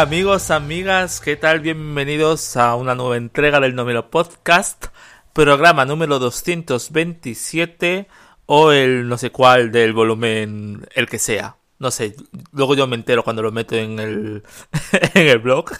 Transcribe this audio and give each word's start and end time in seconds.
Amigos, 0.00 0.50
amigas, 0.50 1.20
¿qué 1.20 1.36
tal? 1.36 1.60
Bienvenidos 1.60 2.56
a 2.56 2.74
una 2.74 2.94
nueva 2.94 3.18
entrega 3.18 3.60
del 3.60 3.74
Nomero 3.74 4.10
Podcast, 4.10 4.86
programa 5.34 5.84
número 5.84 6.18
227 6.18 8.08
o 8.46 8.72
el 8.72 9.08
no 9.08 9.18
sé 9.18 9.30
cuál 9.30 9.70
del 9.72 9.92
volumen, 9.92 10.88
el 10.94 11.06
que 11.06 11.18
sea. 11.18 11.56
No 11.78 11.90
sé, 11.90 12.16
luego 12.50 12.74
yo 12.74 12.86
me 12.86 12.96
entero 12.96 13.22
cuando 13.22 13.42
lo 13.42 13.52
meto 13.52 13.76
en 13.76 13.98
el, 13.98 14.42
en 15.14 15.28
el 15.28 15.38
blog, 15.38 15.70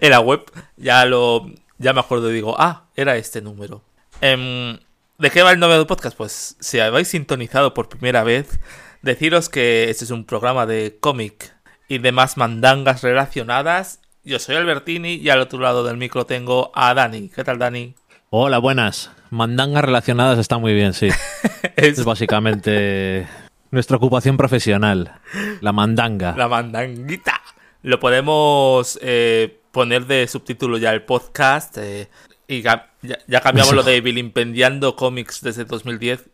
en 0.00 0.10
la 0.10 0.20
web, 0.20 0.44
ya 0.76 1.04
lo, 1.04 1.50
ya 1.78 1.92
me 1.92 1.98
acuerdo 1.98 2.30
y 2.30 2.34
digo, 2.34 2.54
ah, 2.56 2.84
era 2.94 3.16
este 3.16 3.42
número. 3.42 3.82
Em, 4.20 4.78
¿De 5.18 5.30
qué 5.32 5.42
va 5.42 5.50
el 5.50 5.58
Nomero 5.58 5.88
Podcast? 5.88 6.16
Pues 6.16 6.56
si 6.60 6.78
habéis 6.78 7.08
sintonizado 7.08 7.74
por 7.74 7.88
primera 7.88 8.22
vez, 8.22 8.60
deciros 9.02 9.48
que 9.48 9.90
este 9.90 10.04
es 10.04 10.12
un 10.12 10.24
programa 10.24 10.66
de 10.66 10.98
cómic 11.00 11.52
y 11.90 11.98
demás 11.98 12.36
mandangas 12.36 13.02
relacionadas. 13.02 14.00
Yo 14.22 14.38
soy 14.38 14.54
Albertini 14.54 15.14
y 15.14 15.28
al 15.28 15.40
otro 15.40 15.58
lado 15.58 15.82
del 15.82 15.96
micro 15.96 16.24
tengo 16.24 16.70
a 16.72 16.94
Dani. 16.94 17.30
¿Qué 17.30 17.42
tal, 17.42 17.58
Dani? 17.58 17.94
Hola, 18.30 18.58
buenas. 18.58 19.10
Mandangas 19.30 19.84
relacionadas 19.84 20.38
está 20.38 20.56
muy 20.56 20.72
bien, 20.72 20.94
sí. 20.94 21.08
es... 21.76 22.04
básicamente 22.04 23.26
nuestra 23.72 23.96
ocupación 23.96 24.36
profesional. 24.36 25.18
La 25.60 25.72
mandanga. 25.72 26.36
La 26.36 26.46
mandanguita. 26.46 27.40
Lo 27.82 27.98
podemos 27.98 28.96
eh, 29.02 29.58
poner 29.72 30.06
de 30.06 30.28
subtítulo 30.28 30.78
ya 30.78 30.92
el 30.92 31.02
podcast. 31.02 31.76
Eh, 31.78 32.08
y 32.46 32.62
ya, 32.62 32.92
ya 33.02 33.40
cambiamos 33.40 33.74
lo 33.74 33.82
de 33.82 34.00
Bilimpendiando 34.00 34.94
cómics 34.94 35.40
desde 35.40 35.64
2010. 35.64 36.30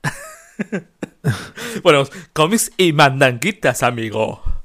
bueno, 1.82 2.04
cómics 2.34 2.72
y 2.76 2.92
mandanguitas, 2.92 3.82
amigo. 3.82 4.55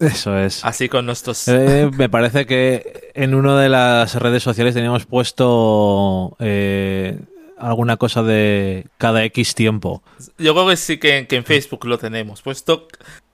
Eso 0.00 0.38
es. 0.38 0.64
Así 0.64 0.88
con 0.88 1.04
nuestros. 1.04 1.46
Eh, 1.46 1.90
me 1.94 2.08
parece 2.08 2.46
que 2.46 3.10
en 3.14 3.34
una 3.34 3.60
de 3.60 3.68
las 3.68 4.14
redes 4.14 4.42
sociales 4.42 4.74
teníamos 4.74 5.04
puesto 5.04 6.36
eh, 6.40 7.18
alguna 7.58 7.98
cosa 7.98 8.22
de 8.22 8.86
cada 8.96 9.22
X 9.24 9.54
tiempo. 9.54 10.02
Yo 10.38 10.54
creo 10.54 10.68
que 10.68 10.76
sí 10.78 10.96
que, 10.96 11.26
en 11.30 11.44
Facebook 11.44 11.84
lo 11.84 11.98
tenemos 11.98 12.40
puesto. 12.40 12.88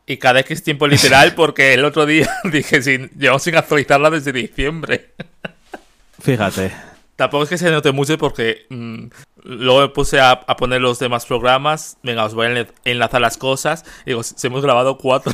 Y 0.07 0.17
cada 0.17 0.41
X 0.41 0.65
tiempo 0.65 0.89
literal, 0.89 1.35
porque 1.37 1.75
el 1.75 1.85
otro 1.85 2.05
día 2.05 2.29
dije, 2.53 2.83
sin, 2.83 3.11
llevamos 3.11 3.45
sin 3.45 3.57
actualizarla 3.57 4.11
desde 4.11 4.33
diciembre. 4.33 5.13
Fíjate. 6.21 6.73
Tampoco 7.15 7.45
es 7.45 7.49
que 7.49 7.59
se 7.59 7.71
note 7.71 7.93
mucho 7.93 8.19
porque 8.19 8.67
mm, 8.69 9.07
luego 9.45 9.81
me 9.83 9.89
puse 9.89 10.21
a, 10.21 10.33
a, 10.33 10.57
poner 10.57 10.81
los 10.81 10.99
demás 10.99 11.27
programas. 11.27 11.97
Venga, 12.03 12.25
os 12.25 12.35
voy 12.35 12.49
a 12.49 12.67
enlazar 12.85 13.21
las 13.21 13.39
cosas. 13.39 13.85
Y 14.05 14.11
digo, 14.11 14.25
si 14.25 14.47
hemos 14.49 14.63
grabado 14.63 14.99
cuatro 14.99 15.33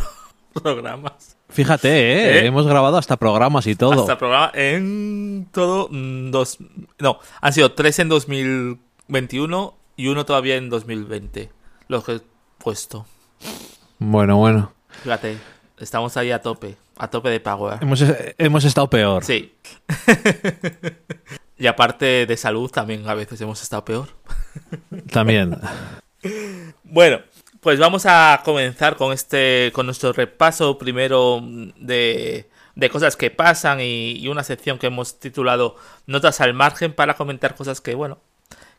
programas. 0.63 1.37
Fíjate, 1.49 1.89
¿eh? 1.89 2.39
¿eh? 2.39 2.47
hemos 2.47 2.67
grabado 2.67 2.97
hasta 2.97 3.17
programas 3.17 3.67
y 3.67 3.75
todo. 3.75 4.01
Hasta 4.01 4.19
programas 4.19 4.53
en 4.55 5.49
todo. 5.53 5.89
Mm, 5.91 6.31
dos, 6.31 6.59
no, 6.99 7.19
han 7.41 7.53
sido 7.53 7.73
tres 7.73 7.99
en 7.99 8.09
2021 8.09 9.75
y 9.97 10.07
uno 10.09 10.25
todavía 10.25 10.57
en 10.57 10.71
2020. 10.71 11.51
Lo 11.89 12.03
que 12.03 12.13
he 12.13 12.21
puesto. 12.59 13.07
Bueno, 13.99 14.37
bueno. 14.37 14.73
Fíjate, 15.03 15.37
estamos 15.79 16.17
ahí 16.17 16.31
a 16.31 16.41
tope. 16.41 16.77
A 16.97 17.09
tope 17.09 17.31
de 17.31 17.41
power. 17.41 17.79
Hemos, 17.81 18.05
hemos 18.39 18.65
estado 18.65 18.89
peor. 18.89 19.25
Sí. 19.25 19.55
y 21.59 21.67
aparte 21.67 22.27
de 22.27 22.37
salud, 22.37 22.71
también 22.71 23.09
a 23.09 23.15
veces 23.15 23.41
hemos 23.41 23.63
estado 23.63 23.85
peor. 23.85 24.09
También. 25.11 25.59
bueno, 26.85 27.21
pues 27.63 27.79
vamos 27.79 28.07
a 28.07 28.43
comenzar 28.45 28.97
con 28.97 29.13
este, 29.13 29.71
con 29.73 29.87
nuestro 29.87 30.13
repaso 30.13 30.79
primero 30.79 31.41
de, 31.77 32.51
de 32.75 32.91
cosas 32.91 33.15
que 33.15 33.31
pasan 33.31 33.79
y, 33.81 34.27
una 34.27 34.43
sección 34.43 34.79
que 34.79 34.89
hemos 34.89 35.21
titulado 35.21 35.77
Notas 36.07 36.41
al 36.41 36.55
margen 36.55 36.93
para 36.93 37.15
comentar 37.15 37.55
cosas 37.55 37.81
que, 37.81 37.95
bueno, 37.95 38.19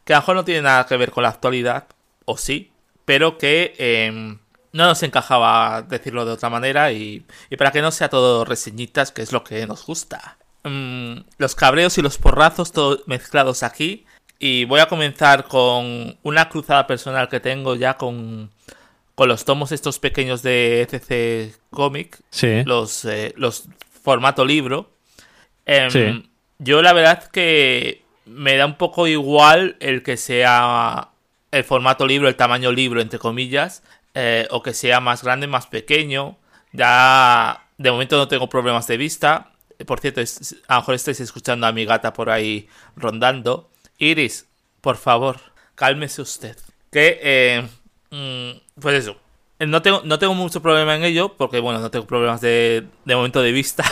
que 0.04 0.14
a 0.14 0.18
lo 0.18 0.22
mejor 0.22 0.36
no 0.36 0.44
tienen 0.44 0.66
nada 0.66 0.86
que 0.86 0.98
ver 0.98 1.12
con 1.12 1.24
la 1.24 1.30
actualidad, 1.30 1.88
o 2.26 2.36
sí, 2.36 2.74
pero 3.06 3.38
que 3.38 3.74
em, 3.78 4.40
no 4.74 4.86
nos 4.86 5.02
encajaba 5.02 5.82
decirlo 5.84 6.26
de 6.26 6.34
otra 6.34 6.50
manera 6.50 6.92
y, 6.92 7.26
y, 7.50 7.56
para 7.56 7.72
que 7.72 7.82
no 7.82 7.90
sea 7.90 8.10
todo 8.10 8.44
reseñitas, 8.44 9.14
que 9.14 9.22
es 9.22 9.32
lo 9.32 9.46
que 9.46 9.66
nos 9.66 9.86
gusta. 9.86 10.38
Mm, 10.66 11.20
los 11.38 11.56
cabreos 11.56 11.98
y 11.98 12.02
los 12.02 12.18
porrazos 12.18 12.74
todos 12.74 13.08
mezclados 13.08 13.64
aquí. 13.64 14.06
Y 14.40 14.66
voy 14.66 14.80
a 14.80 14.88
comenzar 14.88 15.48
con 15.48 16.18
una 16.24 16.50
cruzada 16.50 16.86
personal 16.86 17.30
que 17.30 17.40
tengo 17.40 17.76
ya 17.76 17.96
con 17.96 18.52
con 19.16 19.28
los 19.28 19.46
tomos 19.46 19.72
estos 19.72 20.00
pequeños 20.00 20.42
de 20.42 20.82
ECC 20.82 21.60
Comic, 21.70 22.20
sí. 22.30 22.64
los, 22.66 23.06
eh, 23.06 23.34
los 23.38 23.66
formato 24.04 24.44
libro. 24.46 24.92
Eh, 25.66 26.24
Yo 26.58 26.82
la 26.82 26.94
verdad 26.94 27.24
que 27.30 28.04
me 28.26 28.56
da 28.58 28.66
un 28.66 28.76
poco 28.78 29.08
igual 29.08 29.78
el 29.80 30.02
que 30.04 30.18
sea 30.18 31.10
el 31.52 31.64
formato 31.64 32.08
libro, 32.08 32.28
el 32.28 32.36
tamaño 32.36 32.72
libro, 32.72 33.02
entre 33.02 33.20
comillas, 33.20 33.84
eh, 34.16 34.48
o 34.50 34.64
que 34.64 34.74
sea 34.74 35.00
más 35.00 35.24
grande, 35.24 35.48
más 35.48 35.68
pequeño. 35.68 36.38
Ya 36.72 37.66
de 37.78 37.92
momento 37.92 38.18
no 38.18 38.28
tengo 38.28 38.50
problemas 38.50 38.88
de 38.88 38.98
vista. 38.98 39.52
Por 39.86 40.00
cierto, 40.00 40.22
a 40.68 40.76
lo 40.76 40.82
mejor 40.82 40.96
estáis 40.96 41.20
escuchando 41.20 41.68
a 41.68 41.72
mi 41.72 41.86
gata 41.86 42.14
por 42.14 42.30
ahí 42.30 42.68
rondando. 42.96 43.70
Iris, 43.98 44.48
por 44.82 44.98
favor, 44.98 45.40
cálmese 45.76 46.22
usted. 46.22 46.58
Que 46.92 47.20
eh, 47.22 47.68
Mm, 48.14 48.60
pues 48.80 48.96
eso. 48.96 49.18
Eh, 49.58 49.66
no 49.66 49.82
tengo, 49.82 50.02
no 50.06 50.20
tengo 50.20 50.36
mucho 50.36 50.62
problema 50.62 50.96
en 50.96 51.04
ello, 51.04 51.34
porque 51.36 51.60
bueno, 51.60 51.80
no 51.80 51.90
tengo 51.90 52.06
problemas 52.06 52.42
de, 52.42 52.86
de 53.06 53.16
momento 53.16 53.42
de 53.42 53.52
vista. 53.52 53.84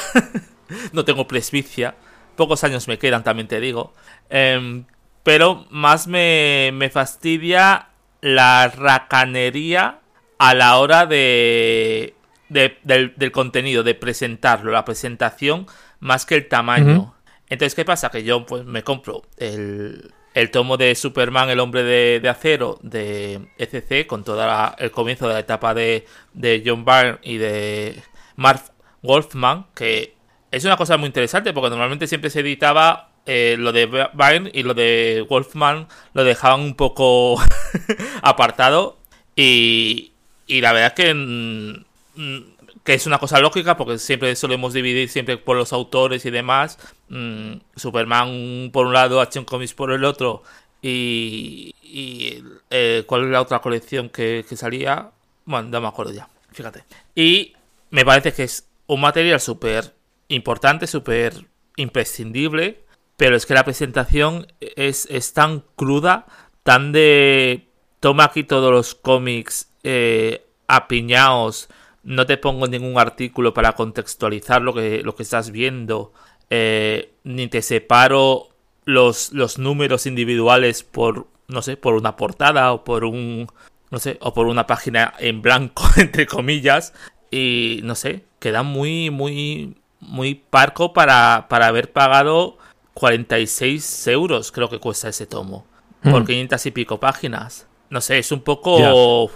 no 0.93 1.03
tengo 1.03 1.27
presbicia. 1.27 1.95
Pocos 2.35 2.63
años 2.63 2.87
me 2.87 2.99
quedan, 2.99 3.23
también 3.23 3.47
te 3.47 3.59
digo. 3.59 3.93
Em, 4.29 4.85
pero 5.23 5.65
más 5.71 6.05
me, 6.05 6.69
me 6.73 6.89
fastidia 6.91 7.89
la 8.21 8.67
racanería 8.67 9.99
a 10.37 10.53
la 10.53 10.77
hora 10.77 11.07
de, 11.07 12.13
de 12.49 12.77
del, 12.83 13.15
del, 13.15 13.31
contenido, 13.31 13.81
de 13.81 13.95
presentarlo, 13.95 14.71
la 14.71 14.85
presentación, 14.85 15.65
más 15.99 16.27
que 16.27 16.35
el 16.35 16.47
tamaño. 16.47 17.15
Entonces, 17.51 17.75
¿qué 17.75 17.83
pasa? 17.83 18.09
Que 18.09 18.23
yo 18.23 18.45
pues 18.45 18.63
me 18.63 18.81
compro 18.81 19.23
el, 19.35 20.13
el 20.33 20.51
tomo 20.51 20.77
de 20.77 20.95
Superman, 20.95 21.49
el 21.49 21.59
hombre 21.59 21.83
de, 21.83 22.29
acero 22.29 22.79
de 22.81 23.41
ECC, 23.57 24.07
con 24.07 24.23
todo 24.23 24.41
el 24.77 24.89
comienzo 24.91 25.27
de 25.27 25.33
la 25.33 25.41
etapa 25.41 25.73
de, 25.73 26.05
de 26.33 26.63
John 26.65 26.85
Byrne 26.85 27.19
y 27.21 27.37
de 27.37 28.01
Mark 28.37 28.63
Wolfman, 29.01 29.65
que 29.75 30.15
es 30.49 30.63
una 30.63 30.77
cosa 30.77 30.95
muy 30.95 31.07
interesante 31.07 31.51
porque 31.51 31.69
normalmente 31.69 32.07
siempre 32.07 32.29
se 32.29 32.39
editaba 32.39 33.09
eh, 33.25 33.57
lo 33.59 33.73
de 33.73 33.85
Byrne 33.85 34.49
y 34.53 34.63
lo 34.63 34.73
de 34.73 35.25
Wolfman 35.29 35.89
lo 36.13 36.23
dejaban 36.23 36.61
un 36.61 36.75
poco 36.75 37.35
apartado 38.21 38.97
y, 39.35 40.13
y 40.47 40.61
la 40.61 40.71
verdad 40.71 40.93
que 40.93 41.13
mm, 41.13 42.51
que 42.83 42.93
es 42.93 43.05
una 43.05 43.19
cosa 43.19 43.39
lógica 43.39 43.77
porque 43.77 43.97
siempre 43.99 44.35
solemos 44.35 44.73
dividir 44.73 45.09
siempre 45.09 45.37
por 45.37 45.55
los 45.57 45.73
autores 45.73 46.25
y 46.25 46.31
demás. 46.31 46.79
Mm, 47.11 47.59
Superman 47.75 48.69
por 48.71 48.87
un 48.87 48.93
lado, 48.93 49.19
Action 49.19 49.43
Comics 49.43 49.73
por 49.73 49.91
el 49.91 50.05
otro 50.05 50.43
y, 50.81 51.75
y 51.83 52.41
eh, 52.69 53.03
cuál 53.05 53.25
es 53.25 53.29
la 53.31 53.41
otra 53.41 53.59
colección 53.59 54.07
que, 54.09 54.45
salía. 54.55 55.11
Bueno, 55.43 55.67
no 55.67 55.81
me 55.81 55.89
acuerdo 55.89 56.13
ya, 56.13 56.29
fíjate. 56.53 56.85
Y 57.13 57.53
me 57.89 58.05
parece 58.05 58.31
que 58.31 58.43
es 58.43 58.65
un 58.87 59.01
material 59.01 59.41
súper 59.41 59.93
importante, 60.29 60.87
súper 60.87 61.33
imprescindible, 61.75 62.85
pero 63.17 63.35
es 63.35 63.45
que 63.45 63.55
la 63.55 63.65
presentación 63.65 64.47
es, 64.61 65.05
es 65.11 65.33
tan 65.33 65.65
cruda, 65.75 66.27
tan 66.63 66.93
de... 66.93 67.67
Toma 67.99 68.23
aquí 68.23 68.45
todos 68.45 68.71
los 68.71 68.95
cómics 68.95 69.69
eh, 69.83 70.45
apiñados 70.67 71.67
no 72.03 72.25
te 72.25 72.37
pongo 72.37 72.67
ningún 72.67 72.97
artículo 72.97 73.53
para 73.53 73.73
contextualizar 73.73 74.61
lo 74.61 74.73
que, 74.73 75.03
lo 75.03 75.15
que 75.15 75.23
estás 75.23 75.51
viendo, 75.51 76.13
eh, 76.51 77.13
ni 77.23 77.47
te 77.47 77.61
separo 77.61 78.49
los, 78.83 79.31
los 79.31 79.57
números 79.57 80.05
individuales 80.05 80.83
por, 80.83 81.27
no 81.47 81.61
sé, 81.61 81.77
por 81.77 81.95
una 81.95 82.17
portada 82.17 82.73
o 82.73 82.83
por 82.83 83.05
un, 83.05 83.47
no 83.89 83.99
sé, 83.99 84.17
o 84.19 84.33
por 84.33 84.47
una 84.47 84.67
página 84.67 85.13
en 85.17 85.41
blanco, 85.41 85.83
entre 85.97 86.27
comillas, 86.27 86.93
y 87.31 87.79
no 87.83 87.95
sé, 87.95 88.25
queda 88.39 88.63
muy, 88.63 89.09
muy, 89.09 89.77
muy 90.01 90.35
parco 90.35 90.91
para, 90.91 91.47
para 91.49 91.67
haber 91.67 91.93
pagado 91.93 92.57
46 92.95 94.07
euros, 94.07 94.51
creo 94.51 94.69
que 94.69 94.79
cuesta 94.79 95.07
ese 95.07 95.25
tomo, 95.25 95.65
por 96.03 96.25
500 96.25 96.63
hmm. 96.63 96.67
y 96.67 96.71
pico 96.71 96.99
páginas. 96.99 97.67
No 97.89 98.01
sé, 98.01 98.19
es 98.19 98.31
un 98.31 98.41
poco... 98.41 99.29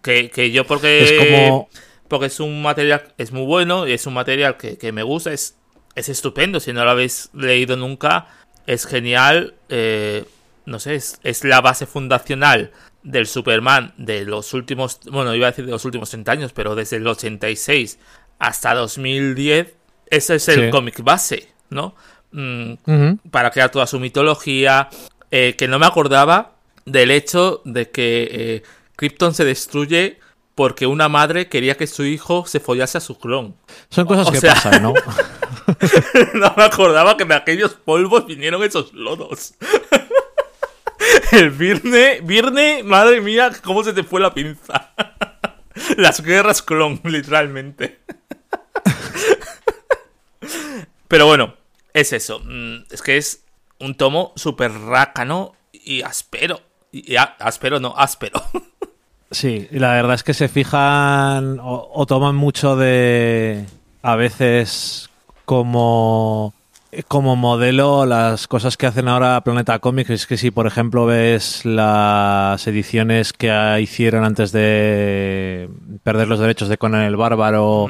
que, 0.00 0.30
que 0.30 0.52
yo 0.52 0.64
porque... 0.64 1.02
Es 1.02 1.12
como 1.12 1.68
porque 2.12 2.26
es 2.26 2.40
un 2.40 2.60
material, 2.60 3.14
es 3.16 3.32
muy 3.32 3.46
bueno 3.46 3.86
es 3.86 4.06
un 4.06 4.12
material 4.12 4.58
que, 4.58 4.92
me 4.92 5.02
gusta, 5.02 5.32
es, 5.32 5.56
es 5.94 6.08
estupendo, 6.08 6.60
si 6.60 6.72
no 6.72 6.84
lo 6.84 6.90
habéis 6.90 7.30
leído 7.32 7.76
nunca, 7.76 8.28
es 8.66 8.86
genial, 8.86 9.54
eh, 9.68 10.24
no 10.66 10.78
sé, 10.78 10.94
es, 10.94 11.20
es, 11.22 11.44
la 11.44 11.60
base 11.60 11.86
fundacional 11.86 12.70
del 13.02 13.26
Superman 13.26 13.92
de 13.96 14.24
los 14.24 14.54
últimos, 14.54 15.00
bueno, 15.10 15.34
iba 15.34 15.48
a 15.48 15.50
decir 15.50 15.66
de 15.66 15.72
los 15.72 15.84
últimos 15.84 16.10
30 16.10 16.32
años, 16.32 16.52
pero 16.52 16.74
desde 16.74 16.96
el 16.96 17.06
86 17.06 17.98
hasta 18.38 18.74
2010 18.74 19.74
ese 20.12 20.34
es 20.34 20.48
el 20.48 20.70
cómic 20.70 21.02
base, 21.02 21.48
¿no? 21.70 21.94
Mm, 22.32 22.74
para 23.30 23.50
crear 23.50 23.70
toda 23.70 23.86
su 23.86 23.98
mitología, 23.98 24.90
eh, 25.30 25.54
que 25.56 25.68
no 25.68 25.78
me 25.78 25.86
acordaba 25.86 26.52
del 26.84 27.10
hecho 27.10 27.62
de 27.64 27.90
que 27.90 28.28
eh, 28.30 28.62
Krypton 28.96 29.32
se 29.32 29.44
destruye 29.44 30.18
porque 30.54 30.86
una 30.86 31.08
madre 31.08 31.48
quería 31.48 31.76
que 31.76 31.86
su 31.86 32.04
hijo 32.04 32.44
se 32.46 32.60
follase 32.60 32.98
a 32.98 33.00
su 33.00 33.18
clon. 33.18 33.54
Son 33.88 34.04
cosas 34.04 34.30
que 34.30 34.46
pasan, 34.46 34.82
¿no? 34.82 34.92
no 36.34 36.54
me 36.56 36.64
acordaba 36.64 37.16
que 37.16 37.24
de 37.24 37.34
aquellos 37.34 37.74
polvos 37.74 38.26
vinieron 38.26 38.62
esos 38.62 38.92
lodos. 38.92 39.54
El 41.32 41.50
Virne, 41.50 42.20
Virne, 42.22 42.82
madre 42.82 43.20
mía, 43.20 43.50
cómo 43.62 43.82
se 43.82 43.92
te 43.92 44.02
fue 44.02 44.20
la 44.20 44.32
pinza. 44.32 44.92
Las 45.96 46.22
guerras 46.22 46.62
clon, 46.62 47.00
literalmente. 47.04 48.00
Pero 51.08 51.26
bueno, 51.26 51.54
es 51.92 52.12
eso. 52.12 52.40
Mm, 52.40 52.84
es 52.90 53.02
que 53.02 53.16
es 53.16 53.44
un 53.78 53.94
tomo 53.94 54.32
súper 54.36 54.72
rácano 54.72 55.54
y 55.72 56.02
áspero. 56.02 56.60
Y, 56.90 57.16
áspero, 57.16 57.80
no, 57.80 57.94
áspero. 57.96 58.42
Sí, 59.30 59.66
y 59.70 59.78
la 59.78 59.94
verdad 59.94 60.14
es 60.14 60.24
que 60.24 60.34
se 60.34 60.48
fijan 60.48 61.58
o, 61.62 62.04
toman 62.06 62.36
mucho 62.36 62.76
de 62.76 63.64
a 64.02 64.14
veces 64.16 65.08
como 65.44 66.54
como 67.08 67.36
modelo 67.36 68.04
las 68.04 68.46
cosas 68.48 68.76
que 68.76 68.86
hacen 68.86 69.08
ahora 69.08 69.40
Planeta 69.42 69.78
Comics 69.78 70.10
es 70.10 70.26
que 70.26 70.36
si 70.36 70.50
por 70.50 70.66
ejemplo 70.66 71.06
ves 71.06 71.64
las 71.64 72.66
ediciones 72.66 73.32
que 73.32 73.50
hicieron 73.80 74.24
antes 74.24 74.52
de 74.52 75.70
perder 76.02 76.28
los 76.28 76.38
derechos 76.38 76.68
de 76.68 76.76
Conan 76.76 77.02
el 77.02 77.16
Bárbaro 77.16 77.88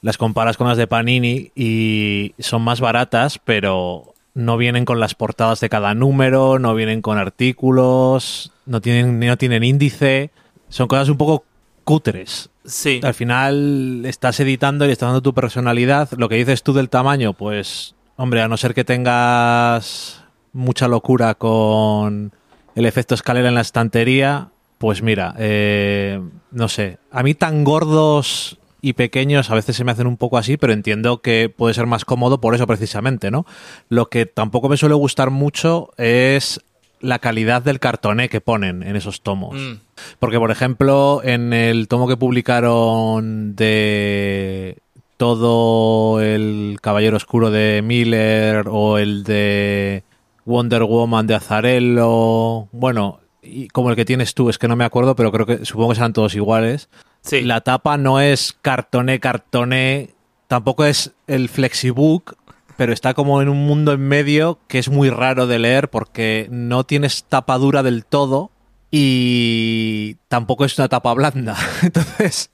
las 0.00 0.18
comparas 0.18 0.56
con 0.56 0.66
las 0.66 0.76
de 0.76 0.88
Panini 0.88 1.52
y 1.54 2.34
son 2.40 2.62
más 2.62 2.80
baratas 2.80 3.38
pero 3.38 4.14
no 4.34 4.56
vienen 4.56 4.84
con 4.84 4.98
las 4.98 5.14
portadas 5.14 5.60
de 5.60 5.68
cada 5.68 5.94
número 5.94 6.58
no 6.58 6.74
vienen 6.74 7.00
con 7.00 7.18
artículos 7.18 8.50
no 8.66 8.80
tienen 8.80 9.20
no 9.20 9.38
tienen 9.38 9.62
índice 9.62 10.32
son 10.68 10.88
cosas 10.88 11.10
un 11.10 11.18
poco 11.18 11.44
cutres. 11.84 12.48
Sí. 12.64 13.00
Al 13.02 13.14
final 13.14 14.04
estás 14.06 14.38
editando 14.40 14.86
y 14.86 14.90
estás 14.90 15.08
dando 15.08 15.22
tu 15.22 15.34
personalidad. 15.34 16.10
Lo 16.16 16.28
que 16.28 16.36
dices 16.36 16.62
tú 16.62 16.72
del 16.72 16.88
tamaño, 16.88 17.32
pues, 17.32 17.94
hombre, 18.16 18.42
a 18.42 18.48
no 18.48 18.56
ser 18.56 18.74
que 18.74 18.84
tengas 18.84 20.22
mucha 20.52 20.88
locura 20.88 21.34
con 21.34 22.32
el 22.74 22.86
efecto 22.86 23.14
escalera 23.14 23.48
en 23.48 23.54
la 23.54 23.60
estantería, 23.60 24.48
pues 24.78 25.02
mira, 25.02 25.34
eh, 25.38 26.20
no 26.50 26.68
sé. 26.68 26.98
A 27.10 27.22
mí 27.22 27.34
tan 27.34 27.64
gordos 27.64 28.58
y 28.80 28.94
pequeños 28.94 29.50
a 29.50 29.54
veces 29.54 29.76
se 29.76 29.84
me 29.84 29.92
hacen 29.92 30.06
un 30.06 30.16
poco 30.16 30.38
así, 30.38 30.56
pero 30.56 30.72
entiendo 30.72 31.22
que 31.22 31.48
puede 31.48 31.74
ser 31.74 31.86
más 31.86 32.04
cómodo 32.04 32.40
por 32.40 32.54
eso 32.54 32.66
precisamente, 32.66 33.30
¿no? 33.30 33.46
Lo 33.88 34.08
que 34.08 34.26
tampoco 34.26 34.68
me 34.68 34.76
suele 34.76 34.94
gustar 34.94 35.30
mucho 35.30 35.90
es 35.98 36.60
la 37.02 37.18
calidad 37.18 37.62
del 37.62 37.80
cartoné 37.80 38.28
que 38.28 38.40
ponen 38.40 38.82
en 38.82 38.96
esos 38.96 39.20
tomos. 39.20 39.56
Mm. 39.56 39.80
Porque, 40.18 40.38
por 40.38 40.50
ejemplo, 40.50 41.20
en 41.22 41.52
el 41.52 41.88
tomo 41.88 42.08
que 42.08 42.16
publicaron 42.16 43.54
de 43.54 44.78
todo 45.16 46.20
el 46.20 46.78
Caballero 46.80 47.16
Oscuro 47.16 47.50
de 47.50 47.82
Miller 47.82 48.66
o 48.68 48.98
el 48.98 49.24
de 49.24 50.04
Wonder 50.44 50.84
Woman 50.84 51.26
de 51.26 51.34
Azarello, 51.34 52.68
bueno, 52.72 53.20
y 53.42 53.68
como 53.68 53.90
el 53.90 53.96
que 53.96 54.04
tienes 54.04 54.34
tú, 54.34 54.48
es 54.48 54.58
que 54.58 54.68
no 54.68 54.76
me 54.76 54.84
acuerdo, 54.84 55.14
pero 55.16 55.32
creo 55.32 55.46
que 55.46 55.64
supongo 55.64 55.90
que 55.90 55.96
serán 55.96 56.12
todos 56.12 56.34
iguales. 56.34 56.88
Sí. 57.22 57.42
La 57.42 57.60
tapa 57.60 57.96
no 57.96 58.20
es 58.20 58.56
cartoné, 58.62 59.20
cartoné, 59.20 60.10
tampoco 60.46 60.84
es 60.84 61.12
el 61.26 61.48
flexibook, 61.48 62.34
pero 62.82 62.92
está 62.92 63.14
como 63.14 63.40
en 63.40 63.48
un 63.48 63.58
mundo 63.58 63.92
en 63.92 64.00
medio 64.00 64.58
que 64.66 64.80
es 64.80 64.88
muy 64.88 65.08
raro 65.08 65.46
de 65.46 65.60
leer 65.60 65.88
porque 65.88 66.48
no 66.50 66.82
tienes 66.82 67.22
tapa 67.22 67.56
dura 67.56 67.84
del 67.84 68.04
todo 68.04 68.50
y 68.90 70.16
tampoco 70.26 70.64
es 70.64 70.76
una 70.78 70.88
tapa 70.88 71.14
blanda. 71.14 71.56
Entonces 71.84 72.50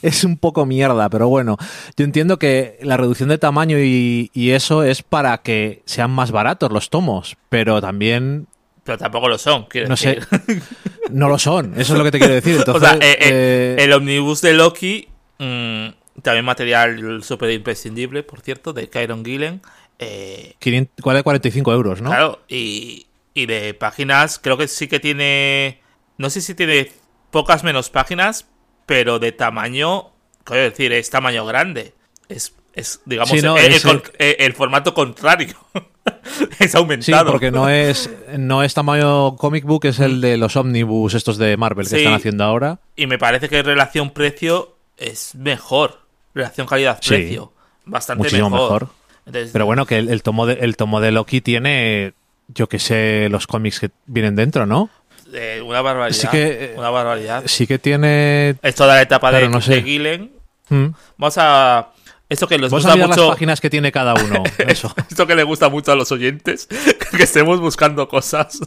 es 0.00 0.22
un 0.22 0.36
poco 0.36 0.66
mierda, 0.66 1.10
pero 1.10 1.28
bueno, 1.28 1.56
yo 1.96 2.04
entiendo 2.04 2.38
que 2.38 2.78
la 2.82 2.96
reducción 2.96 3.28
de 3.28 3.38
tamaño 3.38 3.76
y, 3.80 4.30
eso 4.34 4.84
es 4.84 5.02
para 5.02 5.38
que 5.38 5.82
sean 5.84 6.12
más 6.12 6.30
baratos 6.30 6.70
los 6.70 6.88
tomos, 6.88 7.36
pero 7.48 7.80
también... 7.80 8.46
Pero 8.84 8.98
tampoco 8.98 9.28
lo 9.28 9.36
son, 9.36 9.64
quiero 9.64 9.88
no 9.88 9.96
decir. 9.96 10.24
sé. 10.30 10.62
No 11.10 11.28
lo 11.28 11.40
son, 11.40 11.72
eso 11.76 11.94
es 11.94 11.98
lo 11.98 12.04
que 12.04 12.12
te 12.12 12.20
quiero 12.20 12.34
decir. 12.34 12.54
Entonces, 12.54 12.88
o 12.88 12.96
sea, 12.98 12.98
eh, 12.98 13.18
eh, 13.20 13.76
el 13.80 13.92
omnibus 13.92 14.42
de 14.42 14.54
Loki... 14.54 15.08
Mm, 15.40 16.01
también 16.22 16.44
material 16.44 17.22
súper 17.22 17.50
imprescindible, 17.50 18.22
por 18.22 18.40
cierto, 18.40 18.72
de 18.72 18.88
Kyron 18.88 19.24
Gillen. 19.24 19.60
Eh, 19.98 20.54
45 21.02 21.72
euros, 21.72 22.00
¿no? 22.00 22.10
Claro, 22.10 22.40
y, 22.48 23.06
y 23.34 23.46
de 23.46 23.74
páginas, 23.74 24.38
creo 24.38 24.56
que 24.56 24.68
sí 24.68 24.88
que 24.88 25.00
tiene. 25.00 25.80
No 26.18 26.30
sé 26.30 26.40
si 26.40 26.54
tiene 26.54 26.90
pocas 27.30 27.64
menos 27.64 27.90
páginas, 27.90 28.46
pero 28.86 29.18
de 29.18 29.32
tamaño. 29.32 30.10
Quiero 30.44 30.62
decir, 30.62 30.92
es 30.92 31.10
tamaño 31.10 31.44
grande. 31.46 31.94
Es, 32.28 32.54
es 32.74 33.00
digamos, 33.04 33.32
el, 33.32 34.52
formato 34.54 34.94
contrario. 34.94 35.56
es 36.58 36.74
aumentado. 36.74 37.24
Sí, 37.24 37.30
porque 37.30 37.50
no 37.50 37.68
es, 37.68 38.10
no 38.38 38.62
es 38.62 38.74
tamaño 38.74 39.36
comic 39.36 39.64
book, 39.64 39.84
es 39.86 40.00
el 40.00 40.20
de 40.20 40.36
los 40.36 40.56
omnibus 40.56 41.14
estos 41.14 41.38
de 41.38 41.56
Marvel 41.56 41.88
que 41.88 41.98
están 41.98 42.14
haciendo 42.14 42.44
ahora. 42.44 42.80
Y 42.96 43.06
me 43.06 43.18
parece 43.18 43.48
que 43.48 43.62
relación 43.62 44.10
precio 44.10 44.76
es 44.96 45.34
mejor 45.34 46.01
relación 46.34 46.66
calidad-precio. 46.66 47.52
bastante 47.84 48.30
mejor. 48.30 48.88
Pero 49.24 49.66
bueno, 49.66 49.86
que 49.86 49.98
el, 49.98 50.22
tomo 50.22 50.46
de, 50.46 50.54
el 50.54 50.76
tomo 50.76 51.00
de 51.00 51.12
Loki 51.12 51.40
tiene, 51.40 52.14
yo 52.48 52.68
que 52.68 52.78
sé, 52.78 53.28
los 53.30 53.46
cómics 53.46 53.80
que 53.80 53.90
vienen 54.06 54.34
dentro, 54.34 54.66
¿no? 54.66 54.90
Eh, 55.32 55.62
una 55.64 55.80
barbaridad. 55.80 56.18
Sí 56.18 56.28
que, 56.28 56.74
una 56.76 56.90
barbaridad. 56.90 57.44
Sí 57.46 57.66
que 57.66 57.78
tiene. 57.78 58.56
Es 58.62 58.74
toda 58.74 58.96
la 58.96 59.02
etapa 59.02 59.32
de, 59.32 59.48
no 59.48 59.60
Gillen. 59.60 60.30
Mm. 60.68 60.88
Vamos 61.16 61.38
a. 61.38 61.88
Esto 62.28 62.48
que 62.48 62.58
les 62.58 62.70
Vamos 62.70 62.84
gusta 62.84 62.92
a 62.92 63.06
mucho. 63.06 63.20
las 63.20 63.30
páginas 63.34 63.60
que 63.60 63.70
tiene 63.70 63.92
cada 63.92 64.14
uno. 64.14 64.42
Eso. 64.58 64.94
Esto 65.10 65.26
que 65.26 65.34
le 65.34 65.42
gusta 65.42 65.68
mucho 65.68 65.92
a 65.92 65.96
los 65.96 66.10
oyentes. 66.12 66.66
que 67.16 67.22
estemos 67.22 67.60
buscando 67.60 68.08
cosas. 68.08 68.60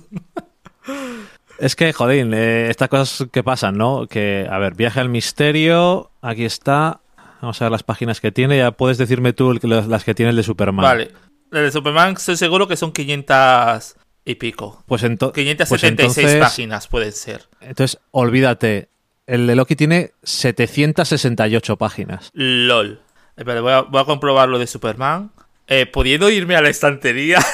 Es 1.58 1.76
que, 1.76 1.92
joder, 1.94 2.32
eh, 2.34 2.70
estas 2.70 2.90
cosas 2.90 3.28
que 3.32 3.44
pasan, 3.44 3.78
¿no? 3.78 4.08
Que, 4.08 4.48
a 4.50 4.58
ver, 4.60 4.76
viaje 4.76 5.00
al 5.00 5.10
misterio, 5.10 6.12
aquí 6.22 6.46
está. 6.46 7.00
Vamos 7.46 7.62
a 7.62 7.66
ver 7.66 7.72
las 7.74 7.84
páginas 7.84 8.22
que 8.22 8.32
tiene. 8.32 8.58
Ya 8.58 8.72
puedes 8.72 8.98
decirme 8.98 9.32
tú 9.32 9.54
las 9.62 10.04
que 10.04 10.16
tiene 10.16 10.32
el 10.32 10.36
de 10.36 10.42
Superman. 10.42 10.84
Vale. 10.84 11.12
El 11.52 11.66
de 11.66 11.72
Superman 11.72 12.14
estoy 12.14 12.38
seguro 12.38 12.68
que 12.68 12.76
son 12.76 12.92
500 12.92 13.98
y 14.26 14.34
pico. 14.34 14.84
Pues, 14.88 15.04
entonces 15.04 15.36
576 15.36 16.26
pues 16.26 16.38
páginas 16.38 16.88
pueden 16.88 17.12
ser. 17.12 17.48
Entonces, 17.62 18.00
olvídate. 18.10 18.90
El 19.28 19.46
de 19.46 19.56
Loki 19.56 19.76
tiene 19.76 20.14
768 20.24 21.78
páginas. 21.78 22.32
LOL. 22.34 23.00
voy 23.38 23.72
a, 23.72 23.82
voy 23.82 24.02
a 24.02 24.06
comprobar 24.06 24.50
lo 24.50 24.58
de 24.58 24.66
Superman. 24.66 25.30
Eh, 25.68 25.86
pudiendo 25.86 26.32
irme 26.32 26.56
a 26.56 26.62
la 26.62 26.70
estantería. 26.70 27.40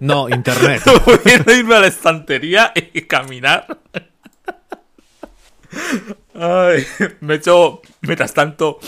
No, 0.00 0.28
internet. 0.28 0.82
pudiendo 1.04 1.54
irme 1.54 1.76
a 1.76 1.80
la 1.80 1.86
estantería 1.86 2.72
y 2.74 3.02
caminar. 3.02 3.78
Ay, 6.34 6.86
me 7.20 7.34
he 7.34 7.36
hecho, 7.36 7.80
mientras 8.02 8.34
tanto, 8.34 8.78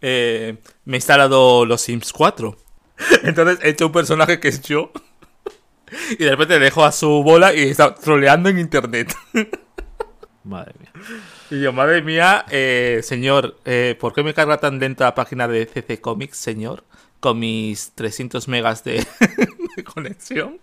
eh, 0.00 0.56
me 0.84 0.96
he 0.96 0.98
instalado 0.98 1.64
los 1.66 1.80
Sims 1.80 2.12
4. 2.12 2.56
Entonces 3.22 3.58
he 3.62 3.70
hecho 3.70 3.86
un 3.86 3.92
personaje 3.92 4.40
que 4.40 4.48
es 4.48 4.60
yo. 4.62 4.90
Y 6.18 6.24
de 6.24 6.30
repente 6.30 6.58
dejo 6.58 6.84
a 6.84 6.90
su 6.90 7.22
bola 7.22 7.54
y 7.54 7.60
está 7.60 7.94
troleando 7.94 8.48
en 8.48 8.58
internet. 8.58 9.14
Madre 10.42 10.74
mía. 10.80 10.90
Y 11.48 11.60
yo, 11.60 11.72
madre 11.72 12.02
mía, 12.02 12.44
eh, 12.50 13.02
señor, 13.04 13.56
eh, 13.64 13.96
¿por 14.00 14.12
qué 14.12 14.24
me 14.24 14.34
carga 14.34 14.58
tan 14.58 14.80
lenta 14.80 15.04
la 15.04 15.14
página 15.14 15.46
de 15.46 15.64
CC 15.64 16.00
Comics, 16.00 16.38
señor? 16.38 16.82
Con 17.20 17.38
mis 17.38 17.92
300 17.94 18.48
megas 18.48 18.82
de, 18.82 19.06
conexión. 19.94 20.58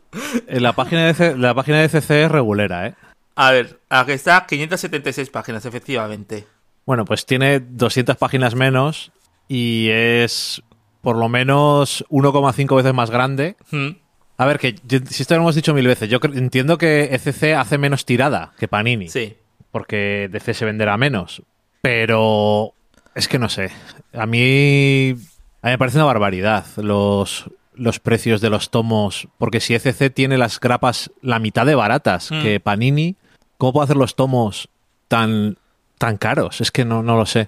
La 0.47 0.73
página, 0.73 1.13
de 1.13 1.37
la 1.37 1.53
página 1.53 1.79
de 1.79 1.87
CC 1.87 2.25
es 2.25 2.31
regulera, 2.31 2.87
¿eh? 2.87 2.95
A 3.35 3.51
ver, 3.51 3.79
aquí 3.89 4.11
está 4.11 4.45
576 4.45 5.29
páginas, 5.29 5.65
efectivamente. 5.65 6.45
Bueno, 6.85 7.05
pues 7.05 7.25
tiene 7.25 7.59
200 7.59 8.17
páginas 8.17 8.55
menos 8.55 9.11
y 9.47 9.89
es 9.89 10.61
por 11.01 11.17
lo 11.17 11.29
menos 11.29 12.05
1,5 12.09 12.75
veces 12.75 12.93
más 12.93 13.09
grande. 13.09 13.55
Hmm. 13.71 13.89
A 14.37 14.45
ver, 14.45 14.57
que 14.57 14.75
si 15.09 15.21
esto 15.21 15.35
lo 15.35 15.41
hemos 15.41 15.55
dicho 15.55 15.73
mil 15.73 15.87
veces, 15.87 16.09
yo 16.09 16.19
entiendo 16.23 16.77
que 16.77 17.09
ECC 17.11 17.55
hace 17.55 17.77
menos 17.77 18.05
tirada 18.05 18.53
que 18.57 18.67
Panini. 18.67 19.09
Sí. 19.09 19.35
Porque 19.71 20.29
DC 20.31 20.53
se 20.53 20.65
venderá 20.65 20.97
menos. 20.97 21.43
Pero 21.81 22.73
es 23.15 23.27
que 23.27 23.39
no 23.39 23.49
sé. 23.49 23.71
A 24.13 24.25
mí, 24.25 25.11
a 25.61 25.67
mí 25.67 25.71
me 25.71 25.77
parece 25.77 25.97
una 25.97 26.05
barbaridad 26.05 26.65
los, 26.77 27.49
los 27.73 27.99
precios 27.99 28.41
de 28.41 28.49
los 28.49 28.69
tomos. 28.69 29.27
Porque 29.37 29.59
si 29.59 29.75
ECC 29.75 30.13
tiene 30.13 30.37
las 30.37 30.59
grapas 30.59 31.11
la 31.21 31.39
mitad 31.39 31.65
de 31.65 31.75
baratas 31.75 32.31
hmm. 32.31 32.41
que 32.41 32.59
Panini, 32.59 33.17
¿Cómo 33.63 33.71
puedo 33.71 33.85
hacer 33.85 33.95
los 33.95 34.15
tomos 34.15 34.67
tan, 35.07 35.57
tan 35.97 36.17
caros? 36.17 36.59
Es 36.59 36.69
que 36.69 36.83
no, 36.83 37.01
no 37.01 37.15
lo 37.15 37.25
sé. 37.25 37.47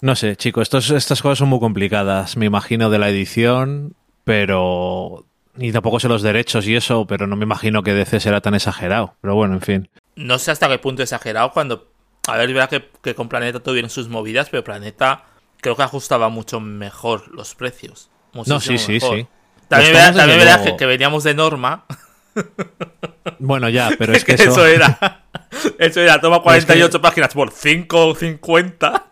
No 0.00 0.16
sé, 0.16 0.34
chicos, 0.34 0.74
estas 0.74 1.22
cosas 1.22 1.38
son 1.38 1.48
muy 1.48 1.60
complicadas, 1.60 2.36
me 2.36 2.46
imagino, 2.46 2.90
de 2.90 2.98
la 2.98 3.10
edición, 3.10 3.94
pero... 4.24 5.24
Y 5.56 5.70
tampoco 5.70 6.00
sé 6.00 6.08
los 6.08 6.22
derechos 6.22 6.66
y 6.66 6.74
eso, 6.74 7.06
pero 7.06 7.28
no 7.28 7.36
me 7.36 7.44
imagino 7.44 7.84
que 7.84 7.94
DC 7.94 8.18
será 8.18 8.40
tan 8.40 8.56
exagerado. 8.56 9.14
Pero 9.20 9.36
bueno, 9.36 9.54
en 9.54 9.60
fin. 9.60 9.88
No 10.16 10.40
sé 10.40 10.50
hasta 10.50 10.68
qué 10.68 10.80
punto 10.80 11.04
exagerado 11.04 11.52
cuando... 11.52 11.92
A 12.26 12.36
ver, 12.36 12.48
es 12.48 12.54
verdad 12.56 12.82
que, 13.00 13.14
con 13.14 13.28
Planeta 13.28 13.60
tuvieron 13.60 13.88
sus 13.88 14.08
movidas, 14.08 14.48
pero 14.50 14.64
Planeta 14.64 15.26
creo 15.60 15.76
que 15.76 15.82
ajustaba 15.84 16.28
mucho 16.28 16.58
mejor 16.58 17.28
los 17.28 17.54
precios. 17.54 18.10
No, 18.32 18.58
sí, 18.58 18.78
sí, 18.78 18.98
sí. 18.98 19.28
También, 19.68 19.92
verás, 19.92 20.72
que, 20.76 20.86
veníamos 20.86 21.22
de 21.22 21.34
norma. 21.34 21.84
Bueno, 23.38 23.68
ya, 23.68 23.90
pero 23.96 24.12
es 24.16 24.24
que, 24.24 24.32
eso... 24.32 24.66
era. 24.66 25.22
Eso 25.78 26.00
era, 26.00 26.20
toma 26.20 26.40
48 26.42 27.00
páginas 27.00 27.34
por 27.34 27.50
5,50. 27.50 29.02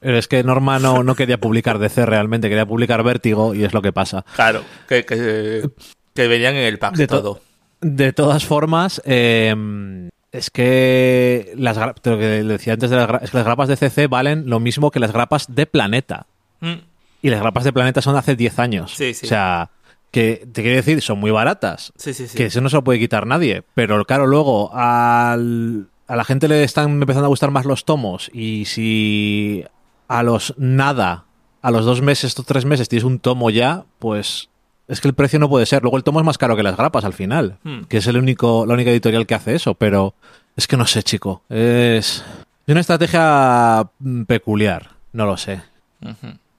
Pero 0.00 0.16
es 0.16 0.28
que 0.28 0.42
Norma 0.42 0.78
no, 0.78 1.02
no, 1.02 1.14
quería 1.14 1.38
publicar 1.38 1.78
DC 1.78 2.06
realmente, 2.06 2.48
quería 2.48 2.66
publicar 2.66 3.02
Vértigo 3.02 3.54
y 3.54 3.64
es 3.64 3.74
lo 3.74 3.82
que 3.82 3.92
pasa. 3.92 4.24
Claro, 4.34 4.64
que, 4.88 5.04
que, 5.04 6.28
venían 6.28 6.56
en 6.56 6.64
el 6.64 6.78
pack 6.78 6.96
de 6.96 7.06
todo. 7.06 7.40
De 7.82 8.12
todas 8.12 8.44
formas, 8.46 9.02
em, 9.04 10.08
es 10.32 10.50
que 10.50 11.52
las 11.56 11.76
lo 11.76 12.18
que 12.18 12.42
decía 12.44 12.74
antes 12.74 12.90
de 12.90 12.96
las, 12.96 13.22
es 13.22 13.30
que 13.30 13.36
las 13.36 13.46
grapas 13.46 13.68
de 13.68 13.76
CC 13.76 14.06
valen 14.06 14.48
lo 14.48 14.58
mismo 14.58 14.90
que 14.90 15.00
las 15.00 15.12
grapas 15.12 15.54
de 15.54 15.66
Planeta. 15.66 16.26
Mm. 16.60 16.74
Y 17.22 17.28
las 17.28 17.40
grapas 17.40 17.64
de 17.64 17.72
Planeta 17.72 18.00
son 18.00 18.14
de 18.14 18.20
hace 18.20 18.36
10 18.36 18.58
años. 18.58 18.94
Sí, 18.94 19.12
sí. 19.12 19.26
O 19.26 19.28
sea, 19.28 19.70
que 20.10 20.46
te 20.52 20.62
quiero 20.62 20.76
decir, 20.76 21.02
son 21.02 21.18
muy 21.18 21.30
baratas. 21.30 21.92
Sí, 21.96 22.14
sí, 22.14 22.26
sí. 22.26 22.36
Que 22.36 22.46
eso 22.46 22.60
no 22.60 22.68
se 22.68 22.76
lo 22.76 22.84
puede 22.84 22.98
quitar 22.98 23.26
nadie. 23.26 23.62
Pero 23.74 24.04
claro, 24.04 24.26
luego 24.26 24.74
al, 24.74 25.88
a 26.06 26.16
la 26.16 26.24
gente 26.24 26.48
le 26.48 26.64
están 26.64 26.90
empezando 26.90 27.26
a 27.26 27.28
gustar 27.28 27.50
más 27.50 27.66
los 27.66 27.84
tomos. 27.84 28.30
Y 28.32 28.64
si 28.64 29.64
a 30.08 30.22
los 30.22 30.54
nada, 30.58 31.24
a 31.62 31.70
los 31.70 31.84
dos 31.84 32.02
meses 32.02 32.38
o 32.38 32.42
tres 32.42 32.64
meses 32.64 32.88
tienes 32.88 33.04
un 33.04 33.20
tomo 33.20 33.50
ya, 33.50 33.84
pues 33.98 34.48
es 34.88 35.00
que 35.00 35.08
el 35.08 35.14
precio 35.14 35.38
no 35.38 35.48
puede 35.48 35.66
ser. 35.66 35.82
Luego 35.82 35.96
el 35.96 36.04
tomo 36.04 36.18
es 36.18 36.26
más 36.26 36.38
caro 36.38 36.56
que 36.56 36.64
las 36.64 36.76
grapas 36.76 37.04
al 37.04 37.12
final, 37.12 37.58
hmm. 37.62 37.82
que 37.82 37.98
es 37.98 38.06
el 38.06 38.16
único, 38.16 38.66
la 38.66 38.74
única 38.74 38.90
editorial 38.90 39.26
que 39.26 39.34
hace 39.34 39.54
eso, 39.54 39.74
pero 39.74 40.14
es 40.56 40.66
que 40.66 40.76
no 40.76 40.86
sé, 40.86 41.02
chico. 41.04 41.42
Es 41.48 42.24
una 42.66 42.80
estrategia 42.80 43.88
mm, 43.98 44.24
peculiar, 44.24 44.90
no 45.12 45.26
lo 45.26 45.36
sé. 45.36 45.62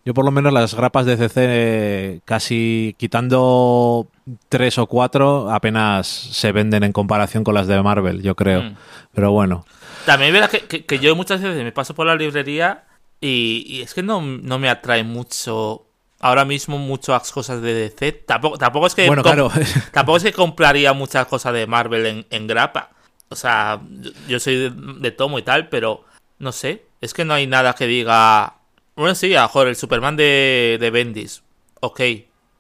Yo 0.03 0.13
por 0.13 0.25
lo 0.25 0.31
menos 0.31 0.51
las 0.51 0.73
grapas 0.73 1.05
de 1.05 1.15
CC 1.15 2.21
casi 2.25 2.95
quitando 2.97 4.07
tres 4.49 4.77
o 4.79 4.87
cuatro 4.87 5.51
apenas 5.51 6.07
se 6.07 6.51
venden 6.51 6.83
en 6.83 6.91
comparación 6.91 7.43
con 7.43 7.53
las 7.53 7.67
de 7.67 7.81
Marvel, 7.81 8.21
yo 8.21 8.35
creo. 8.35 8.63
Hmm. 8.63 8.75
Pero 9.13 9.31
bueno. 9.31 9.65
También 10.05 10.33
verás 10.33 10.49
que, 10.49 10.85
que, 10.85 10.99
yo 10.99 11.15
muchas 11.15 11.41
veces 11.41 11.63
me 11.63 11.71
paso 11.71 11.93
por 11.93 12.07
la 12.07 12.15
librería 12.15 12.85
y, 13.21 13.81
es 13.81 13.93
que 13.93 14.01
no, 14.01 14.19
me 14.19 14.69
atrae 14.69 15.03
mucho 15.03 15.85
ahora 16.19 16.43
mismo 16.43 16.79
muchas 16.79 17.31
cosas 17.31 17.61
de 17.61 17.73
DC. 17.73 18.11
Tampoco, 18.25 18.57
tampoco 18.57 18.87
es 18.87 18.95
que 18.95 19.05
bueno, 19.05 19.21
claro. 19.21 19.51
tampoco 19.93 20.17
es 20.17 20.23
que 20.23 20.33
compraría 20.33 20.91
muchas 20.93 21.27
cosas 21.27 21.53
de 21.53 21.67
Marvel 21.67 22.25
en, 22.27 22.47
grapa. 22.47 22.89
O 23.29 23.35
sea, 23.35 23.79
yo, 24.27 24.39
soy 24.39 24.73
de, 24.99 25.11
tomo 25.11 25.37
y 25.37 25.43
tal, 25.43 25.69
pero 25.69 26.03
no 26.39 26.51
sé. 26.51 26.83
Es 26.99 27.13
que 27.13 27.23
no 27.23 27.35
hay 27.35 27.45
nada 27.45 27.73
que 27.73 27.85
diga. 27.85 28.55
Bueno, 28.95 29.15
sí, 29.15 29.33
a 29.35 29.49
el 29.53 29.75
Superman 29.75 30.15
de, 30.15 30.77
de 30.79 30.91
Bendis. 30.91 31.43
Ok. 31.79 32.01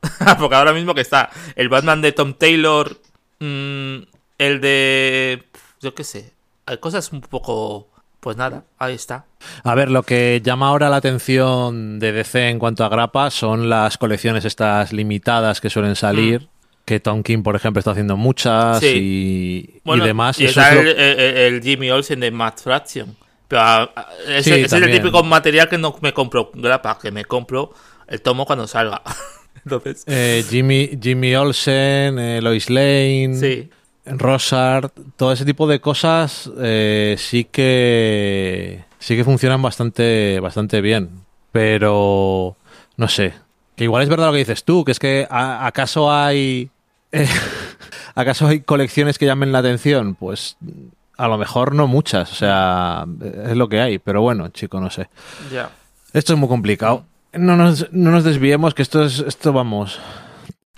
Porque 0.39 0.55
ahora 0.55 0.73
mismo 0.73 0.95
que 0.95 1.01
está 1.01 1.29
el 1.55 1.69
Batman 1.69 2.01
de 2.01 2.11
Tom 2.11 2.33
Taylor. 2.33 2.97
Mm, 3.39 4.03
el 4.37 4.61
de. 4.61 5.43
Yo 5.81 5.93
qué 5.93 6.03
sé. 6.03 6.33
Hay 6.65 6.77
cosas 6.77 7.11
un 7.11 7.21
poco 7.21 7.91
pues 8.21 8.37
nada, 8.37 8.63
ahí 8.77 8.93
está. 8.93 9.25
A 9.63 9.73
ver, 9.73 9.89
lo 9.89 10.03
que 10.03 10.41
llama 10.43 10.67
ahora 10.67 10.89
la 10.89 10.97
atención 10.97 11.99
de 11.99 12.11
DC 12.11 12.49
en 12.49 12.59
cuanto 12.59 12.85
a 12.85 12.89
grapa 12.89 13.31
son 13.31 13.67
las 13.67 13.97
colecciones 13.97 14.45
estas 14.45 14.93
limitadas 14.93 15.59
que 15.59 15.71
suelen 15.71 15.95
salir. 15.95 16.41
Mm. 16.41 16.47
Que 16.85 16.99
Tom 16.99 17.23
King, 17.23 17.41
por 17.41 17.55
ejemplo, 17.55 17.79
está 17.79 17.91
haciendo 17.91 18.17
muchas 18.17 18.81
y, 18.83 19.81
demás. 19.83 20.39
Y 20.39 20.45
está 20.45 20.71
el, 20.73 21.61
Jimmy 21.61 21.89
Olsen 21.89 22.19
de 22.19 22.31
Mad 22.31 22.53
Fraction. 22.57 23.15
Pero 23.51 23.63
ah, 23.63 23.91
ah, 23.97 24.07
ese, 24.29 24.61
es 24.61 24.71
el 24.71 24.89
típico 24.89 25.21
material 25.23 25.67
que 25.67 25.77
no 25.77 25.93
me 25.99 26.13
compro 26.13 26.51
grapa, 26.53 26.97
que 27.01 27.11
me 27.11 27.25
compro 27.25 27.73
el 28.07 28.21
tomo 28.21 28.45
cuando 28.45 28.65
salga. 28.65 29.01
Entonces. 29.65 30.05
Eh, 30.07 30.45
Jimmy, 30.49 30.97
Jimmy 31.01 31.35
Olsen, 31.35 32.17
eh, 32.17 32.41
Lois 32.41 32.69
Lane. 32.69 33.35
Sí. 33.35 33.69
Rosart, 34.05 34.97
todo 35.17 35.33
ese 35.33 35.43
tipo 35.43 35.67
de 35.67 35.81
cosas 35.81 36.49
eh, 36.59 37.15
sí 37.19 37.43
que 37.43 38.85
sí 38.99 39.17
que 39.17 39.25
funcionan 39.25 39.61
bastante 39.61 40.39
bastante 40.39 40.79
bien, 40.79 41.09
pero 41.51 42.55
no 42.95 43.07
sé, 43.09 43.33
que 43.75 43.83
igual 43.83 44.01
es 44.01 44.09
verdad 44.09 44.27
lo 44.27 44.31
que 44.31 44.39
dices 44.39 44.63
tú, 44.63 44.85
que 44.85 44.93
es 44.93 44.97
que 44.97 45.27
acaso 45.29 46.11
hay 46.11 46.71
acaso 48.15 48.47
hay 48.47 48.61
colecciones 48.61 49.19
que 49.19 49.27
llamen 49.27 49.51
la 49.51 49.59
atención, 49.59 50.15
pues 50.15 50.57
a 51.21 51.27
lo 51.27 51.37
mejor 51.37 51.75
no 51.75 51.85
muchas, 51.85 52.31
o 52.31 52.35
sea, 52.35 53.05
es 53.45 53.55
lo 53.55 53.69
que 53.69 53.79
hay, 53.79 53.99
pero 53.99 54.23
bueno, 54.23 54.47
chico, 54.49 54.81
no 54.81 54.89
sé. 54.89 55.07
Ya. 55.51 55.69
Esto 56.13 56.33
es 56.33 56.39
muy 56.39 56.49
complicado. 56.49 57.05
No 57.33 57.55
nos, 57.55 57.93
no 57.93 58.09
nos 58.09 58.23
desviemos, 58.23 58.73
que 58.73 58.81
esto 58.81 59.05
es 59.05 59.19
esto 59.19 59.53
vamos. 59.53 59.99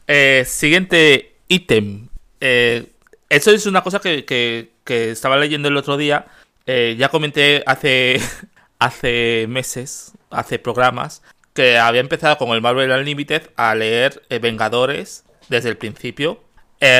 Eh, 0.05 0.43
siguiente 0.45 1.37
ítem. 1.47 2.09
Eh, 2.41 2.87
eso 3.29 3.51
es 3.51 3.65
una 3.67 3.83
cosa 3.83 4.01
que, 4.01 4.69
estaba 4.85 5.37
leyendo 5.37 5.69
el 5.69 5.77
otro 5.77 5.95
día. 5.95 6.25
Eh, 6.65 6.97
ya 6.99 7.07
comenté 7.07 7.63
hace, 7.65 8.19
hace 8.79 9.45
meses, 9.47 10.11
hace 10.29 10.59
programas, 10.59 11.21
que 11.53 11.77
había 11.77 12.01
empezado 12.01 12.37
con 12.37 12.49
el 12.49 12.61
Marvel 12.61 12.91
Unlimited 12.91 13.43
a 13.55 13.75
leer 13.75 14.23
eh, 14.29 14.39
Vengadores 14.39 15.23
desde 15.47 15.69
el 15.69 15.77
principio. 15.77 16.43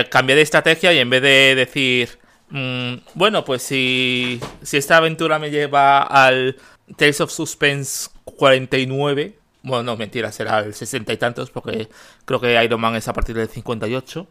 Cambié 0.09 0.37
de 0.37 0.43
estrategia 0.43 0.93
y 0.93 0.99
en 0.99 1.09
vez 1.09 1.21
de 1.21 1.55
decir, 1.55 2.17
mm, 2.53 2.93
bueno, 3.15 3.43
pues 3.43 3.63
si, 3.63 4.39
si 4.61 4.77
esta 4.77 4.97
aventura 4.97 5.39
me 5.39 5.51
lleva 5.51 6.03
al 6.03 6.55
Tales 6.95 7.19
of 7.21 7.31
Suspense 7.31 8.09
49, 8.23 9.37
bueno, 9.63 9.83
no, 9.83 9.97
mentira, 9.97 10.31
será 10.31 10.59
el 10.59 10.73
60 10.73 11.11
y 11.11 11.17
tantos, 11.17 11.51
porque 11.51 11.89
creo 12.25 12.39
que 12.39 12.63
Iron 12.63 12.79
Man 12.79 12.95
es 12.95 13.07
a 13.07 13.13
partir 13.13 13.35
del 13.35 13.49
58, 13.49 14.27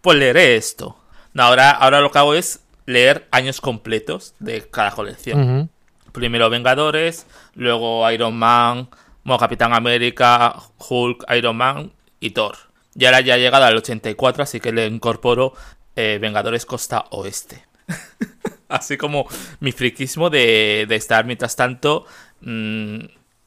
pues 0.00 0.18
leeré 0.18 0.56
esto 0.56 0.96
ahora, 1.44 1.70
ahora 1.70 2.00
lo 2.00 2.10
que 2.10 2.18
hago 2.18 2.34
es 2.34 2.60
leer 2.86 3.26
años 3.30 3.60
completos 3.60 4.34
de 4.38 4.68
cada 4.68 4.90
colección. 4.92 5.70
Primero 6.12 6.48
Vengadores, 6.48 7.26
luego 7.54 8.10
Iron 8.10 8.36
Man, 8.36 8.88
bueno, 9.24 9.38
Capitán 9.38 9.74
América, 9.74 10.56
Hulk, 10.78 11.24
Iron 11.36 11.56
Man 11.56 11.92
y 12.20 12.30
Thor. 12.30 12.56
Y 12.94 13.04
ahora 13.04 13.20
ya 13.20 13.36
he 13.36 13.40
llegado 13.40 13.64
al 13.64 13.76
84, 13.76 14.42
así 14.42 14.60
que 14.60 14.72
le 14.72 14.86
incorporo 14.86 15.52
eh, 15.96 16.18
Vengadores 16.20 16.66
Costa 16.66 17.06
Oeste. 17.10 17.64
así 18.68 18.96
como 18.96 19.26
mi 19.60 19.72
friquismo 19.72 20.30
de, 20.30 20.86
estar 20.90 21.24
mientras 21.24 21.56
tanto 21.56 22.04
mm, 22.40 22.98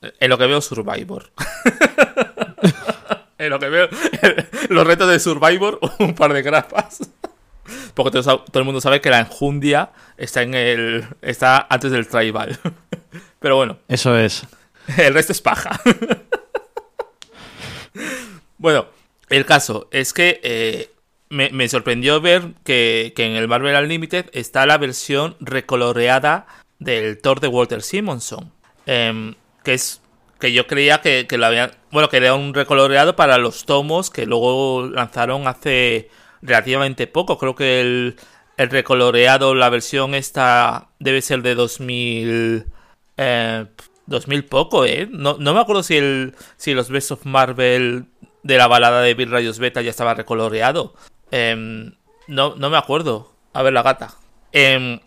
en 0.02 0.30
lo 0.30 0.38
que 0.38 0.48
veo 0.48 0.62
Survivor. 0.62 1.32
en 3.38 3.50
lo 3.50 3.60
que 3.60 3.70
veo 3.70 3.90
los 4.70 4.88
retos 4.88 5.10
de 5.10 5.20
Survivor, 5.20 5.80
un 6.00 6.16
par 6.16 6.34
de 6.34 6.42
grapas. 6.42 7.10
Porque 7.94 8.12
todo, 8.12 8.46
el 8.54 8.64
mundo 8.64 8.82
sabe 8.82 9.02
que 9.02 9.10
la 9.10 9.20
enjundia 9.20 9.92
está 10.18 10.42
en 10.42 10.56
el. 10.56 11.06
está 11.22 11.68
antes 11.70 11.92
del 11.92 12.08
tribal. 12.08 12.58
Pero 13.40 13.58
bueno. 13.58 13.78
Eso 13.88 14.18
es. 14.18 14.48
El 14.98 15.14
resto 15.14 15.34
es 15.34 15.42
paja. 15.42 15.80
bueno, 18.58 18.88
el 19.30 19.46
caso 19.46 19.88
es 19.92 20.14
que 20.14 20.40
eh, 20.42 20.92
me, 21.30 21.70
sorprendió 21.70 22.22
ver 22.22 22.54
que, 22.64 23.14
en 23.18 23.34
el 23.34 23.48
Marvel 23.48 23.76
Unlimited 23.76 24.30
está 24.34 24.66
la 24.66 24.78
versión 24.78 25.36
recoloreada 25.40 26.48
del 26.80 27.20
Thor 27.20 27.40
de 27.40 27.48
Walter 27.48 27.82
Simonson. 27.82 28.52
Em, 28.86 29.36
que 29.64 29.74
es. 29.74 30.02
Que 30.40 30.54
yo 30.54 30.68
creía 30.68 31.02
que, 31.02 31.28
que 31.28 31.38
lo 31.38 31.46
habían. 31.46 31.72
Bueno, 31.92 32.10
que 32.10 32.18
era 32.18 32.34
un 32.34 32.54
recoloreado 32.54 33.16
para 33.16 33.38
los 33.38 33.66
tomos 33.66 34.10
que 34.10 34.26
luego 34.26 34.88
lanzaron 34.88 35.48
hace 35.48 36.10
relativamente 36.42 37.08
poco. 37.08 37.38
Creo 37.38 37.56
que 37.56 37.82
el, 37.82 38.16
el 38.58 38.70
recoloreado, 38.70 39.54
la 39.56 39.70
versión 39.70 40.16
esta 40.16 40.90
debe 41.00 41.22
ser 41.22 41.42
de 41.42 41.56
2000... 41.56 42.66
Eh, 43.18 43.66
2000 44.10 44.46
poco, 44.46 44.86
¿eh? 44.86 45.08
No, 45.12 45.38
no, 45.40 45.54
me 45.54 45.60
acuerdo 45.60 45.84
si, 45.84 45.96
el, 45.96 46.34
si 46.58 46.74
los 46.74 46.90
Best 46.90 47.12
of 47.12 47.26
Marvel 47.26 48.06
de 48.44 48.58
la 48.58 48.68
balada 48.68 49.02
de 49.02 49.14
Bill 49.14 49.30
Rayos 49.30 49.60
Beta 49.60 49.82
ya 49.82 49.92
estaba 49.92 50.14
recoloreado. 50.14 50.94
Em, 51.32 51.94
no, 52.28 52.56
no 52.56 52.70
me 52.70 52.78
acuerdo. 52.78 53.34
A 53.54 53.64
ver 53.64 53.74
la 53.74 53.84
gata. 53.84 54.14
Em, 54.52 55.00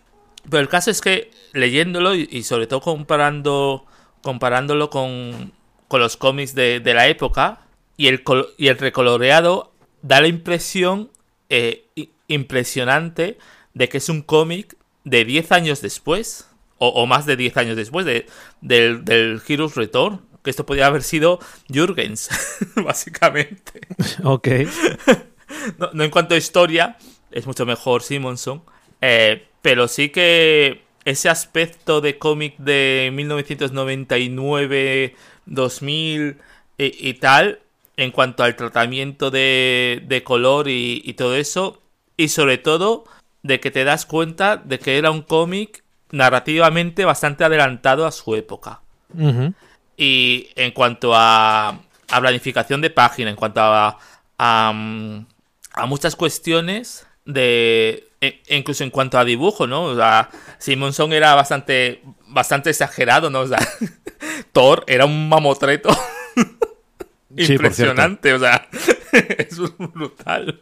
pero 0.49 0.61
el 0.61 0.69
caso 0.69 0.91
es 0.91 1.01
que 1.01 1.31
leyéndolo 1.53 2.15
y, 2.15 2.43
sobre 2.43 2.67
todo 2.67 2.81
comparando 2.81 3.87
comparándolo 4.23 4.91
con, 4.91 5.53
con 5.89 6.01
los 6.01 6.17
cómics 6.17 6.55
de, 6.55 6.81
de 6.81 6.95
la 6.95 7.09
época 7.09 7.61
y 7.97 8.09
el, 8.09 8.23
y 8.57 8.69
el 8.69 8.79
recoloreado 8.79 9.73
da 10.03 10.21
la 10.21 10.29
impresión 10.29 11.11
eh, 11.49 11.87
impresionante 12.29 13.39
de 13.75 13.89
que 13.89 13.99
es 13.99 14.09
un 14.09 14.23
cómic 14.23 14.77
de 15.05 15.25
10 15.25 15.53
años 15.53 15.81
después 15.81 16.49
o, 16.85 17.07
más 17.07 17.27
de 17.27 17.37
10 17.37 17.57
años 17.59 17.77
después 17.77 18.05
de, 18.05 18.27
del, 18.61 19.05
del 19.05 19.41
Heroes 19.47 19.77
Return. 19.77 20.21
Que 20.43 20.51
esto 20.51 20.67
podría 20.67 20.87
haber 20.87 21.05
sido 21.05 21.39
Jürgens, 21.73 22.29
básicamente. 22.75 23.83
Ok. 24.25 24.49
no, 25.93 26.05
en 26.05 26.11
cuanto 26.11 26.35
a 26.35 26.39
historia, 26.39 26.97
es 27.31 27.47
mucho 27.47 27.67
mejor 27.67 28.03
Simonson. 28.03 28.63
Eh, 29.01 29.47
pero 29.63 29.89
sí 29.89 30.11
que 30.11 30.83
ese 31.05 31.29
aspecto 31.29 32.01
de 32.01 32.19
cómic 32.19 32.57
de 32.59 33.11
1999, 33.13 35.17
2000 35.47 36.37
y, 36.79 37.15
tal, 37.15 37.61
en 37.97 38.11
cuanto 38.11 38.43
al 38.43 38.57
tratamiento 38.57 39.31
de, 39.31 40.23
color 40.25 40.69
y, 40.69 41.13
todo 41.15 41.37
eso, 41.37 41.81
y 42.17 42.29
sobre 42.29 42.59
todo 42.59 43.05
de 43.43 43.61
que 43.61 43.71
te 43.71 43.85
das 43.85 44.07
cuenta 44.07 44.57
de 44.57 44.79
que 44.79 44.99
era 44.99 45.11
un 45.11 45.23
cómic 45.23 45.85
narrativamente 46.11 47.05
bastante 47.05 47.45
adelantado 47.45 48.07
a 48.07 48.13
su 48.13 48.35
época. 48.35 48.81
Y 49.97 50.49
en 50.57 50.73
cuanto 50.73 51.15
a, 51.15 51.69
a, 51.69 52.21
planificación 52.21 52.81
de 52.81 52.91
página, 52.91 53.31
en 53.31 53.37
cuanto 53.37 53.61
a, 53.61 53.99
a, 54.39 54.73
a 55.75 55.87
muchas 55.87 56.17
cuestiones 56.17 57.07
de, 57.25 58.09
e, 58.21 58.43
incluso 58.49 58.85
en 58.85 58.91
cuanto 58.91 59.19
a 59.19 59.25
dibujo, 59.25 59.67
¿no? 59.67 59.85
O 59.85 59.97
sea, 59.97 60.31
Simonson 60.59 61.13
era 61.13 61.35
bastante, 61.35 62.03
bastante 62.27 62.71
exagerado, 62.71 63.31
¿no? 63.31 63.41
O 63.41 63.47
sea, 63.47 63.59
Thor 64.53 64.85
era 64.87 65.05
un 65.05 65.29
mamotreto 65.29 65.91
impresionante, 67.37 68.33
o 68.33 68.39
sea, 68.39 68.69
es 69.13 69.59
brutal. 69.79 70.61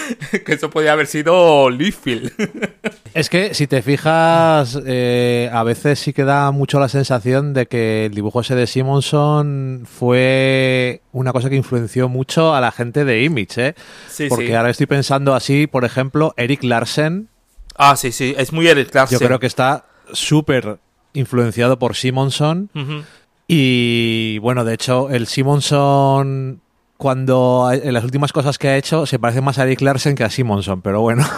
que 0.44 0.52
eso 0.52 0.70
podía 0.70 0.92
haber 0.92 1.06
sido 1.06 1.70
Liefeld. 1.70 2.32
es 3.14 3.28
que 3.28 3.54
si 3.54 3.66
te 3.66 3.82
fijas, 3.82 4.78
eh, 4.86 5.50
a 5.52 5.62
veces 5.62 5.98
sí 5.98 6.12
que 6.12 6.24
da 6.24 6.50
mucho 6.50 6.80
la 6.80 6.88
sensación 6.88 7.54
de 7.54 7.66
que 7.66 8.06
el 8.06 8.14
dibujo 8.14 8.40
ese 8.40 8.54
de 8.54 8.66
Simonson 8.66 9.86
fue 9.86 11.02
una 11.12 11.32
cosa 11.32 11.50
que 11.50 11.56
influenció 11.56 12.08
mucho 12.08 12.54
a 12.54 12.60
la 12.60 12.72
gente 12.72 13.04
de 13.04 13.22
Image, 13.24 13.68
¿eh? 13.68 13.74
Sí, 14.08 14.28
Porque 14.28 14.56
ahora 14.56 14.70
estoy 14.70 14.86
pensando 14.86 15.34
así, 15.34 15.66
por 15.66 15.84
ejemplo, 15.84 16.34
Eric 16.36 16.64
Larsen. 16.64 17.28
Ah, 17.76 17.96
sí, 17.96 18.12
sí, 18.12 18.34
es 18.36 18.52
muy 18.52 18.68
Eric 18.68 18.94
Larsen. 18.94 19.18
Yo 19.18 19.26
creo 19.26 19.38
que 19.38 19.46
está 19.46 19.86
súper 20.12 20.78
influenciado 21.12 21.78
por 21.78 21.96
Simonson. 21.96 22.70
Y 23.46 24.38
bueno, 24.38 24.64
de 24.64 24.74
hecho, 24.74 25.10
el 25.10 25.26
Simonson 25.26 26.61
cuando 27.02 27.68
en 27.72 27.92
las 27.94 28.04
últimas 28.04 28.32
cosas 28.32 28.58
que 28.58 28.68
ha 28.68 28.76
hecho 28.76 29.06
se 29.06 29.18
parece 29.18 29.40
más 29.40 29.58
a 29.58 29.64
Eric 29.64 29.80
Larsen 29.80 30.14
que 30.14 30.22
a 30.22 30.30
Simonson, 30.30 30.82
pero 30.82 31.00
bueno. 31.00 31.28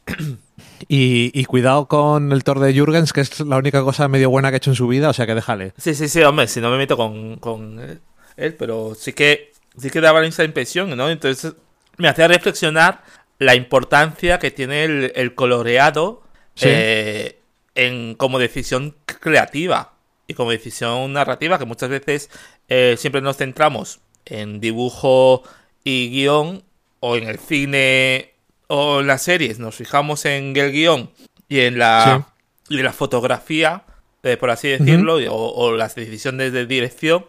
y, 0.88 1.44
cuidado 1.44 1.84
con 1.84 2.32
el 2.32 2.44
Thor 2.44 2.60
de 2.60 2.72
Jürgens, 2.72 3.12
que 3.12 3.20
es 3.20 3.40
la 3.40 3.58
única 3.58 3.82
cosa 3.82 4.08
medio 4.08 4.30
buena 4.30 4.48
que 4.48 4.54
ha 4.54 4.56
hecho 4.56 4.70
en 4.70 4.76
su 4.76 4.88
vida, 4.88 5.10
o 5.10 5.12
sea 5.12 5.26
que 5.26 5.34
déjale. 5.34 5.74
Sí, 5.76 5.94
sí, 5.94 6.08
sí, 6.08 6.22
hombre, 6.22 6.48
si 6.48 6.62
no 6.62 6.70
me 6.70 6.78
meto 6.78 6.96
con, 6.96 8.00
él, 8.38 8.54
pero 8.54 8.94
sí 8.94 9.12
que, 9.12 9.52
sí 9.76 9.90
que 9.90 10.00
daba 10.00 10.24
esa 10.24 10.44
impresión, 10.44 10.96
¿no? 10.96 11.10
Entonces 11.10 11.52
me 11.98 12.08
hacía 12.08 12.26
reflexionar 12.26 13.04
la 13.38 13.54
importancia 13.56 14.38
que 14.38 14.50
tiene 14.50 14.84
el, 15.14 15.34
coloreado 15.34 16.22
eh, 16.62 17.38
en, 17.74 18.14
como 18.14 18.38
decisión 18.38 18.96
creativa 19.04 19.92
y 20.26 20.32
como 20.32 20.52
decisión 20.52 21.12
narrativa, 21.12 21.58
que 21.58 21.66
muchas 21.66 21.90
veces 21.90 22.30
eh, 22.70 22.94
siempre 22.96 23.20
nos 23.20 23.36
centramos 23.36 24.00
en 24.26 24.60
dibujo 24.60 25.42
y 25.84 26.10
guion, 26.10 26.62
o 27.00 27.16
en 27.16 27.28
el 27.28 27.38
cine 27.38 28.30
o 28.66 29.00
en 29.00 29.06
las 29.06 29.22
series, 29.22 29.58
nos 29.58 29.74
fijamos 29.74 30.24
en 30.24 30.56
el 30.56 30.72
guion 30.72 31.10
y 31.48 31.60
en 31.60 31.78
la, 31.78 32.26
y 32.70 32.82
la 32.82 32.94
fotografía, 32.94 33.84
eh, 34.22 34.38
por 34.38 34.50
así 34.50 34.68
decirlo, 34.68 35.18
o, 35.30 35.72
las 35.72 35.94
decisiones 35.94 36.52
de 36.52 36.64
dirección, 36.64 37.26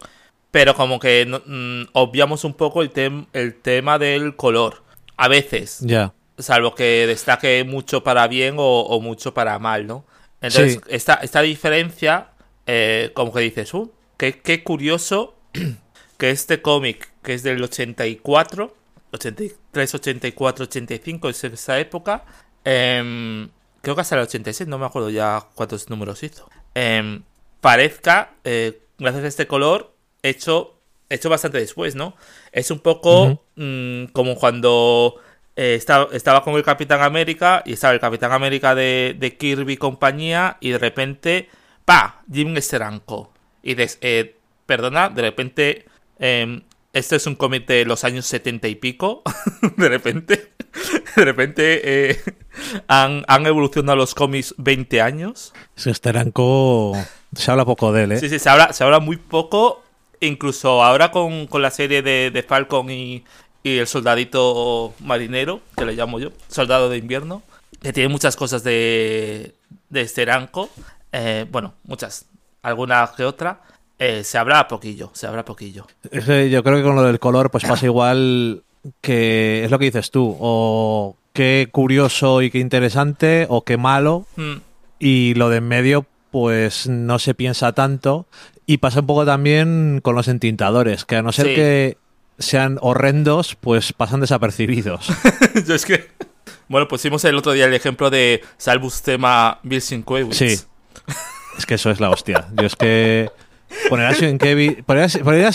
pero 0.50 0.74
como 0.74 0.98
que 0.98 1.26
mm, 1.26 1.90
obviamos 1.92 2.44
un 2.44 2.54
poco 2.54 2.80
el, 2.80 2.90
el 3.34 3.54
tema 3.54 3.98
del 3.98 4.34
color. 4.34 4.82
A 5.18 5.28
veces. 5.28 5.80
Ya. 5.80 6.14
Salvo 6.38 6.74
que 6.74 7.06
destaque 7.06 7.64
mucho 7.64 8.02
para 8.02 8.28
bien 8.28 8.56
o, 8.58 9.00
mucho 9.00 9.34
para 9.34 9.58
mal, 9.58 9.86
¿no? 9.86 10.04
Entonces, 10.40 10.80
esta, 10.88 11.14
esta 11.14 11.42
diferencia, 11.42 12.28
eh, 12.66 13.10
como 13.14 13.32
que 13.32 13.40
dices, 13.40 13.72
uh, 13.74 13.90
qué, 14.16 14.40
qué 14.40 14.62
curioso 14.62 15.34
que 16.16 16.30
este 16.30 16.62
cómic, 16.62 17.10
que 17.22 17.34
es 17.34 17.42
del 17.42 17.62
84, 17.62 18.74
83, 19.12 19.94
84, 19.94 20.64
85, 20.64 21.28
es 21.28 21.44
esa 21.44 21.78
época, 21.78 22.24
em, 22.64 23.48
creo 23.82 23.94
que 23.94 24.00
hasta 24.00 24.16
el 24.16 24.22
86, 24.22 24.68
no 24.68 24.78
me 24.78 24.86
acuerdo 24.86 25.10
ya 25.10 25.46
cuántos 25.54 25.88
números 25.90 26.22
hizo, 26.22 26.48
em, 26.74 27.22
parezca, 27.60 28.34
eh, 28.44 28.80
gracias 28.98 29.24
a 29.24 29.28
este 29.28 29.46
color, 29.46 29.92
hecho, 30.22 30.74
hecho 31.08 31.28
bastante 31.30 31.58
después, 31.58 31.94
¿no? 31.94 32.16
Es 32.52 32.70
un 32.70 32.80
poco 32.80 33.42
mm, 33.56 34.06
como 34.12 34.36
cuando... 34.36 35.16
Eh, 35.58 35.74
estaba, 35.74 36.08
estaba, 36.12 36.44
con 36.44 36.54
el 36.54 36.62
Capitán 36.62 37.00
América 37.00 37.62
y 37.64 37.72
estaba 37.72 37.94
el 37.94 38.00
Capitán 38.00 38.30
América 38.32 38.74
de, 38.74 39.16
de 39.18 39.38
Kirby 39.38 39.74
y 39.74 39.76
compañía 39.78 40.58
y 40.60 40.70
de 40.70 40.78
repente, 40.78 41.48
¡pa! 41.86 42.22
Jim 42.30 42.54
Steranko. 42.60 43.32
Y 43.62 43.74
dices, 43.74 43.96
eh, 44.02 44.36
perdona, 44.66 45.08
de 45.08 45.22
repente 45.22 45.86
eh, 46.18 46.62
este 46.96 47.16
es 47.16 47.26
un 47.26 47.34
cómic 47.34 47.66
de 47.66 47.84
los 47.84 48.04
años 48.04 48.24
70 48.24 48.68
y 48.68 48.74
pico. 48.76 49.22
de 49.76 49.88
repente. 49.88 50.52
De 51.14 51.24
repente 51.24 51.80
eh, 52.10 52.20
han, 52.88 53.24
evolucionado 53.46 53.96
los 53.96 54.14
cómics 54.14 54.54
20 54.56 55.02
años. 55.02 55.52
Se 55.74 55.92
Steranko. 55.92 56.94
Se 57.34 57.50
habla 57.50 57.66
poco 57.66 57.92
de 57.92 58.04
él, 58.04 58.12
¿eh? 58.12 58.20
Sí, 58.20 58.30
sí, 58.30 58.38
se 58.38 58.48
habla, 58.48 58.72
se 58.72 58.82
habla 58.82 58.98
muy 59.00 59.18
poco. 59.18 59.82
Incluso 60.20 60.82
ahora 60.82 61.10
con, 61.10 61.46
la 61.52 61.70
serie 61.70 62.00
de, 62.00 62.44
Falcon 62.48 62.88
y, 62.90 63.24
el 63.62 63.86
soldadito 63.86 64.94
marinero, 65.00 65.60
que 65.76 65.84
le 65.84 65.92
llamo 65.92 66.18
yo, 66.18 66.30
soldado 66.48 66.88
de 66.88 66.96
invierno, 66.96 67.42
que 67.82 67.92
tiene 67.92 68.08
muchas 68.08 68.36
cosas 68.36 68.64
de, 68.64 69.54
de 69.90 70.08
Steranko. 70.08 70.70
Eh, 71.12 71.44
bueno, 71.50 71.74
muchas. 71.84 72.24
Alguna 72.62 73.10
que 73.14 73.24
otra. 73.24 73.60
Eh, 73.98 74.24
se 74.24 74.38
habla 74.38 74.68
poquillo, 74.68 75.10
se 75.14 75.26
habla 75.26 75.44
poquillo. 75.44 75.86
Yo 76.12 76.62
creo 76.62 76.76
que 76.76 76.82
con 76.82 76.96
lo 76.96 77.02
del 77.02 77.18
color 77.18 77.50
pues 77.50 77.64
pasa 77.64 77.86
igual 77.86 78.62
que 79.00 79.64
es 79.64 79.70
lo 79.70 79.78
que 79.78 79.86
dices 79.86 80.10
tú, 80.10 80.36
o 80.38 81.16
qué 81.32 81.68
curioso 81.70 82.42
y 82.42 82.50
qué 82.50 82.58
interesante, 82.58 83.46
o 83.48 83.64
qué 83.64 83.76
malo, 83.76 84.26
hmm. 84.36 84.56
y 84.98 85.34
lo 85.34 85.48
de 85.48 85.58
en 85.58 85.68
medio 85.68 86.06
pues 86.30 86.86
no 86.86 87.18
se 87.18 87.34
piensa 87.34 87.72
tanto, 87.72 88.26
y 88.66 88.78
pasa 88.78 89.00
un 89.00 89.06
poco 89.06 89.24
también 89.24 90.00
con 90.02 90.14
los 90.14 90.28
entintadores, 90.28 91.04
que 91.04 91.16
a 91.16 91.22
no 91.22 91.32
ser 91.32 91.54
que 91.54 91.96
sean 92.38 92.78
horrendos, 92.82 93.54
pues 93.54 93.92
pasan 93.92 94.20
desapercibidos. 94.20 95.08
Yo 95.66 95.74
es 95.74 95.86
que... 95.86 96.10
Bueno, 96.68 96.88
pusimos 96.88 97.24
el 97.24 97.36
otro 97.36 97.52
día 97.52 97.66
el 97.66 97.74
ejemplo 97.74 98.10
de 98.10 98.42
Salvus 98.58 99.02
Tema 99.02 99.60
Bill 99.62 99.80
Sí. 99.80 100.58
Es 101.56 101.64
que 101.64 101.74
eso 101.74 101.90
es 101.90 102.00
la 102.00 102.10
hostia. 102.10 102.48
Yo 102.54 102.66
es 102.66 102.74
que 102.74 103.30
Poner 103.88 104.06
a 104.06 104.14
Sienkiewicz, 104.14 104.84
poner 104.84 105.50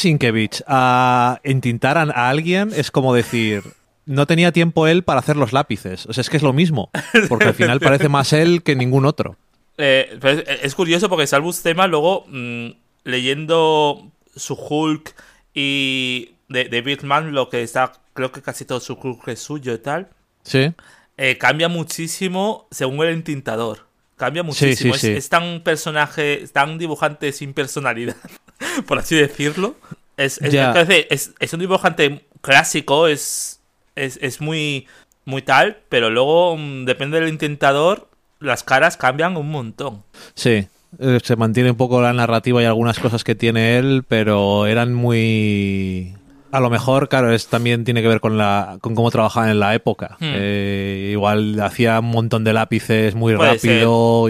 a, 0.68 1.40
entintar 1.44 1.98
a, 1.98 2.30
alguien 2.30 2.72
es 2.76 2.92
como 2.92 3.14
decir, 3.14 3.64
no 4.06 4.26
tenía 4.28 4.52
tiempo 4.52 4.88
él 4.88 5.04
para 5.04 5.20
hacer 5.20 5.38
los 5.38 5.54
lápices. 5.54 6.06
O 6.06 6.14
sea, 6.14 6.22
es 6.22 6.30
que 6.30 6.38
es 6.38 6.44
lo 6.44 6.54
mismo, 6.54 6.90
porque 7.30 7.46
al 7.46 7.54
final 7.54 7.80
parece 7.80 8.10
más 8.10 8.34
él 8.34 8.64
que 8.64 8.76
ningún 8.76 9.06
otro. 9.06 9.38
Eh, 9.78 10.20
es 10.62 10.76
curioso 10.76 11.10
porque 11.10 11.28
Salvus 11.28 11.62
Tema 11.62 11.88
luego, 11.88 12.26
mm, 12.28 12.68
leyendo 13.04 14.12
su 14.36 14.54
Hulk 14.54 15.16
y 15.54 16.32
de, 16.50 16.66
de 16.66 16.82
Bitman, 16.82 17.34
lo 17.34 17.50
que 17.50 17.64
está, 17.64 17.94
creo 18.14 18.32
que 18.32 18.42
casi 18.42 18.66
todo 18.66 18.80
su 18.80 18.94
Hulk 18.94 19.28
es 19.30 19.40
suyo 19.40 19.74
y 19.74 19.80
tal. 19.80 20.10
Sí. 20.44 20.74
Eh, 21.18 21.38
cambia 21.38 21.70
muchísimo 21.70 22.68
según 22.72 23.06
el 23.06 23.14
entintador. 23.14 23.88
Cambia 24.22 24.44
muchísimo. 24.44 24.94
Es, 24.94 25.30
tan 25.30 25.62
personaje, 25.62 26.46
tan 26.54 26.78
dibujante 26.78 27.32
sin 27.32 27.56
personalidad, 27.56 28.18
por 28.88 29.00
así 29.00 29.16
decirlo. 29.16 29.74
Es, 30.16 30.40
es, 30.40 31.54
un 31.54 31.60
dibujante 31.60 32.28
clásico, 32.42 33.08
es, 33.08 33.62
es, 33.96 34.40
muy, 34.40 34.86
muy 35.26 35.42
tal, 35.42 35.80
pero 35.90 36.12
luego, 36.12 36.56
mm, 36.56 36.86
depende 36.86 37.20
del 37.20 37.30
intentador, 37.30 38.10
las 38.40 38.64
caras 38.64 38.96
cambian 38.96 39.38
un 39.38 39.50
montón. 39.50 40.04
Sí, 40.36 40.68
eh, 41.00 41.20
se 41.24 41.36
mantiene 41.36 41.72
un 41.72 41.78
poco 41.78 42.00
la 42.00 42.14
narrativa 42.14 42.62
y 42.62 42.66
algunas 42.66 43.00
cosas 43.00 43.24
que 43.24 43.34
tiene 43.34 43.80
él, 43.80 44.04
pero 44.08 44.68
eran 44.68 44.94
muy 44.94 46.14
a 46.52 46.60
lo 46.60 46.70
mejor, 46.70 47.10
claro, 47.10 47.34
es, 47.34 47.48
también 47.48 47.84
tiene 47.84 48.02
que 48.02 48.08
ver 48.08 48.20
con, 48.20 48.38
la, 48.38 48.78
con 48.82 48.96
cómo 48.96 49.12
trabajaban 49.12 49.50
en 49.50 49.60
la 49.60 49.74
época. 49.74 50.18
Hmm. 50.20 50.34
Eh, 50.36 51.10
igual 51.12 51.60
hacía 51.62 52.00
un 52.00 52.12
montón 52.12 52.44
de 52.44 52.54
lápices 52.54 53.16
muy 53.16 53.36
rápido, 53.36 54.28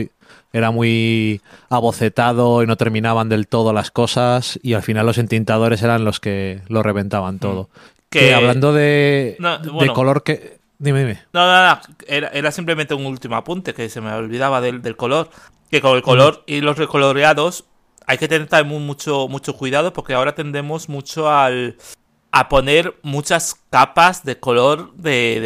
era 0.53 0.71
muy 0.71 1.41
abocetado 1.69 2.61
y 2.61 2.67
no 2.67 2.75
terminaban 2.77 3.29
del 3.29 3.47
todo 3.47 3.73
las 3.73 3.89
cosas 3.89 4.59
y 4.61 4.73
al 4.73 4.83
final 4.83 5.05
los 5.05 5.17
entintadores 5.17 5.81
eran 5.81 6.03
los 6.03 6.19
que 6.19 6.61
lo 6.67 6.83
reventaban 6.83 7.39
todo. 7.39 7.63
Hmm. 7.63 7.79
Que, 8.09 8.33
hablando 8.33 8.73
de, 8.73 9.37
color 9.93 10.23
que... 10.23 10.59
Dime, 10.79 10.99
dime. 10.99 11.19
No, 11.31 11.45
no, 11.45 11.75
no. 11.75 11.81
Era, 12.07 12.27
era 12.29 12.51
simplemente 12.51 12.93
un 12.93 13.05
último 13.05 13.35
apunte 13.35 13.73
que 13.73 13.87
se 13.87 14.01
me 14.01 14.11
olvidaba 14.11 14.59
del, 14.61 14.81
del 14.81 14.97
color. 14.97 15.29
Que 15.69 15.79
con 15.79 15.95
el 15.95 16.01
color 16.01 16.43
y 16.47 16.59
los 16.59 16.77
recoloreados 16.77 17.65
hay 18.05 18.17
que 18.17 18.27
tener 18.27 18.47
también 18.47 18.85
mucho, 18.85 19.29
mucho 19.29 19.55
cuidado 19.55 19.93
porque 19.93 20.13
ahora 20.13 20.35
tendemos 20.35 20.89
mucho 20.89 21.29
al 21.29 21.77
a 22.31 22.47
poner 22.49 22.95
muchas 23.01 23.55
capas 23.69 24.23
de 24.23 24.39
color 24.39 24.93
de, 24.95 25.39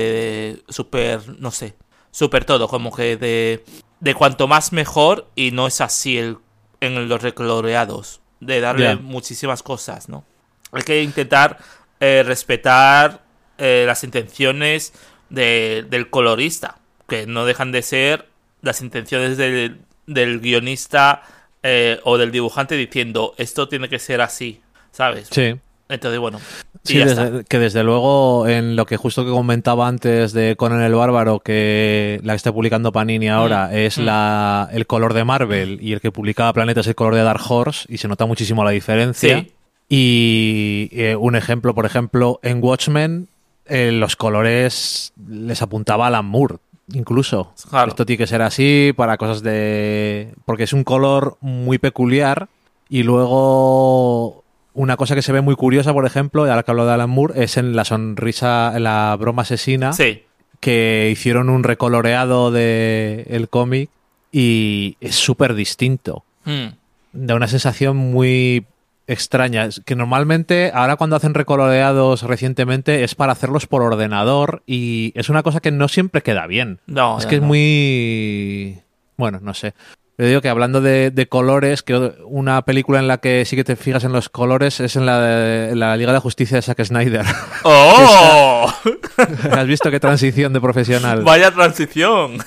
de, 0.65 0.73
super, 0.73 1.21
no 1.39 1.51
sé, 1.51 1.75
super 2.11 2.45
todo, 2.45 2.67
como 2.67 2.95
que 2.95 3.17
de, 3.17 3.65
de 3.99 4.13
cuanto 4.13 4.47
más 4.47 4.71
mejor 4.71 5.27
y 5.35 5.51
no 5.51 5.65
es 5.67 5.81
así 5.81 6.17
el, 6.17 6.37
en 6.81 7.09
los 7.09 7.21
recoloreados, 7.23 8.21
de 8.39 8.61
darle 8.61 8.85
muchísimas 9.01 9.63
cosas, 9.63 10.09
¿no? 10.09 10.23
Hay 10.71 10.83
que 10.83 11.01
intentar 11.01 11.57
eh, 11.99 12.23
respetar 12.25 13.23
eh, 13.57 13.85
las 13.87 14.03
intenciones 14.03 14.93
de- 15.29 15.85
del 15.89 16.09
colorista, 16.09 16.77
que 17.07 17.25
no 17.25 17.45
dejan 17.45 17.71
de 17.71 17.81
ser 17.81 18.27
las 18.61 18.81
intenciones 18.81 19.37
del, 19.37 19.79
del 20.05 20.39
guionista 20.39 21.23
eh, 21.63 21.99
o 22.03 22.17
del 22.17 22.31
dibujante 22.31 22.75
diciendo 22.75 23.33
esto 23.37 23.67
tiene 23.69 23.89
que 23.89 23.97
ser 23.99 24.21
así, 24.21 24.61
¿sabes? 24.91 25.29
Sí. 25.31 25.59
Entonces, 25.87 26.19
bueno, 26.19 26.39
Sí, 26.83 26.97
desde- 26.99 27.43
que 27.45 27.59
desde 27.59 27.83
luego 27.83 28.47
en 28.47 28.75
lo 28.75 28.85
que 28.85 28.97
justo 28.97 29.25
que 29.25 29.31
comentaba 29.31 29.87
antes 29.87 30.33
de 30.33 30.55
Conan 30.55 30.81
el 30.81 30.93
Bárbaro, 30.93 31.39
que 31.39 32.19
la 32.23 32.33
que 32.33 32.37
está 32.37 32.51
publicando 32.51 32.91
Panini 32.91 33.27
ahora 33.27 33.75
es 33.75 33.97
mm. 33.97 34.01
la, 34.01 34.69
el 34.71 34.85
color 34.85 35.13
de 35.13 35.23
Marvel 35.23 35.79
y 35.81 35.93
el 35.93 36.01
que 36.01 36.11
publicaba 36.11 36.53
Planeta 36.53 36.81
es 36.81 36.87
el 36.87 36.95
color 36.95 37.15
de 37.15 37.23
Dark 37.23 37.41
Horse 37.47 37.85
y 37.91 37.97
se 37.97 38.07
nota 38.07 38.25
muchísimo 38.25 38.63
la 38.63 38.71
diferencia. 38.71 39.39
Sí. 39.39 39.51
Y 39.89 40.89
eh, 40.91 41.15
un 41.15 41.35
ejemplo, 41.35 41.73
por 41.73 41.85
ejemplo, 41.85 42.39
en 42.43 42.63
Watchmen 42.63 43.27
eh, 43.65 43.91
los 43.91 44.15
colores 44.15 45.11
les 45.27 45.61
apuntaba 45.61 46.07
Alan 46.07 46.25
Moore, 46.25 46.57
incluso. 46.93 47.51
Claro. 47.69 47.89
Esto 47.89 48.05
tiene 48.05 48.19
que 48.19 48.27
ser 48.27 48.43
así 48.43 48.93
para 48.95 49.17
cosas 49.17 49.41
de... 49.41 50.33
porque 50.45 50.63
es 50.63 50.73
un 50.73 50.83
color 50.83 51.37
muy 51.41 51.79
peculiar 51.79 52.47
y 52.89 53.01
luego 53.01 54.43
una 54.75 54.95
cosa 54.97 55.15
que 55.15 55.21
se 55.23 55.31
ve 55.31 55.41
muy 55.41 55.55
curiosa, 55.55 55.91
por 55.93 56.05
ejemplo, 56.05 56.43
ahora 56.43 56.61
que 56.61 56.69
hablo 56.71 56.85
de 56.85 56.93
Alan 56.93 57.09
Moore, 57.09 57.43
es 57.43 57.57
en 57.57 57.75
la 57.75 57.83
sonrisa, 57.85 58.73
en 58.75 58.83
la 58.83 59.15
broma 59.19 59.41
asesina, 59.41 59.93
Sí, 59.93 60.23
que 60.59 61.09
hicieron 61.11 61.49
un 61.49 61.63
recoloreado 61.63 62.51
de 62.51 63.25
el 63.29 63.49
cómic 63.49 63.89
y 64.31 64.97
es 65.01 65.15
súper 65.15 65.53
distinto 65.55 66.23
Mm. 66.45 66.67
da 67.13 67.35
una 67.35 67.47
sensación 67.47 67.97
muy 67.97 68.65
extraña. 69.07 69.65
Es 69.65 69.81
Que 69.85 69.95
normalmente, 69.95 70.71
ahora 70.73 70.95
cuando 70.95 71.15
hacen 71.15 71.33
recoloreados 71.33 72.21
recientemente, 72.23 73.03
es 73.03 73.15
para 73.15 73.31
hacerlos 73.31 73.65
por 73.67 73.81
ordenador 73.81 74.61
y 74.67 75.11
es 75.15 75.29
una 75.29 75.41
cosa 75.41 75.59
que 75.59 75.71
no 75.71 75.87
siempre 75.87 76.21
queda 76.21 76.45
bien. 76.47 76.79
No, 76.85 77.17
es 77.17 77.23
no, 77.25 77.29
que 77.29 77.35
es 77.37 77.41
muy. 77.41 78.79
Bueno, 79.17 79.39
no 79.41 79.53
sé. 79.53 79.73
Yo 80.17 80.25
digo 80.27 80.41
que 80.41 80.47
hablando 80.49 80.79
de, 80.79 81.11
de 81.11 81.27
colores, 81.27 81.83
que 81.83 81.93
una 82.25 82.61
película 82.63 82.99
en 82.99 83.07
la 83.09 83.17
que 83.17 83.43
sí 83.45 83.55
que 83.57 83.65
te 83.65 83.75
fijas 83.75 84.05
en 84.05 84.13
los 84.13 84.29
colores 84.29 84.79
es 84.79 84.95
en 84.95 85.05
la, 85.05 85.19
de- 85.19 85.71
en 85.71 85.79
la 85.79 85.97
Liga 85.97 86.13
de 86.13 86.19
Justicia 86.19 86.55
de 86.55 86.61
Zack 86.61 86.83
Snyder. 86.85 87.25
¡Oh! 87.63 88.73
¿Has 89.51 89.67
visto 89.67 89.91
qué 89.91 89.99
transición 89.99 90.53
de 90.53 90.61
profesional? 90.61 91.21
Vaya 91.23 91.51
transición. 91.51 92.37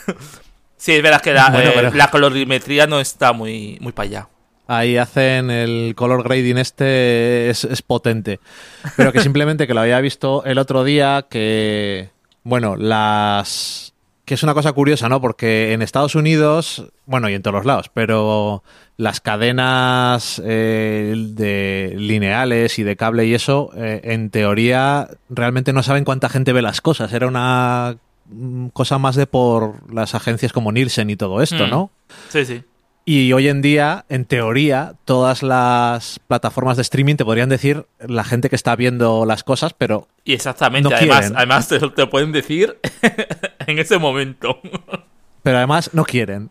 Sí, 0.78 0.92
es 0.92 1.02
verdad 1.02 1.20
que 1.20 1.32
la, 1.34 1.50
Bueno, 1.50 1.70
eh, 1.70 1.72
pero- 1.74 1.90
la 1.94 2.10
colorimetría 2.10 2.86
no 2.86 3.00
está 3.00 3.32
muy, 3.34 3.76
muy 3.80 3.92
para 3.92 4.08
allá. 4.08 4.28
Ahí 4.66 4.96
hacen 4.98 5.50
el 5.50 5.94
color 5.96 6.22
grading 6.22 6.58
este, 6.58 7.48
es, 7.50 7.64
es 7.64 7.80
potente. 7.82 8.38
Pero 8.96 9.12
que 9.12 9.20
simplemente 9.20 9.66
que 9.66 9.72
lo 9.74 9.80
había 9.80 9.98
visto 10.00 10.44
el 10.44 10.58
otro 10.58 10.84
día, 10.84 11.26
que, 11.30 12.10
bueno, 12.44 12.76
las... 12.76 13.94
que 14.28 14.34
es 14.34 14.42
una 14.42 14.52
cosa 14.52 14.72
curiosa, 14.74 15.08
¿no? 15.08 15.22
Porque 15.22 15.72
en 15.72 15.80
Estados 15.80 16.14
Unidos, 16.14 16.84
bueno, 17.06 17.30
y 17.30 17.34
en 17.34 17.40
todos 17.42 17.54
los 17.54 17.64
lados, 17.64 17.90
pero 17.94 18.62
las 18.98 19.20
cadenas 19.22 20.40
eh, 20.44 21.14
de 21.30 21.94
lineales 21.96 22.78
y 22.78 22.82
de 22.82 22.94
cable 22.94 23.24
y 23.24 23.32
eso, 23.32 23.70
eh, 23.74 24.02
en 24.04 24.28
teoría, 24.28 25.08
realmente 25.30 25.72
no 25.72 25.82
saben 25.82 26.04
cuánta 26.04 26.28
gente 26.28 26.52
ve 26.52 26.60
las 26.60 26.82
cosas. 26.82 27.10
Era 27.14 27.26
una 27.26 27.96
mm, 28.26 28.66
cosa 28.68 28.98
más 28.98 29.16
de 29.16 29.26
por 29.26 29.92
las 29.92 30.14
agencias 30.14 30.52
como 30.52 30.72
Nielsen 30.72 31.08
y 31.08 31.16
todo 31.16 31.40
esto, 31.42 31.66
Mm. 31.66 31.70
¿no? 31.70 31.90
Sí, 32.28 32.44
sí. 32.44 32.62
Y 33.10 33.32
hoy 33.32 33.48
en 33.48 33.62
día, 33.62 34.04
en 34.10 34.26
teoría, 34.26 34.92
todas 35.06 35.42
las 35.42 36.20
plataformas 36.26 36.76
de 36.76 36.82
streaming 36.82 37.14
te 37.14 37.24
podrían 37.24 37.48
decir 37.48 37.86
la 38.06 38.22
gente 38.22 38.50
que 38.50 38.56
está 38.56 38.76
viendo 38.76 39.24
las 39.24 39.44
cosas, 39.44 39.72
pero 39.72 40.08
Y 40.26 40.34
exactamente, 40.34 40.90
No 40.90 40.94
además, 40.94 41.18
quieren. 41.20 41.36
además 41.38 41.68
te, 41.68 41.78
te 41.78 42.02
lo 42.02 42.10
pueden 42.10 42.32
decir 42.32 42.76
en 43.66 43.78
ese 43.78 43.96
momento. 43.96 44.60
pero 45.42 45.56
además 45.56 45.88
no 45.94 46.04
quieren. 46.04 46.50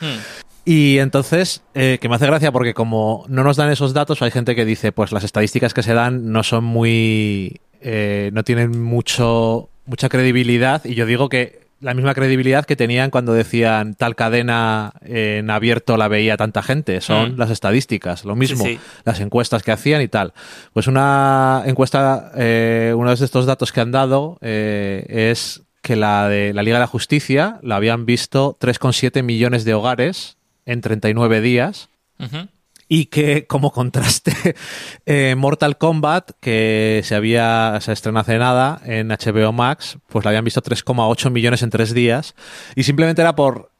Hmm. 0.00 0.18
Y 0.64 0.98
entonces, 0.98 1.62
eh, 1.74 1.98
que 2.00 2.08
me 2.08 2.16
hace 2.16 2.26
gracia 2.26 2.50
porque 2.50 2.74
como 2.74 3.24
no 3.28 3.44
nos 3.44 3.56
dan 3.56 3.70
esos 3.70 3.94
datos, 3.94 4.22
hay 4.22 4.32
gente 4.32 4.56
que 4.56 4.64
dice, 4.64 4.90
pues 4.90 5.12
las 5.12 5.22
estadísticas 5.22 5.72
que 5.72 5.84
se 5.84 5.94
dan 5.94 6.32
no 6.32 6.42
son 6.42 6.64
muy... 6.64 7.60
eh, 7.80 8.30
no 8.32 8.42
tienen 8.42 8.82
mucho 8.82 9.68
mucha 9.86 10.08
credibilidad 10.08 10.84
y 10.84 10.94
yo 10.96 11.06
digo 11.06 11.28
que 11.28 11.60
la 11.82 11.94
misma 11.94 12.14
credibilidad 12.14 12.64
que 12.64 12.76
tenían 12.76 13.10
cuando 13.10 13.32
decían 13.34 13.94
tal 13.94 14.14
cadena 14.16 14.92
en 15.02 15.50
abierto 15.50 15.96
la 15.96 16.08
veía 16.08 16.36
tanta 16.36 16.62
gente, 16.62 17.00
son 17.00 17.34
Mm. 17.34 17.38
las 17.38 17.50
estadísticas, 17.50 18.24
lo 18.24 18.34
mismo, 18.36 18.64
sí. 18.64 18.78
las 19.04 19.20
encuestas 19.20 19.62
que 19.62 19.72
hacían 19.72 20.00
y 20.00 20.08
tal. 20.08 20.32
Pues 20.72 20.86
una 20.86 21.62
encuesta, 21.66 22.32
eh, 22.36 22.94
uno 22.96 23.14
de 23.14 23.24
estos 23.24 23.44
datos 23.46 23.72
que 23.72 23.80
han 23.80 23.90
dado 23.92 24.38
eh, 24.40 25.04
es 25.08 25.62
que 25.82 25.96
la 25.96 26.28
de 26.28 26.52
la 26.54 26.62
Liga 26.62 26.76
de 26.76 26.80
la 26.82 26.86
Justicia 26.86 27.58
la 27.62 27.76
habían 27.76 28.06
visto 28.06 28.56
3,7 28.60 29.22
millones 29.22 29.64
de 29.64 29.74
hogares 29.74 30.36
en 30.64 30.80
39 30.80 31.40
días 31.40 31.88
Ujú. 32.20 32.46
Y 32.94 33.06
que 33.06 33.46
como 33.46 33.72
contraste 33.72 34.54
eh, 35.06 35.34
Mortal 35.34 35.78
Kombat 35.78 36.32
que 36.40 37.00
se 37.04 37.14
había 37.14 37.78
se 37.80 37.90
estrenó 37.90 38.20
hace 38.20 38.36
nada 38.36 38.82
en 38.84 39.08
HBO 39.08 39.50
Max 39.50 39.96
pues 40.08 40.26
la 40.26 40.28
habían 40.28 40.44
visto 40.44 40.60
3,8 40.60 41.30
millones 41.30 41.62
en 41.62 41.70
tres 41.70 41.94
días. 41.94 42.34
Y 42.76 42.82
simplemente 42.82 43.22
era 43.22 43.34
por 43.34 43.70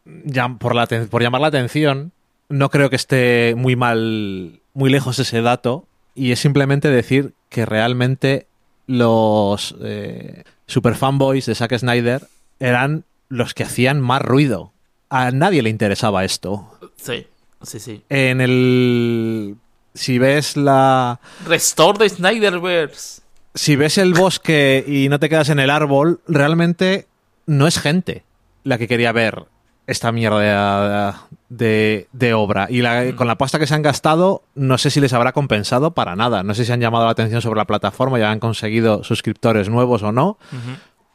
por, 0.58 0.74
la, 0.74 0.86
por 0.86 1.22
llamar 1.22 1.42
la 1.42 1.48
atención. 1.48 2.12
No 2.48 2.70
creo 2.70 2.88
que 2.88 2.96
esté 2.96 3.52
muy 3.54 3.76
mal 3.76 4.62
muy 4.72 4.88
lejos 4.88 5.18
ese 5.18 5.42
dato. 5.42 5.84
Y 6.14 6.32
es 6.32 6.40
simplemente 6.40 6.88
decir 6.88 7.34
que 7.50 7.66
realmente 7.66 8.46
los 8.86 9.76
eh, 9.82 10.44
super 10.66 10.94
fanboys 10.94 11.44
de 11.44 11.54
Zack 11.54 11.76
Snyder 11.76 12.28
eran 12.60 13.04
los 13.28 13.52
que 13.52 13.64
hacían 13.64 14.00
más 14.00 14.22
ruido. 14.22 14.72
A 15.10 15.32
nadie 15.32 15.60
le 15.60 15.68
interesaba 15.68 16.24
esto. 16.24 16.78
Sí, 16.96 17.26
sí, 17.62 17.80
sí. 17.80 18.02
en 18.08 18.40
el 18.40 19.56
si 19.94 20.18
ves 20.18 20.56
la 20.56 21.20
Restore 21.46 21.98
the 21.98 22.08
Snyderverse. 22.08 23.20
si 23.54 23.76
ves 23.76 23.98
el 23.98 24.14
bosque 24.14 24.84
y 24.86 25.08
no 25.08 25.18
te 25.18 25.28
quedas 25.28 25.48
en 25.50 25.58
el 25.60 25.70
árbol, 25.70 26.20
realmente 26.26 27.06
no 27.46 27.66
es 27.66 27.78
gente 27.78 28.24
la 28.64 28.78
que 28.78 28.88
quería 28.88 29.12
ver 29.12 29.44
esta 29.86 30.12
mierda 30.12 31.26
de, 31.48 32.06
de 32.12 32.34
obra. 32.34 32.68
Y 32.70 32.80
la- 32.82 33.14
con 33.16 33.26
la 33.26 33.36
pasta 33.36 33.58
que 33.58 33.66
se 33.66 33.74
han 33.74 33.82
gastado, 33.82 34.42
no 34.54 34.78
sé 34.78 34.90
si 34.90 35.00
les 35.00 35.12
habrá 35.12 35.32
compensado 35.32 35.90
para 35.90 36.14
nada. 36.16 36.42
No 36.44 36.54
sé 36.54 36.64
si 36.64 36.70
han 36.72 36.80
llamado 36.80 37.04
la 37.04 37.10
atención 37.10 37.42
sobre 37.42 37.58
la 37.58 37.66
plataforma 37.66 38.18
y 38.18 38.22
han 38.22 38.38
conseguido 38.38 39.02
suscriptores 39.04 39.68
nuevos 39.68 40.02
o 40.04 40.12
no. 40.12 40.38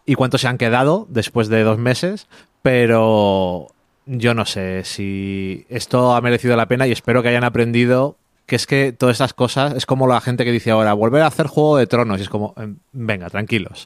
Y 0.06 0.16
cuántos 0.16 0.42
se 0.42 0.48
han 0.50 0.58
quedado 0.58 1.08
después 1.10 1.48
de 1.48 1.64
dos 1.64 1.78
meses. 1.80 2.28
Pero 2.62 3.70
yo 4.08 4.34
no 4.34 4.46
sé 4.46 4.84
si 4.84 5.66
esto 5.70 6.16
ha 6.16 6.22
merecido 6.22 6.56
la 6.56 6.68
pena 6.68 6.88
y 6.88 6.92
espero 6.92 7.22
que 7.22 7.30
hayan 7.30 7.44
aprendido 7.44 8.18
que 8.48 8.56
es 8.56 8.66
que 8.66 8.94
todas 8.94 9.16
estas 9.16 9.34
cosas 9.34 9.74
es 9.76 9.86
como 9.86 10.08
la 10.08 10.22
gente 10.22 10.46
que 10.46 10.54
dice 10.54 10.72
ahora, 10.72 10.94
volver 10.94 11.22
a 11.22 11.28
hacer 11.28 11.48
Juego 11.48 11.78
de 11.78 11.86
Tronos. 11.86 12.20
Y 12.20 12.24
es 12.24 12.30
como, 12.30 12.54
em, 12.58 12.78
venga, 12.94 13.30
tranquilos. 13.30 13.84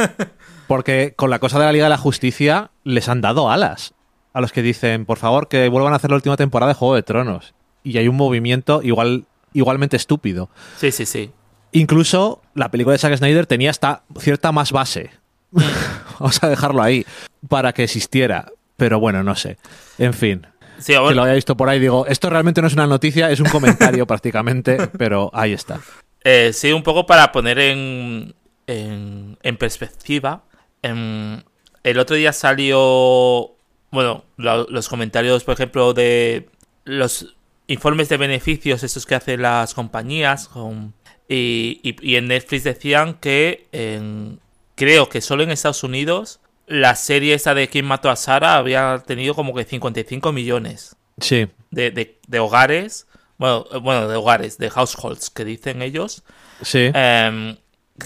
Porque 0.68 1.14
con 1.16 1.30
la 1.30 1.38
cosa 1.38 1.58
de 1.58 1.64
la 1.64 1.72
Liga 1.72 1.86
de 1.86 1.90
la 1.90 1.98
Justicia 1.98 2.70
les 2.84 3.08
han 3.08 3.22
dado 3.22 3.50
alas 3.50 3.94
a 4.34 4.42
los 4.42 4.52
que 4.52 4.62
dicen, 4.62 5.06
por 5.06 5.18
favor, 5.18 5.48
que 5.48 5.66
vuelvan 5.68 5.94
a 5.94 5.96
hacer 5.96 6.10
la 6.10 6.16
última 6.16 6.36
temporada 6.36 6.72
de 6.72 6.78
Juego 6.78 6.94
de 6.94 7.02
Tronos. 7.02 7.54
Y 7.82 7.96
hay 7.96 8.06
un 8.06 8.16
movimiento 8.16 8.82
igual, 8.82 9.24
igualmente 9.54 9.96
estúpido. 9.96 10.50
Sí, 10.76 10.92
sí, 10.92 11.06
sí. 11.06 11.30
Incluso 11.72 12.42
la 12.54 12.70
película 12.70 12.92
de 12.92 12.98
Zack 12.98 13.16
Snyder 13.16 13.46
tenía 13.46 13.70
hasta 13.70 14.02
cierta 14.18 14.52
más 14.52 14.72
base. 14.72 15.10
Vamos 16.20 16.42
a 16.42 16.48
dejarlo 16.48 16.82
ahí 16.82 17.06
para 17.48 17.72
que 17.72 17.84
existiera. 17.84 18.52
Pero 18.82 18.98
bueno, 18.98 19.22
no 19.22 19.36
sé. 19.36 19.58
En 19.96 20.12
fin, 20.12 20.44
Sí, 20.80 20.92
que 20.94 21.14
lo 21.14 21.22
haya 21.22 21.34
visto 21.34 21.56
por 21.56 21.68
ahí, 21.68 21.78
digo, 21.78 22.04
esto 22.08 22.28
realmente 22.30 22.60
no 22.60 22.66
es 22.66 22.72
una 22.74 22.88
noticia, 22.88 23.30
es 23.30 23.38
un 23.38 23.48
comentario 23.48 24.04
prácticamente, 24.08 24.88
pero 24.98 25.30
ahí 25.32 25.52
está. 25.52 25.78
eh, 26.24 26.50
sí, 26.52 26.72
un 26.72 26.82
poco 26.82 27.06
para 27.06 27.30
poner 27.30 27.60
en, 27.60 28.34
en, 28.66 29.38
en 29.40 29.56
perspectiva. 29.56 30.42
em, 30.82 31.40
el 31.84 31.98
otro 32.00 32.16
día 32.16 32.32
salió, 32.32 33.52
bueno, 33.92 34.24
lo- 34.36 34.66
los 34.68 34.88
comentarios, 34.88 35.44
por 35.44 35.54
ejemplo, 35.54 35.94
de 35.94 36.48
los 36.84 37.36
informes 37.68 38.08
de 38.08 38.16
beneficios, 38.16 38.82
estos 38.82 39.06
que 39.06 39.14
hacen 39.14 39.42
las 39.42 39.74
compañías, 39.74 40.48
con- 40.48 40.94
y, 41.28 41.78
y- 41.84 41.94
y 42.02 42.16
en 42.16 42.26
Netflix 42.26 42.64
decían 42.64 43.14
que 43.14 43.68
creo 44.74 45.08
que 45.08 45.20
solo 45.20 45.44
en 45.44 45.50
Estados 45.52 45.84
Unidos 45.84 46.40
la 46.66 46.94
serie 46.94 47.34
esa 47.34 47.54
de 47.54 47.68
Quién 47.68 47.84
mató 47.86 48.10
a 48.10 48.16
Sara 48.16 48.56
había 48.56 49.02
tenido 49.06 49.34
como 49.34 49.54
que 49.54 49.64
55 49.64 50.32
millones 50.32 50.96
Sí. 51.20 51.48
de, 51.70 51.90
de- 51.90 52.18
de 52.26 52.38
hogares, 52.38 53.06
bueno, 53.38 53.66
bueno, 53.82 54.08
de 54.08 54.16
hogares, 54.16 54.58
de 54.58 54.70
households 54.70 55.30
que 55.30 55.44
dicen 55.44 55.82
ellos, 55.82 56.22
Sí. 56.62 56.90
eh, 56.94 57.56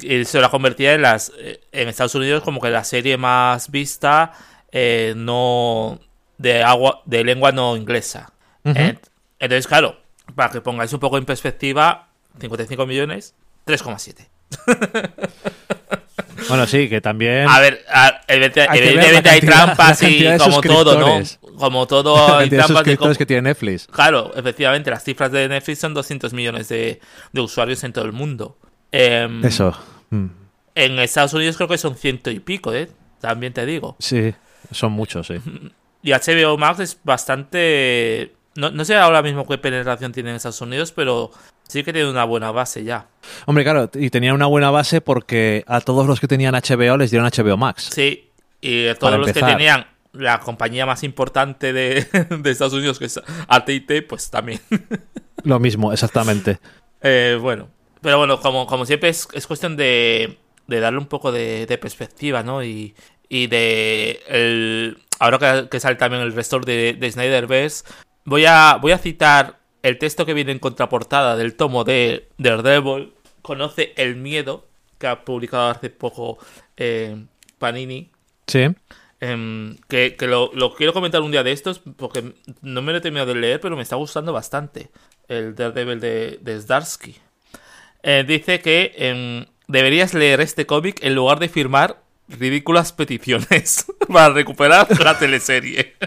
y 0.03 0.25
se 0.25 0.41
la 0.41 0.49
convertía 0.51 0.95
en 0.95 1.03
las 1.03 1.33
eh, 1.39 1.61
en 1.73 1.89
Estados 1.89 2.15
Unidos 2.15 2.43
como 2.43 2.61
que 2.61 2.71
la 2.71 2.83
serie 2.85 3.17
más 3.17 3.71
vista 3.71 4.33
eh, 4.73 5.15
no 5.17 6.01
de 6.39 6.63
agua 6.65 7.03
de 7.07 7.23
lengua 7.25 7.53
no 7.53 7.77
inglesa. 7.77 8.33
Eh, 8.65 8.99
entonces, 9.39 9.67
claro, 9.69 10.01
para 10.35 10.51
que 10.51 10.61
pongáis 10.61 10.93
un 10.93 10.99
poco 11.01 11.19
en 11.19 11.25
perspectiva, 11.25 12.09
55 12.41 12.85
millones, 12.87 13.35
3,7. 13.67 14.29
Bueno, 16.49 16.67
sí, 16.67 16.89
que 16.89 17.01
también. 17.01 17.47
A 17.49 17.61
ver, 17.61 17.85
a- 17.89 18.21
evidentemente 18.29 19.29
hay 19.29 19.41
trampas 19.41 20.03
y 20.03 20.23
de 20.23 20.39
como 20.39 20.61
todo, 20.61 20.99
¿no? 20.99 21.23
Como 21.57 21.87
todo 21.87 22.29
la 22.29 22.39
hay 22.39 22.49
de 22.49 22.57
trampas 22.59 22.69
de 22.69 22.75
suscriptores 22.93 23.17
cómo- 23.17 23.19
que 23.19 23.27
tiene 23.27 23.43
Netflix. 23.43 23.87
Claro, 23.87 24.33
efectivamente, 24.37 24.91
las 24.91 25.03
cifras 25.05 25.33
de 25.33 25.49
Netflix 25.49 25.79
son 25.79 25.95
200 25.95 26.33
millones 26.33 26.69
de, 26.69 27.01
de 27.33 27.41
usuarios 27.41 27.83
en 27.85 27.93
todo 27.93 28.05
el 28.05 28.13
mundo. 28.13 28.57
Em, 28.93 29.45
Eso. 29.45 29.77
Mm. 30.11 30.27
En 30.75 30.99
Estados 30.99 31.33
Unidos 31.35 31.57
creo 31.57 31.69
que 31.69 31.79
son 31.79 31.97
ciento 31.97 32.31
y 32.31 32.39
pico, 32.41 32.73
¿eh? 32.75 32.89
También 33.21 33.53
te 33.53 33.65
digo. 33.65 33.97
Sí, 33.99 34.35
son 34.71 34.93
muchos, 34.93 35.27
sí. 35.27 35.35
Y 36.03 36.13
HBO 36.13 36.57
Max 36.57 36.79
es 36.81 36.99
bastante... 37.03 38.33
No, 38.55 38.71
no 38.71 38.85
sé 38.85 38.95
ahora 38.97 39.23
mismo 39.23 39.47
qué 39.47 39.59
penetración 39.59 40.13
tiene 40.13 40.31
en 40.31 40.37
Estados 40.37 40.61
Unidos, 40.61 40.93
pero 40.93 41.33
sí 41.69 41.83
que 41.83 41.93
tiene 41.93 42.09
una 42.11 42.25
buena 42.25 42.51
base 42.51 42.85
ya. 42.85 43.09
Hombre, 43.47 43.65
claro, 43.65 43.91
y 43.95 44.11
tenía 44.11 44.35
una 44.35 44.47
buena 44.47 44.71
base 44.71 45.01
porque 45.01 45.65
a 45.67 45.81
todos 45.81 46.07
los 46.07 46.21
que 46.21 46.29
tenían 46.29 46.55
HBO 46.55 46.97
les 46.97 47.11
dieron 47.11 47.29
HBO 47.29 47.57
Max. 47.57 47.91
Sí, 47.93 48.31
y 48.61 48.85
todos 48.87 48.99
Para 48.99 49.19
los 49.19 49.29
empezar. 49.29 49.51
que 49.51 49.57
tenían 49.57 49.87
la 50.13 50.41
compañía 50.41 50.87
más 50.87 51.03
importante 51.03 51.73
de, 51.73 52.07
de 52.31 52.51
Estados 52.51 52.73
Unidos, 52.73 52.99
que 52.99 53.07
es 53.07 53.21
AT&T, 53.49 54.03
pues 54.03 54.31
también. 54.31 54.61
Lo 55.43 55.61
mismo, 55.61 55.93
exactamente. 55.93 56.59
Eh, 57.03 57.39
bueno, 57.41 57.69
pero 58.01 58.19
bueno, 58.19 58.41
como, 58.41 58.67
como 58.67 58.87
siempre 58.87 59.11
es, 59.11 59.29
es 59.33 59.47
cuestión 59.47 59.77
de, 59.77 60.39
de 60.67 60.81
darle 60.81 60.99
un 60.99 61.07
poco 61.07 61.33
de, 61.33 61.67
de 61.67 61.79
perspectiva, 61.79 62.43
¿no? 62.43 62.65
Y, 62.65 62.95
y 63.29 63.47
de... 63.47 64.21
El, 64.29 64.99
ahora 65.19 65.39
que, 65.39 65.69
que 65.69 65.81
sale 65.81 65.97
también 65.97 66.23
el 66.23 66.33
restore 66.33 66.65
de, 66.65 66.95
de 66.95 67.11
Snyderverse, 67.13 67.85
voy 68.25 68.45
a, 68.47 68.79
voy 68.81 68.93
a 68.93 68.99
citar 68.99 69.59
el 69.87 69.99
texto 69.99 70.27
que 70.27 70.35
viene 70.35 70.51
en 70.51 70.59
contraportada 70.59 71.37
del 71.37 71.55
tomo 71.55 71.85
de 71.85 72.29
Daredevil, 72.39 73.13
Conoce 73.41 73.93
el 73.97 74.17
miedo, 74.17 74.67
que 74.99 75.07
ha 75.07 75.25
publicado 75.25 75.71
hace 75.71 75.91
poco 75.91 76.39
eh, 76.77 77.17
Panini. 77.59 78.11
Sí. 78.49 78.67
Em, 79.21 79.77
que 79.89 80.17
que 80.17 80.27
lo, 80.27 80.51
lo 80.55 80.75
quiero 80.75 80.93
comentar 80.93 81.23
un 81.23 81.31
día 81.31 81.45
de 81.45 81.53
estos 81.53 81.81
porque 81.97 82.35
no 82.63 82.83
me 82.83 82.91
lo 82.91 82.99
he 82.99 83.01
terminado 83.01 83.33
de 83.33 83.39
leer, 83.39 83.61
pero 83.61 83.77
me 83.77 83.85
está 83.85 83.95
gustando 83.95 84.33
bastante. 84.33 84.91
El 85.29 85.55
Daredevil 85.55 86.01
de, 86.01 86.41
de 86.43 86.61
Zdarsky. 86.61 87.15
Eh, 88.03 88.25
dice 88.27 88.59
que 88.59 88.93
em, 88.97 89.47
deberías 89.69 90.15
leer 90.15 90.41
este 90.41 90.67
cómic 90.67 90.99
en 91.05 91.15
lugar 91.15 91.39
de 91.39 91.49
firmar 91.49 92.03
ridículas 92.29 92.93
peticiones 92.93 93.87
para 94.13 94.31
recuperar 94.31 94.89
la 95.01 95.17
teleserie. 95.17 95.95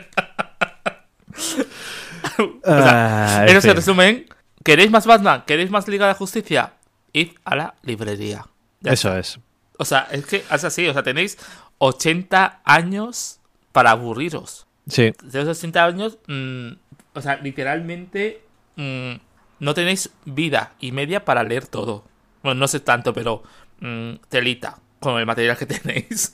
En 2.38 3.48
Eso 3.50 3.62
se 3.62 3.68
fin. 3.70 3.76
resumen. 3.76 4.26
¿Queréis 4.64 4.92
más 4.92 5.06
Batman? 5.06 5.44
¿Queréis 5.46 5.70
más 5.72 5.88
Liga 5.88 6.08
de 6.08 6.14
Justicia? 6.14 6.74
Id 7.14 7.30
a 7.46 7.56
la 7.56 7.76
librería. 7.84 8.46
Ya 8.82 8.92
Eso 8.94 9.16
es. 9.18 9.40
o 9.78 9.86
sea, 9.86 10.08
es 10.12 10.26
que 10.26 10.44
es 10.52 10.64
así, 10.64 10.88
o 10.88 10.94
sea, 10.94 11.04
tenéis 11.04 11.38
80 11.80 12.62
años 12.64 13.40
para 13.72 13.92
aburriros. 13.92 14.68
Sí. 14.88 15.14
De 15.24 15.42
esos 15.42 15.58
80 15.58 15.86
años, 15.86 16.18
mm, 16.28 16.70
o 17.14 17.22
sea, 17.22 17.38
literalmente 17.38 18.42
mm, 18.76 19.14
no 19.60 19.74
tenéis 19.74 20.10
vida 20.26 20.74
y 20.80 20.92
media 20.92 21.26
para 21.26 21.44
leer 21.44 21.68
todo. 21.68 22.04
Bueno, 22.44 22.60
no 22.60 22.68
sé 22.68 22.80
tanto, 22.80 23.14
pero 23.14 23.44
mm, 23.80 24.14
telita 24.30 24.78
con 25.00 25.18
el 25.20 25.26
material 25.26 25.58
que 25.58 25.66
tenéis. 25.66 26.34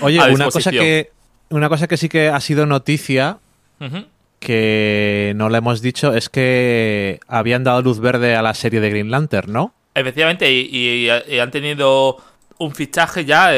Oye, 0.00 0.20
una 0.32 0.50
cosa 0.50 0.70
que 0.70 1.12
una 1.50 1.68
cosa 1.68 1.86
que 1.86 1.96
sí 1.96 2.08
que 2.08 2.28
ha 2.28 2.40
sido 2.40 2.66
noticia 2.66 3.38
Ujú. 3.80 4.06
Que 4.44 5.32
no 5.36 5.48
le 5.48 5.58
hemos 5.58 5.80
dicho 5.82 6.14
es 6.14 6.28
que 6.28 7.18
habían 7.26 7.64
dado 7.64 7.82
luz 7.82 7.98
verde 7.98 8.36
a 8.36 8.42
la 8.42 8.54
serie 8.54 8.80
de 8.80 8.90
Green 8.90 9.10
Lantern, 9.10 9.52
¿no? 9.52 9.74
Efectivamente, 9.94 10.52
y, 10.52 10.68
y- 10.70 11.08
y 11.34 11.38
han 11.38 11.50
tenido 11.50 12.16
un 12.58 12.74
fichaje 12.74 13.24
ya, 13.24 13.50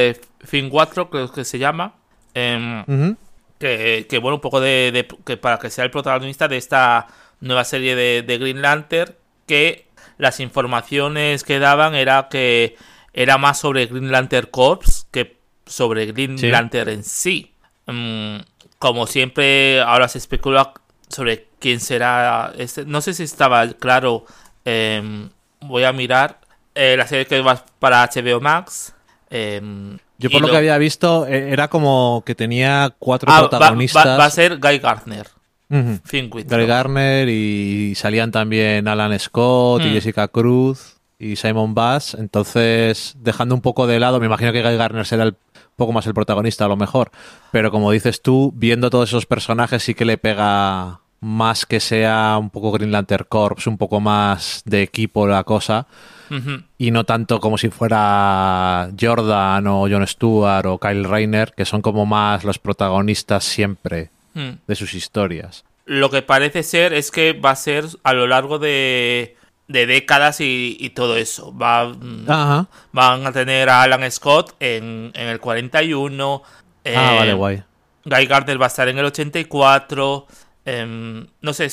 Fin 0.44 0.70
4 0.70 1.10
creo 1.10 1.30
que 1.32 1.44
se 1.44 1.58
llama. 1.58 1.94
em, 2.34 2.84
que, 3.58 4.06
que, 4.08 4.18
bueno, 4.18 4.36
un 4.36 4.40
poco 4.42 4.60
de, 4.60 4.90
de- 4.92 5.08
que 5.24 5.36
para 5.38 5.58
que 5.58 5.70
sea 5.70 5.84
el 5.84 5.90
protagonista 5.90 6.46
de 6.48 6.56
esta 6.58 7.06
nueva 7.40 7.64
serie 7.64 7.96
de, 7.96 8.22
de 8.22 8.38
Green 8.38 8.60
Lantern, 8.62 9.14
que 9.46 9.86
las 10.18 10.40
informaciones 10.40 11.42
que 11.44 11.58
daban 11.58 11.94
era 11.94 12.28
que 12.30 12.76
era 13.14 13.38
más 13.38 13.58
sobre 13.58 13.86
Green 13.86 14.10
Lantern 14.12 14.48
Corps 14.50 15.06
que 15.10 15.36
sobre 15.64 16.06
Green 16.06 16.38
Sí. 16.38 16.48
Lantern 16.48 16.90
en 16.90 17.02
sí. 17.04 17.52
Mm, 17.86 18.36
como 18.78 19.06
siempre, 19.06 19.80
ahora 19.80 20.08
se 20.08 20.18
especula 20.18 20.72
sobre 21.08 21.46
quién 21.58 21.80
será 21.80 22.52
este. 22.58 22.84
No 22.84 23.00
sé 23.00 23.14
si 23.14 23.22
estaba 23.22 23.66
claro. 23.74 24.24
em, 24.64 25.28
voy 25.60 25.84
a 25.84 25.92
mirar 25.92 26.40
eh, 26.74 26.96
la 26.98 27.06
serie 27.06 27.26
que 27.26 27.40
va 27.40 27.64
para 27.78 28.02
HBO 28.02 28.40
Max. 28.40 28.92
em, 29.30 29.98
Yo 30.18 30.30
por 30.30 30.40
lo 30.40 30.46
lo- 30.48 30.52
que 30.52 30.58
había 30.58 30.76
visto 30.78 31.26
eh, 31.26 31.50
era 31.52 31.68
como 31.68 32.22
que 32.26 32.34
tenía 32.34 32.94
cuatro 32.98 33.30
Ah, 33.32 33.40
protagonistas. 33.48 34.06
va- 34.06 34.16
va 34.18 34.24
a 34.26 34.30
ser 34.30 34.58
Guy 34.58 34.78
Gardner. 34.78 35.26
Wittrock. 35.68 36.44
Gary 36.48 36.66
Garner 36.66 37.28
y 37.28 37.94
salían 37.96 38.30
también 38.30 38.86
Alan 38.86 39.18
Scott 39.18 39.82
y 39.82 39.88
Hmm. 39.88 39.92
Jessica 39.94 40.28
Cruz 40.28 40.96
y 41.18 41.34
Simon 41.36 41.74
Bass. 41.74 42.14
Entonces, 42.14 43.14
dejando 43.18 43.54
un 43.54 43.60
poco 43.62 43.86
de 43.88 43.98
lado, 43.98 44.20
me 44.20 44.26
imagino 44.26 44.52
que 44.52 44.62
Guy 44.62 44.76
Garner 44.76 45.04
será 45.06 45.24
el 45.24 45.34
poco 45.76 45.92
más 45.92 46.06
el 46.06 46.14
protagonista 46.14 46.64
a 46.64 46.68
lo 46.68 46.76
mejor. 46.76 47.10
Pero 47.52 47.70
como 47.70 47.90
dices 47.92 48.22
tú, 48.22 48.52
viendo 48.56 48.90
todos 48.90 49.10
esos 49.10 49.26
personajes 49.26 49.82
sí 49.82 49.94
que 49.94 50.04
le 50.04 50.18
pega 50.18 51.00
más 51.20 51.66
que 51.66 51.80
sea 51.80 52.36
un 52.38 52.50
poco 52.50 52.72
Green 52.72 52.92
Lantern 52.92 53.26
Corps, 53.28 53.66
un 53.66 53.78
poco 53.78 54.00
más 54.00 54.62
de 54.64 54.82
equipo 54.82 55.26
la 55.26 55.44
cosa. 55.44 55.86
Y 56.76 56.90
no 56.90 57.04
tanto 57.04 57.38
como 57.38 57.56
si 57.56 57.68
fuera 57.68 58.90
Jordan 59.00 59.66
o 59.68 59.88
Jon 59.88 60.06
Stewart 60.06 60.66
o 60.66 60.78
Kyle 60.78 61.04
Rayner, 61.04 61.52
que 61.56 61.64
son 61.64 61.82
como 61.82 62.04
más 62.04 62.42
los 62.42 62.58
protagonistas 62.58 63.44
siempre 63.44 64.10
Hmm. 64.36 64.58
de 64.66 64.74
sus 64.76 64.92
historias. 64.92 65.64
Lo 65.86 66.10
que 66.10 66.20
parece 66.20 66.62
ser 66.62 66.92
es 66.92 67.10
que 67.10 67.32
va 67.32 67.52
a 67.52 67.56
ser 67.56 67.86
a 68.04 68.12
lo 68.12 68.26
largo 68.26 68.58
de, 68.58 69.34
de 69.68 69.86
décadas 69.86 70.40
y, 70.40 70.76
y 70.78 70.90
todo 70.90 71.16
eso. 71.16 71.56
Va, 71.56 71.88
mm, 71.88 72.30
Ajá. 72.30 72.68
Van 72.92 73.26
a 73.26 73.32
tener 73.32 73.68
a 73.68 73.82
Alan 73.82 74.10
Scott 74.10 74.54
en, 74.60 75.10
en 75.14 75.28
el 75.28 75.40
41. 75.40 76.42
Ah, 76.44 76.52
eh, 76.84 76.94
vale, 76.94 77.34
guay. 77.34 77.62
Guy 78.04 78.26
Gardner 78.26 78.60
va 78.60 78.66
a 78.66 78.68
estar 78.68 78.88
en 78.88 78.98
el 78.98 79.04
84. 79.06 80.26
em, 80.64 81.26
no 81.40 81.52
sé, 81.52 81.68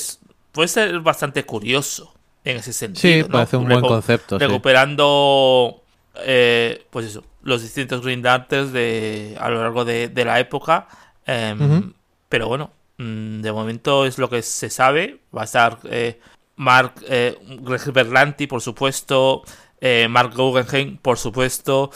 puede 0.52 0.68
ser 0.68 1.00
bastante 1.00 1.44
curioso 1.44 2.14
en 2.44 2.56
ese 2.58 2.72
sentido. 2.72 3.14
Sí, 3.14 3.22
¿no? 3.22 3.28
parece 3.28 3.56
un 3.56 3.68
buen 3.68 3.80
concepto. 3.80 4.38
sí. 4.38 4.44
recuperando 4.44 5.82
eh, 6.16 6.86
pues 6.90 7.06
eso 7.06 7.24
los 7.42 7.62
distintos 7.62 8.02
Green 8.02 8.22
Lanterns 8.22 8.72
de 8.72 9.36
a 9.38 9.50
lo 9.50 9.62
largo 9.62 9.84
de, 9.84 10.08
de 10.08 10.24
la 10.24 10.38
época 10.38 10.86
Em, 11.26 11.92
pero 12.28 12.48
bueno 12.48 12.70
mm, 12.98 13.40
de 13.40 13.52
momento 13.52 14.04
es 14.04 14.18
lo 14.18 14.28
que 14.28 14.42
se 14.42 14.68
sabe 14.68 15.20
va 15.36 15.42
a 15.42 15.44
estar 15.44 15.78
eh, 15.84 16.20
Mark 16.56 16.94
eh, 17.08 17.36
Greg 17.60 17.92
Berlanti 17.92 18.46
por 18.46 18.60
supuesto 18.60 19.42
eh, 19.80 20.06
Mark 20.08 20.34
Guggenheim 20.36 20.96
por 20.98 21.18
supuesto. 21.18 21.90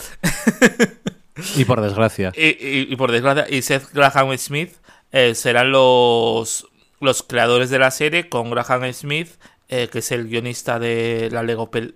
Y 1.57 1.65
por 1.65 1.81
desgracia. 1.81 2.33
y, 2.37 2.47
y- 2.47 2.87
y 2.93 2.97
por 2.97 3.13
desgracia. 3.13 3.47
Y 3.49 3.63
Seth 3.63 3.93
Graham 3.93 4.37
Smith 4.39 4.75
eh, 5.13 5.35
serán 5.35 5.71
los 5.73 6.67
los 7.01 7.23
creadores 7.23 7.71
de 7.71 7.79
la 7.79 7.91
serie 7.93 8.29
con 8.29 8.51
Graham 8.51 8.93
Smith 8.93 9.29
eh, 9.69 9.89
que 9.93 10.01
es 10.01 10.11
el 10.13 10.27
guionista 10.29 10.79
de 10.81 11.29
la 11.31 11.43
Lego 11.45 11.71
pel- 11.71 11.95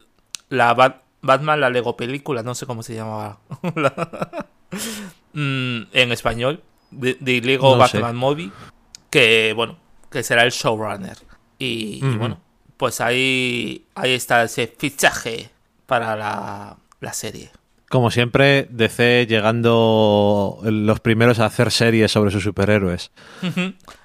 la 0.48 0.74
Bat- 0.76 1.02
Batman 1.22 1.60
la 1.60 1.70
Lego 1.70 1.96
película 1.96 2.42
no 2.42 2.54
sé 2.54 2.66
cómo 2.66 2.82
se 2.82 2.94
llamaba. 2.94 3.40
La- 3.74 4.46
Mm, 5.34 5.82
en 5.92 6.12
español 6.12 6.62
de, 6.90 7.16
de 7.20 7.40
Lego 7.40 7.76
No 7.76 7.86
sé. 7.88 7.98
Batman 7.98 8.16
Movie 8.16 8.50
que 9.10 9.52
bueno 9.56 9.78
que 10.10 10.22
será 10.22 10.44
el 10.44 10.50
showrunner. 10.50 11.16
Y, 11.58 12.00
bueno 12.16 12.38
pues 12.82 13.00
ahí 13.00 13.84
ahí 13.94 14.12
está 14.12 14.42
ese 14.42 14.66
fichaje 14.66 15.50
para 15.86 16.16
la, 16.16 16.76
la 16.98 17.12
serie 17.12 17.52
Como 17.88 18.10
siempre, 18.10 18.66
DC 18.70 19.28
llegando 19.28 20.58
los 20.64 20.98
primeros 20.98 21.38
a 21.38 21.44
hacer 21.44 21.70
series 21.70 22.10
sobre 22.10 22.32
sus 22.32 22.42
superhéroes. 22.42 23.12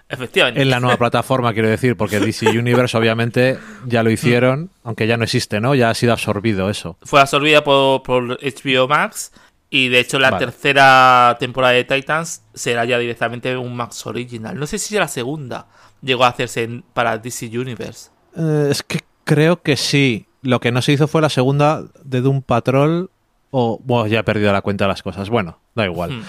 Efectivamente 0.08 0.62
En 0.62 0.70
la 0.70 0.80
nueva 0.80 0.98
plataforma, 0.98 1.54
quiero 1.54 1.70
decir, 1.70 1.98
porque 1.98 2.20
DC 2.20 2.50
Universe 2.60 2.96
obviamente 2.96 3.58
ya 3.88 4.04
lo 4.04 4.12
hicieron, 4.12 4.70
aunque 4.84 5.08
ya 5.08 5.18
no 5.18 5.24
existe, 5.24 5.60
¿no? 5.60 5.74
Ya 5.74 5.90
ha 5.90 5.96
sido 5.96 6.14
absorbido 6.14 6.70
eso. 6.70 6.98
fue 7.02 7.20
absorbida 7.20 7.64
por, 7.64 8.04
por 8.04 8.38
HBO 8.40 8.88
Max 8.88 9.32
Y 9.72 9.90
de 9.90 10.02
hecho, 10.02 10.20
la 10.20 10.38
tercera 10.38 11.36
temporada 11.40 11.74
de 11.74 11.84
Titans 11.84 12.44
será 12.54 12.86
ya 12.86 13.00
directamente 13.00 13.58
un 13.58 13.76
Max 13.76 14.06
Original. 14.06 14.56
No 14.56 14.68
sé 14.68 14.78
si 14.78 14.94
la 14.94 15.08
segunda 15.08 15.66
llegó 16.04 16.26
a 16.26 16.28
hacerse 16.28 16.84
para 16.94 17.18
DC 17.18 17.48
Universe. 17.58 18.12
Eh, 18.38 18.68
es 18.72 18.84
que 18.84 19.02
creo 19.24 19.62
que 19.62 19.78
sí. 19.78 20.28
Lo 20.42 20.60
que 20.60 20.72
no 20.72 20.82
se 20.82 20.94
hizo 20.94 21.08
fue 21.08 21.22
la 21.22 21.30
segunda 21.30 21.84
de 22.04 22.22
Doom 22.22 22.42
Patrol. 22.42 23.10
O. 23.52 23.80
Bueno, 23.84 24.08
ya 24.08 24.20
he 24.20 24.24
perdido 24.24 24.54
la 24.54 24.62
cuenta 24.62 24.86
de 24.86 24.90
las 24.90 25.04
cosas. 25.04 25.30
Bueno, 25.30 25.60
da 25.76 25.86
igual. 25.86 26.12
Hmm. 26.12 26.24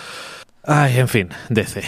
Ay, 0.65 0.99
en 0.99 1.09
fin, 1.09 1.29
DC. 1.49 1.83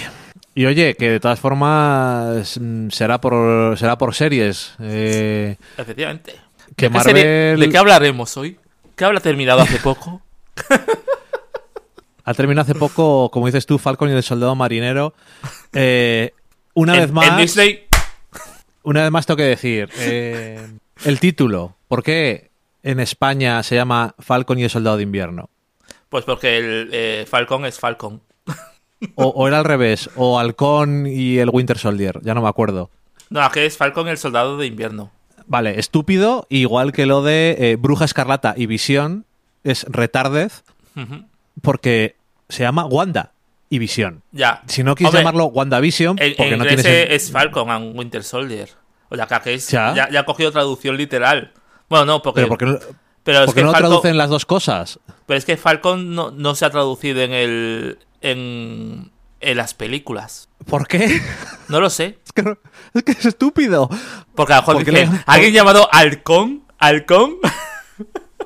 Y 0.54 0.66
oye, 0.66 0.94
que 0.94 1.10
de 1.10 1.20
todas 1.20 1.38
formas 1.38 2.58
mm, 2.60 2.88
será 2.90 3.20
por 3.20 3.78
será 3.78 3.96
por 3.98 4.14
series. 4.14 4.74
Eh, 4.80 5.56
Efectivamente. 5.76 6.34
¿De 6.76 7.68
qué 7.70 7.78
hablaremos 7.78 8.36
hoy? 8.36 8.58
¿Qué 8.96 9.04
habla 9.04 9.20
terminado 9.20 9.60
hace 9.60 9.78
poco? 9.78 10.22
ha 12.24 12.34
terminado 12.34 12.62
hace 12.62 12.74
poco, 12.74 13.30
como 13.30 13.46
dices 13.46 13.66
tú, 13.66 13.78
Falcon 13.78 14.08
y 14.08 14.12
el 14.12 14.22
Soldado 14.22 14.54
Marinero. 14.54 15.14
Eh, 15.72 16.32
una 16.74 16.94
vez 16.94 17.12
más. 17.12 17.28
En 17.28 17.36
Disney. 17.38 17.89
Una 18.82 19.02
vez 19.02 19.10
más 19.10 19.26
tengo 19.26 19.36
que 19.36 19.44
decir. 19.44 19.90
Eh, 19.98 20.66
el 21.04 21.20
título. 21.20 21.76
¿Por 21.88 22.02
qué 22.02 22.50
en 22.82 23.00
España 23.00 23.62
se 23.62 23.74
llama 23.74 24.14
Falcon 24.18 24.58
y 24.58 24.64
el 24.64 24.70
Soldado 24.70 24.96
de 24.96 25.02
Invierno? 25.02 25.50
Pues 26.08 26.24
porque 26.24 26.58
el 26.58 27.26
Falcon 27.26 27.66
es 27.66 27.78
Falcon. 27.78 28.20
O, 29.14 29.48
era 29.48 29.58
al 29.58 29.64
revés, 29.64 30.10
o 30.16 30.38
Halcón 30.38 31.06
y 31.06 31.38
el 31.38 31.48
Winter 31.50 31.78
Soldier, 31.78 32.20
ya 32.22 32.34
no 32.34 32.42
me 32.42 32.48
acuerdo. 32.48 32.90
No, 33.30 33.48
que 33.50 33.64
es 33.64 33.76
Falcon 33.76 34.08
el 34.08 34.18
Soldado 34.18 34.58
de 34.58 34.66
Invierno. 34.66 35.10
Vale, 35.46 35.80
estúpido, 35.80 36.46
igual 36.48 36.92
que 36.92 37.06
lo 37.06 37.22
de 37.22 37.56
eh, 37.58 37.76
Bruja 37.76 38.04
Escarlata 38.04 38.54
y 38.56 38.66
Visión, 38.66 39.24
es 39.64 39.84
retardez, 39.88 40.64
porque 41.62 42.16
se 42.48 42.62
llama 42.62 42.84
Wanda 42.84 43.32
y 43.70 43.78
Visión. 43.78 44.22
Ya. 44.32 44.62
Si 44.66 44.82
no 44.82 44.94
quieres 44.94 45.14
llamarlo 45.14 45.46
WandaVision, 45.46 46.16
porque 46.16 46.56
no 46.56 46.66
tienes... 46.66 46.84
es 46.84 47.30
Falcon 47.30 47.70
and 47.70 47.96
Winter 47.96 48.22
Soldier. 48.22 48.68
O 49.08 49.16
sea, 49.16 49.26
que 49.26 49.54
es, 49.54 49.68
¿Ya? 49.68 49.94
Ya, 50.10 50.20
ha 50.20 50.24
cogido 50.24 50.52
traducción 50.52 50.96
literal. 50.96 51.52
Bueno, 51.88 52.04
no, 52.04 52.22
porque... 52.22 52.42
Pero 52.42 52.48
porque 52.48 52.66
no, 52.66 52.78
pero 53.22 53.44
es 53.44 53.54
que 53.54 53.62
no 53.62 53.72
traducen 53.72 54.16
las 54.16 54.28
dos 54.28 54.44
cosas. 54.44 54.98
Pero 55.26 55.38
es 55.38 55.44
que 55.44 55.56
Falcon 55.56 56.14
no, 56.14 56.30
no 56.30 56.54
se 56.54 56.64
ha 56.64 56.70
traducido 56.70 57.20
en 57.22 57.32
el, 57.32 57.98
en, 58.20 59.10
las 59.40 59.74
películas. 59.74 60.48
¿Por 60.66 60.86
qué? 60.86 61.20
No 61.68 61.80
lo 61.80 61.90
sé. 61.90 62.18
Es 62.92 63.04
que, 63.04 63.12
es, 63.12 63.26
estúpido. 63.26 63.88
Porque 64.34 64.52
a 64.52 64.62
lo 64.62 64.78
mejor 64.78 65.08
¿alguien 65.26 65.52
llamado 65.52 65.88
Halcón? 65.92 66.64
¿Halcón? 66.78 67.36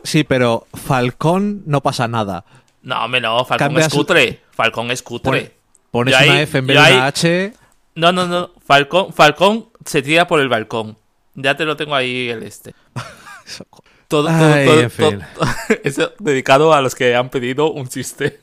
Sí, 0.02 0.24
pero 0.24 0.66
Falcón 0.74 1.62
no 1.66 1.82
pasa 1.82 2.08
nada. 2.08 2.44
No, 2.84 3.02
hombre, 3.02 3.20
no, 3.20 3.44
Falcón 3.46 3.78
es 3.78 3.88
cutre. 3.88 4.40
Falcón 4.50 4.90
es 4.90 5.02
cutre. 5.02 5.56
Pones 5.90 6.14
una 6.14 6.42
F 6.42 6.58
en 6.58 6.66
vez 6.66 6.76
de 6.76 6.82
una 6.82 7.06
H. 7.06 7.52
No, 7.94 8.12
no, 8.12 8.26
no. 8.26 8.50
Falcón, 8.64 9.12
Falcón 9.12 9.70
se 9.86 10.02
tira 10.02 10.26
por 10.26 10.38
el 10.40 10.50
balcón. 10.50 10.96
Ya 11.34 11.56
te 11.56 11.64
lo 11.64 11.76
tengo 11.76 11.94
ahí 11.94 12.28
el 12.28 12.42
este. 12.42 12.74
todo, 14.08 14.28
todo, 14.28 14.90
todo, 14.90 15.18
eso 15.82 16.12
dedicado 16.18 16.74
a 16.74 16.82
los 16.82 16.94
que 16.94 17.16
han 17.16 17.30
pedido 17.30 17.72
un 17.72 17.88
chiste. 17.88 18.38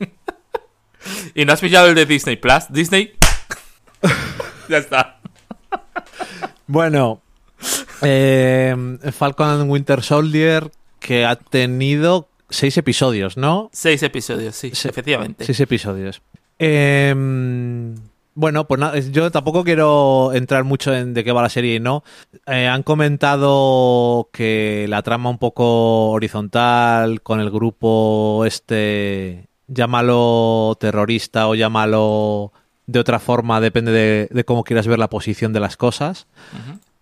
¿Y 1.36 1.46
no 1.46 1.54
has 1.54 1.62
pillado 1.62 1.88
el 1.88 1.96
de 1.96 2.08
Disney 2.08 2.36
Plus? 2.36 2.66
Disney. 2.70 3.14
ya 4.70 4.78
está. 4.78 5.20
Bueno, 6.66 7.22
eh, 8.02 8.76
Falcon 9.16 9.50
and 9.50 9.70
Winter 9.70 10.02
Soldier, 10.02 10.72
que 11.00 11.26
ha 11.26 11.36
tenido 11.36 12.31
seis 12.52 12.78
episodios, 12.78 13.38
¿no? 13.38 13.70
Seis 13.74 14.04
episodios, 14.04 14.56
sí, 14.56 14.68
efectivamente. 14.68 15.46
Seis 15.46 15.60
episodios. 15.60 16.22
Em, 16.60 17.96
bueno, 18.36 18.68
pues 18.68 18.80
nada, 18.80 19.00
yo 19.00 19.32
tampoco 19.32 19.64
quiero 19.64 20.32
entrar 20.34 20.64
mucho 20.64 20.94
en 20.94 21.14
de 21.14 21.24
qué 21.24 21.32
va 21.32 21.42
la 21.42 21.50
serie 21.50 21.76
y 21.76 21.80
no. 21.80 22.04
Eh, 22.46 22.68
han 22.68 22.84
comentado 22.84 24.30
que 24.32 24.86
la 24.88 25.02
trama 25.02 25.30
un 25.30 25.40
poco 25.40 26.12
horizontal 26.12 27.22
con 27.22 27.40
el 27.40 27.50
grupo 27.50 28.46
este 28.46 29.48
llámalo 29.68 30.78
terrorista 30.80 31.48
o 31.48 31.56
llámalo 31.56 32.52
de 32.88 33.00
otra 33.00 33.20
forma, 33.20 33.62
depende 33.62 33.92
de, 34.30 34.44
cómo 34.44 34.64
quieras 34.64 34.88
ver 34.88 35.00
la 35.00 35.10
posición 35.10 35.54
de 35.54 35.60
las 35.62 35.78
cosas. 35.78 36.28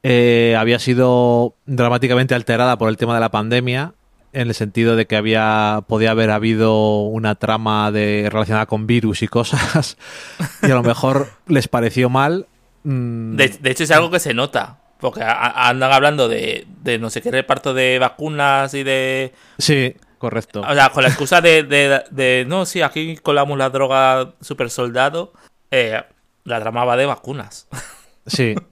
Eh, 0.03 0.55
había 0.57 0.79
sido 0.79 1.55
dramáticamente 1.65 2.35
alterada 2.35 2.77
por 2.77 2.89
el 2.89 2.97
tema 2.97 3.15
de 3.15 3.19
la 3.19 3.31
pandemia, 3.31 3.93
en 4.33 4.47
el 4.47 4.53
sentido 4.53 4.95
de 4.95 5.07
que 5.07 5.15
había 5.15 5.83
podía 5.87 6.11
haber 6.11 6.31
habido 6.31 7.01
una 7.01 7.35
trama 7.35 7.91
de 7.91 8.29
relacionada 8.31 8.65
con 8.65 8.87
virus 8.87 9.23
y 9.23 9.27
cosas, 9.27 9.97
y 10.63 10.71
a 10.71 10.75
lo 10.75 10.83
mejor 10.83 11.29
les 11.47 11.67
pareció 11.67 12.09
mal. 12.09 12.47
Mm. 12.83 13.35
De, 13.35 13.59
hecho, 13.65 13.83
es 13.83 13.91
algo 13.91 14.11
que 14.11 14.19
se 14.19 14.33
nota. 14.33 14.77
Porque 14.99 15.21
andan 15.23 15.93
hablando 15.93 16.27
de, 16.27 16.67
de 16.83 16.99
no 16.99 17.09
sé 17.09 17.21
qué 17.21 17.31
reparto 17.31 17.73
de 17.73 17.99
vacunas 17.99 18.73
y 18.73 18.83
de. 18.83 19.33
Sí. 19.57 19.95
Correcto. 20.19 20.59
O 20.59 20.73
sea, 20.73 20.89
con 20.89 21.03
la 21.03 21.09
excusa 21.09 21.39
de, 21.39 21.63
de, 21.63 22.45
no, 22.45 22.65
sí, 22.65 22.81
aquí 22.81 23.15
colamos 23.15 23.57
la 23.57 23.69
droga 23.69 24.33
super 24.41 24.69
soldado, 24.69 25.31
eh, 25.71 26.03
la 26.43 26.59
trama 26.59 26.83
va 26.83 26.97
de 26.97 27.05
vacunas. 27.07 27.67
Sí. 28.27 28.53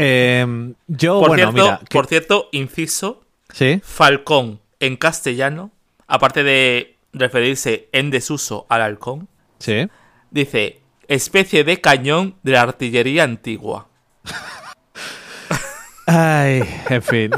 Em, 0.00 0.74
yo, 0.86 1.18
por 1.18 1.30
bueno, 1.30 1.50
cierto, 1.50 1.64
mira. 1.64 1.80
Por 1.90 2.06
cierto, 2.06 2.48
inciso. 2.52 3.24
Sí. 3.52 3.80
Falcón 3.84 4.60
en 4.80 4.96
castellano, 4.96 5.70
aparte 6.06 6.42
de 6.42 6.96
referirse 7.12 7.88
en 7.92 8.10
desuso 8.10 8.66
al 8.68 8.82
halcón. 8.82 9.28
Sí. 9.58 9.88
Dice, 10.30 10.80
especie 11.08 11.64
de 11.64 11.80
cañón 11.80 12.36
de 12.42 12.52
la 12.52 12.62
artillería 12.62 13.24
antigua. 13.24 13.88
Ay, 16.06 16.62
en 16.88 17.02
fin. 17.02 17.30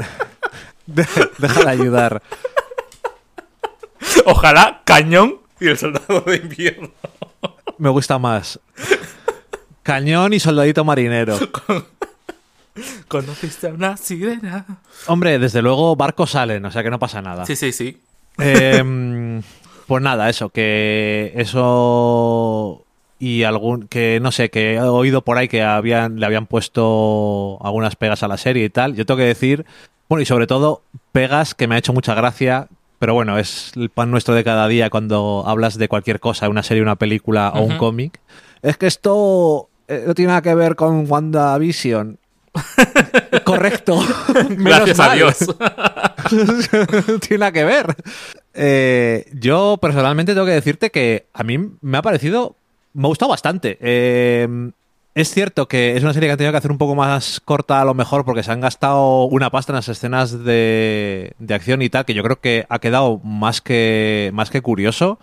Déjala 0.85 1.71
ayudar. 1.71 2.21
Ojalá 4.25 4.81
Cañón 4.85 5.39
y 5.59 5.67
el 5.67 5.77
Soldado 5.77 6.21
de 6.21 6.37
Invierno. 6.37 6.91
Me 7.77 7.89
gusta 7.89 8.17
más. 8.17 8.59
Cañón 9.83 10.33
y 10.33 10.39
Soldadito 10.39 10.83
Marinero. 10.83 11.37
¿Conociste 13.07 13.67
a 13.67 13.71
una 13.71 13.97
sirena? 13.97 14.65
Hombre, 15.07 15.39
desde 15.39 15.61
luego 15.61 15.95
barcos 15.95 16.31
salen, 16.31 16.65
o 16.65 16.71
sea 16.71 16.83
que 16.83 16.89
no 16.89 16.99
pasa 16.99 17.21
nada. 17.21 17.45
Sí, 17.45 17.55
sí, 17.55 17.71
sí. 17.71 18.01
Em, 18.37 19.41
pues 19.87 20.01
nada, 20.01 20.29
eso, 20.29 20.49
que 20.49 21.33
eso 21.35 22.85
y 23.19 23.43
algún 23.43 23.87
que 23.87 24.19
no 24.21 24.31
sé, 24.31 24.49
que 24.49 24.75
he 24.75 24.81
oído 24.81 25.21
por 25.21 25.37
ahí 25.37 25.47
que 25.47 25.61
habían 25.61 26.19
le 26.19 26.25
habían 26.25 26.47
puesto 26.47 27.59
algunas 27.61 27.95
pegas 27.95 28.23
a 28.23 28.27
la 28.27 28.37
serie 28.37 28.65
y 28.65 28.69
tal. 28.69 28.95
Yo 28.95 29.05
tengo 29.05 29.17
que 29.17 29.25
decir, 29.25 29.65
bueno, 30.09 30.21
y 30.21 30.25
sobre 30.25 30.47
todo 30.47 30.81
pegas 31.11 31.53
que 31.53 31.67
me 31.67 31.75
ha 31.75 31.77
hecho 31.77 31.93
mucha 31.93 32.15
gracia 32.15 32.67
pero 33.01 33.15
bueno, 33.15 33.39
es 33.39 33.71
el 33.75 33.89
pan 33.89 34.11
nuestro 34.11 34.35
de 34.35 34.43
cada 34.43 34.67
día 34.67 34.91
cuando 34.91 35.43
hablas 35.47 35.75
de 35.79 35.87
cualquier 35.87 36.19
cosa, 36.19 36.47
una 36.49 36.61
serie, 36.61 36.83
una 36.83 36.97
película 36.97 37.49
o 37.49 37.63
un 37.63 37.79
cómic. 37.79 38.19
Es 38.61 38.77
que 38.77 38.85
esto 38.85 39.69
eh, 39.87 40.03
no 40.05 40.13
tiene 40.13 40.27
nada 40.27 40.43
que 40.43 40.53
ver 40.53 40.75
con 40.75 41.09
WandaVision. 41.09 42.19
Correcto. 43.43 43.99
Gracias 44.49 44.99
a 44.99 45.13
Dios. 45.13 45.37
tiene 47.21 47.39
nada 47.39 47.51
que 47.51 47.63
ver. 47.63 47.95
Eh, 48.53 49.25
yo 49.33 49.77
personalmente 49.81 50.33
tengo 50.33 50.45
que 50.45 50.53
decirte 50.53 50.89
que 50.89 51.27
a 51.33 51.43
mí 51.43 51.57
me 51.81 51.97
ha 51.97 52.01
parecido. 52.01 52.55
Me 52.93 53.05
ha 53.05 53.07
gustado 53.07 53.29
bastante. 53.29 53.77
Eh, 53.79 54.71
es 55.13 55.29
cierto 55.29 55.67
que 55.67 55.97
es 55.97 56.03
una 56.03 56.13
serie 56.13 56.27
que 56.27 56.31
han 56.31 56.37
tenido 56.37 56.53
que 56.53 56.57
hacer 56.57 56.71
un 56.71 56.77
poco 56.77 56.95
más 56.95 57.41
corta 57.43 57.81
a 57.81 57.85
lo 57.85 57.93
mejor 57.93 58.23
porque 58.23 58.43
se 58.43 58.51
han 58.51 58.61
gastado 58.61 59.25
una 59.25 59.49
pasta 59.49 59.73
en 59.73 59.75
las 59.75 59.89
escenas 59.89 60.43
de, 60.43 61.35
acción 61.49 61.81
y 61.81 61.89
tal, 61.89 62.05
que 62.05 62.13
yo 62.13 62.23
creo 62.23 62.39
que 62.39 62.65
ha 62.69 62.79
quedado 62.79 63.19
más 63.19 63.59
que, 63.59 64.31
más 64.33 64.49
que 64.49 64.61
curioso 64.61 65.19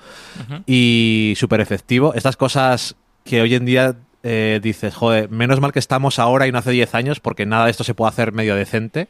y 0.66 1.34
súper 1.36 1.60
efectivo. 1.60 2.12
Estas 2.14 2.36
cosas 2.36 2.96
que 3.24 3.40
hoy 3.40 3.54
en 3.54 3.64
día 3.64 3.96
eh, 4.22 4.60
dices, 4.62 4.94
joder, 4.94 5.30
menos 5.30 5.60
mal 5.60 5.72
que 5.72 5.78
estamos 5.78 6.18
ahora 6.18 6.46
y 6.46 6.52
no 6.52 6.58
hace 6.58 6.70
10 6.70 6.94
años 6.94 7.20
porque 7.20 7.46
nada 7.46 7.66
de 7.66 7.70
esto 7.70 7.84
se 7.84 7.94
puede 7.94 8.10
hacer 8.10 8.32
medio 8.32 8.54
decente. 8.54 9.08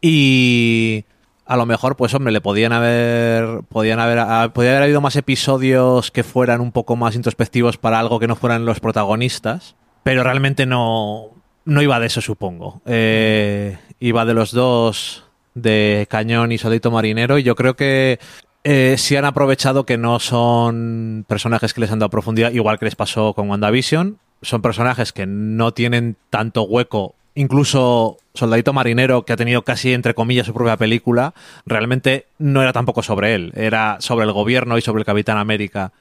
Y 0.00 1.04
a 1.46 1.56
lo 1.56 1.66
mejor, 1.66 1.96
pues 1.96 2.12
hombre, 2.14 2.32
le 2.32 2.40
podían 2.40 2.72
haber, 2.72 3.62
podían 3.68 4.00
haber, 4.00 4.52
podía 4.52 4.70
haber 4.72 4.82
habido 4.82 5.00
más 5.00 5.16
episodios 5.16 6.10
que 6.10 6.22
fueran 6.22 6.60
un 6.60 6.72
poco 6.72 6.96
más 6.96 7.14
introspectivos 7.14 7.78
para 7.78 7.98
algo 7.98 8.18
que 8.18 8.26
no 8.26 8.36
fueran 8.36 8.66
los 8.66 8.80
protagonistas, 8.80 9.76
pero 10.02 10.22
realmente 10.22 10.66
no, 10.66 11.30
no 11.64 11.82
iba 11.82 12.00
de 12.00 12.06
eso, 12.06 12.20
supongo. 12.20 12.82
Eh, 12.86 13.78
iba 14.00 14.24
de 14.24 14.34
los 14.34 14.52
dos, 14.52 15.24
de 15.54 16.06
Cañón 16.10 16.52
y 16.52 16.58
Soldito 16.58 16.90
Marinero, 16.90 17.38
y 17.38 17.42
yo 17.42 17.54
creo 17.54 17.74
que 17.74 18.18
eh, 18.64 18.96
sí 18.98 19.16
han 19.16 19.24
aprovechado 19.24 19.86
que 19.86 19.98
no 19.98 20.18
son 20.18 21.24
personajes 21.28 21.74
que 21.74 21.80
les 21.80 21.90
han 21.90 21.98
dado 21.98 22.10
profundidad, 22.10 22.52
igual 22.52 22.78
que 22.78 22.86
les 22.86 22.96
pasó 22.96 23.34
con 23.34 23.48
WandaVision. 23.50 24.18
Son 24.42 24.62
personajes 24.62 25.12
que 25.12 25.26
no 25.26 25.72
tienen 25.72 26.16
tanto 26.30 26.62
hueco 26.62 27.14
incluso 27.34 28.18
Soldadito 28.32 28.72
Marinero, 28.72 29.24
que 29.24 29.32
ha 29.32 29.36
tenido 29.36 29.62
casi 29.62 29.92
entre 29.92 30.14
comillas 30.14 30.46
su 30.46 30.54
propia 30.54 30.76
película, 30.76 31.34
realmente 31.66 32.26
no 32.38 32.62
era 32.62 32.72
tampoco 32.72 33.02
sobre 33.02 33.34
él, 33.34 33.52
era 33.54 33.96
sobre 34.00 34.24
el 34.24 34.32
gobierno 34.32 34.78
y 34.78 34.82
sobre 34.82 35.00
el 35.00 35.06
Capitán 35.06 35.38
América. 35.38 35.92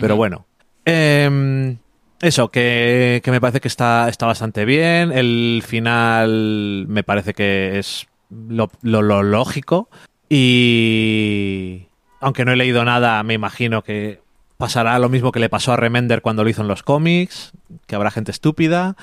Pero 0.00 0.16
bueno. 0.16 0.46
Em, 0.84 1.78
eso, 2.20 2.50
que, 2.50 3.22
me 3.26 3.40
parece 3.40 3.60
que 3.60 3.68
está, 3.68 4.08
está 4.08 4.26
bastante 4.26 4.64
bien. 4.64 5.12
El 5.12 5.62
final 5.66 6.86
me 6.88 7.02
parece 7.02 7.34
que 7.34 7.78
es 7.78 8.06
lo, 8.30 8.70
lo 8.82 9.22
lógico. 9.22 9.88
Y 10.28 11.88
aunque 12.22 12.44
no 12.44 12.52
he 12.52 12.56
leído 12.56 12.84
nada, 12.84 13.22
me 13.24 13.34
imagino 13.34 13.82
que 13.82 14.20
pasará 14.56 14.96
lo 15.00 15.08
mismo 15.08 15.32
que 15.32 15.40
le 15.40 15.48
pasó 15.48 15.72
a 15.72 15.76
Remender 15.76 16.22
cuando 16.22 16.44
lo 16.44 16.50
hizo 16.50 16.62
en 16.62 16.68
los 16.68 16.84
cómics, 16.84 17.50
que 17.86 17.96
habrá 17.96 18.12
gente 18.12 18.30
estúpida. 18.30 18.96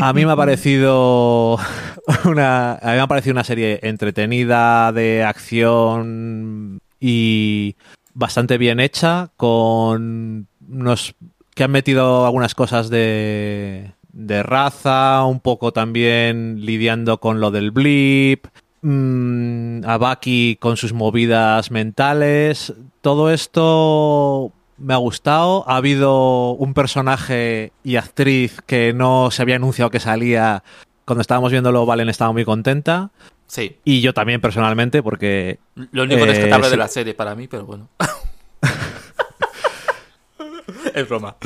A 0.00 0.12
mí 0.12 0.26
me 0.26 0.32
ha 0.32 0.36
parecido 0.36 1.56
una, 2.24 2.72
a 2.72 2.90
mí 2.90 2.96
me 2.96 3.00
ha 3.00 3.06
parecido 3.06 3.34
una 3.34 3.44
serie 3.44 3.78
entretenida 3.84 4.90
de 4.90 5.22
acción 5.22 6.80
y 6.98 7.76
bastante 8.12 8.58
bien 8.58 8.80
hecha, 8.80 9.30
con 9.36 10.48
unos 10.68 11.14
que 11.54 11.62
han 11.62 11.70
metido 11.70 12.26
algunas 12.26 12.56
cosas 12.56 12.90
de, 12.90 13.92
de 14.12 14.42
raza, 14.42 15.24
un 15.24 15.38
poco 15.38 15.72
también 15.72 16.56
lidiando 16.66 17.20
con 17.20 17.40
lo 17.40 17.52
del 17.52 17.70
blip, 17.70 18.46
mmm, 18.82 19.84
a 19.84 19.96
Bucky 19.96 20.56
con 20.60 20.76
sus 20.76 20.92
movidas 20.92 21.70
mentales. 21.70 22.74
Todo 23.00 23.30
esto 23.30 24.52
me 24.78 24.94
ha 24.94 24.98
gustado. 24.98 25.68
Ha 25.68 25.76
habido 25.76 26.50
un 26.50 26.74
personaje 26.74 27.72
y 27.82 27.96
actriz 27.96 28.60
que 28.66 28.92
no 28.92 29.30
se 29.30 29.42
había 29.42 29.56
anunciado 29.56 29.90
que 29.90 30.00
salía. 30.00 30.62
Cuando 31.04 31.22
estábamos 31.22 31.50
viéndolo, 31.50 31.86
Valen 31.86 32.08
estaba 32.08 32.32
muy 32.32 32.44
contenta. 32.44 33.10
Sí. 33.46 33.78
Y 33.84 34.00
yo 34.00 34.14
también 34.14 34.40
personalmente, 34.40 35.02
porque. 35.02 35.58
Lo 35.74 36.04
único 36.04 36.24
eh, 36.24 36.26
rescatable 36.26 36.70
de 36.70 36.76
la 36.76 36.88
serie 36.88 37.14
para 37.14 37.34
mí, 37.34 37.48
pero 37.48 37.66
bueno. 37.66 37.88
es 40.94 41.08
broma. 41.08 41.36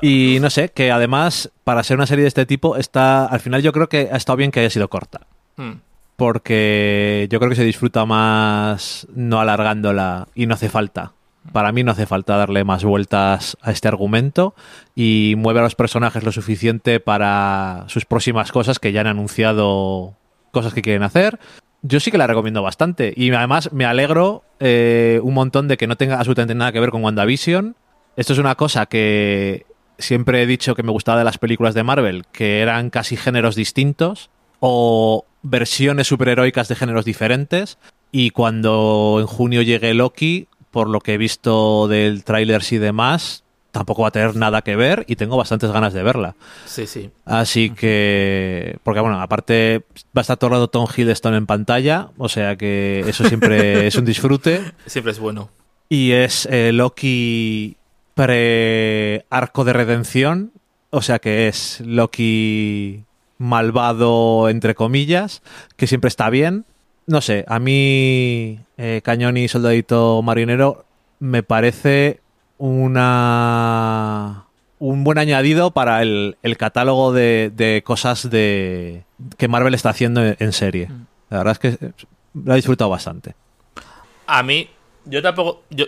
y 0.00 0.38
no 0.40 0.50
sé, 0.50 0.70
que 0.70 0.90
además, 0.90 1.50
para 1.64 1.82
ser 1.82 1.96
una 1.96 2.06
serie 2.06 2.22
de 2.22 2.28
este 2.28 2.46
tipo, 2.46 2.76
está. 2.76 3.26
Al 3.26 3.40
final 3.40 3.62
yo 3.62 3.72
creo 3.72 3.88
que 3.88 4.08
ha 4.10 4.16
estado 4.16 4.36
bien 4.36 4.50
que 4.50 4.60
haya 4.60 4.70
sido 4.70 4.88
corta. 4.88 5.26
Hmm. 5.58 5.80
Porque 6.16 7.28
yo 7.30 7.38
creo 7.38 7.50
que 7.50 7.56
se 7.56 7.64
disfruta 7.64 8.06
más 8.06 9.06
no 9.14 9.38
alargándola 9.38 10.28
y 10.34 10.46
no 10.46 10.54
hace 10.54 10.70
falta 10.70 11.12
para 11.52 11.72
mí 11.72 11.82
no 11.82 11.92
hace 11.92 12.06
falta 12.06 12.36
darle 12.36 12.64
más 12.64 12.84
vueltas 12.84 13.56
a 13.62 13.70
este 13.70 13.88
argumento 13.88 14.54
y 14.94 15.34
mueve 15.36 15.60
a 15.60 15.62
los 15.62 15.74
personajes 15.74 16.22
lo 16.22 16.32
suficiente 16.32 17.00
para 17.00 17.84
sus 17.88 18.04
próximas 18.04 18.52
cosas 18.52 18.78
que 18.78 18.92
ya 18.92 19.00
han 19.00 19.06
anunciado 19.06 20.14
cosas 20.50 20.74
que 20.74 20.82
quieren 20.82 21.02
hacer. 21.02 21.38
Yo 21.82 22.00
sí 22.00 22.10
que 22.10 22.18
la 22.18 22.26
recomiendo 22.26 22.62
bastante 22.62 23.12
y 23.16 23.32
además 23.32 23.72
me 23.72 23.84
alegro 23.84 24.42
eh, 24.60 25.20
un 25.22 25.34
montón 25.34 25.68
de 25.68 25.76
que 25.76 25.86
no 25.86 25.96
tenga 25.96 26.18
absolutamente 26.18 26.54
nada 26.54 26.72
que 26.72 26.80
ver 26.80 26.90
con 26.90 27.04
WandaVision. 27.04 27.76
Esto 28.16 28.32
es 28.32 28.38
una 28.38 28.56
cosa 28.56 28.86
que 28.86 29.64
siempre 29.96 30.42
he 30.42 30.46
dicho 30.46 30.74
que 30.74 30.82
me 30.82 30.90
gustaba 30.90 31.18
de 31.18 31.24
las 31.24 31.38
películas 31.38 31.74
de 31.74 31.84
Marvel, 31.84 32.24
que 32.32 32.60
eran 32.60 32.90
casi 32.90 33.16
géneros 33.16 33.54
distintos 33.54 34.30
o 34.60 35.24
versiones 35.42 36.06
superheroicas 36.06 36.68
de 36.68 36.76
géneros 36.76 37.04
diferentes. 37.04 37.78
Y 38.10 38.30
cuando 38.30 39.18
en 39.20 39.26
junio 39.26 39.62
llegue 39.62 39.94
Loki, 39.94 40.48
por 40.70 40.88
lo 40.88 41.00
que 41.00 41.14
he 41.14 41.18
visto 41.18 41.88
del 41.88 42.24
tráiler 42.24 42.62
y 42.70 42.78
demás, 42.78 43.44
tampoco 43.70 44.02
va 44.02 44.08
a 44.08 44.12
tener 44.12 44.36
nada 44.36 44.62
que 44.62 44.76
ver 44.76 45.04
y 45.08 45.16
tengo 45.16 45.36
bastantes 45.36 45.70
ganas 45.70 45.92
de 45.92 46.02
verla. 46.02 46.34
Sí, 46.66 46.86
sí. 46.86 47.10
Así 47.24 47.70
que, 47.70 48.78
porque 48.82 49.00
bueno, 49.00 49.20
aparte 49.20 49.84
va 50.16 50.20
a 50.20 50.22
estar 50.22 50.36
todo 50.36 50.48
el 50.48 50.54
rato 50.54 50.68
Tom 50.68 50.86
Hiddleston 50.94 51.34
en 51.34 51.46
pantalla, 51.46 52.08
o 52.16 52.28
sea 52.28 52.56
que 52.56 53.04
eso 53.06 53.24
siempre 53.28 53.86
es 53.88 53.94
un 53.96 54.04
disfrute. 54.04 54.72
Siempre 54.86 55.12
es 55.12 55.18
bueno. 55.18 55.50
Y 55.88 56.12
es 56.12 56.46
eh, 56.50 56.72
Loki 56.72 57.76
pre-arco 58.14 59.64
de 59.64 59.72
redención, 59.72 60.52
o 60.90 61.02
sea 61.02 61.18
que 61.18 61.48
es 61.48 61.80
Loki 61.80 63.04
malvado, 63.38 64.48
entre 64.48 64.74
comillas, 64.74 65.42
que 65.76 65.86
siempre 65.86 66.08
está 66.08 66.28
bien 66.28 66.66
no 67.08 67.22
sé, 67.22 67.44
a 67.48 67.58
mí 67.58 68.60
eh, 68.76 69.00
Cañón 69.02 69.38
y 69.38 69.48
Soldadito 69.48 70.20
Marinero 70.22 70.84
me 71.20 71.42
parece 71.42 72.20
una 72.58 74.44
un 74.78 75.04
buen 75.04 75.16
añadido 75.16 75.70
para 75.70 76.02
el, 76.02 76.36
catálogo 76.58 77.12
de, 77.14 77.82
cosas 77.84 78.30
de 78.30 79.04
que 79.38 79.48
Marvel 79.48 79.74
está 79.74 79.88
haciendo 79.88 80.22
en 80.22 80.52
serie. 80.52 80.88
Mm. 80.88 81.06
La 81.30 81.38
verdad 81.38 81.52
es 81.52 81.58
que 81.58 81.92
lo 82.34 82.52
he 82.52 82.56
disfrutado 82.56 82.90
bastante. 82.90 83.34
A 84.26 84.42
mí, 84.42 84.68
yo 85.06 85.22
tampoco, 85.22 85.62
yo, 85.70 85.86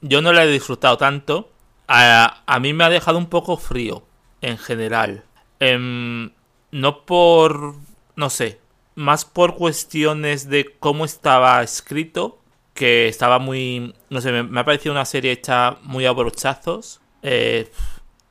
yo 0.00 0.22
no 0.22 0.32
la 0.32 0.44
he 0.44 0.48
disfrutado 0.48 0.96
tanto. 0.96 1.50
A, 1.86 2.42
a, 2.46 2.58
mí 2.58 2.72
me 2.72 2.84
ha 2.84 2.88
dejado 2.88 3.18
un 3.18 3.26
poco 3.26 3.58
frío, 3.58 4.02
en 4.40 4.56
general. 4.56 5.24
Em, 5.60 6.30
no 6.74 7.06
por, 7.06 7.76
no 8.16 8.30
sé, 8.30 8.58
más 8.96 9.24
por 9.24 9.54
cuestiones 9.54 10.48
de 10.48 10.74
cómo 10.80 11.04
estaba 11.04 11.62
escrito, 11.62 12.40
que 12.74 13.06
estaba 13.06 13.38
muy, 13.38 13.94
no 14.10 14.20
sé, 14.20 14.32
me, 14.32 14.60
ha 14.60 14.64
parecido 14.64 14.92
una 14.92 15.04
serie 15.04 15.30
hecha 15.30 15.78
muy 15.82 16.04
a 16.04 16.10
brochazos. 16.10 17.00
Eh, 17.22 17.70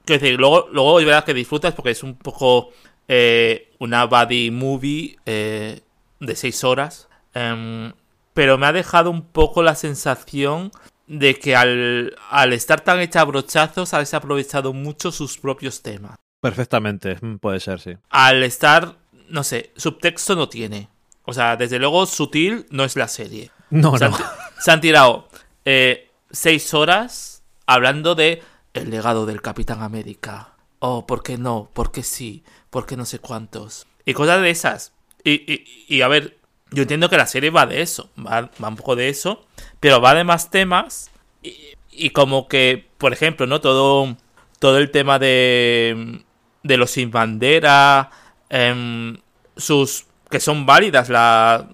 decir, 0.06 0.38
luego, 0.38 0.68
luego 0.74 1.00
es 1.00 1.06
verdad 1.06 1.24
que 1.24 1.34
disfrutas 1.34 1.74
porque 1.74 1.92
es 1.92 2.04
un 2.04 2.16
poco 2.16 2.72
eh, 3.08 3.72
una 3.80 4.06
body 4.08 4.52
movie 4.52 5.18
eh, 5.26 5.80
de 6.20 6.36
seis 6.36 6.66
horas. 6.66 7.08
Em, 7.34 7.94
pero 8.34 8.58
me 8.58 8.66
ha 8.66 8.74
dejado 8.74 9.10
un 9.10 9.22
poco 9.22 9.64
la 9.64 9.76
sensación 9.76 10.70
de 11.08 11.40
que 11.40 11.56
al, 11.56 12.14
al 12.30 12.52
estar 12.52 12.82
tan 12.82 13.00
hecha 13.00 13.22
a 13.22 13.26
brochazos, 13.26 13.94
ha 13.94 14.00
desaprovechado 14.00 14.74
mucho 14.74 15.14
sus 15.14 15.38
propios 15.38 15.82
temas. 15.82 16.18
Perfectamente, 16.44 17.16
puede 17.42 17.60
ser, 17.60 17.80
sí. 17.80 17.94
Al 18.10 18.44
estar 18.44 18.98
no 19.34 19.44
sé, 19.44 19.72
subtexto 19.76 20.36
no 20.36 20.48
tiene. 20.48 20.90
O 21.26 21.34
sea, 21.34 21.56
desde 21.56 21.80
luego 21.80 22.06
sutil 22.06 22.68
no 22.70 22.84
es 22.84 22.96
la 22.96 23.08
serie. 23.08 23.50
No, 23.72 23.98
no. 23.98 24.18
Se 24.60 24.72
han 24.72 24.80
tirado 24.80 25.28
eh, 25.66 26.12
seis 26.30 26.74
horas 26.76 27.42
hablando 27.66 28.14
de 28.14 28.44
el 28.74 28.92
legado 28.92 29.26
del 29.26 29.42
Capitán 29.42 29.82
América. 29.82 30.54
Oh, 30.78 31.08
¿por 31.08 31.24
qué 31.24 31.38
no? 31.38 31.70
¿Por 31.74 31.92
qué 31.92 32.04
sí? 32.04 32.44
¿Por 32.70 32.86
qué 32.86 32.96
no 32.96 33.06
sé 33.06 33.18
cuántos? 33.18 33.88
Y 34.06 34.14
cosas 34.14 34.40
de 34.42 34.52
esas. 34.52 34.94
Y, 35.24 35.66
y, 35.88 36.02
a 36.02 36.08
ver, 36.08 36.38
yo 36.70 36.84
entiendo 36.84 37.10
que 37.10 37.18
la 37.18 37.26
serie 37.26 37.50
va 37.50 37.66
de 37.66 37.82
eso, 37.82 38.10
va, 38.20 38.52
va 38.62 38.68
un 38.68 38.76
poco 38.76 38.96
de 38.96 39.10
eso, 39.10 39.46
pero 39.80 40.00
va 40.00 40.14
de 40.14 40.26
más 40.26 40.52
temas. 40.52 41.10
Y, 41.42 41.56
y, 41.90 42.10
como 42.10 42.48
que, 42.48 42.86
por 43.00 43.14
ejemplo, 43.14 43.48
¿no? 43.48 43.62
Todo, 43.62 44.18
todo 44.60 44.78
el 44.78 44.92
tema 44.92 45.18
de, 45.18 46.24
de 46.64 46.78
los 46.78 46.92
sin 46.92 47.12
bandera, 47.12 48.10
eh, 48.50 49.16
sus 49.56 50.06
que 50.30 50.40
son 50.40 50.66
válidas, 50.66 51.10
la, 51.10 51.70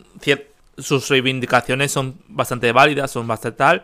sus 0.77 1.07
reivindicaciones 1.09 1.91
son 1.91 2.19
bastante 2.27 2.71
válidas, 2.71 3.11
son 3.11 3.27
bastante 3.27 3.57
tal. 3.57 3.83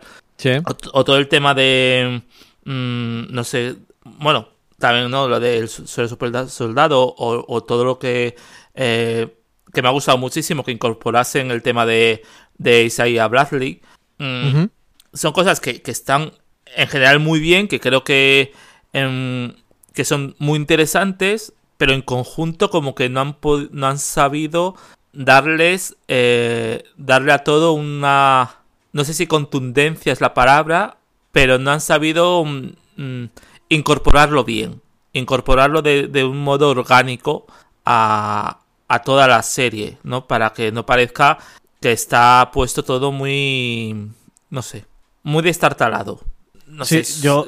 O, 0.92 1.04
todo 1.04 1.16
el 1.16 1.28
tema 1.28 1.54
de, 1.54 2.22
mm, 2.64 3.32
no 3.32 3.42
sé, 3.42 3.76
bueno, 4.04 4.48
también 4.78 5.10
no 5.10 5.28
lo 5.28 5.40
del 5.40 5.68
super 5.68 6.48
soldado 6.48 7.14
o, 7.16 7.64
todo 7.64 7.84
lo 7.84 7.98
que 7.98 8.36
eh, 8.74 9.34
que 9.72 9.82
me 9.82 9.88
ha 9.88 9.92
gustado 9.92 10.18
muchísimo 10.18 10.64
que 10.64 10.72
incorporasen 10.72 11.50
el 11.50 11.62
tema 11.62 11.86
de, 11.86 12.22
de 12.56 12.84
Isaiah 12.84 13.28
Bradley. 13.28 13.80
Mm, 14.18 14.64
son 15.12 15.32
cosas 15.32 15.60
que, 15.60 15.82
que, 15.82 15.90
están 15.90 16.32
en 16.74 16.88
general 16.88 17.20
muy 17.20 17.40
bien, 17.40 17.68
que 17.68 17.80
creo 17.80 18.04
que, 18.04 18.52
em, 18.92 19.54
que 19.96 20.04
son 20.04 20.36
muy 20.38 20.56
interesantes 20.60 21.52
pero 21.76 21.92
en 21.92 22.02
conjunto 22.02 22.70
como 22.70 22.94
que 22.94 23.08
no 23.08 23.20
han, 23.20 23.36
no 23.70 23.86
han 23.86 23.98
sabido 23.98 24.76
darles, 25.12 25.96
eh, 26.08 26.84
darle 26.96 27.32
a 27.32 27.44
todo 27.44 27.72
una, 27.72 28.56
no 28.92 29.04
sé 29.04 29.14
si 29.14 29.26
contundencia 29.26 30.12
es 30.12 30.20
la 30.20 30.34
palabra, 30.34 30.98
pero 31.32 31.58
no 31.58 31.70
han 31.70 31.80
sabido 31.80 32.44
mm, 32.44 32.72
mm, 32.96 33.24
incorporarlo 33.68 34.44
bien, 34.44 34.80
incorporarlo 35.12 35.82
de, 35.82 36.24
un 36.24 36.42
modo 36.42 36.70
orgánico 36.70 37.46
a, 37.84 38.60
a 38.88 38.98
toda 39.02 39.26
la 39.26 39.42
serie, 39.42 39.98
¿no? 40.02 40.26
Para 40.26 40.52
que 40.52 40.72
no 40.72 40.86
parezca 40.86 41.38
que 41.80 41.92
está 41.92 42.50
puesto 42.52 42.82
todo 42.82 43.12
muy, 43.12 44.10
no 44.48 44.62
sé, 44.62 44.86
muy 45.22 45.42
destartalado. 45.42 46.20
No 46.66 46.84
sí, 46.84 47.04
sé, 47.04 47.22
yo, 47.22 47.46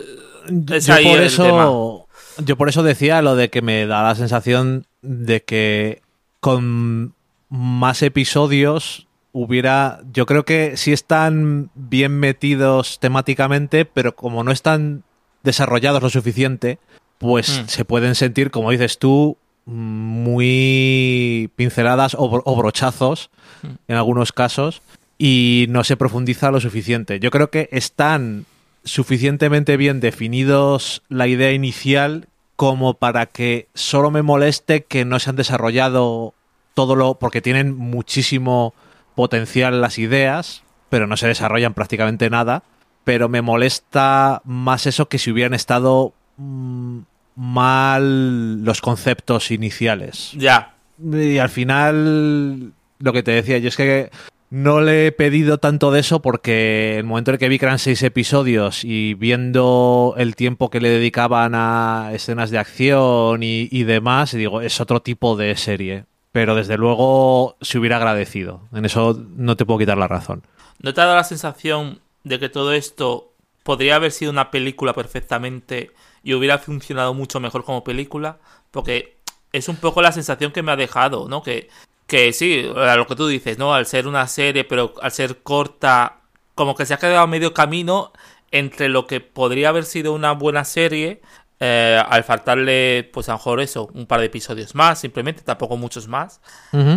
yo 0.49 0.95
por 1.03 1.21
eso 1.21 2.08
yo 2.45 2.57
por 2.57 2.69
eso 2.69 2.83
decía 2.83 3.23
lo 3.23 3.37
de 3.37 3.51
que 3.51 3.63
me 3.63 3.87
da 3.87 4.03
la 4.03 4.15
sensación 4.15 4.87
de 5.03 5.43
que 5.43 6.03
con 6.41 7.15
más 7.49 8.03
episodios 8.03 9.07
hubiera. 9.33 10.01
Yo 10.13 10.27
creo 10.27 10.45
que 10.45 10.77
sí 10.77 10.93
están 10.93 11.71
bien 11.75 12.19
metidos 12.19 12.99
temáticamente, 13.01 13.85
pero 13.85 14.15
como 14.15 14.45
no 14.45 14.53
están 14.53 15.03
desarrollados 15.43 16.03
lo 16.03 16.11
suficiente, 16.11 16.79
pues 17.19 17.63
mm. 17.63 17.69
se 17.69 17.85
pueden 17.85 18.15
sentir, 18.15 18.51
como 18.51 18.71
dices 18.71 18.99
tú, 18.99 19.37
muy 19.69 21.51
pinceladas 21.57 22.17
o, 22.19 22.57
brochazos 22.57 23.31
hmm. 23.63 23.67
en 23.89 23.97
algunos 23.97 24.33
casos 24.33 24.81
y 25.19 25.67
no 25.69 25.85
se 25.85 25.99
profundiza 25.99 26.51
lo 26.51 26.59
suficiente. 26.59 27.21
Yo 27.21 27.31
creo 27.31 27.51
que 27.51 27.69
están 27.71 28.47
suficientemente 28.85 29.77
bien 29.77 30.01
definidos 30.01 31.03
la 31.09 31.27
idea 31.27 31.53
inicial 31.53 32.29
como 32.57 32.95
para 32.95 33.27
que 33.27 33.69
solo 33.75 34.11
me 34.11 34.23
moleste 34.23 34.85
que 34.85 35.05
no 35.05 35.19
se 35.19 35.31
han 35.31 35.37
desarrollado 35.37 36.35
todo 36.75 36.97
lo... 36.97 37.15
porque 37.15 37.41
tienen 37.41 37.77
muchísimo 37.77 38.75
potencial 39.15 39.81
las 39.81 39.99
ideas, 39.99 40.63
pero 40.89 41.07
no 41.07 41.17
se 41.17 41.29
desarrollan 41.29 41.75
prácticamente 41.75 42.31
nada. 42.31 42.63
Pero 43.05 43.29
me 43.29 43.43
molesta 43.43 44.43
más 44.45 44.87
eso 44.87 45.09
que 45.09 45.19
si 45.19 45.31
hubieran 45.31 45.55
estado 45.55 46.13
mm, 46.37 46.99
mal 47.37 48.65
los 48.65 48.81
conceptos 48.81 49.51
iniciales. 49.51 50.33
Ya. 50.37 50.75
Y 51.01 51.39
al 51.39 51.49
final, 51.49 52.73
lo 52.99 53.13
que 53.13 53.23
te 53.23 53.31
decía 53.31 53.59
yo 53.59 53.69
es 53.69 53.77
que 53.77 54.11
no 54.51 54.81
le 54.81 55.07
he 55.07 55.13
pedido 55.13 55.59
tanto 55.59 55.91
de 55.91 56.01
eso 56.01 56.23
porque 56.23 56.99
el 56.99 57.05
momento 57.05 57.31
en 57.31 57.35
el 57.35 57.39
que 57.39 57.49
vi 57.49 57.59
que 57.59 57.67
eran 57.67 57.79
seis 57.79 58.03
episodios 58.03 58.83
y 58.83 59.15
viendo 59.15 60.15
el 60.17 60.37
tiempo 60.37 60.71
que 60.71 60.81
le 60.81 60.89
dedicaban 60.89 61.55
a 61.55 62.11
escenas 62.13 62.51
de 62.51 62.59
acción 62.59 63.43
y, 63.43 63.83
demás, 63.85 64.33
digo, 64.33 64.63
es 64.63 64.81
otro 64.81 65.01
tipo 65.01 65.37
de 65.37 65.55
serie. 65.57 66.05
Pero 66.33 66.55
desde 66.55 66.79
luego 66.79 67.57
se 67.61 67.79
hubiera 67.79 67.97
agradecido. 67.97 68.63
En 68.73 68.85
eso 68.85 69.19
no 69.37 69.57
te 69.57 69.67
puedo 69.67 69.81
quitar 69.81 69.99
la 69.99 70.09
razón. 70.09 70.43
¿No 70.81 70.95
te 70.95 71.01
ha 71.01 71.05
dado 71.05 71.17
la 71.17 71.25
sensación 71.25 72.01
de 72.25 72.39
que 72.39 72.49
todo 72.49 72.73
esto 72.73 73.33
podría 73.65 73.97
haber 73.97 74.13
sido 74.13 74.31
una 74.31 74.51
película 74.51 74.95
perfectamente 74.95 75.91
y 76.23 76.35
hubiera 76.35 76.59
funcionado 76.59 77.13
mucho 77.13 77.41
mejor 77.41 77.65
como 77.65 77.85
película? 77.85 78.39
Porque 78.71 79.19
es 79.53 79.69
un 79.69 79.77
poco 79.77 80.03
la 80.03 80.13
sensación 80.13 80.53
que 80.53 80.63
me 80.63 80.73
ha 80.73 80.77
dejado, 80.77 81.29
¿no? 81.29 81.43
Que 81.43 81.69
que 82.09 82.33
sí, 82.33 82.67
a 82.75 82.97
lo 82.97 83.07
que 83.07 83.15
tú 83.15 83.29
dices, 83.29 83.59
¿no? 83.59 83.75
Al 83.75 83.87
ser 83.87 84.09
una 84.09 84.27
serie, 84.27 84.65
pero 84.65 84.95
al 85.03 85.13
ser 85.13 85.43
corta, 85.43 86.17
como 86.55 86.75
que 86.75 86.87
se 86.87 86.95
ha 86.95 86.97
quedado 86.97 87.21
a 87.21 87.27
medio 87.27 87.53
camino 87.53 88.13
entre 88.51 88.89
lo 88.89 89.07
que 89.07 89.21
podría 89.21 89.69
haber 89.69 89.85
sido 89.85 90.15
una 90.15 90.33
buena 90.33 90.65
serie, 90.65 91.21
eh, 91.61 92.03
al 92.09 92.25
faltarle, 92.25 93.11
pues 93.13 93.29
a 93.29 93.33
lo 93.33 93.39
mejor 93.39 93.61
eso, 93.61 93.91
un 93.93 94.07
par 94.07 94.21
de 94.21 94.27
episodios 94.27 94.75
más, 94.75 94.99
simplemente, 94.99 95.43
tampoco 95.43 95.77
muchos 95.77 96.09
más, 96.09 96.41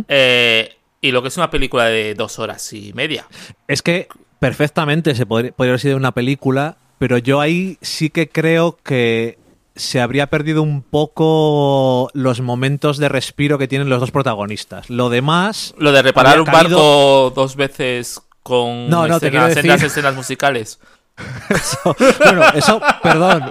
eh, 0.07 0.77
y 1.01 1.11
lo 1.11 1.21
que 1.21 1.27
es 1.27 1.35
una 1.35 1.49
película 1.49 1.85
de 1.85 2.15
dos 2.15 2.39
horas 2.39 2.71
y 2.71 2.93
media. 2.93 3.27
Es 3.67 3.81
que 3.81 4.07
perfectamente 4.39 5.13
se 5.13 5.25
podría, 5.25 5.51
podría 5.51 5.71
haber 5.71 5.81
sido 5.81 5.97
una 5.97 6.13
película, 6.13 6.77
pero 6.99 7.17
yo 7.17 7.41
ahí 7.41 7.77
sí 7.81 8.09
que 8.09 8.29
creo 8.29 8.77
que 8.81 9.40
se 9.75 10.01
habría 10.01 10.27
perdido 10.27 10.63
un 10.63 10.81
poco 10.81 12.09
los 12.13 12.41
momentos 12.41 12.97
de 12.97 13.09
respiro 13.09 13.57
que 13.57 13.67
tienen 13.67 13.89
los 13.89 13.99
dos 13.99 14.11
protagonistas. 14.11 14.89
Lo 14.89 15.09
demás. 15.09 15.73
Lo 15.77 15.91
de 15.91 16.01
reparar 16.01 16.39
un 16.39 16.45
barco 16.45 17.31
dos 17.35 17.55
veces 17.55 18.21
con 18.43 18.89
no, 18.89 19.07
no, 19.07 19.17
escenas, 19.17 19.53
te 19.53 19.85
escenas 19.85 20.15
musicales. 20.15 20.79
eso, 21.49 21.95
bueno, 22.23 22.43
eso, 22.53 22.81
perdón. 23.03 23.49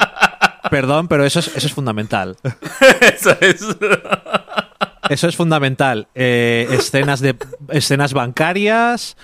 Perdón, 0.70 1.08
pero 1.08 1.24
eso 1.24 1.40
es, 1.40 1.48
eso 1.56 1.66
es 1.66 1.72
fundamental. 1.72 2.36
eso 3.00 3.36
es. 3.40 3.66
Eso 5.08 5.28
es 5.28 5.36
fundamental. 5.36 6.06
Eh, 6.14 6.68
escenas 6.70 7.20
de 7.20 7.36
escenas 7.70 8.12
bancarias, 8.12 9.16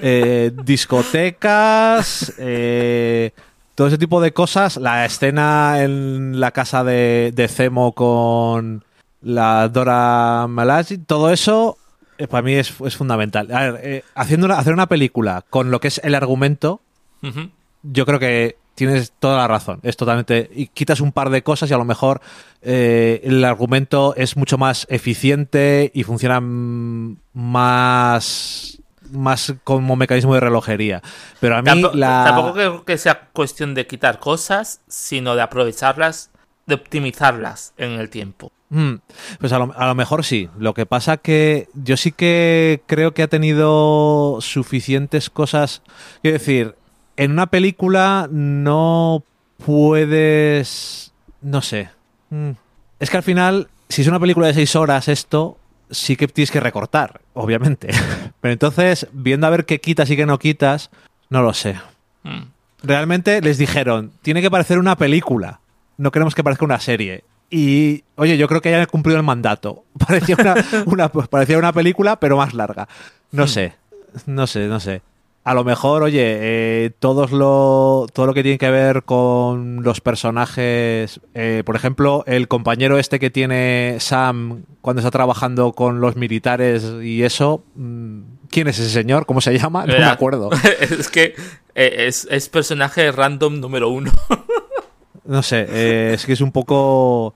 eh, 0.00 0.52
discotecas, 0.64 2.32
eh, 2.38 3.32
todo 3.74 3.86
ese 3.86 3.98
tipo 3.98 4.20
de 4.20 4.32
cosas, 4.32 4.76
la 4.76 5.04
escena 5.04 5.82
en 5.82 6.40
la 6.40 6.50
casa 6.50 6.84
de, 6.84 7.32
de 7.34 7.48
Zemo 7.48 7.92
con 7.92 8.84
la 9.22 9.68
Dora 9.68 10.46
Malaji, 10.48 10.98
todo 10.98 11.30
eso 11.30 11.78
eh, 12.18 12.28
para 12.28 12.42
mí 12.42 12.54
es, 12.54 12.70
fundamental. 12.70 13.50
A 13.52 13.70
ver, 13.70 13.80
eh, 13.82 14.04
haciendo 14.14 14.46
una, 14.46 14.58
hacer 14.58 14.72
una 14.72 14.86
película 14.86 15.44
con 15.48 15.70
lo 15.70 15.80
que 15.80 15.88
es 15.88 16.00
el 16.04 16.14
argumento, 16.14 16.80
yo 17.82 18.04
creo 18.04 18.18
que 18.18 18.56
tienes 18.74 19.12
toda 19.18 19.38
la 19.38 19.48
razón. 19.48 19.80
Es 19.82 19.96
totalmente. 19.96 20.50
Y 20.54 20.66
quitas 20.66 21.00
un 21.00 21.12
par 21.12 21.30
de 21.30 21.42
cosas 21.42 21.70
y 21.70 21.74
a 21.74 21.78
lo 21.78 21.84
mejor 21.84 22.20
eh, 22.62 23.20
el 23.24 23.44
argumento 23.44 24.14
es 24.16 24.36
mucho 24.36 24.58
más 24.58 24.86
eficiente 24.90 25.90
y 25.94 26.02
funciona 26.02 26.40
más 27.32 28.81
más 29.12 29.54
como 29.64 29.96
mecanismo 29.96 30.34
de 30.34 30.40
relojería. 30.40 31.02
Pero 31.40 31.56
a 31.56 31.62
mí 31.62 31.82
la... 31.94 32.24
Tampoco 32.26 32.54
creo 32.54 32.84
que 32.84 32.98
sea 32.98 33.28
cuestión 33.32 33.74
de 33.74 33.86
quitar 33.86 34.18
cosas, 34.18 34.80
sino 34.88 35.34
de 35.36 35.42
aprovecharlas, 35.42 36.30
de 36.66 36.74
optimizarlas 36.74 37.74
en 37.76 37.92
el 37.92 38.10
tiempo. 38.10 38.52
Mm, 38.70 38.94
pues 39.38 39.52
a 39.52 39.58
lo, 39.58 39.94
mejor 39.94 40.24
sí. 40.24 40.48
Lo 40.58 40.72
que 40.72 40.86
pasa 40.86 41.18
que 41.18 41.68
yo 41.74 41.96
sí 41.98 42.10
que 42.10 42.82
creo 42.86 43.12
que 43.12 43.22
ha 43.22 43.28
tenido 43.28 44.38
suficientes 44.40 45.28
cosas. 45.28 45.82
Quiero 46.22 46.38
decir, 46.38 46.74
en 47.16 47.32
una 47.32 47.46
película 47.46 48.28
no 48.30 49.24
puedes... 49.64 51.12
No 51.42 51.60
sé. 51.60 51.90
Mm. 52.30 52.52
Es 52.98 53.10
que 53.10 53.16
al 53.18 53.22
final, 53.22 53.68
si 53.88 54.02
es 54.02 54.08
una 54.08 54.20
película 54.20 54.46
de 54.46 54.54
seis 54.54 54.74
horas 54.74 55.08
esto, 55.08 55.58
sí 55.92 56.16
que 56.16 56.26
tienes 56.28 56.50
que 56.50 56.60
recortar, 56.60 57.20
obviamente. 57.34 57.88
Pero 58.40 58.52
entonces, 58.52 59.06
viendo 59.12 59.46
a 59.46 59.50
ver 59.50 59.64
qué 59.64 59.80
quitas 59.80 60.10
y 60.10 60.16
qué 60.16 60.26
no 60.26 60.38
quitas, 60.38 60.90
no 61.30 61.42
lo 61.42 61.54
sé. 61.54 61.76
Hmm. 62.24 62.46
Realmente 62.82 63.40
les 63.40 63.58
dijeron, 63.58 64.12
tiene 64.22 64.42
que 64.42 64.50
parecer 64.50 64.78
una 64.78 64.96
película. 64.96 65.60
No 65.98 66.10
queremos 66.10 66.34
que 66.34 66.42
parezca 66.42 66.64
una 66.64 66.80
serie. 66.80 67.22
Y, 67.50 68.02
oye, 68.16 68.36
yo 68.36 68.48
creo 68.48 68.60
que 68.60 68.74
hayan 68.74 68.86
cumplido 68.86 69.18
el 69.18 69.24
mandato. 69.24 69.84
Parecía 69.98 70.36
una, 70.86 71.08
parecía 71.08 71.58
una 71.58 71.72
película, 71.72 72.18
pero 72.18 72.38
más 72.38 72.54
larga. 72.54 72.88
No 73.30 73.44
hmm. 73.44 73.48
sé, 73.48 73.74
no 74.26 74.46
sé, 74.46 74.66
no 74.66 74.80
sé 74.80 75.02
a 75.44 75.54
lo 75.54 75.64
mejor, 75.64 76.04
oye, 76.04 76.22
eh, 76.22 76.90
todos 77.00 77.32
lo, 77.32 78.06
todo 78.12 78.26
lo 78.26 78.34
que 78.34 78.44
tiene 78.44 78.58
que 78.58 78.70
ver 78.70 79.02
con 79.02 79.82
los 79.82 80.00
personajes, 80.00 81.20
eh, 81.34 81.64
por 81.66 81.74
ejemplo, 81.74 82.22
el 82.28 82.46
compañero 82.46 82.96
este 82.96 83.18
que 83.18 83.30
tiene 83.30 83.96
Sam 83.98 84.62
cuando 84.80 85.00
está 85.00 85.10
trabajando 85.10 85.72
con 85.72 86.00
los 86.00 86.14
militares 86.14 86.84
y 87.02 87.24
eso, 87.24 87.64
mm, 87.74 88.20
¿quién 88.50 88.68
es 88.68 88.78
ese 88.78 88.90
señor? 88.90 89.26
¿Cómo 89.26 89.40
se 89.40 89.58
llama? 89.58 89.84
No 89.84 89.94
me 89.94 90.04
acuerdo. 90.04 90.50
es 90.80 91.08
que 91.08 91.34
eh, 91.74 92.08
es, 92.08 92.48
personaje 92.48 93.10
random 93.10 93.58
número 93.58 93.88
uno. 93.88 94.12
no 95.24 95.42
sé, 95.42 96.12
es 96.14 96.24
que 96.24 96.34
es 96.34 96.40
un 96.40 96.52
poco... 96.52 97.34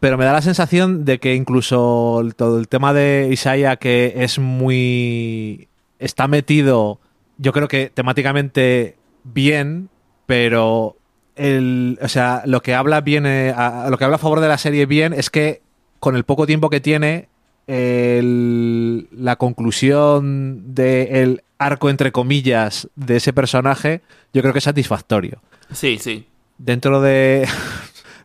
Pero 0.00 0.16
me 0.16 0.24
da 0.24 0.32
la 0.32 0.42
sensación 0.42 1.04
de 1.04 1.20
que 1.20 1.34
incluso 1.34 2.26
todo 2.36 2.58
el 2.58 2.68
tema 2.68 2.92
de 2.92 3.28
Isaiah, 3.30 3.76
que 3.76 4.14
es 4.16 4.40
muy... 4.40 5.68
está 6.00 6.26
metido 6.26 7.00
yo 7.38 7.52
creo 7.52 7.68
que 7.68 7.90
temáticamente 7.90 8.96
bien, 9.24 9.88
pero 10.26 10.96
el, 11.36 11.98
o 12.02 12.08
sea, 12.08 12.42
lo 12.46 12.62
que 12.62 12.74
habla 12.74 13.00
viene 13.00 13.52
a, 13.56 13.88
lo 13.90 13.98
que 13.98 14.04
habla 14.04 14.16
a 14.16 14.20
favor 14.20 14.40
de 14.40 14.48
la 14.48 14.58
serie 14.58 14.86
bien 14.86 15.12
es 15.12 15.30
que 15.30 15.62
con 16.00 16.16
el 16.16 16.24
poco 16.24 16.46
tiempo 16.46 16.70
que 16.70 16.80
tiene 16.80 17.28
la 17.66 19.36
conclusión 19.36 20.74
del 20.74 21.42
arco 21.58 21.88
entre 21.88 22.12
comillas 22.12 22.90
de 22.94 23.16
ese 23.16 23.32
personaje, 23.32 24.02
yo 24.34 24.42
creo 24.42 24.52
que 24.52 24.58
es 24.58 24.64
satisfactorio. 24.64 25.40
Sí, 25.72 25.96
sí. 25.98 26.26
Dentro 26.58 27.00
de 27.00 27.48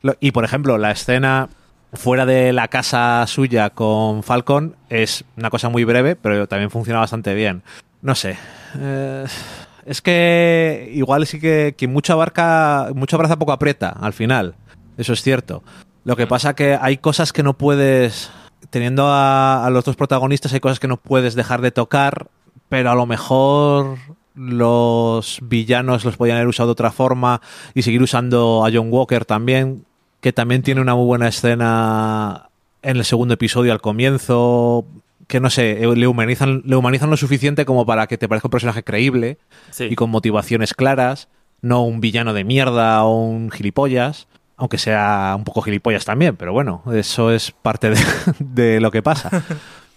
y 0.19 0.31
por 0.31 0.43
ejemplo, 0.43 0.77
la 0.77 0.91
escena 0.91 1.49
fuera 1.93 2.25
de 2.25 2.53
la 2.53 2.67
casa 2.67 3.25
suya 3.27 3.69
con 3.71 4.23
Falcon 4.23 4.75
es 4.89 5.23
una 5.37 5.49
cosa 5.49 5.69
muy 5.69 5.83
breve, 5.83 6.15
pero 6.15 6.47
también 6.47 6.69
funciona 6.69 6.99
bastante 6.99 7.33
bien. 7.33 7.63
No 8.01 8.15
sé. 8.15 8.37
Eh, 8.77 9.25
es 9.85 10.01
que 10.01 10.91
igual 10.93 11.25
sí 11.25 11.39
que 11.39 11.75
quien 11.77 11.91
mucho 11.91 12.13
abarca, 12.13 12.91
mucho 12.95 13.15
abraza 13.15 13.39
poco 13.39 13.51
aprieta 13.51 13.89
al 13.89 14.13
final. 14.13 14.55
Eso 14.97 15.13
es 15.13 15.21
cierto. 15.21 15.63
Lo 16.05 16.15
que 16.15 16.27
pasa 16.27 16.55
que 16.55 16.77
hay 16.79 16.97
cosas 16.97 17.33
que 17.33 17.43
no 17.43 17.57
puedes, 17.57 18.31
teniendo 18.69 19.07
a, 19.07 19.67
los 19.71 19.83
dos 19.83 19.95
protagonistas, 19.95 20.53
hay 20.53 20.59
cosas 20.59 20.79
que 20.79 20.87
no 20.87 20.97
puedes 20.97 21.35
dejar 21.35 21.61
de 21.61 21.71
tocar, 21.71 22.27
pero 22.69 22.91
a 22.91 22.95
lo 22.95 23.05
mejor 23.05 23.97
los 24.35 25.39
villanos 25.41 26.05
los 26.05 26.17
podían 26.17 26.37
haber 26.37 26.47
usado 26.47 26.67
de 26.67 26.73
otra 26.73 26.91
forma 26.91 27.41
y 27.73 27.81
seguir 27.81 28.01
usando 28.01 28.65
a 28.65 28.71
John 28.73 28.87
Walker 28.91 29.25
también, 29.25 29.85
que 30.21 30.33
también 30.33 30.63
tiene 30.63 30.81
una 30.81 30.95
muy 30.95 31.05
buena 31.05 31.27
escena 31.27 32.49
en 32.81 32.97
el 32.97 33.05
segundo 33.05 33.33
episodio 33.33 33.73
al 33.73 33.81
comienzo 33.81 34.85
que 35.29 35.39
no 35.39 35.51
sé, 35.51 35.79
le 35.95 36.07
humanizan, 36.07 36.63
le 36.65 36.75
humanizan 36.75 37.11
lo 37.11 37.15
suficiente 37.15 37.63
como 37.63 37.85
para 37.85 38.07
que 38.07 38.17
te 38.17 38.27
parezca 38.27 38.47
un 38.47 38.51
personaje 38.51 38.83
creíble 38.83 39.37
y 39.79 39.93
con 39.93 40.09
motivaciones 40.09 40.73
claras, 40.73 41.29
no 41.61 41.83
un 41.83 42.01
villano 42.01 42.33
de 42.33 42.43
mierda 42.43 43.03
o 43.03 43.25
un 43.25 43.51
gilipollas, 43.51 44.27
aunque 44.57 44.79
sea 44.79 45.35
un 45.37 45.43
poco 45.43 45.61
gilipollas 45.61 46.03
también, 46.03 46.35
pero 46.35 46.51
bueno, 46.51 46.81
eso 46.91 47.31
es 47.31 47.51
parte 47.51 47.93
de, 48.39 48.79
lo 48.81 48.89
que 48.89 49.03
pasa. 49.03 49.43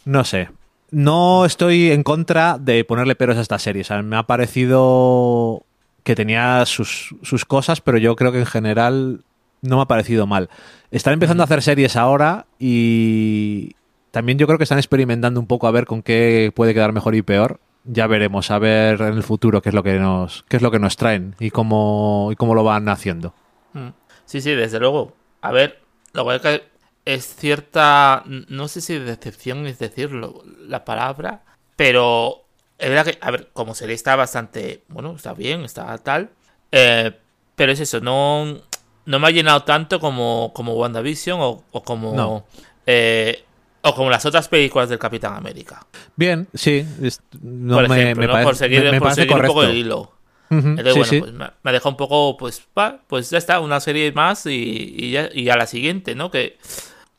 No 0.05 0.23
sé. 0.25 0.51
No 0.91 1.47
estoy 1.47 1.93
en 1.93 2.03
contra 2.03 2.59
de 2.59 2.85
ponerle 2.85 3.15
peros 3.15 3.39
a 3.39 3.41
esta 3.41 3.59
serie. 3.59 3.85
me 4.03 4.17
ha 4.17 4.25
parecido 4.25 5.65
que 6.05 6.15
tenía 6.15 6.67
sus, 6.67 7.17
sus 7.23 7.47
cosas, 7.47 7.81
pero 7.81 7.97
yo 7.97 8.17
creo 8.17 8.33
que 8.33 8.41
en 8.41 8.47
general 8.47 9.25
no 9.63 9.77
me 9.77 9.83
ha 9.83 9.87
parecido 9.87 10.27
mal. 10.27 10.51
Están 10.91 11.15
empezando 11.15 11.43
a 11.43 11.45
hacer 11.45 11.63
series 11.63 11.97
ahora 11.97 12.45
y 12.59 13.77
también 14.13 14.39
yo 14.39 14.47
creo 14.47 14.59
que 14.59 14.65
están 14.65 14.79
experimentando 14.79 15.41
un 15.41 15.47
poco 15.47 15.67
a 15.67 15.71
ver 15.71 15.87
con 15.87 16.03
qué 16.03 16.53
puede 16.55 16.75
quedar 16.75 16.93
mejor 16.93 17.15
y 17.15 17.23
peor. 17.23 17.61
Ya 17.85 18.07
veremos, 18.07 18.51
a 18.53 18.59
ver 18.59 19.01
en 19.01 19.15
el 19.15 19.23
futuro 19.25 19.63
qué 19.63 19.71
es 19.71 19.75
lo 19.75 19.83
que 19.83 19.99
nos, 19.99 20.45
qué 20.49 20.59
es 20.59 20.63
lo 20.63 20.71
que 20.71 20.79
nos 20.79 20.97
traen 20.97 21.35
y 21.41 21.51
cómo, 21.51 22.29
y 22.31 22.37
cómo 22.37 22.55
lo 22.55 22.63
van 22.63 22.89
haciendo. 22.89 23.35
Mm. 23.73 23.89
Sí, 24.27 24.41
sí, 24.41 24.51
desde 24.53 24.79
luego. 24.79 25.15
A 25.41 25.51
ver, 25.51 25.81
lo 26.13 26.27
que 26.27 26.63
es 27.07 27.35
cierta, 27.35 28.23
no 28.27 28.69
sé 28.69 28.83
si 28.83 28.99
decepción 28.99 29.67
es 29.67 29.79
decirlo 29.79 30.45
la 30.61 30.85
palabra, 30.85 31.43
pero 31.75 32.45
es 32.79 32.91
verdad 32.91 33.07
que, 33.07 33.19
a 33.21 33.31
ver, 33.31 33.49
como 33.55 33.75
serie 33.75 33.95
está 33.95 34.15
bastante, 34.15 34.85
bueno, 34.89 35.17
está 35.17 35.33
bien, 35.33 35.63
está 35.63 35.97
tal, 35.99 36.31
eh, 36.71 37.19
pero 37.57 37.73
es 37.73 37.81
eso, 37.81 38.01
no, 38.01 38.59
no 39.07 39.19
me 39.19 39.27
ha 39.27 39.31
llenado 39.31 39.63
tanto 39.65 39.99
como, 39.99 40.53
como 40.55 40.75
WandaVision 40.75 41.41
o, 41.41 41.65
o 41.73 41.83
como... 41.83 42.45
Eh, 42.87 43.45
o 43.83 43.95
como 43.95 44.11
las 44.11 44.25
otras 44.25 44.49
películas 44.49 44.89
del 44.89 44.99
Capitán 44.99 45.35
América. 45.35 45.85
Bien, 46.17 46.49
sí. 46.55 46.87
no 47.41 47.77
por 47.77 47.89
me, 47.89 48.03
ejemplo, 48.03 48.35
me, 48.37 48.43
por 48.45 48.57
seguir, 48.57 48.85
un 48.89 49.43
poco 49.47 49.63
el 49.65 49.77
hilo. 49.77 50.13
Entonces, 50.51 50.95
bueno, 50.95 51.25
pues 51.25 51.33
me, 51.33 51.47
me 51.63 51.73
deja 51.73 51.89
un 51.89 51.97
poco, 51.97 52.37
pues, 52.37 52.63
pues 53.07 53.31
ya 53.31 53.39
está, 53.39 53.61
una 53.61 53.81
serie 53.81 54.13
más 54.13 54.45
y, 54.47 54.95
y, 54.97 55.11
ya, 55.13 55.31
y 55.33 55.49
a 55.49 55.57
la 55.57 55.67
siguiente, 55.67 56.15
¿no? 56.15 56.31
Que, 56.31 56.59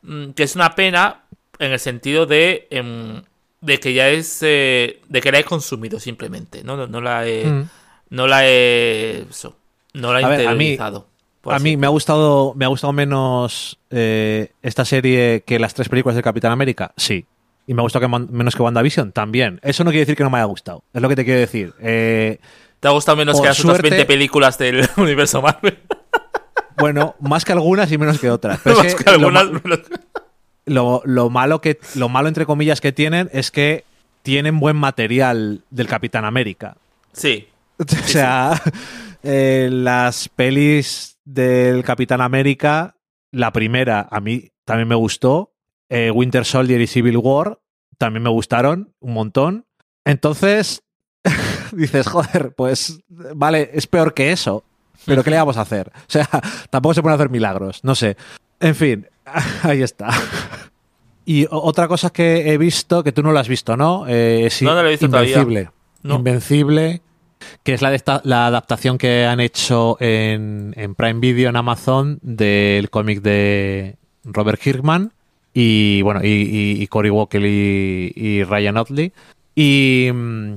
mm, 0.02 0.30
que 0.30 0.44
es 0.44 0.54
una 0.54 0.74
pena 0.76 1.22
en 1.58 1.72
el 1.72 1.80
sentido 1.80 2.26
de, 2.26 2.68
em, 2.70 3.22
de 3.60 3.80
que 3.80 3.92
ya 3.92 4.08
es, 4.08 4.38
eh, 4.42 5.00
de 5.08 5.20
que 5.20 5.32
la 5.32 5.40
he 5.40 5.44
consumido 5.44 5.98
simplemente, 5.98 6.62
¿no? 6.62 6.86
No, 6.86 7.00
la 7.00 7.26
he, 7.26 7.64
no 8.10 8.26
la 8.28 8.46
he, 8.46 9.26
eso, 9.28 9.56
no 9.94 10.12
la 10.12 10.20
he 10.20 10.22
interiorizado. 10.22 10.96
A 10.96 11.00
mí 11.00 11.13
me 11.44 11.86
ha 11.86 11.90
gustado, 11.90 12.54
me 12.54 12.64
ha 12.64 12.68
gustado 12.68 12.92
menos 12.92 13.78
eh, 13.90 14.52
esta 14.62 14.84
serie 14.84 15.42
que 15.46 15.58
las 15.58 15.74
tres 15.74 15.88
películas 15.88 16.16
de 16.16 16.22
Capitán 16.22 16.52
América, 16.52 16.92
sí. 16.96 17.26
Y 17.66 17.74
me 17.74 17.80
ha 17.80 17.84
gustado 17.84 18.08
menos 18.08 18.54
que 18.54 18.62
WandaVision, 18.62 19.12
también. 19.12 19.58
Eso 19.62 19.84
no 19.84 19.90
quiere 19.90 20.00
decir 20.00 20.16
que 20.16 20.22
no 20.22 20.30
me 20.30 20.38
haya 20.38 20.44
gustado. 20.44 20.84
Es 20.92 21.00
lo 21.00 21.08
que 21.08 21.16
te 21.16 21.24
quiero 21.24 21.40
decir. 21.40 21.72
Eh, 21.80 22.38
¿Te 22.78 22.88
ha 22.88 22.90
gustado 22.90 23.16
menos 23.16 23.40
que 23.40 23.46
las 23.46 23.64
otras 23.64 23.80
20 23.80 24.04
películas 24.04 24.58
del 24.58 24.86
universo 24.98 25.40
Marvel? 25.40 25.78
Bueno, 26.76 27.14
más 27.20 27.44
que 27.44 27.52
algunas 27.52 27.90
y 27.90 27.96
menos 27.96 28.18
que 28.18 28.30
otras. 28.30 28.60
más 28.66 28.94
que, 28.94 29.08
algunas, 29.08 29.46
lo, 30.66 31.02
lo, 31.04 31.30
malo 31.30 31.60
que, 31.60 31.78
lo 31.94 32.10
malo 32.10 32.28
entre 32.28 32.44
comillas 32.44 32.80
que 32.80 32.92
tienen 32.92 33.30
es 33.32 33.50
que 33.50 33.84
tienen 34.22 34.60
buen 34.60 34.76
material 34.76 35.62
del 35.70 35.86
Capitán 35.86 36.24
América. 36.24 36.76
Sí. 37.12 37.48
O 37.76 38.06
sea, 38.06 38.62
eh, 39.24 39.68
las 39.70 40.28
pelis 40.28 41.13
del 41.24 41.84
Capitán 41.84 42.20
América, 42.20 42.96
la 43.30 43.52
primera 43.52 44.06
a 44.10 44.20
mí 44.20 44.50
también 44.64 44.88
me 44.88 44.94
gustó. 44.94 45.52
Eh, 45.88 46.10
Winter 46.10 46.44
Soldier 46.44 46.80
y 46.80 46.86
Civil 46.86 47.18
War 47.18 47.60
también 47.98 48.22
me 48.22 48.30
gustaron 48.30 48.94
un 49.00 49.14
montón. 49.14 49.66
Entonces, 50.04 50.82
dices, 51.72 52.06
joder, 52.06 52.54
pues 52.54 53.00
vale, 53.08 53.70
es 53.72 53.86
peor 53.86 54.14
que 54.14 54.32
eso. 54.32 54.64
Pero 55.06 55.22
¿qué 55.22 55.30
le 55.30 55.36
vamos 55.36 55.56
a 55.56 55.62
hacer? 55.62 55.92
O 55.94 56.08
sea, 56.08 56.28
tampoco 56.70 56.94
se 56.94 57.02
pueden 57.02 57.16
hacer 57.16 57.30
milagros, 57.30 57.82
no 57.84 57.94
sé. 57.94 58.16
En 58.60 58.74
fin, 58.74 59.06
ahí 59.62 59.82
está. 59.82 60.10
Y 61.24 61.46
otra 61.50 61.88
cosa 61.88 62.10
que 62.10 62.52
he 62.52 62.58
visto, 62.58 63.02
que 63.02 63.12
tú 63.12 63.22
no 63.22 63.32
lo 63.32 63.38
has 63.38 63.48
visto, 63.48 63.76
¿no? 63.76 64.04
Eh, 64.08 64.50
no, 64.60 64.74
lo 64.74 64.86
he 64.86 64.90
visto 64.90 65.06
Invencible. 65.06 65.70
Invencible, 66.02 67.02
que 67.62 67.74
es 67.74 67.82
la, 67.82 68.46
adaptación 68.46 68.98
que 68.98 69.26
han 69.26 69.40
hecho 69.40 69.96
en, 70.00 70.74
Prime 70.96 71.20
Video 71.20 71.48
en 71.50 71.56
Amazon 71.56 72.18
del 72.22 72.90
cómic 72.90 73.22
de 73.22 73.96
Robert 74.24 74.60
Kirkman 74.60 75.12
y 75.52 76.02
bueno 76.02 76.20
y, 76.22 76.86
Cory 76.88 77.10
Walker 77.10 77.42
y, 77.44 78.42
Ryan 78.44 78.76
Otley. 78.76 79.12
Y 79.54 80.10
mm, 80.12 80.52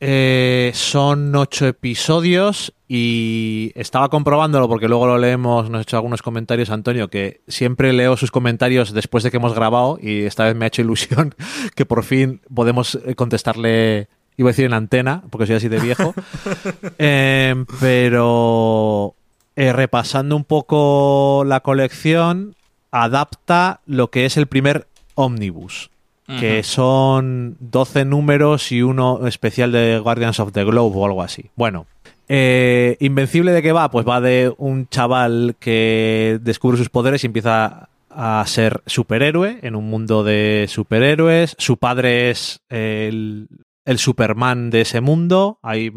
eh, 0.00 0.72
son 0.74 1.34
ocho 1.36 1.66
episodios 1.66 2.74
y 2.88 3.70
estaba 3.74 4.08
comprobándolo 4.08 4.68
porque 4.68 4.88
luego 4.88 5.06
lo 5.06 5.16
leemos, 5.16 5.70
nos 5.70 5.78
ha 5.78 5.82
hecho 5.82 5.96
algunos 5.96 6.22
comentarios 6.22 6.70
Antonio, 6.70 7.08
que 7.08 7.40
siempre 7.46 7.92
leo 7.92 8.16
sus 8.16 8.32
comentarios 8.32 8.92
después 8.92 9.22
de 9.22 9.30
que 9.30 9.36
hemos 9.36 9.54
grabado 9.54 9.98
y 10.02 10.24
esta 10.24 10.44
vez 10.44 10.56
me 10.56 10.64
ha 10.64 10.68
hecho 10.68 10.82
ilusión 10.82 11.36
que 11.76 11.86
por 11.86 12.02
fin 12.02 12.40
podemos 12.52 12.96
eh, 13.06 13.14
contestarle 13.14 14.08
Iba 14.36 14.48
a 14.48 14.52
decir 14.52 14.64
en 14.64 14.72
antena, 14.72 15.22
porque 15.30 15.46
soy 15.46 15.56
así 15.56 15.68
de 15.68 15.80
viejo. 15.80 16.14
Em, 16.98 17.66
pero 17.80 19.14
eh, 19.56 19.72
repasando 19.72 20.36
un 20.36 20.44
poco 20.44 21.44
la 21.46 21.60
colección, 21.60 22.54
adapta 22.90 23.80
lo 23.86 24.10
que 24.10 24.24
es 24.24 24.36
el 24.36 24.46
primer 24.46 24.86
ómnibus, 25.14 25.90
que 26.38 26.62
son 26.62 27.58
12 27.60 28.06
números 28.06 28.72
y 28.72 28.80
uno 28.80 29.26
especial 29.26 29.70
de 29.70 29.98
Guardians 29.98 30.40
of 30.40 30.52
the 30.52 30.64
Globe 30.64 30.96
o 30.96 31.04
algo 31.04 31.22
así. 31.22 31.50
Bueno, 31.56 31.86
eh, 32.28 32.96
Invencible 33.00 33.52
de 33.52 33.60
qué 33.60 33.72
va? 33.72 33.90
Pues 33.90 34.08
va 34.08 34.22
de 34.22 34.54
un 34.56 34.88
chaval 34.88 35.56
que 35.60 36.38
descubre 36.40 36.78
sus 36.78 36.88
poderes 36.88 37.22
y 37.22 37.26
empieza 37.26 37.90
a 38.08 38.44
ser 38.46 38.82
superhéroe 38.86 39.58
en 39.62 39.74
un 39.74 39.90
mundo 39.90 40.24
de 40.24 40.66
superhéroes. 40.68 41.54
Su 41.58 41.76
padre 41.76 42.30
es 42.30 42.60
el 42.70 43.48
el 43.84 43.98
Superman 43.98 44.70
de 44.70 44.82
ese 44.82 45.00
mundo, 45.00 45.58
hay 45.62 45.92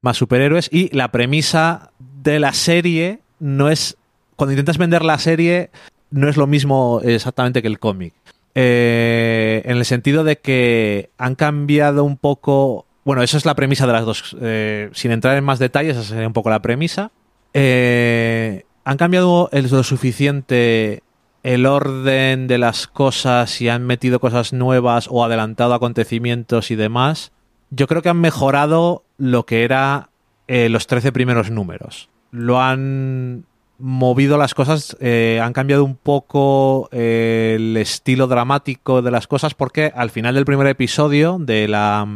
más 0.00 0.16
superhéroes 0.16 0.68
y 0.72 0.94
la 0.94 1.10
premisa 1.10 1.92
de 1.98 2.38
la 2.38 2.52
serie 2.52 3.20
no 3.38 3.68
es, 3.68 3.96
cuando 4.36 4.52
intentas 4.52 4.78
vender 4.78 5.04
la 5.04 5.18
serie, 5.18 5.70
no 6.10 6.28
es 6.28 6.36
lo 6.36 6.46
mismo 6.46 7.00
exactamente 7.02 7.62
que 7.62 7.68
el 7.68 7.78
cómic. 7.78 8.14
Eh, 8.54 9.62
en 9.66 9.76
el 9.76 9.84
sentido 9.84 10.24
de 10.24 10.38
que 10.38 11.10
han 11.18 11.34
cambiado 11.34 12.04
un 12.04 12.16
poco, 12.16 12.86
bueno, 13.04 13.22
esa 13.22 13.36
es 13.36 13.44
la 13.44 13.54
premisa 13.54 13.86
de 13.86 13.92
las 13.92 14.04
dos, 14.04 14.36
eh, 14.40 14.90
sin 14.92 15.10
entrar 15.10 15.36
en 15.36 15.44
más 15.44 15.58
detalles, 15.58 15.96
esa 15.96 16.08
sería 16.08 16.26
un 16.26 16.32
poco 16.32 16.50
la 16.50 16.62
premisa. 16.62 17.10
Eh, 17.52 18.64
han 18.84 18.96
cambiado 18.96 19.50
lo 19.52 19.82
suficiente 19.82 21.02
el 21.46 21.64
orden 21.64 22.48
de 22.48 22.58
las 22.58 22.88
cosas 22.88 23.60
y 23.60 23.68
han 23.68 23.86
metido 23.86 24.18
cosas 24.18 24.52
nuevas 24.52 25.06
o 25.08 25.24
adelantado 25.24 25.74
acontecimientos 25.74 26.72
y 26.72 26.74
demás, 26.74 27.30
yo 27.70 27.86
creo 27.86 28.02
que 28.02 28.08
han 28.08 28.20
mejorado 28.20 29.04
lo 29.16 29.46
que 29.46 29.62
era 29.62 30.10
eh, 30.48 30.68
los 30.68 30.88
13 30.88 31.12
primeros 31.12 31.52
números. 31.52 32.08
Lo 32.32 32.60
han 32.60 33.44
movido 33.78 34.38
las 34.38 34.54
cosas, 34.54 34.96
eh, 34.98 35.40
han 35.40 35.52
cambiado 35.52 35.84
un 35.84 35.94
poco 35.94 36.88
eh, 36.90 37.52
el 37.54 37.76
estilo 37.76 38.26
dramático 38.26 39.00
de 39.00 39.12
las 39.12 39.28
cosas 39.28 39.54
porque 39.54 39.92
al 39.94 40.10
final 40.10 40.34
del 40.34 40.46
primer 40.46 40.66
episodio 40.66 41.38
de 41.38 41.68
la, 41.68 42.08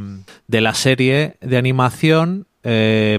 de 0.49 0.61
la 0.61 0.75
serie 0.75 1.37
de 1.41 1.57
animación 1.57 2.49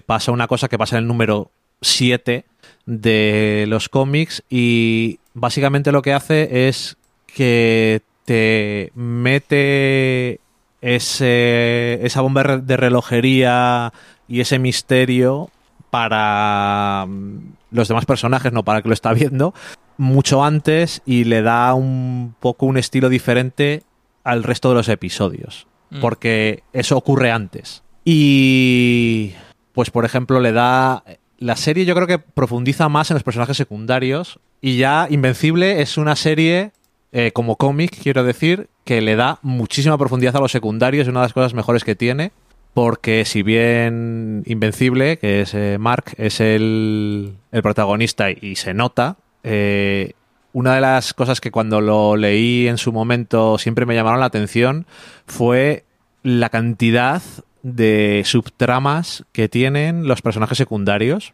pasa 0.06 0.34
una 0.34 0.48
cosa 0.48 0.68
que 0.68 0.78
pasa 0.78 0.98
en 0.98 1.04
el 1.04 1.08
número 1.08 1.52
7 1.80 2.46
de 2.86 3.66
los 3.70 3.88
cómics 3.88 4.44
y 4.50 5.21
básicamente 5.34 5.92
lo 5.92 6.02
que 6.02 6.14
hace 6.14 6.68
es 6.68 6.98
que 7.28 8.02
te 8.26 8.92
mete 8.96 10.40
ese, 10.82 12.00
esa 12.06 12.22
bomba 12.22 12.58
de 12.58 12.78
relojería 12.78 13.94
y 14.28 14.42
ese 14.42 14.60
misterio 14.60 15.50
para 15.90 17.06
mm, 17.08 17.54
los 17.72 17.88
demás 17.88 18.06
personajes, 18.06 18.52
no 18.52 18.64
para 18.64 18.78
el 18.78 18.84
que 18.84 18.90
lo 18.90 18.94
está 18.94 19.14
viendo, 19.14 19.54
mucho 19.98 20.44
antes 20.44 21.02
y 21.06 21.26
le 21.26 21.42
da 21.42 21.74
un 21.74 22.36
poco 22.40 22.66
un 22.66 22.78
estilo 22.78 23.10
diferente 23.10 23.84
al 24.24 24.44
resto 24.44 24.70
de 24.70 24.76
los 24.76 24.90
episodios. 24.90 25.68
Mm. 25.90 26.00
Porque 26.00 26.64
eso 26.74 26.98
ocurre 26.98 27.32
antes. 27.32 27.84
Y 28.04 29.34
pues 29.74 29.92
por 29.92 30.06
ejemplo 30.06 30.40
le 30.40 30.52
da 30.52 31.04
la 31.38 31.56
serie 31.56 31.86
yo 31.86 31.96
creo 31.96 32.08
que 32.08 32.20
profundiza 32.20 32.90
más 32.90 33.10
en 33.12 33.16
los 33.16 33.24
personajes 33.24 33.58
secundarios 33.58 34.40
y 34.62 34.78
ya 34.78 35.08
Invencible 35.10 35.82
es 35.82 35.98
una 35.98 36.16
serie 36.16 36.72
eh, 37.12 37.32
como 37.32 37.58
cómic, 37.58 37.98
quiero 38.02 38.24
decir, 38.24 38.70
que 38.86 39.02
le 39.02 39.16
da 39.16 39.40
muchísima 39.42 39.98
profundidad 39.98 40.36
a 40.36 40.40
los 40.40 40.52
secundarios, 40.52 41.04
es 41.04 41.10
una 41.10 41.22
de 41.22 41.26
las 41.26 41.34
cosas 41.34 41.54
mejores 41.54 41.84
que 41.84 41.96
tiene, 41.96 42.32
porque 42.74 43.26
si 43.26 43.44
bien 43.44 44.44
Invencible, 44.46 45.18
que 45.18 45.42
es 45.42 45.54
eh, 45.54 45.78
Mark, 45.80 46.14
es 46.18 46.40
el, 46.40 47.34
protagonista 47.52 48.32
y, 48.32 48.56
se 48.56 48.74
nota, 48.74 49.18
eh, 49.44 50.14
una 50.54 50.76
de 50.76 50.82
las 50.82 51.14
cosas 51.14 51.42
que 51.42 51.52
cuando 51.52 51.82
lo 51.82 52.16
leí 52.16 52.68
en 52.68 52.78
su 52.78 52.94
momento 52.94 53.58
siempre 53.58 53.86
me 53.86 53.96
llamaron 53.96 54.20
la 54.20 54.26
atención 54.28 54.86
fue 55.26 55.86
la 56.24 56.50
cantidad 56.50 57.22
de 57.64 58.22
subtramas 58.26 59.26
que 59.32 59.50
tienen 59.50 60.08
los 60.08 60.22
personajes 60.22 60.58
secundarios 60.58 61.34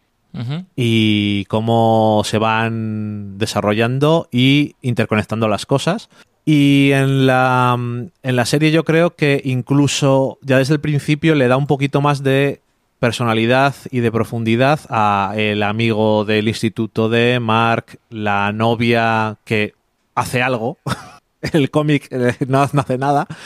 y 0.76 1.46
cómo 1.46 2.22
se 2.26 2.38
van 2.38 3.38
desarrollando 3.38 4.28
y 4.32 4.76
interconectando 4.82 5.48
las 5.48 5.66
cosas. 5.66 6.10
Y 6.46 6.92
en 6.94 7.28
la, 7.28 7.76
en 7.76 8.36
la 8.36 8.46
serie 8.46 8.72
yo 8.72 8.86
creo 8.86 9.16
que 9.16 9.42
incluso 9.44 10.38
ya 10.42 10.58
desde 10.58 10.76
el 10.76 10.80
principio 10.80 11.36
le 11.36 11.48
da 11.48 11.58
un 11.58 11.68
poquito 11.68 12.00
más 12.00 12.24
de 12.24 12.62
personalidad 13.00 13.76
y 13.92 14.00
de 14.00 14.12
profundidad 14.12 14.80
a 14.90 15.34
el 15.36 15.62
amigo 15.64 16.26
del 16.26 16.48
instituto 16.48 17.10
de 17.10 17.40
Mark, 17.40 18.00
la 18.10 18.52
novia 18.52 19.38
que 19.44 19.74
hace 20.16 20.42
algo. 20.42 20.78
el 21.54 21.70
cómic 21.70 22.08
eh, 22.12 22.36
no, 22.48 22.62
hace 22.62 22.98
nada. 22.98 23.28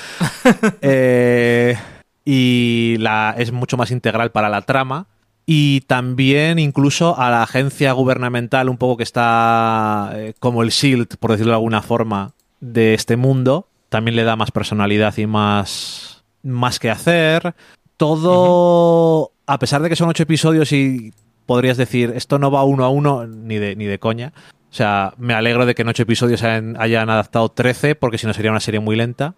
Eh, 0.81 1.77
y 2.25 2.97
la, 2.99 3.35
es 3.37 3.51
mucho 3.51 3.77
más 3.77 3.91
integral 3.91 4.31
para 4.31 4.49
la 4.49 4.61
trama. 4.61 5.07
Y 5.53 5.81
también 5.81 6.59
incluso 6.59 7.19
a 7.19 7.29
la 7.29 7.43
agencia 7.43 7.91
gubernamental, 7.91 8.69
un 8.69 8.77
poco 8.77 8.95
que 8.95 9.03
está 9.03 10.13
eh, 10.13 10.33
como 10.39 10.63
el 10.63 10.69
SHIELD, 10.69 11.17
por 11.19 11.31
decirlo 11.31 11.51
de 11.51 11.57
alguna 11.57 11.81
forma, 11.81 12.31
de 12.61 12.93
este 12.93 13.17
mundo, 13.17 13.67
también 13.89 14.15
le 14.15 14.23
da 14.23 14.37
más 14.37 14.51
personalidad 14.51 15.17
y 15.17 15.27
más, 15.27 16.23
más 16.41 16.79
que 16.79 16.89
hacer. 16.89 17.53
Todo, 17.97 19.33
a 19.45 19.59
pesar 19.59 19.81
de 19.81 19.89
que 19.89 19.97
son 19.97 20.07
ocho 20.07 20.23
episodios 20.23 20.71
y 20.71 21.13
podrías 21.45 21.75
decir, 21.75 22.13
esto 22.15 22.39
no 22.39 22.49
va 22.49 22.63
uno 22.63 22.85
a 22.85 22.89
uno, 22.89 23.27
ni 23.27 23.57
de, 23.57 23.75
ni 23.75 23.87
de 23.87 23.99
coña. 23.99 24.31
O 24.71 24.73
sea, 24.73 25.15
me 25.17 25.33
alegro 25.33 25.65
de 25.65 25.75
que 25.75 25.81
en 25.81 25.89
ocho 25.89 26.03
episodios 26.03 26.43
hayan, 26.43 26.77
adaptado 27.09 27.49
13, 27.49 27.95
porque 27.95 28.17
si 28.17 28.25
no 28.25 28.33
sería 28.33 28.51
una 28.51 28.61
serie 28.61 28.79
muy 28.79 28.95
lenta. 28.95 29.35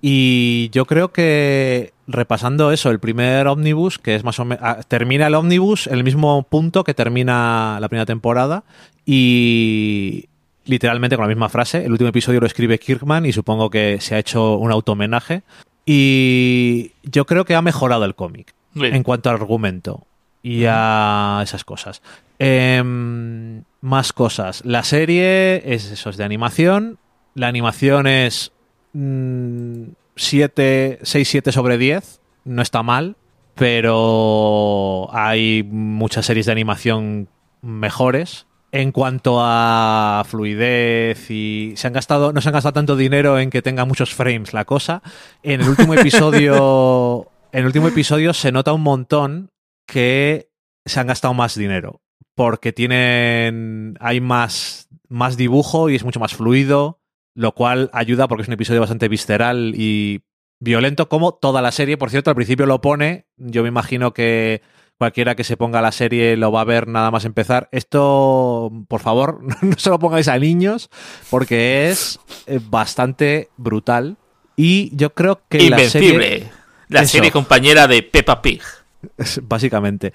Y 0.00 0.70
yo 0.72 0.86
creo 0.86 1.12
que 1.12 1.92
repasando 2.06 2.72
eso, 2.72 2.90
el 2.90 2.98
primer 2.98 3.46
ómnibus, 3.46 3.98
que 3.98 4.14
es 4.14 4.24
más 4.24 4.38
o 4.40 4.44
menos. 4.44 4.64
Ah, 4.64 4.80
termina 4.86 5.26
el 5.26 5.34
ómnibus 5.34 5.86
en 5.86 5.94
el 5.94 6.04
mismo 6.04 6.42
punto 6.44 6.84
que 6.84 6.94
termina 6.94 7.78
la 7.80 7.88
primera 7.88 8.06
temporada. 8.06 8.64
Y 9.04 10.28
literalmente 10.64 11.16
con 11.16 11.24
la 11.24 11.28
misma 11.28 11.48
frase. 11.48 11.84
El 11.84 11.92
último 11.92 12.08
episodio 12.08 12.40
lo 12.40 12.46
escribe 12.46 12.78
Kirkman 12.78 13.26
y 13.26 13.32
supongo 13.32 13.70
que 13.70 14.00
se 14.00 14.14
ha 14.14 14.18
hecho 14.18 14.56
un 14.56 14.70
auto-homenaje. 14.72 15.42
Y 15.84 16.92
yo 17.02 17.26
creo 17.26 17.44
que 17.44 17.54
ha 17.54 17.62
mejorado 17.62 18.04
el 18.04 18.14
cómic 18.14 18.54
en 18.76 19.02
cuanto 19.02 19.30
al 19.30 19.36
argumento 19.36 20.06
y 20.42 20.64
a 20.66 21.40
esas 21.42 21.64
cosas. 21.64 22.02
Em, 22.38 23.64
más 23.80 24.12
cosas. 24.12 24.64
La 24.64 24.84
serie 24.84 25.74
es 25.74 25.90
eso, 25.90 26.10
es 26.10 26.16
de 26.16 26.24
animación. 26.24 26.98
La 27.34 27.48
animación 27.48 28.06
es 28.06 28.52
7, 28.92 30.98
6, 31.02 31.28
7 31.28 31.52
sobre 31.52 31.78
10. 31.78 32.20
No 32.44 32.62
está 32.62 32.82
mal, 32.82 33.16
pero 33.54 35.08
hay 35.12 35.62
muchas 35.62 36.26
series 36.26 36.46
de 36.46 36.52
animación 36.52 37.28
mejores. 37.62 38.46
En 38.72 38.92
cuanto 38.92 39.38
a 39.40 40.22
fluidez 40.28 41.28
y 41.30 41.72
se 41.76 41.88
han 41.88 41.92
gastado, 41.92 42.32
no 42.32 42.40
se 42.40 42.48
han 42.48 42.52
gastado 42.52 42.72
tanto 42.72 42.94
dinero 42.96 43.40
en 43.40 43.50
que 43.50 43.62
tenga 43.62 43.84
muchos 43.84 44.14
frames 44.14 44.52
la 44.52 44.64
cosa. 44.64 45.02
En 45.42 45.60
el 45.60 45.68
último 45.68 45.94
episodio, 45.94 47.28
en 47.52 47.60
el 47.60 47.66
último 47.66 47.88
episodio 47.88 48.32
se 48.32 48.52
nota 48.52 48.72
un 48.72 48.82
montón 48.82 49.50
que 49.86 50.50
se 50.86 51.00
han 51.00 51.08
gastado 51.08 51.34
más 51.34 51.56
dinero 51.56 52.00
porque 52.36 52.72
tienen 52.72 53.96
hay 54.00 54.20
más 54.20 54.88
más 55.08 55.36
dibujo 55.36 55.90
y 55.90 55.96
es 55.96 56.04
mucho 56.04 56.20
más 56.20 56.34
fluido, 56.34 56.99
lo 57.34 57.52
cual 57.52 57.90
ayuda 57.92 58.28
porque 58.28 58.42
es 58.42 58.48
un 58.48 58.54
episodio 58.54 58.80
bastante 58.80 59.08
visceral 59.08 59.74
y 59.76 60.22
violento 60.58 61.08
como 61.08 61.34
toda 61.34 61.62
la 61.62 61.72
serie. 61.72 61.96
Por 61.96 62.10
cierto, 62.10 62.30
al 62.30 62.36
principio 62.36 62.66
lo 62.66 62.80
pone, 62.80 63.26
yo 63.36 63.62
me 63.62 63.68
imagino 63.68 64.12
que 64.12 64.62
cualquiera 64.98 65.34
que 65.34 65.44
se 65.44 65.56
ponga 65.56 65.80
la 65.80 65.92
serie 65.92 66.36
lo 66.36 66.52
va 66.52 66.60
a 66.60 66.64
ver 66.64 66.86
nada 66.86 67.10
más 67.10 67.24
empezar. 67.24 67.68
Esto, 67.72 68.70
por 68.88 69.00
favor, 69.00 69.40
no 69.62 69.76
se 69.76 69.90
lo 69.90 69.98
pongáis 69.98 70.28
a 70.28 70.38
niños 70.38 70.90
porque 71.30 71.90
es 71.90 72.20
eh, 72.46 72.60
bastante 72.62 73.48
brutal. 73.56 74.16
Y 74.56 74.94
yo 74.94 75.14
creo 75.14 75.40
que 75.48 75.70
la 75.70 75.78
serie... 75.80 76.50
La 76.88 77.06
serie 77.06 77.30
compañera 77.30 77.86
de 77.86 78.02
Peppa 78.02 78.42
Pig. 78.42 78.62
Básicamente. 79.42 80.12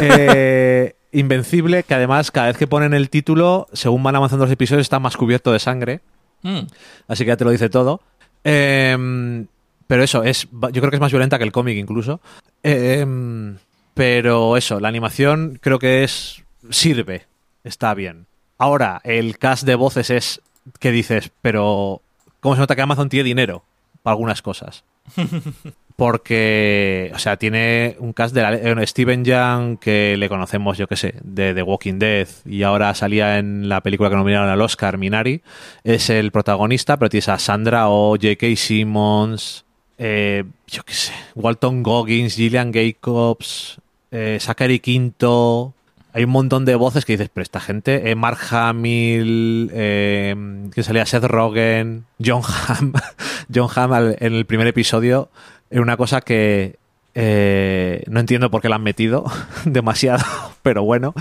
Eh, 0.00 0.94
Invencible, 1.12 1.82
que 1.82 1.94
además 1.94 2.30
cada 2.30 2.48
vez 2.48 2.56
que 2.56 2.68
ponen 2.68 2.94
el 2.94 3.10
título, 3.10 3.66
según 3.72 4.02
van 4.02 4.14
avanzando 4.14 4.44
los 4.44 4.52
episodios, 4.52 4.82
está 4.82 5.00
más 5.00 5.16
cubierto 5.16 5.50
de 5.50 5.58
sangre. 5.58 6.02
Mm. 6.42 6.60
Así 7.08 7.24
que 7.24 7.28
ya 7.28 7.36
te 7.36 7.44
lo 7.44 7.50
dice 7.50 7.68
todo. 7.68 8.00
Em, 8.44 9.46
pero 9.86 10.02
eso, 10.02 10.22
es, 10.22 10.48
yo 10.50 10.80
creo 10.80 10.90
que 10.90 10.96
es 10.96 11.00
más 11.00 11.12
violenta 11.12 11.38
que 11.38 11.44
el 11.44 11.52
cómic 11.52 11.76
incluso. 11.76 12.20
Em, 12.62 13.56
pero 13.94 14.56
eso, 14.56 14.80
la 14.80 14.88
animación 14.88 15.58
creo 15.60 15.78
que 15.78 16.04
es. 16.04 16.42
sirve. 16.70 17.26
Está 17.64 17.94
bien. 17.94 18.26
Ahora, 18.58 19.00
el 19.04 19.38
cast 19.38 19.64
de 19.64 19.74
voces 19.74 20.10
es. 20.10 20.40
que 20.78 20.90
dices? 20.90 21.30
Pero. 21.42 22.02
¿Cómo 22.40 22.54
se 22.54 22.60
nota 22.60 22.74
que 22.74 22.82
Amazon 22.82 23.08
tiene 23.08 23.24
dinero 23.24 23.64
para 24.02 24.12
algunas 24.12 24.40
cosas? 24.40 24.84
porque, 26.00 27.12
o 27.14 27.18
sea, 27.18 27.36
tiene 27.36 27.94
un 27.98 28.14
cast 28.14 28.34
de 28.34 28.40
la, 28.40 28.86
Steven 28.86 29.22
Young 29.22 29.78
que 29.78 30.16
le 30.16 30.30
conocemos, 30.30 30.78
yo 30.78 30.86
qué 30.86 30.96
sé, 30.96 31.14
de 31.22 31.52
The 31.52 31.62
Walking 31.62 31.98
Dead 31.98 32.26
y 32.46 32.62
ahora 32.62 32.94
salía 32.94 33.36
en 33.36 33.68
la 33.68 33.82
película 33.82 34.08
que 34.08 34.16
nominaron 34.16 34.48
al 34.48 34.62
Oscar, 34.62 34.96
Minari, 34.96 35.42
es 35.84 36.08
el 36.08 36.32
protagonista, 36.32 36.96
pero 36.96 37.10
tienes 37.10 37.28
a 37.28 37.38
Sandra 37.38 37.90
O, 37.90 38.12
J.K. 38.12 38.46
Simmons, 38.56 39.66
eh, 39.98 40.44
yo 40.68 40.84
qué 40.84 40.94
sé, 40.94 41.12
Walton 41.34 41.82
Goggins, 41.82 42.34
Gillian 42.34 42.72
Jacobs, 42.72 43.78
eh, 44.10 44.38
Zachary 44.40 44.80
Quinto, 44.80 45.74
hay 46.14 46.24
un 46.24 46.30
montón 46.30 46.64
de 46.64 46.76
voces 46.76 47.04
que 47.04 47.12
dices, 47.12 47.28
pero 47.30 47.42
esta 47.42 47.60
gente, 47.60 48.10
eh, 48.10 48.14
Mark 48.14 48.38
Hamill, 48.50 49.70
eh, 49.74 50.34
que 50.74 50.82
salía 50.82 51.04
Seth 51.04 51.24
Rogen, 51.24 52.06
John 52.24 52.40
Hamm, 52.42 52.94
John 53.54 53.68
Hamm 53.74 54.14
en 54.18 54.34
el 54.34 54.46
primer 54.46 54.66
episodio, 54.66 55.28
era 55.70 55.80
una 55.80 55.96
cosa 55.96 56.20
que 56.20 56.76
eh, 57.14 58.04
no 58.06 58.20
entiendo 58.20 58.50
por 58.50 58.60
qué 58.60 58.68
la 58.68 58.76
han 58.76 58.82
metido 58.82 59.24
demasiado, 59.64 60.24
pero 60.62 60.82
bueno. 60.82 61.14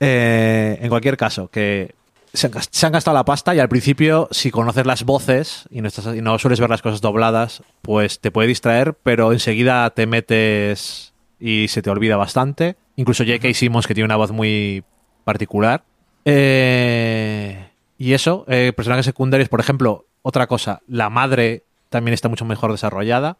Eh, 0.00 0.78
en 0.80 0.88
cualquier 0.88 1.16
caso, 1.16 1.48
que 1.48 1.94
se 2.32 2.46
han, 2.46 2.92
gastado 2.92 3.14
la 3.14 3.24
pasta 3.24 3.54
y 3.54 3.60
al 3.60 3.68
principio, 3.68 4.28
si 4.30 4.50
conoces 4.50 4.84
las 4.84 5.04
voces 5.04 5.68
y 5.70 5.80
no, 5.80 5.88
estás, 5.88 6.16
y 6.16 6.22
no 6.22 6.38
sueles 6.38 6.60
ver 6.60 6.70
las 6.70 6.82
cosas 6.82 7.00
dobladas, 7.00 7.62
pues 7.82 8.18
te 8.18 8.30
puede 8.30 8.48
distraer, 8.48 8.94
pero 8.94 9.32
enseguida 9.32 9.88
te 9.90 10.06
metes 10.06 11.12
y 11.38 11.68
se 11.68 11.82
te 11.82 11.90
olvida 11.90 12.16
bastante. 12.16 12.76
Incluso 12.96 13.24
J.K. 13.24 13.54
Simmons, 13.54 13.86
que 13.86 13.94
tiene 13.94 14.06
una 14.06 14.16
voz 14.16 14.32
muy 14.32 14.82
particular. 15.24 15.84
Eh, 16.24 17.68
y 17.96 18.12
eso, 18.14 18.44
personajes 18.46 19.06
secundarios, 19.06 19.48
por 19.48 19.60
ejemplo, 19.60 20.06
otra 20.22 20.46
cosa, 20.46 20.80
la 20.88 21.10
madre 21.10 21.62
también 21.92 22.14
está 22.14 22.28
mucho 22.28 22.44
mejor 22.44 22.72
desarrollada. 22.72 23.38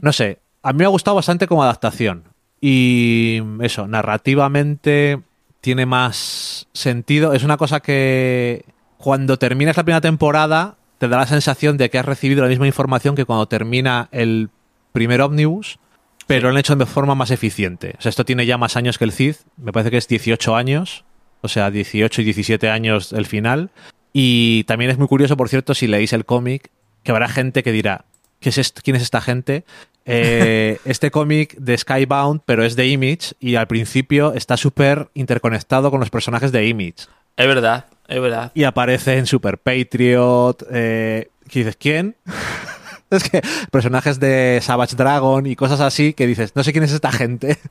No 0.00 0.12
sé, 0.12 0.40
a 0.62 0.72
mí 0.72 0.80
me 0.80 0.84
ha 0.86 0.88
gustado 0.88 1.14
bastante 1.14 1.46
como 1.46 1.62
adaptación. 1.62 2.24
Y 2.60 3.40
eso, 3.60 3.86
narrativamente 3.86 5.20
tiene 5.60 5.86
más 5.86 6.66
sentido. 6.72 7.32
Es 7.32 7.44
una 7.44 7.56
cosa 7.56 7.80
que 7.80 8.64
cuando 8.98 9.36
terminas 9.38 9.76
la 9.76 9.84
primera 9.84 10.00
temporada 10.00 10.76
te 10.98 11.08
da 11.08 11.18
la 11.18 11.26
sensación 11.26 11.76
de 11.76 11.90
que 11.90 11.98
has 11.98 12.06
recibido 12.06 12.42
la 12.42 12.48
misma 12.48 12.66
información 12.66 13.14
que 13.14 13.24
cuando 13.24 13.46
termina 13.46 14.08
el 14.12 14.50
primer 14.92 15.20
ómnibus, 15.20 15.78
pero 16.26 16.42
lo 16.42 16.48
han 16.50 16.58
hecho 16.58 16.76
de 16.76 16.86
forma 16.86 17.14
más 17.14 17.30
eficiente. 17.30 17.94
O 17.98 18.02
sea, 18.02 18.10
esto 18.10 18.24
tiene 18.24 18.46
ya 18.46 18.58
más 18.58 18.76
años 18.76 18.98
que 18.98 19.04
el 19.04 19.12
CID, 19.12 19.36
me 19.56 19.72
parece 19.72 19.90
que 19.90 19.96
es 19.96 20.06
18 20.06 20.54
años, 20.54 21.04
o 21.40 21.48
sea, 21.48 21.70
18 21.70 22.22
y 22.22 22.24
17 22.24 22.70
años 22.70 23.12
el 23.12 23.26
final. 23.26 23.70
Y 24.12 24.62
también 24.64 24.90
es 24.90 24.98
muy 24.98 25.08
curioso, 25.08 25.36
por 25.36 25.48
cierto, 25.48 25.74
si 25.74 25.88
leéis 25.88 26.12
el 26.12 26.24
cómic, 26.24 26.70
que 27.02 27.12
habrá 27.12 27.28
gente 27.28 27.62
que 27.62 27.72
dirá, 27.72 28.04
¿qué 28.40 28.50
es 28.50 28.72
¿quién 28.82 28.96
es 28.96 29.02
esta 29.02 29.20
gente? 29.20 29.64
Eh, 30.04 30.78
este 30.84 31.10
cómic 31.10 31.54
de 31.56 31.76
Skybound, 31.76 32.42
pero 32.44 32.64
es 32.64 32.76
de 32.76 32.88
Image 32.88 33.34
y 33.40 33.56
al 33.56 33.66
principio 33.66 34.32
está 34.34 34.56
súper 34.56 35.08
interconectado 35.14 35.90
con 35.90 36.00
los 36.00 36.10
personajes 36.10 36.52
de 36.52 36.66
Image. 36.66 37.06
Es 37.36 37.46
verdad, 37.46 37.86
es 38.08 38.20
verdad. 38.20 38.52
Y 38.54 38.64
aparece 38.64 39.18
en 39.18 39.26
Super 39.26 39.58
Patriot. 39.58 40.66
Eh, 40.70 41.30
¿Qué 41.48 41.60
dices? 41.60 41.76
¿Quién? 41.76 42.16
es 43.10 43.28
que 43.28 43.42
personajes 43.70 44.20
de 44.20 44.60
Savage 44.62 44.96
Dragon 44.96 45.46
y 45.46 45.56
cosas 45.56 45.80
así 45.80 46.14
que 46.14 46.26
dices, 46.26 46.54
no 46.54 46.62
sé 46.62 46.72
quién 46.72 46.84
es 46.84 46.92
esta 46.92 47.12
gente. 47.12 47.58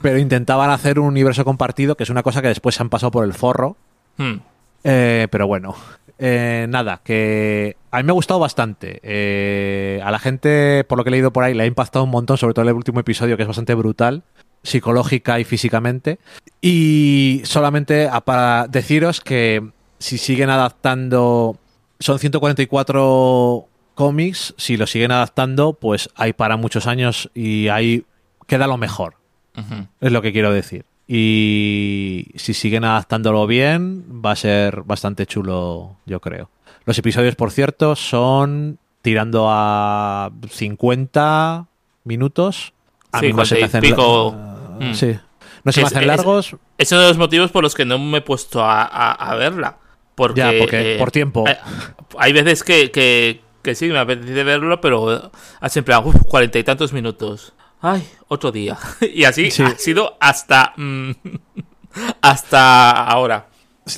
pero 0.00 0.18
intentaban 0.18 0.70
hacer 0.70 0.98
un 0.98 1.06
universo 1.06 1.44
compartido, 1.44 1.96
que 1.96 2.04
es 2.04 2.10
una 2.10 2.22
cosa 2.22 2.42
que 2.42 2.48
después 2.48 2.74
se 2.74 2.82
han 2.82 2.90
pasado 2.90 3.10
por 3.10 3.24
el 3.24 3.32
forro. 3.32 3.76
Hmm. 4.16 4.36
Eh, 4.84 5.26
pero 5.30 5.46
bueno, 5.46 5.74
eh, 6.18 6.66
nada, 6.68 7.00
que 7.04 7.76
a 7.90 7.98
mí 7.98 8.04
me 8.04 8.10
ha 8.10 8.14
gustado 8.14 8.40
bastante. 8.40 9.00
Eh, 9.02 10.00
a 10.02 10.10
la 10.10 10.18
gente, 10.18 10.84
por 10.84 10.98
lo 10.98 11.04
que 11.04 11.10
he 11.10 11.12
leído 11.12 11.32
por 11.32 11.44
ahí, 11.44 11.54
le 11.54 11.64
ha 11.64 11.66
impactado 11.66 12.04
un 12.04 12.10
montón, 12.10 12.38
sobre 12.38 12.54
todo 12.54 12.68
el 12.68 12.74
último 12.74 13.00
episodio, 13.00 13.36
que 13.36 13.42
es 13.42 13.48
bastante 13.48 13.74
brutal, 13.74 14.22
psicológica 14.62 15.38
y 15.40 15.44
físicamente. 15.44 16.18
Y 16.60 17.42
solamente 17.44 18.08
para 18.24 18.66
deciros 18.68 19.20
que 19.20 19.70
si 19.98 20.18
siguen 20.18 20.50
adaptando, 20.50 21.58
son 22.00 22.18
144 22.18 23.68
cómics, 23.94 24.54
si 24.58 24.76
lo 24.76 24.86
siguen 24.86 25.12
adaptando, 25.12 25.74
pues 25.74 26.10
hay 26.14 26.32
para 26.32 26.56
muchos 26.56 26.86
años 26.86 27.30
y 27.34 27.68
ahí 27.68 28.04
queda 28.46 28.66
lo 28.66 28.76
mejor. 28.76 29.16
Es 30.00 30.12
lo 30.12 30.20
que 30.20 30.32
quiero 30.32 30.52
decir. 30.52 30.84
Y 31.08 32.26
si 32.36 32.52
siguen 32.54 32.84
adaptándolo 32.84 33.46
bien, 33.46 34.04
va 34.24 34.32
a 34.32 34.36
ser 34.36 34.82
bastante 34.82 35.26
chulo, 35.26 35.96
yo 36.04 36.20
creo. 36.20 36.50
Los 36.84 36.98
episodios, 36.98 37.34
por 37.36 37.50
cierto, 37.50 37.96
son 37.96 38.78
tirando 39.02 39.46
a 39.48 40.30
50 40.50 41.66
minutos. 42.04 42.72
A 43.12 43.20
Sí, 43.20 43.26
mí 43.26 43.32
no 43.32 43.44
se 43.44 43.54
me 43.56 43.64
hacen 43.64 43.80
pico. 43.80 44.32
Mm. 44.80 44.94
Sí. 44.94 45.16
No 45.64 45.72
se 45.72 45.80
me 45.80 45.86
Es- 45.86 45.92
hacen 45.92 46.02
es- 46.02 46.06
largos. 46.06 46.56
Es 46.78 46.92
uno 46.92 47.00
de 47.02 47.08
los 47.08 47.18
motivos 47.18 47.50
por 47.50 47.62
los 47.62 47.74
que 47.74 47.84
no 47.84 47.98
me 47.98 48.18
he 48.18 48.20
puesto 48.20 48.62
a, 48.62 48.82
a- 48.82 49.12
a 49.12 49.34
verla. 49.36 49.78
Porque, 50.14 50.40
Ya, 50.40 50.52
porque 50.58 50.94
eh, 50.94 50.98
por 50.98 51.10
tiempo. 51.10 51.44
Hay, 51.46 51.56
hay 52.18 52.32
veces 52.32 52.62
que, 52.64 52.90
que, 52.90 53.42
que 53.62 53.74
sí, 53.74 53.88
me 53.88 53.98
apetece 53.98 54.44
verlo, 54.44 54.80
pero 54.80 55.30
hace 55.60 55.80
en 55.80 55.84
plan, 55.84 56.02
cuarenta 56.28 56.58
y 56.58 56.64
tantos 56.64 56.92
minutos. 56.92 57.52
Ay, 57.80 58.06
otro 58.28 58.50
día. 58.52 58.76
Y 59.14 59.24
así 59.24 59.50
Sí. 59.50 59.62
ha 59.62 59.76
sido 59.78 60.16
hasta. 60.20 60.72
mm, 60.76 61.10
hasta 62.22 62.90
ahora. 63.06 63.48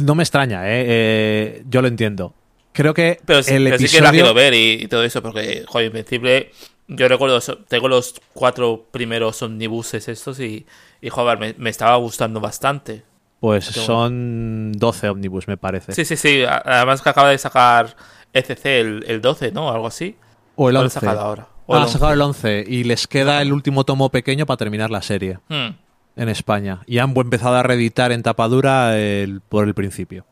No 0.00 0.14
me 0.14 0.22
extraña, 0.22 0.68
¿eh? 0.68 0.84
Eh, 0.86 1.62
Yo 1.68 1.82
lo 1.82 1.88
entiendo. 1.88 2.34
Creo 2.72 2.94
que 2.94 3.18
Pero, 3.24 3.42
sí, 3.42 3.54
el 3.54 3.64
pero 3.64 3.78
sí 3.78 3.84
episodio... 3.84 4.00
que 4.00 4.04
la 4.06 4.10
quiero 4.12 4.34
ver 4.34 4.54
y, 4.54 4.72
y 4.84 4.86
todo 4.88 5.02
eso, 5.02 5.22
porque, 5.22 5.64
joder, 5.66 5.86
Invencible. 5.88 6.52
Yo 6.86 7.06
recuerdo, 7.08 7.38
tengo 7.68 7.88
los 7.88 8.14
cuatro 8.32 8.86
primeros 8.90 9.42
omnibuses 9.42 10.08
estos 10.08 10.40
y, 10.40 10.64
y 11.02 11.10
joder, 11.10 11.38
me, 11.38 11.54
me 11.58 11.68
estaba 11.70 11.96
gustando 11.96 12.40
bastante. 12.40 13.02
Pues 13.40 13.64
son 13.66 14.72
12 14.72 15.08
ómnibus, 15.10 15.48
me 15.48 15.56
parece. 15.56 15.92
Sí, 15.92 16.04
sí, 16.04 16.16
sí. 16.16 16.42
Además 16.48 17.02
que 17.02 17.08
acaba 17.10 17.28
de 17.30 17.38
sacar 17.38 17.94
ECC 18.32 18.64
el, 18.66 19.04
el 19.06 19.20
12, 19.20 19.52
¿no? 19.52 19.70
Algo 19.70 19.86
así. 19.86 20.16
O 20.56 20.70
el 20.70 20.76
¿O 20.76 20.78
lo 20.78 20.80
ha 20.80 20.82
11. 20.84 20.94
sacado 21.00 21.20
ahora? 21.20 21.48
O 21.70 21.76
Ah, 21.76 21.86
sacado 21.86 22.12
el 22.14 22.20
11 22.22 22.64
y 22.66 22.84
les 22.84 23.06
queda 23.06 23.42
el 23.42 23.52
último 23.52 23.84
tomo 23.84 24.08
pequeño 24.08 24.46
para 24.46 24.56
terminar 24.56 24.90
la 24.90 25.02
serie 25.02 25.38
Hmm, 25.48 25.74
en 26.16 26.28
España. 26.30 26.80
Y 26.86 26.98
han 26.98 27.14
empezado 27.16 27.56
a 27.56 27.62
reeditar 27.62 28.10
en 28.10 28.22
tapadura 28.22 28.98
el- 28.98 29.40
por 29.42 29.66
el 29.68 29.74
principio. 29.74 30.24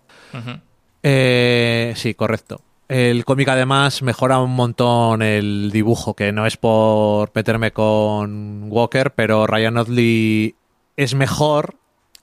Eh, 1.02 1.92
sí, 1.96 2.14
correcto. 2.14 2.60
El 2.88 3.24
cómic 3.24 3.48
además 3.48 4.02
mejora 4.02 4.38
un 4.38 4.52
montón 4.54 5.22
el 5.22 5.70
dibujo, 5.72 6.14
que 6.14 6.32
no 6.32 6.46
es 6.46 6.56
por 6.56 7.30
meterme 7.34 7.72
con 7.72 8.66
Walker, 8.70 9.12
pero 9.12 9.46
Ryan 9.46 9.76
Otley 9.78 10.54
es 10.96 11.14
mejor 11.14 11.74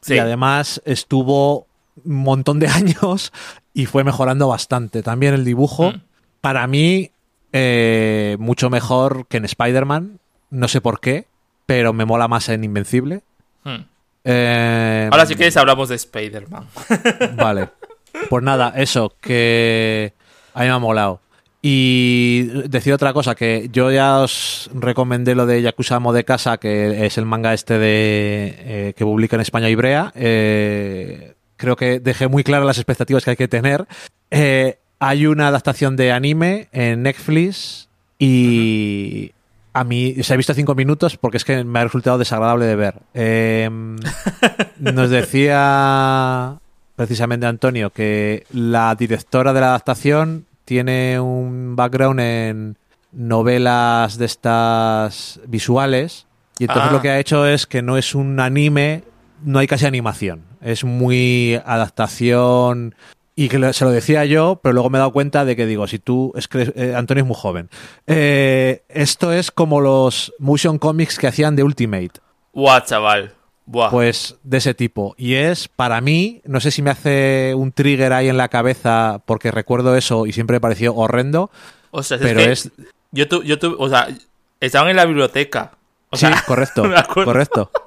Sí. 0.02 0.16
y 0.16 0.20
además 0.20 0.82
estuvo 0.86 1.68
un 2.06 2.16
montón 2.24 2.60
de 2.60 2.68
años 3.04 3.32
y 3.74 3.86
fue 3.86 4.04
mejorando 4.04 4.48
bastante. 4.48 5.04
También 5.04 5.34
el 5.34 5.46
dibujo, 5.46 5.92
Mm. 5.92 6.02
para 6.42 6.66
mí, 6.68 7.12
eh, 7.54 8.36
mucho 8.40 8.70
mejor 8.70 9.28
que 9.28 9.38
en 9.38 9.46
Spider-Man. 9.46 10.20
No 10.50 10.68
sé 10.68 10.82
por 10.82 11.00
qué, 11.00 11.28
pero 11.66 11.94
me 11.94 12.06
mola 12.06 12.28
más 12.28 12.50
en 12.50 12.64
Invencible. 12.64 13.22
Hmm. 13.64 13.86
Eh, 14.26 15.10
Ahora 15.12 15.26
si 15.26 15.36
quieres 15.36 15.56
hablamos 15.56 15.90
de 15.90 15.96
Spider-Man. 15.96 16.68
Vale. 17.38 17.70
Pues 18.30 18.44
nada, 18.44 18.74
eso, 18.76 19.16
que 19.22 20.14
a 20.54 20.62
mí 20.62 20.66
me 20.66 20.72
ha 20.72 20.80
molado. 20.80 21.22
Y 21.66 22.44
decir 22.68 22.92
otra 22.92 23.14
cosa, 23.14 23.36
que 23.36 23.70
yo 23.72 23.90
ya 23.90 24.20
os 24.20 24.70
recomendé 24.74 25.34
lo 25.34 25.46
de 25.46 25.62
Yakuza 25.62 25.96
Amo 25.96 26.12
de 26.12 26.26
Casa, 26.26 26.58
que 26.58 27.06
es 27.06 27.18
el 27.18 27.26
manga 27.26 27.54
este 27.54 27.78
de 27.78 28.56
eh, 28.58 28.94
que 28.98 29.06
publica 29.06 29.38
en 29.38 29.42
España 29.42 29.70
Ibrea. 29.70 30.12
Eh, 30.14 31.36
creo 31.56 31.78
que 31.78 32.02
dejé 32.02 32.28
muy 32.28 32.44
claras 32.44 32.66
las 32.66 32.78
expectativas 32.78 33.24
que 33.24 33.30
hay 33.32 33.38
que 33.38 33.48
tener. 33.48 33.88
Eh, 34.30 34.80
hay 35.04 35.26
una 35.28 35.50
adaptación 35.50 35.96
de 35.98 36.12
anime 36.12 36.70
en 36.72 37.04
Netflix 37.04 37.90
y 38.20 39.32
a 39.74 39.84
mí 39.84 40.16
se 40.22 40.34
ha 40.34 40.38
visto 40.38 40.54
cinco 40.54 40.76
minutos 40.76 41.18
porque 41.18 41.38
es 41.38 41.44
que 41.44 41.64
me 41.66 41.80
ha 41.80 41.84
resultado 41.84 42.18
desagradable 42.18 42.66
de 42.66 42.76
ver. 42.76 42.96
Eh, 43.14 43.70
nos 44.80 45.10
decía 45.10 46.56
precisamente 46.96 47.46
Antonio 47.48 47.90
que 47.90 48.46
la 48.52 48.96
directora 48.96 49.52
de 49.52 49.60
la 49.60 49.68
adaptación 49.70 50.46
tiene 50.64 51.20
un 51.20 51.76
background 51.76 52.20
en 52.22 52.78
novelas 53.12 54.18
de 54.18 54.26
estas 54.26 55.42
visuales 55.48 56.28
y 56.60 56.64
entonces 56.64 56.90
Ah. 56.90 56.94
lo 56.94 57.02
que 57.02 57.10
ha 57.10 57.20
hecho 57.20 57.46
es 57.46 57.68
que 57.68 57.82
no 57.82 57.98
es 57.98 58.16
un 58.16 58.40
anime, 58.40 59.04
no 59.44 59.60
hay 59.60 59.68
casi 59.68 59.86
animación, 59.86 60.44
es 60.62 60.86
muy 60.86 61.60
adaptación 61.66 62.96
y 63.36 63.50
que 63.50 63.58
lo- 63.60 63.74
se 63.74 63.84
lo 63.86 63.92
decía 63.92 64.26
yo, 64.26 64.60
pero 64.62 64.74
luego 64.74 64.90
me 64.90 64.98
he 64.98 65.00
dado 65.00 65.12
cuenta 65.12 65.44
de 65.46 65.56
que 65.56 65.66
digo, 65.66 65.88
si 65.88 66.00
tú, 66.00 66.32
es 66.36 66.48
que 66.48 66.72
eh, 66.76 66.94
Antonio 66.96 67.24
es 67.24 67.28
muy 67.28 67.36
joven, 67.38 67.70
Eh, 68.08 68.84
esto 68.90 69.32
es 69.32 69.52
como 69.52 69.82
los 69.82 70.34
motion 70.40 70.78
comics 70.78 71.18
que 71.18 71.28
hacían 71.28 71.56
de 71.56 71.64
Ultimate. 71.64 72.12
Buah, 72.54 72.84
chaval. 72.86 73.34
Buah. 73.66 73.90
Pues 73.90 74.36
de 74.44 74.58
ese 74.58 74.74
tipo. 74.74 75.16
Y 75.18 75.36
es, 75.36 75.68
para 75.70 76.02
mí, 76.02 76.42
no 76.46 76.60
sé 76.60 76.70
si 76.70 76.82
me 76.82 76.92
hace 76.92 77.54
un 77.56 77.72
trigger 77.72 78.12
ahí 78.14 78.28
en 78.30 78.38
la 78.38 78.50
cabeza 78.50 79.22
porque 79.26 79.52
recuerdo 79.52 79.96
eso 79.96 80.26
y 80.28 80.34
siempre 80.34 80.58
me 80.58 80.62
pareció 80.62 80.94
horrendo, 80.96 81.50
o 81.92 82.04
sea, 82.04 82.18
es 82.18 82.24
pero 82.24 82.40
que 82.42 82.52
es... 82.52 82.70
yo, 83.12 83.28
tu- 83.28 83.44
yo 83.44 83.58
tu- 83.60 83.76
o 83.80 83.88
sea, 83.90 84.10
estaban 84.60 84.90
en 84.90 84.98
la 84.98 85.06
biblioteca. 85.06 85.72
O 86.10 86.18
sí, 86.18 86.26
sea, 86.28 86.44
correcto, 86.48 86.84
correcto. 87.14 87.72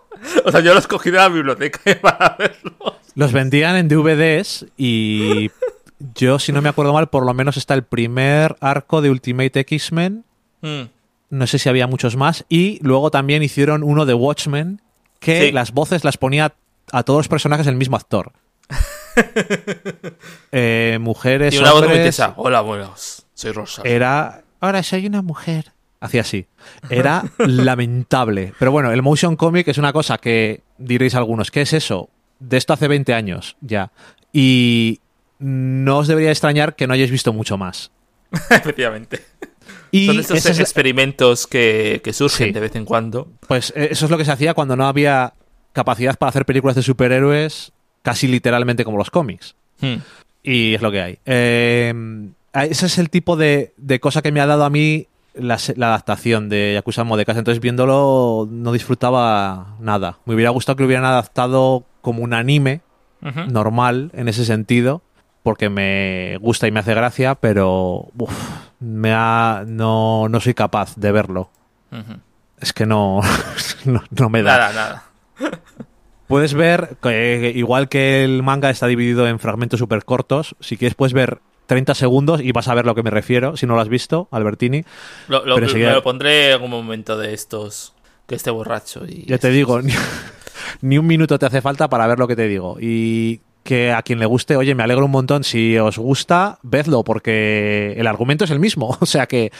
O 0.47 0.51
sea, 0.51 0.61
yo 0.61 0.73
los 0.73 0.87
cogí 0.87 1.11
de 1.11 1.19
la 1.19 1.29
biblioteca 1.29 1.79
para 2.01 2.37
verlos. 2.39 2.95
Los 3.17 3.33
vendían 3.33 3.75
en 3.77 3.89
DVDs 3.89 4.67
y 4.77 5.51
yo, 6.15 6.39
si 6.39 6.53
no 6.53 6.63
me 6.63 6.69
acuerdo 6.69 6.93
mal, 6.93 7.09
por 7.09 7.25
lo 7.27 7.35
menos 7.35 7.57
está 7.57 7.75
el 7.75 7.83
primer 7.83 8.57
arco 8.61 9.01
de 9.03 9.11
Ultimate 9.11 9.59
X-Men. 9.61 10.25
Mm. 10.61 10.83
No 11.31 11.47
sé 11.49 11.59
si 11.59 11.69
había 11.69 11.87
muchos 11.89 12.15
más. 12.15 12.45
Y 12.49 12.79
luego 12.83 13.11
también 13.11 13.43
hicieron 13.43 13.83
uno 13.83 14.07
de 14.07 14.15
Watchmen 14.15 14.81
que 15.19 15.47
Sí. 15.47 15.53
las 15.53 15.73
voces 15.73 16.05
las 16.05 16.19
ponía 16.19 16.55
a 16.93 17.03
todos 17.03 17.19
los 17.21 17.29
personajes 17.29 17.67
el 17.67 17.75
mismo 17.77 17.97
actor. 17.97 18.33
Eh, 20.53 20.99
mujeres, 21.01 21.55
Y 21.55 21.59
una 21.59 21.73
voz 21.73 21.81
muy 21.81 21.89
hombres, 21.89 22.05
tesa. 22.07 22.35
Hola, 22.37 22.61
buenos. 22.61 23.25
Soy 23.33 23.53
Rosa. 23.53 23.83
era 23.85 24.43
ahora 24.61 24.83
soy 24.83 25.07
una 25.07 25.21
mujer 25.23 25.73
hacía 26.01 26.23
así 26.23 26.47
era 26.91 27.23
lamentable 27.39 28.53
pero 28.59 28.71
bueno 28.73 28.91
el 28.93 29.03
motion 29.03 29.37
comic 29.37 29.69
es 29.69 29.77
una 29.79 29.93
cosa 29.93 30.17
que 30.19 30.63
diréis 30.79 31.15
algunos 31.15 31.51
qué 31.51 31.61
es 31.63 31.73
eso 31.75 32.09
de 32.39 32.57
esto 32.57 32.73
hace 32.73 32.89
20 32.89 33.15
años 33.15 33.57
ya 33.61 33.91
y 34.33 35.01
no 35.39 35.99
os 35.99 36.09
debería 36.09 36.31
extrañar 36.31 36.77
que 36.77 36.87
no 36.87 36.95
hayáis 36.95 37.11
visto 37.11 37.33
mucho 37.33 37.57
más 37.59 37.91
Efectivamente. 38.51 39.23
y 39.91 40.07
Son 40.07 40.19
estos 40.21 40.39
ese 40.39 40.51
es- 40.53 40.61
experimentos 40.61 41.47
que, 41.47 42.01
que 42.05 42.13
surgen 42.13 42.49
Sí. 42.49 42.53
de 42.53 42.61
vez 42.61 42.75
en 42.77 42.85
cuando. 42.85 43.29
pues 43.47 43.73
eh, 43.77 43.89
eso 43.91 44.05
es 44.07 44.11
lo 44.11 44.19
que 44.19 44.25
se 44.25 44.33
hacía 44.33 44.55
cuando 44.55 44.77
no 44.77 44.87
había 44.87 45.35
capacidad 45.73 46.17
para 46.17 46.31
hacer 46.31 46.45
películas 46.47 46.77
de 46.77 46.83
superhéroes 46.83 47.73
casi 48.03 48.27
literalmente 48.29 48.85
como 48.85 48.99
los 48.99 49.11
cómics 49.11 49.55
Hmm. 49.81 49.97
Y 50.43 50.75
es 50.75 50.81
lo 50.81 50.91
que 50.91 51.03
hay. 51.03 51.19
Eh, 51.27 51.93
ese 52.55 52.87
es 52.87 52.97
el 52.99 53.11
tipo 53.11 53.37
de, 53.37 53.75
de 53.77 54.01
cosa 54.01 54.23
que 54.23 54.33
me 54.33 54.41
ha 54.41 54.47
dado 54.47 54.65
a 54.65 54.71
mí 54.71 55.07
la, 55.35 55.57
adaptación 55.57 56.49
de 56.49 56.73
Yakuza 56.75 57.03
Amo 57.03 57.19
de 57.19 57.27
Casa. 57.27 57.41
Entonces, 57.41 57.61
viéndolo, 57.61 58.49
no 58.51 58.73
disfrutaba 58.73 59.77
nada. 59.81 60.19
Me 60.25 60.35
hubiera 60.35 60.49
gustado 60.51 60.77
que 60.77 60.83
lo 60.85 60.87
hubieran 60.87 61.05
adaptado 61.05 61.85
como 62.07 62.23
un 62.23 62.33
anime 62.35 62.81
normal 63.49 64.11
en 64.15 64.29
ese 64.29 64.45
sentido, 64.45 65.03
porque 65.43 65.69
me 65.69 66.37
gusta 66.41 66.69
y 66.69 66.71
me 66.71 66.79
hace 66.81 66.95
gracia, 66.95 67.35
pero 67.35 68.09
uf, 68.17 68.33
me 68.79 69.11
ha, 69.13 69.65
no, 69.67 70.29
no 70.29 70.39
soy 70.41 70.55
capaz 70.55 70.95
de 70.97 71.11
verlo. 71.11 71.51
Es 72.61 72.73
que 72.73 72.87
no, 72.87 73.21
no, 73.85 74.03
no 74.11 74.31
me 74.31 74.43
da. 74.45 74.59
Nada, 74.59 74.73
nada. 74.73 75.05
Puedes 76.29 76.55
ver, 76.55 76.97
que, 77.03 77.53
igual 77.55 77.89
que 77.89 78.25
el 78.25 78.43
manga 78.43 78.71
está 78.71 78.87
dividido 78.87 79.27
en 79.29 79.39
fragmentos 79.39 79.79
súper 79.81 80.05
cortos, 80.05 80.57
si 80.61 80.77
quieres 80.77 80.95
puedes 80.95 81.13
ver 81.13 81.39
30 81.67 81.95
segundos 81.95 82.41
y 82.41 82.53
vas 82.53 82.69
a 82.69 82.75
ver 82.75 82.85
lo 82.87 82.95
que 82.95 83.03
me 83.03 83.11
refiero, 83.11 83.57
si 83.57 83.67
no 83.67 83.75
lo 83.75 83.81
has 83.81 83.89
visto, 83.89 84.29
Albertini. 84.31 84.85
Lo, 85.29 85.45
lo- 85.45 85.55
Pero 85.57 85.67
enseguida- 85.67 85.89
me 85.91 85.95
lo 85.97 86.03
pondré 86.03 86.49
en 86.49 86.53
algún 86.55 86.71
momento 86.71 87.17
de 87.19 87.35
estos 87.35 87.93
que 88.29 88.35
esté 88.37 88.51
borracho. 88.51 89.05
Y 89.07 89.25
Ya 89.27 89.39
te 89.39 89.51
digo, 89.51 89.81
ni, 90.81 90.99
un 90.99 91.07
minuto 91.07 91.39
te 91.39 91.47
hace 91.47 91.61
falta 91.61 91.89
para 91.89 92.07
ver 92.07 92.19
lo 92.19 92.29
que 92.29 92.37
te 92.37 92.49
digo. 92.49 92.77
Y 92.81 93.41
que 93.63 93.93
a 93.93 94.03
quien 94.03 94.19
le 94.19 94.27
guste, 94.27 94.57
oye, 94.57 94.75
me 94.75 94.83
alegro 94.83 95.05
un 95.05 95.11
montón. 95.11 95.45
Si 95.45 95.77
os 95.79 95.99
gusta, 95.99 96.59
vedlo, 96.63 97.05
porque 97.05 97.95
el 97.97 98.07
argumento 98.07 98.45
es 98.45 98.51
el 98.51 98.61
mismo. 98.61 98.97
O 99.01 99.07
sea 99.07 99.27
que 99.27 99.53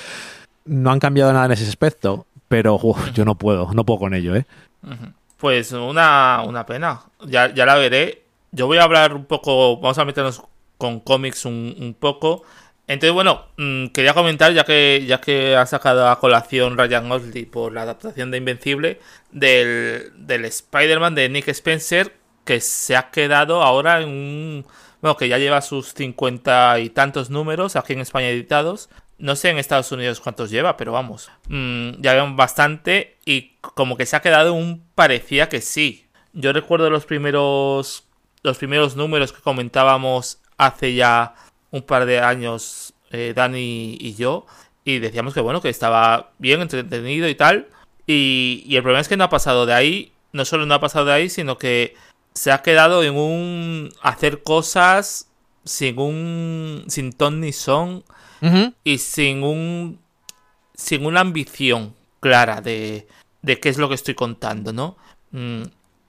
no 0.65 0.91
han 0.91 1.01
cambiado 1.01 1.33
nada 1.33 1.47
en 1.47 1.53
ese 1.53 1.69
aspecto. 1.69 2.27
Pero 2.49 2.79
yo 3.13 3.25
no 3.25 3.35
puedo, 3.35 3.73
no 3.75 3.85
puedo 3.85 3.99
con 3.99 4.15
ello, 4.15 4.37
¿eh? 4.37 4.47
Pues 5.37 5.73
una, 5.73 6.43
una 6.47 6.65
pena. 6.65 7.01
Ya, 7.27 7.53
ya 7.53 7.67
la 7.67 7.75
veré. 7.75 8.23
Yo 8.53 8.69
voy 8.69 8.79
a 8.79 8.85
hablar 8.85 9.15
un 9.15 9.25
poco. 9.25 9.79
Vamos 9.79 9.99
a 9.99 10.05
meternos 10.05 10.43
con 10.79 11.01
cómics 11.01 11.45
un 11.45 11.97
poco. 11.99 12.45
Entonces, 12.89 13.13
bueno, 13.13 13.47
mm, 13.57 13.89
quería 13.89 14.15
comentar, 14.15 14.53
ya 14.53 14.65
que, 14.65 15.05
ya 15.07 15.21
que 15.21 15.57
ha 15.57 15.67
sacado 15.67 16.09
a 16.09 16.21
colación 16.21 16.79
Ryan 16.79 17.11
Otley 17.11 17.45
por 17.45 17.73
la 17.73 17.83
adaptación 17.83 18.31
de 18.31 18.39
Invencible, 18.39 19.01
del, 19.33 20.13
del 20.17 20.45
Spider-Man 20.45 21.15
de 21.17 21.29
Nick 21.29 21.49
Spencer, 21.49 22.15
que 22.45 22.61
se 22.61 22.97
ha 22.97 23.11
quedado 23.11 23.63
ahora 23.63 24.01
en 24.01 24.09
un. 24.09 24.67
Bueno, 25.03 25.17
que 25.17 25.29
ya 25.29 25.39
lleva 25.39 25.61
sus 25.61 25.93
cincuenta 25.95 26.79
y 26.79 26.91
tantos 26.91 27.29
números 27.29 27.77
aquí 27.77 27.93
en 27.93 28.01
España 28.01 28.29
editados. 28.29 28.89
No 29.19 29.35
sé 29.35 29.51
en 29.51 29.59
Estados 29.59 29.91
Unidos 29.93 30.21
cuántos 30.21 30.51
lleva, 30.51 30.77
pero 30.77 30.93
vamos. 30.93 31.31
mm, 31.49 32.01
ya 32.01 32.15
ven 32.15 32.37
bastante 32.37 33.19
y 33.25 33.57
como 33.61 33.97
que 33.97 34.07
se 34.07 34.17
ha 34.17 34.23
quedado 34.23 34.55
un 34.55 34.87
parecía 34.95 35.49
que 35.49 35.61
sí. 35.61 36.07
Yo 36.33 36.53
recuerdo 36.53 36.89
los 36.91 37.05
primeros 37.07 38.05
los 38.43 38.59
primeros 38.59 38.95
números 38.95 39.33
que 39.33 39.43
comentábamos 39.43 40.39
hace 40.57 40.95
ya 40.95 41.35
un 41.71 41.83
par 41.83 42.07
de 42.07 42.21
años 42.21 42.95
eh, 43.11 43.33
Dani 43.35 43.97
y 44.01 44.15
yo 44.15 44.47
y 44.85 44.99
decíamos 44.99 45.35
que 45.35 45.41
bueno 45.41 45.61
que 45.61 45.69
estaba 45.69 46.31
bien 46.39 46.61
entretenido 46.61 47.29
y 47.29 47.35
tal 47.35 47.69
Y, 48.07 48.63
y 48.67 48.77
el 48.77 48.83
problema 48.83 49.01
es 49.01 49.09
que 49.09 49.17
no 49.17 49.25
ha 49.25 49.31
pasado 49.31 49.67
de 49.67 49.75
ahí, 49.75 50.13
no 50.33 50.45
solo 50.45 50.65
no 50.65 50.75
ha 50.75 50.81
pasado 50.81 51.07
de 51.07 51.13
ahí, 51.13 51.29
sino 51.29 51.59
que 51.59 51.95
se 52.35 52.53
ha 52.53 52.63
quedado 52.63 53.03
en 53.03 53.17
un 53.17 53.91
hacer 54.03 54.43
cosas 54.43 55.29
sin 55.65 55.99
un 55.99 56.85
sin 56.87 57.13
ton 57.13 57.41
ni 57.41 57.53
son 57.53 58.05
y 58.85 58.99
sin 58.99 59.43
un 59.43 59.99
sin 60.75 61.05
una 61.05 61.21
ambición 61.21 61.95
clara 62.21 62.61
de, 62.61 63.09
de 63.43 63.59
qué 63.59 63.71
es 63.71 63.79
lo 63.79 63.89
que 63.89 63.97
estoy 63.97 64.15
contando, 64.15 64.73
¿no? 64.73 64.97
Mm, 65.33 65.63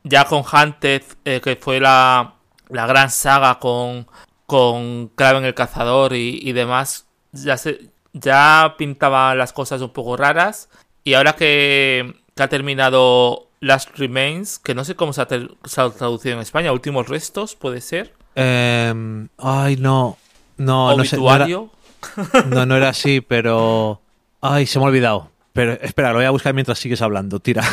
ya 0.04 0.26
con 0.26 0.44
Hunted, 0.44 1.04
eh, 1.26 1.42
que 1.42 1.56
fue 1.56 1.80
la, 1.80 2.36
la 2.70 2.86
gran 2.86 3.10
saga 3.10 3.60
con, 3.60 4.08
con 4.48 5.10
Kraven 5.10 5.46
el 5.46 5.54
Cazador 5.54 6.16
y, 6.16 6.52
demás, 6.54 7.06
ya, 7.34 7.58
se, 7.58 7.90
ya 8.14 8.76
pintaba 8.78 9.36
las 9.36 9.54
cosas 9.54 9.82
un 9.82 9.92
poco 9.92 10.18
raras. 10.18 10.70
Y 11.04 11.14
ahora 11.14 11.36
que, 11.36 12.16
que 12.34 12.44
ha 12.44 12.50
terminado 12.50 13.50
Last 13.60 13.98
Remains, 13.98 14.58
que 14.58 14.74
no 14.74 14.84
sé 14.86 14.96
cómo 14.96 15.14
se 15.14 15.22
ha, 15.22 15.28
traducido 15.28 16.36
en 16.36 16.40
España, 16.40 16.72
Últimos 16.72 17.08
Restos, 17.10 17.56
puede 17.56 17.82
ser. 17.82 18.14
Em, 18.36 19.28
ay, 19.38 19.76
no. 19.76 20.18
No, 20.58 20.96
no, 20.98 21.06
sé, 21.06 21.18
no, 21.18 21.36
era, 21.36 21.48
no, 22.48 22.66
no 22.66 22.76
era 22.76 22.90
así, 22.90 23.22
pero. 23.22 24.02
Ay, 24.42 24.66
se 24.66 24.80
me 24.80 24.86
ha 24.86 24.88
olvidado. 24.88 25.30
Pero 25.54 25.74
espera, 25.74 26.10
lo 26.10 26.16
voy 26.16 26.26
a 26.26 26.32
buscar 26.32 26.54
mientras 26.54 26.80
sigues 26.80 27.02
hablando. 27.02 27.40
Tira. 27.40 27.64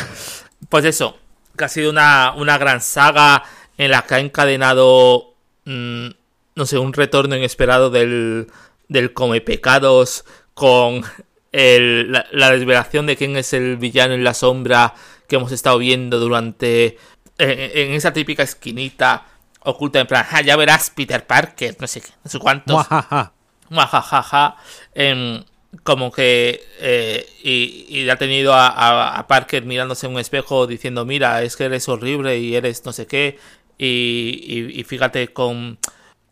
Pues 0.69 0.85
eso, 0.85 1.17
que 1.57 1.63
ha 1.63 1.69
sido 1.69 1.89
una, 1.89 2.33
una 2.35 2.57
gran 2.57 2.81
saga 2.81 3.43
en 3.77 3.91
la 3.91 4.01
que 4.03 4.15
ha 4.15 4.19
encadenado. 4.19 5.33
Mm, 5.65 6.09
no 6.55 6.65
sé, 6.65 6.77
un 6.77 6.93
retorno 6.93 7.35
inesperado 7.35 7.89
del, 7.89 8.47
del 8.87 9.13
Come 9.13 9.41
Pecados 9.41 10.25
con 10.53 11.03
la, 11.51 12.25
la, 12.31 12.51
desvelación 12.51 13.05
de 13.05 13.15
quién 13.15 13.37
es 13.37 13.53
el 13.53 13.77
villano 13.77 14.13
en 14.13 14.23
la 14.23 14.33
sombra 14.33 14.93
que 15.27 15.35
hemos 15.35 15.51
estado 15.51 15.77
viendo 15.77 16.19
durante. 16.19 16.97
En, 17.37 17.93
esa 17.93 18.13
típica 18.13 18.43
esquinita 18.43 19.25
oculta 19.61 19.99
en 19.99 20.07
plan, 20.07 20.25
ya 20.45 20.55
verás 20.55 20.91
Peter 20.91 21.25
Parker, 21.25 21.75
no 21.79 21.87
sé 21.87 22.01
qué, 22.01 22.09
no 22.23 22.31
sé 22.31 22.39
cuántos. 22.39 22.85
Muajajaja. 23.69 24.57
Em, 24.93 25.43
como 25.83 26.11
que 26.11 26.63
eh, 26.79 27.27
y, 27.43 28.07
ha 28.09 28.15
tenido 28.15 28.53
a, 28.53 29.25
Parker 29.27 29.65
mirándose 29.65 30.05
en 30.05 30.13
un 30.13 30.19
espejo 30.19 30.67
diciendo 30.67 31.03
mira 31.03 31.43
es 31.43 31.57
que 31.57 31.65
eres 31.65 31.89
horrible 31.89 32.39
y 32.39 32.55
eres 32.55 32.85
no 32.85 32.93
sé 32.93 33.07
qué 33.07 33.39
y, 33.77 34.71
y, 34.73 34.83
fíjate 34.85 35.33
con 35.33 35.77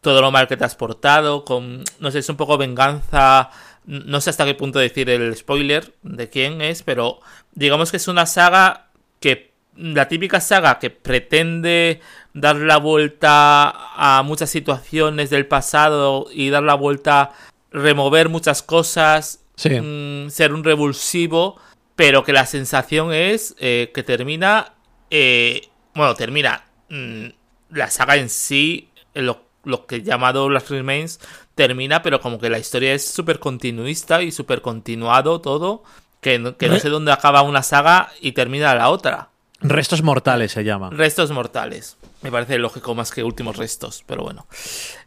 todo 0.03 0.21
lo 0.21 0.29
mal 0.29 0.47
que 0.47 0.57
te 0.57 0.65
has 0.65 0.75
portado 0.75 1.43
con 1.43 1.83
no 1.99 2.11
sé 2.11 2.19
es 2.19 2.29
un 2.29 2.37
poco 2.37 2.59
venganza 2.59 3.49
no 3.85 4.21
sé 4.21 4.29
hasta 4.29 4.45
qué 4.45 4.53
punto 4.53 4.77
decir 4.77 5.09
el 5.09 5.35
spoiler 5.35 5.95
de 6.03 6.29
quién 6.29 6.61
es 6.61 6.83
pero 6.83 7.19
digamos 7.53 7.89
que 7.89 7.97
es 7.97 8.07
una 8.07 8.27
saga 8.27 8.89
que 9.19 9.53
la 9.75 10.07
típica 10.07 10.39
saga 10.39 10.77
que 10.79 10.89
pretende 10.89 11.99
dar 12.33 12.57
la 12.57 12.77
vuelta 12.77 13.73
a 13.95 14.23
muchas 14.23 14.49
situaciones 14.49 15.29
del 15.29 15.47
pasado 15.47 16.27
y 16.31 16.49
dar 16.49 16.63
la 16.63 16.75
vuelta 16.75 17.31
remover 17.71 18.29
muchas 18.29 18.61
cosas, 18.61 19.43
mm, 19.63 20.29
ser 20.29 20.53
un 20.53 20.63
revulsivo, 20.63 21.59
pero 21.95 22.23
que 22.23 22.33
la 22.33 22.45
sensación 22.45 23.13
es 23.13 23.55
eh, 23.59 23.91
que 23.93 24.03
termina, 24.03 24.73
eh, 25.09 25.69
bueno, 25.95 26.13
termina 26.15 26.65
mm, 26.89 27.25
la 27.71 27.89
saga 27.89 28.17
en 28.17 28.29
sí, 28.29 28.89
lo, 29.13 29.42
lo 29.63 29.85
que 29.85 29.97
he 29.97 30.01
llamado 30.03 30.49
Las 30.49 30.69
Remains, 30.69 31.19
termina, 31.55 32.01
pero 32.01 32.19
como 32.19 32.39
que 32.39 32.49
la 32.49 32.59
historia 32.59 32.93
es 32.93 33.07
súper 33.07 33.39
continuista 33.39 34.21
y 34.21 34.31
súper 34.31 34.61
continuado 34.61 35.41
todo, 35.41 35.83
que, 36.21 36.55
que 36.57 36.69
no 36.69 36.79
sé 36.79 36.89
dónde 36.89 37.11
acaba 37.11 37.41
una 37.41 37.63
saga 37.63 38.11
y 38.21 38.31
termina 38.31 38.73
la 38.75 38.89
otra. 38.89 39.29
Restos 39.63 40.01
mortales 40.01 40.51
se 40.51 40.63
llama. 40.63 40.89
Restos 40.91 41.31
mortales. 41.31 41.97
Me 42.21 42.31
parece 42.31 42.57
lógico 42.57 42.95
más 42.95 43.11
que 43.11 43.23
últimos 43.23 43.57
restos, 43.57 44.03
pero 44.05 44.23
bueno. 44.23 44.45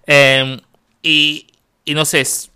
Em, 0.07 0.61
y, 1.03 1.49
y 1.85 1.95
no 1.95 2.05
sé, 2.05 2.21
es 2.21 2.51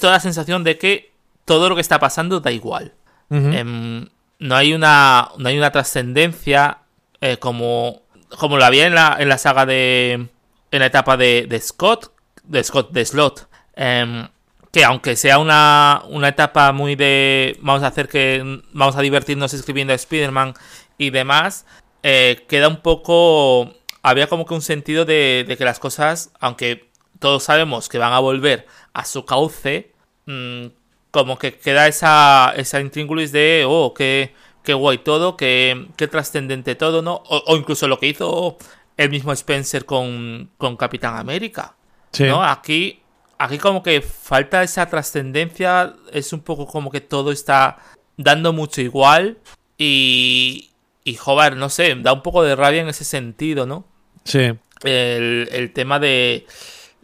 toda 0.00 0.14
la 0.14 0.20
sensación 0.20 0.64
de 0.64 0.78
que 0.78 1.12
todo 1.44 1.68
lo 1.68 1.74
que 1.74 1.80
está 1.80 1.98
pasando 1.98 2.40
da 2.40 2.50
igual. 2.50 2.94
Em, 3.30 4.08
no 4.40 4.56
hay 4.56 4.74
una, 4.74 5.30
no 5.38 5.48
hay 5.48 5.56
una 5.56 5.72
trascendencia 5.72 6.80
eh, 7.22 7.38
como, 7.38 8.02
como 8.38 8.58
la 8.58 8.66
había 8.66 8.86
en 8.86 8.94
la, 8.94 9.16
en 9.18 9.28
la 9.28 9.38
saga 9.38 9.64
de. 9.64 10.28
En 10.72 10.80
la 10.80 10.86
etapa 10.86 11.16
de, 11.16 11.60
Scott, 11.62 12.12
de 12.42 12.64
Scott 12.64 12.90
de 12.90 13.04
Slot. 13.04 13.48
Em, 13.76 14.28
que 14.72 14.84
aunque 14.84 15.14
sea 15.14 15.38
una, 15.38 16.02
una 16.08 16.28
etapa 16.28 16.72
muy 16.72 16.96
de. 16.96 17.56
Vamos 17.60 17.84
a 17.84 17.88
hacer 17.88 18.08
que. 18.08 18.60
Vamos 18.72 18.96
a 18.96 19.02
divertirnos 19.02 19.54
escribiendo 19.54 19.92
a 19.92 19.96
Spider-Man 19.96 20.54
y 20.98 21.10
demás. 21.10 21.66
Eh, 22.02 22.44
queda 22.48 22.66
un 22.66 22.78
poco. 22.78 23.74
Había 24.02 24.26
como 24.26 24.46
que 24.46 24.54
un 24.54 24.62
sentido 24.62 25.04
de, 25.04 25.44
de 25.46 25.56
que 25.56 25.64
las 25.64 25.78
cosas, 25.78 26.32
aunque 26.40 26.90
todos 27.20 27.44
sabemos 27.44 27.88
que 27.88 27.98
van 27.98 28.12
a 28.12 28.18
volver 28.18 28.66
a 28.92 29.04
su 29.04 29.24
cauce, 29.24 29.92
mm, 30.26 30.66
como 31.12 31.38
que 31.38 31.56
queda 31.58 31.86
esa, 31.86 32.52
esa 32.56 32.80
intríngulis 32.80 33.32
de, 33.32 33.64
oh, 33.66 33.94
qué, 33.94 34.34
qué 34.64 34.74
guay 34.74 34.98
todo, 34.98 35.36
qué, 35.36 35.88
qué 35.96 36.08
trascendente 36.08 36.74
todo, 36.74 37.02
¿no? 37.02 37.22
O, 37.26 37.56
incluso 37.56 37.86
lo 37.88 37.98
que 37.98 38.08
hizo 38.08 38.58
el 39.02 39.10
mismo 39.10 39.32
Spencer 39.32 39.84
con, 39.84 40.50
con 40.56 40.76
Capitán 40.76 41.16
América. 41.16 41.74
¿no? 42.20 42.44
Aquí, 42.44 43.00
aquí 43.38 43.58
como 43.58 43.82
que 43.82 44.02
falta 44.02 44.62
esa 44.62 44.86
trascendencia, 44.86 45.94
es 46.12 46.32
un 46.32 46.40
poco 46.40 46.66
como 46.66 46.90
que 46.90 47.00
todo 47.00 47.32
está 47.32 47.78
dando 48.16 48.52
mucho 48.52 48.80
igual 48.80 49.38
y, 49.78 50.70
y 51.04 51.14
joder, 51.14 51.56
no 51.56 51.68
sé, 51.68 51.94
da 51.96 52.12
un 52.12 52.22
poco 52.22 52.42
de 52.42 52.54
rabia 52.54 52.82
en 52.82 52.88
ese 52.88 53.04
sentido, 53.04 53.66
¿no? 53.66 53.86
Sí. 54.24 54.52
El, 54.82 55.48
el 55.52 55.72
tema 55.72 55.98
de, 55.98 56.46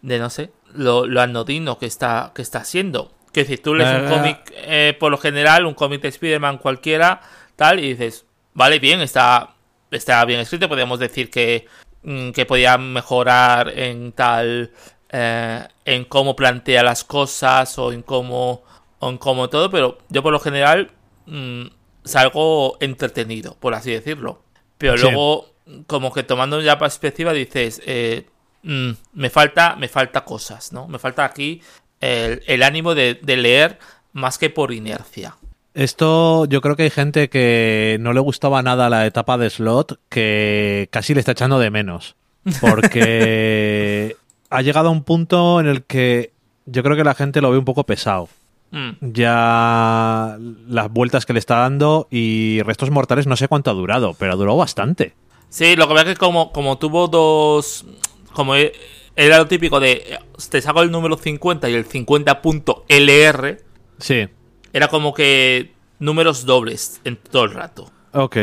de 0.02 0.18
no 0.18 0.30
sé, 0.30 0.50
lo, 0.74 1.06
lo 1.06 1.20
anodino 1.20 1.78
que 1.78 1.86
está, 1.86 2.32
que 2.34 2.42
está 2.42 2.60
haciendo. 2.60 3.12
Que 3.32 3.44
si 3.44 3.56
tú 3.56 3.74
lees 3.74 4.02
un 4.02 4.08
cómic, 4.08 4.52
eh, 4.54 4.96
por 4.98 5.10
lo 5.10 5.18
general, 5.18 5.66
un 5.66 5.74
cómic 5.74 6.00
de 6.00 6.08
Spider-Man 6.08 6.58
cualquiera, 6.58 7.20
tal, 7.56 7.78
y 7.78 7.94
dices, 7.94 8.24
vale, 8.54 8.78
bien, 8.78 9.00
está, 9.00 9.54
está 9.90 10.24
bien 10.24 10.40
escrito, 10.40 10.68
podríamos 10.68 10.98
decir 10.98 11.30
que, 11.30 11.66
que 12.02 12.46
podía 12.46 12.78
mejorar 12.78 13.78
en 13.78 14.12
tal, 14.12 14.72
eh, 15.10 15.66
en 15.84 16.04
cómo 16.04 16.36
plantea 16.36 16.82
las 16.82 17.04
cosas 17.04 17.78
o 17.78 17.92
en 17.92 18.02
cómo, 18.02 18.62
o 18.98 19.10
en 19.10 19.18
cómo 19.18 19.48
todo, 19.48 19.70
pero 19.70 19.98
yo 20.08 20.22
por 20.22 20.32
lo 20.32 20.40
general 20.40 20.90
mm, 21.26 21.66
salgo 22.04 22.78
entretenido, 22.80 23.56
por 23.60 23.74
así 23.74 23.90
decirlo. 23.90 24.42
Pero 24.78 24.96
luego, 24.96 25.50
como 25.86 26.12
que 26.12 26.22
tomando 26.22 26.60
ya 26.60 26.78
perspectiva, 26.78 27.32
dices, 27.32 27.82
eh, 27.84 28.26
Mm, 28.62 28.90
me 29.14 29.30
falta, 29.30 29.76
me 29.76 29.88
falta 29.88 30.24
cosas, 30.24 30.72
¿no? 30.72 30.88
Me 30.88 30.98
falta 30.98 31.24
aquí 31.24 31.62
el, 32.00 32.62
ánimo 32.62 32.94
de, 32.94 33.18
leer 33.24 33.78
más 34.12 34.38
que 34.38 34.50
por 34.50 34.72
inercia. 34.72 35.36
Esto 35.74 36.46
yo 36.46 36.60
creo 36.60 36.76
que 36.76 36.84
hay 36.84 36.90
gente 36.90 37.28
que 37.28 37.98
no 38.00 38.12
le 38.12 38.20
gustaba 38.20 38.62
nada 38.62 38.90
la 38.90 39.06
etapa 39.06 39.38
de 39.38 39.50
slot 39.50 40.00
que 40.08 40.88
casi 40.90 41.14
le 41.14 41.20
está 41.20 41.32
echando 41.32 41.58
de 41.58 41.70
menos. 41.70 42.16
Porque 42.60 44.16
ha 44.50 44.62
llegado 44.62 44.88
a 44.88 44.92
un 44.92 45.04
punto 45.04 45.60
en 45.60 45.66
el 45.66 45.84
que 45.84 46.32
yo 46.66 46.82
creo 46.82 46.96
que 46.96 47.04
la 47.04 47.14
gente 47.14 47.40
lo 47.40 47.50
ve 47.50 47.58
un 47.58 47.64
poco 47.64 47.84
pesado. 47.84 48.28
Mm. 48.70 48.90
Ya 49.00 50.36
las 50.68 50.92
vueltas 50.92 51.24
que 51.24 51.32
le 51.32 51.38
está 51.38 51.56
dando 51.56 52.06
y 52.10 52.60
restos 52.62 52.90
mortales 52.90 53.26
no 53.26 53.36
sé 53.36 53.48
cuánto 53.48 53.70
ha 53.70 53.74
durado, 53.74 54.14
pero 54.14 54.32
ha 54.32 54.36
durado 54.36 54.56
bastante. 54.56 55.14
Sí, 55.48 55.76
lo 55.76 55.88
que 55.88 55.94
pasa 55.94 56.08
es 56.10 56.14
que 56.14 56.24
como, 56.24 56.52
como 56.52 56.76
tuvo 56.76 57.08
dos, 57.08 57.86
como 58.32 58.54
e, 58.56 58.72
era 59.16 59.38
lo 59.38 59.46
típico 59.46 59.80
de 59.80 60.18
te 60.50 60.60
saco 60.60 60.82
el 60.82 60.90
número 60.90 61.16
50 61.16 61.68
y 61.70 61.74
el 61.74 61.88
50.lr. 61.88 63.62
Sí. 63.98 64.28
Era 64.72 64.88
como 64.88 65.14
que 65.14 65.72
números 65.98 66.44
dobles 66.44 67.00
en 67.04 67.16
todo 67.16 67.44
el 67.44 67.52
rato. 67.52 67.90
Ok. 68.12 68.36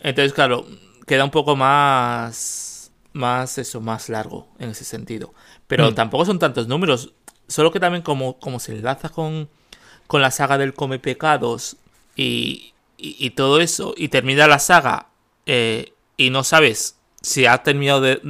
Entonces, 0.00 0.32
claro, 0.32 0.66
queda 1.06 1.24
un 1.24 1.30
poco 1.30 1.56
más. 1.56 2.92
Más 3.12 3.58
eso, 3.58 3.80
más 3.80 4.08
largo 4.08 4.46
en 4.60 4.70
ese 4.70 4.84
sentido. 4.84 5.34
Pero 5.66 5.90
hmm. 5.90 5.94
tampoco 5.94 6.24
son 6.24 6.38
tantos 6.38 6.68
números. 6.68 7.12
Solo 7.48 7.72
que 7.72 7.80
también, 7.80 8.02
como, 8.02 8.38
como 8.38 8.60
se 8.60 8.72
enlaza 8.72 9.08
con, 9.08 9.48
con 10.06 10.22
la 10.22 10.30
saga 10.30 10.58
del 10.58 10.74
Come 10.74 11.00
Pecados 11.00 11.76
y, 12.14 12.72
y, 12.96 13.30
todo 13.30 13.60
eso, 13.60 13.94
y 13.96 14.08
termina 14.08 14.46
la 14.46 14.58
saga 14.58 15.08
eh, 15.46 15.92
y 16.16 16.30
no 16.30 16.44
sabes 16.44 16.96
si 17.22 17.46
ha 17.46 17.62
terminado 17.62 18.00
de, 18.00 18.20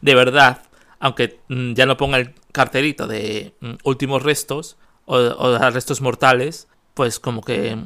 de 0.00 0.14
verdad, 0.14 0.62
aunque 0.98 1.40
mm, 1.48 1.72
ya 1.72 1.86
no 1.86 1.96
ponga 1.96 2.18
el 2.18 2.34
carterito 2.52 3.06
de 3.06 3.54
mm, 3.60 3.72
últimos 3.84 4.22
restos 4.22 4.76
o, 5.06 5.16
o, 5.16 5.70
restos 5.70 6.00
mortales, 6.00 6.68
pues 7.00 7.18
como 7.18 7.40
que, 7.40 7.78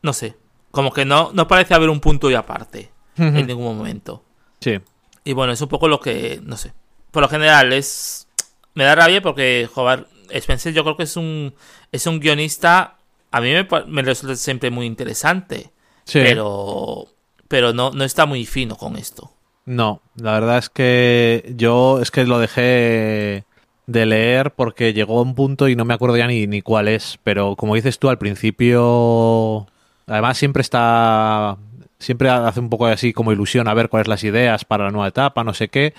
no 0.00 0.12
sé, 0.14 0.34
como 0.70 0.90
que 0.90 1.04
no, 1.04 1.32
no 1.34 1.46
parece 1.46 1.74
haber 1.74 1.90
un 1.90 2.00
punto 2.00 2.30
y 2.30 2.34
aparte 2.34 2.90
en 3.18 3.46
ningún 3.46 3.76
momento. 3.76 4.24
Sí. 4.58 4.80
Y 5.22 5.34
bueno, 5.34 5.52
es 5.52 5.60
un 5.60 5.68
poco 5.68 5.86
lo 5.86 6.00
que, 6.00 6.40
no 6.42 6.56
sé, 6.56 6.72
por 7.10 7.22
lo 7.22 7.28
general 7.28 7.74
es... 7.74 8.26
Me 8.72 8.84
da 8.84 8.94
rabia 8.94 9.20
porque, 9.20 9.68
joder, 9.70 10.06
Spencer 10.30 10.72
yo 10.72 10.82
creo 10.82 10.96
que 10.96 11.02
es 11.02 11.18
un, 11.18 11.54
es 11.92 12.06
un 12.06 12.20
guionista, 12.20 12.96
a 13.30 13.42
mí 13.42 13.52
me, 13.52 13.68
me 13.86 14.00
resulta 14.00 14.34
siempre 14.34 14.70
muy 14.70 14.86
interesante. 14.86 15.72
Pero, 16.10 17.08
pero 17.48 17.74
no, 17.74 17.90
no 17.90 18.02
está 18.02 18.24
muy 18.24 18.46
fino 18.46 18.76
con 18.76 18.96
esto. 18.96 19.30
No, 19.66 20.00
la 20.14 20.32
verdad 20.32 20.56
es 20.56 20.70
que 20.70 21.52
yo 21.54 22.00
es 22.00 22.10
que 22.10 22.24
lo 22.24 22.38
dejé 22.38 23.44
de 23.88 24.04
leer 24.04 24.52
porque 24.52 24.92
llegó 24.92 25.18
a 25.18 25.22
un 25.22 25.34
punto 25.34 25.66
y 25.66 25.74
no 25.74 25.86
me 25.86 25.94
acuerdo 25.94 26.18
ya 26.18 26.26
ni, 26.26 26.46
ni 26.46 26.60
cuál 26.60 26.88
es, 26.88 27.18
pero 27.24 27.56
como 27.56 27.74
dices 27.74 27.98
tú 27.98 28.10
al 28.10 28.18
principio, 28.18 29.66
además 30.06 30.36
siempre 30.36 30.60
está 30.60 31.56
siempre 31.98 32.28
hace 32.28 32.60
un 32.60 32.68
poco 32.68 32.86
así 32.86 33.14
como 33.14 33.32
ilusión 33.32 33.66
a 33.66 33.74
ver 33.74 33.88
cuáles 33.88 34.06
las 34.06 34.22
ideas 34.24 34.66
para 34.66 34.84
la 34.84 34.90
nueva 34.90 35.08
etapa, 35.08 35.42
no 35.42 35.54
sé 35.54 35.68
qué, 35.68 35.94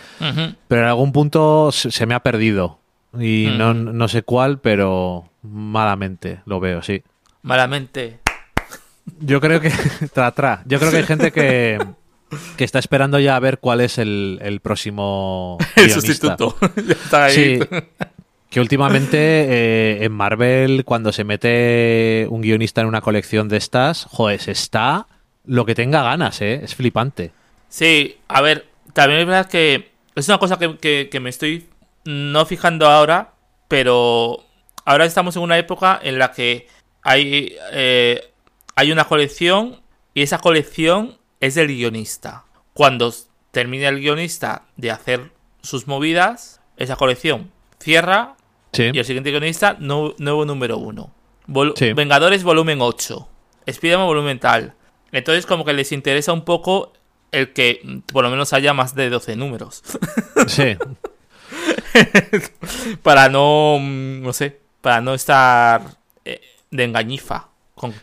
pero 0.67 0.81
en 0.83 0.87
algún 0.87 1.11
punto 1.11 1.71
se, 1.71 2.05
me 2.05 2.13
ha 2.13 2.19
perdido 2.21 2.79
y 3.19 3.47
no, 3.57 3.73
no, 3.73 4.07
sé 4.07 4.21
cuál, 4.21 4.59
pero 4.59 5.27
malamente 5.41 6.41
lo 6.45 6.59
veo, 6.59 6.83
sí. 6.83 7.01
Malamente. 7.41 8.19
Yo 9.19 9.41
creo 9.41 9.59
que, 9.59 9.71
tra, 10.13 10.31
tra, 10.31 10.61
yo 10.67 10.77
creo 10.77 10.91
que 10.91 10.97
hay 10.97 11.03
gente 11.03 11.31
que, 11.31 11.79
que 12.57 12.63
está 12.63 12.79
esperando 12.79 13.19
ya 13.19 13.35
a 13.35 13.39
ver 13.39 13.59
cuál 13.59 13.81
es 13.81 13.97
el, 13.97 14.39
el 14.41 14.59
próximo 14.59 15.57
el 15.75 15.91
sustituto. 15.91 16.55
Sí, 17.29 17.59
que 18.49 18.59
últimamente 18.59 19.17
eh, 19.17 20.03
en 20.03 20.11
Marvel, 20.11 20.83
cuando 20.83 21.11
se 21.11 21.23
mete 21.23 22.25
un 22.29 22.41
guionista 22.41 22.81
en 22.81 22.87
una 22.87 23.01
colección 23.01 23.47
de 23.47 23.57
estas, 23.57 24.05
joder, 24.05 24.41
se 24.41 24.51
está 24.51 25.07
lo 25.45 25.65
que 25.65 25.75
tenga 25.75 26.01
ganas, 26.01 26.41
¿eh? 26.41 26.61
Es 26.63 26.75
flipante. 26.75 27.31
Sí, 27.67 28.17
a 28.27 28.41
ver, 28.41 28.67
también 28.93 29.21
es 29.21 29.27
verdad 29.27 29.47
que 29.47 29.91
es 30.15 30.27
una 30.27 30.39
cosa 30.39 30.57
que, 30.57 31.19
me 31.21 31.29
estoy 31.29 31.67
no 32.05 32.45
fijando 32.45 32.87
ahora, 32.87 33.33
pero 33.67 34.43
ahora 34.83 35.05
estamos 35.05 35.35
en 35.35 35.43
una 35.43 35.57
época 35.59 35.99
en 36.01 36.17
la 36.17 36.31
que 36.31 36.67
hay, 37.03 37.55
eh, 37.71 38.31
hay 38.75 38.91
una 38.91 39.05
colección 39.05 39.79
y 40.15 40.23
esa 40.23 40.39
colección 40.39 41.18
es 41.39 41.55
del 41.55 41.67
guionista. 41.67 42.45
Cuando 42.73 43.13
termine 43.51 43.87
el 43.87 43.99
guionista 43.99 44.63
de 44.77 44.91
hacer 44.91 45.31
sus 45.61 45.87
movidas, 45.87 46.61
esa 46.77 46.95
colección 46.95 47.51
cierra 47.79 48.35
y 48.73 48.97
el 48.97 49.05
siguiente 49.05 49.31
guionista, 49.31 49.77
nuevo 49.79 50.45
número 50.45 50.77
uno. 50.77 51.13
Vengadores 51.47 52.43
volumen 52.43 52.79
8. 52.81 53.27
Spiderman 53.71 54.07
volumen 54.07 54.39
tal. 54.39 54.75
Entonces 55.11 55.45
como 55.45 55.65
que 55.65 55.73
les 55.73 55.91
interesa 55.91 56.33
un 56.33 56.45
poco 56.45 56.93
el 57.31 57.53
que 57.53 58.01
por 58.11 58.23
lo 58.23 58.29
menos 58.29 58.53
haya 58.53 58.73
más 58.73 58.95
de 58.95 59.09
12 59.09 59.35
números. 59.35 59.83
Sí. 60.47 60.77
para 63.03 63.29
no, 63.29 63.77
no 63.79 64.33
sé, 64.33 64.59
para 64.81 65.01
no 65.01 65.13
estar 65.13 65.81
eh, 66.23 66.41
de 66.71 66.83
engañifa. 66.85 67.48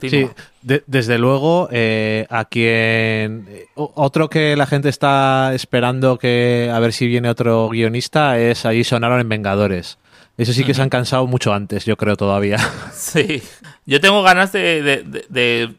Sí, 0.01 0.29
desde 0.63 1.19
luego, 1.19 1.69
eh, 1.71 2.27
a 2.31 2.47
quien. 2.47 3.47
Eh, 3.49 3.67
otro 3.75 4.31
que 4.31 4.57
la 4.57 4.67
gente 4.67 4.89
está 4.89 5.53
esperando 5.55 6.19
que 6.19 6.71
a 6.73 6.79
ver 6.79 6.93
si 6.93 7.07
viene 7.07 7.29
otro 7.29 7.69
guionista 7.69 8.39
es 8.39 8.65
ahí 8.65 8.85
sonaron 8.85 9.21
en 9.21 9.29
Vengadores. 9.29 9.99
Eso 10.39 10.53
sí 10.53 10.65
que 10.65 10.75
se 10.75 10.83
han 10.83 10.91
cansado 10.91 11.27
mucho 11.27 11.55
antes, 11.55 11.87
yo 11.87 11.97
creo 11.97 12.17
todavía. 12.17 12.59
Sí, 12.93 13.43
yo 13.87 14.01
tengo 14.01 14.23
ganas 14.23 14.53
de, 14.53 15.05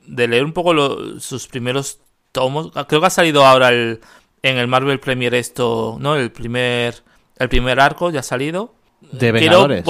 leer 0.08 0.44
un 0.44 0.54
poco 0.54 1.20
sus 1.20 1.48
primeros 1.48 2.00
tomos. 2.32 2.72
Creo 2.88 3.02
que 3.02 3.08
ha 3.08 3.12
salido 3.12 3.46
ahora 3.46 3.70
el, 3.70 4.00
en 4.42 4.58
el 4.58 4.68
Marvel 4.68 5.00
Premier 5.00 5.34
esto, 5.36 5.98
¿no? 6.00 6.16
El 6.16 6.32
primer, 6.32 7.04
el 7.38 7.50
primer 7.50 7.80
arco 7.80 8.10
ya 8.10 8.22
ha 8.22 8.24
salido. 8.24 8.74
¿De 9.12 9.32
Vengadores? 9.32 9.84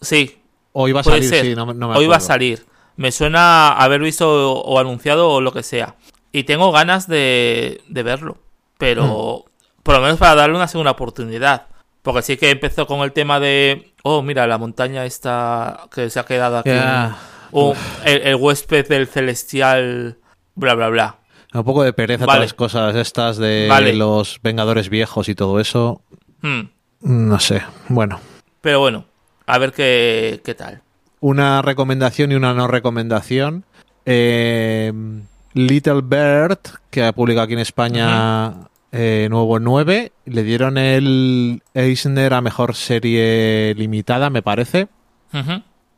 sí. 0.00 0.38
Hoy 0.72 0.92
va 0.92 1.00
a 1.00 1.04
salir, 1.04 1.28
sí, 1.28 1.54
no, 1.56 1.66
me 1.66 1.86
Hoy 1.96 2.06
va 2.06 2.16
a 2.16 2.20
salir. 2.20 2.64
Me 2.98 3.12
suena 3.12 3.70
haber 3.74 4.00
visto 4.00 4.54
o, 4.54 4.78
anunciado 4.80 5.30
o 5.30 5.40
lo 5.40 5.52
que 5.52 5.62
sea. 5.62 5.94
Y 6.32 6.42
tengo 6.42 6.72
ganas 6.72 7.06
de, 7.06 7.80
verlo. 7.88 8.38
Pero 8.76 9.44
hmm. 9.46 9.82
por 9.84 9.94
lo 9.94 10.00
menos 10.00 10.18
para 10.18 10.34
darle 10.34 10.56
una 10.56 10.66
segunda 10.66 10.90
oportunidad. 10.90 11.68
Porque 12.02 12.22
sí 12.22 12.36
que 12.36 12.50
empezó 12.50 12.88
con 12.88 13.02
el 13.02 13.12
tema 13.12 13.38
de, 13.38 13.92
oh, 14.02 14.20
mira, 14.22 14.48
la 14.48 14.58
montaña 14.58 15.04
esta 15.04 15.86
que 15.94 16.10
se 16.10 16.18
ha 16.18 16.24
quedado 16.24 16.58
aquí. 16.58 16.72
O 17.52 17.76
el, 18.04 18.34
huésped 18.34 18.88
del 18.88 19.06
celestial, 19.06 20.18
bla, 20.56 20.74
bla, 20.74 20.88
bla. 20.88 21.18
Un 21.54 21.62
poco 21.62 21.84
de 21.84 21.92
pereza 21.92 22.24
todas 22.24 22.40
las 22.40 22.52
cosas 22.52 22.96
estas 22.96 23.36
de 23.36 23.94
los 23.94 24.40
Vengadores 24.42 24.88
viejos 24.88 25.28
y 25.28 25.36
todo 25.36 25.60
eso. 25.60 26.02
Hmm. 26.42 26.62
No 27.00 27.38
sé, 27.38 27.62
bueno. 27.88 28.18
Pero 28.60 28.80
bueno, 28.80 29.04
a 29.46 29.58
ver 29.58 29.72
qué, 29.72 30.40
qué 30.44 30.56
tal. 30.56 30.82
Una 31.20 31.62
recomendación 31.62 32.32
y 32.32 32.34
una 32.34 32.54
no 32.54 32.66
recomendación. 32.68 33.64
Eh, 34.06 34.92
Little 35.54 36.02
Bird, 36.02 36.58
que 36.90 37.04
ha 37.04 37.12
publicado 37.12 37.44
aquí 37.44 37.54
en 37.54 37.58
España 37.58 38.68
eh, 38.92 39.28
nuevo 39.30 39.58
9. 39.58 40.12
Le 40.24 40.42
dieron 40.42 40.78
el 40.78 41.62
Eisner 41.74 42.34
a 42.34 42.40
mejor 42.40 42.74
serie 42.74 43.74
limitada, 43.76 44.30
me 44.30 44.42
parece. 44.42 44.88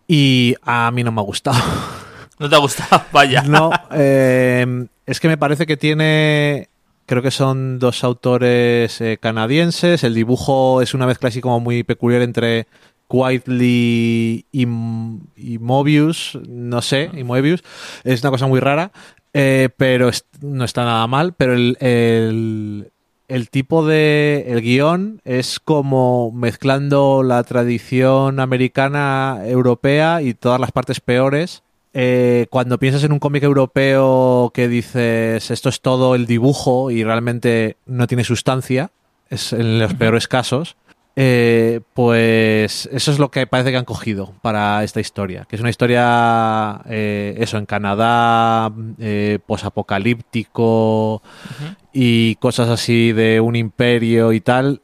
Y 0.09 0.57
a 0.63 0.91
mí 0.91 1.05
no 1.05 1.13
me 1.13 1.21
ha 1.21 1.25
gustado. 1.25 1.61
¿No 2.39 2.49
te 2.49 2.57
ha 2.57 2.59
gustado? 2.59 3.05
Vaya. 3.13 3.43
No, 3.43 3.71
eh, 3.93 4.87
es 5.07 5.21
que 5.21 5.29
me 5.29 5.37
parece 5.37 5.67
que 5.67 5.77
tiene. 5.77 6.69
Creo 7.07 7.23
que 7.23 7.31
son 7.31 7.79
dos 7.79 8.03
autores 8.05 9.01
eh, 9.01 9.19
canadienses. 9.21 10.05
El 10.05 10.15
dibujo 10.15 10.81
es 10.81 10.95
una 10.95 11.07
mezcla 11.07 11.29
así 11.29 11.41
como 11.41 11.61
muy 11.61 11.83
peculiar 11.83 12.23
entre 12.23 12.67
Quietly 13.11 14.47
y, 14.53 14.67
Mobius. 14.67 16.39
No 16.49 16.83
sé, 16.83 17.11
y 17.13 17.25
Mobius. 17.25 17.63
Es 18.05 18.23
una 18.23 18.31
cosa 18.31 18.47
muy 18.47 18.61
rara. 18.61 18.93
Eh, 19.33 19.69
pero 19.77 20.11
no 20.41 20.65
está 20.65 20.85
nada 20.85 21.07
mal, 21.07 21.35
pero 21.35 21.55
el, 21.55 22.91
el, 23.29 23.51
tipo 23.51 23.87
de... 23.87 24.45
el 24.49 24.61
guion 24.61 25.21
es 25.25 25.61
como 25.61 26.33
mezclando 26.33 27.23
la 27.23 27.45
tradición 27.45 28.41
americana, 28.41 29.39
europea 29.45 30.21
y 30.23 30.35
todas 30.35 30.61
las 30.61 30.73
partes 30.73 31.01
peores. 31.01 31.63
Eh, 31.93 32.47
cuando 32.51 32.79
piensas 32.79 33.03
en 33.03 33.13
un 33.13 33.19
cómic 33.19 33.43
europeo 33.43 34.53
que 34.55 34.69
dices 34.69 35.51
esto 35.51 35.69
es 35.69 35.81
todo 35.81 36.15
el 36.15 36.27
dibujo 36.27 36.93
y 36.93 37.03
realmente 37.03 37.77
no 37.85 38.07
tiene 38.07 38.23
sustancia, 38.23 38.93
es 39.29 39.53
en 39.53 39.81
los 39.81 39.95
peores 39.95 40.29
casos, 40.29 40.77
eh, 41.17 41.81
pues 41.95 42.89
eso 42.93 43.11
es 43.11 43.19
lo 43.19 43.31
que 43.31 43.47
parece 43.47 43.71
que 43.71 43.77
han 43.77 43.85
cogido 43.85 44.33
para 44.43 44.85
esta 44.85 45.01
historia, 45.01 45.47
que 45.49 45.57
es 45.57 45.61
una 45.61 45.71
historia, 45.71 46.81
eh, 46.89 47.35
eso, 47.39 47.59
en 47.59 47.67
Canadá, 47.67 48.73
eh, 48.99 49.39
posapocalíptico 49.45 51.23
y 51.93 52.37
cosas 52.37 52.69
así 52.69 53.13
de 53.13 53.41
un 53.41 53.57
imperio 53.57 54.33
y 54.33 54.41
tal, 54.41 54.83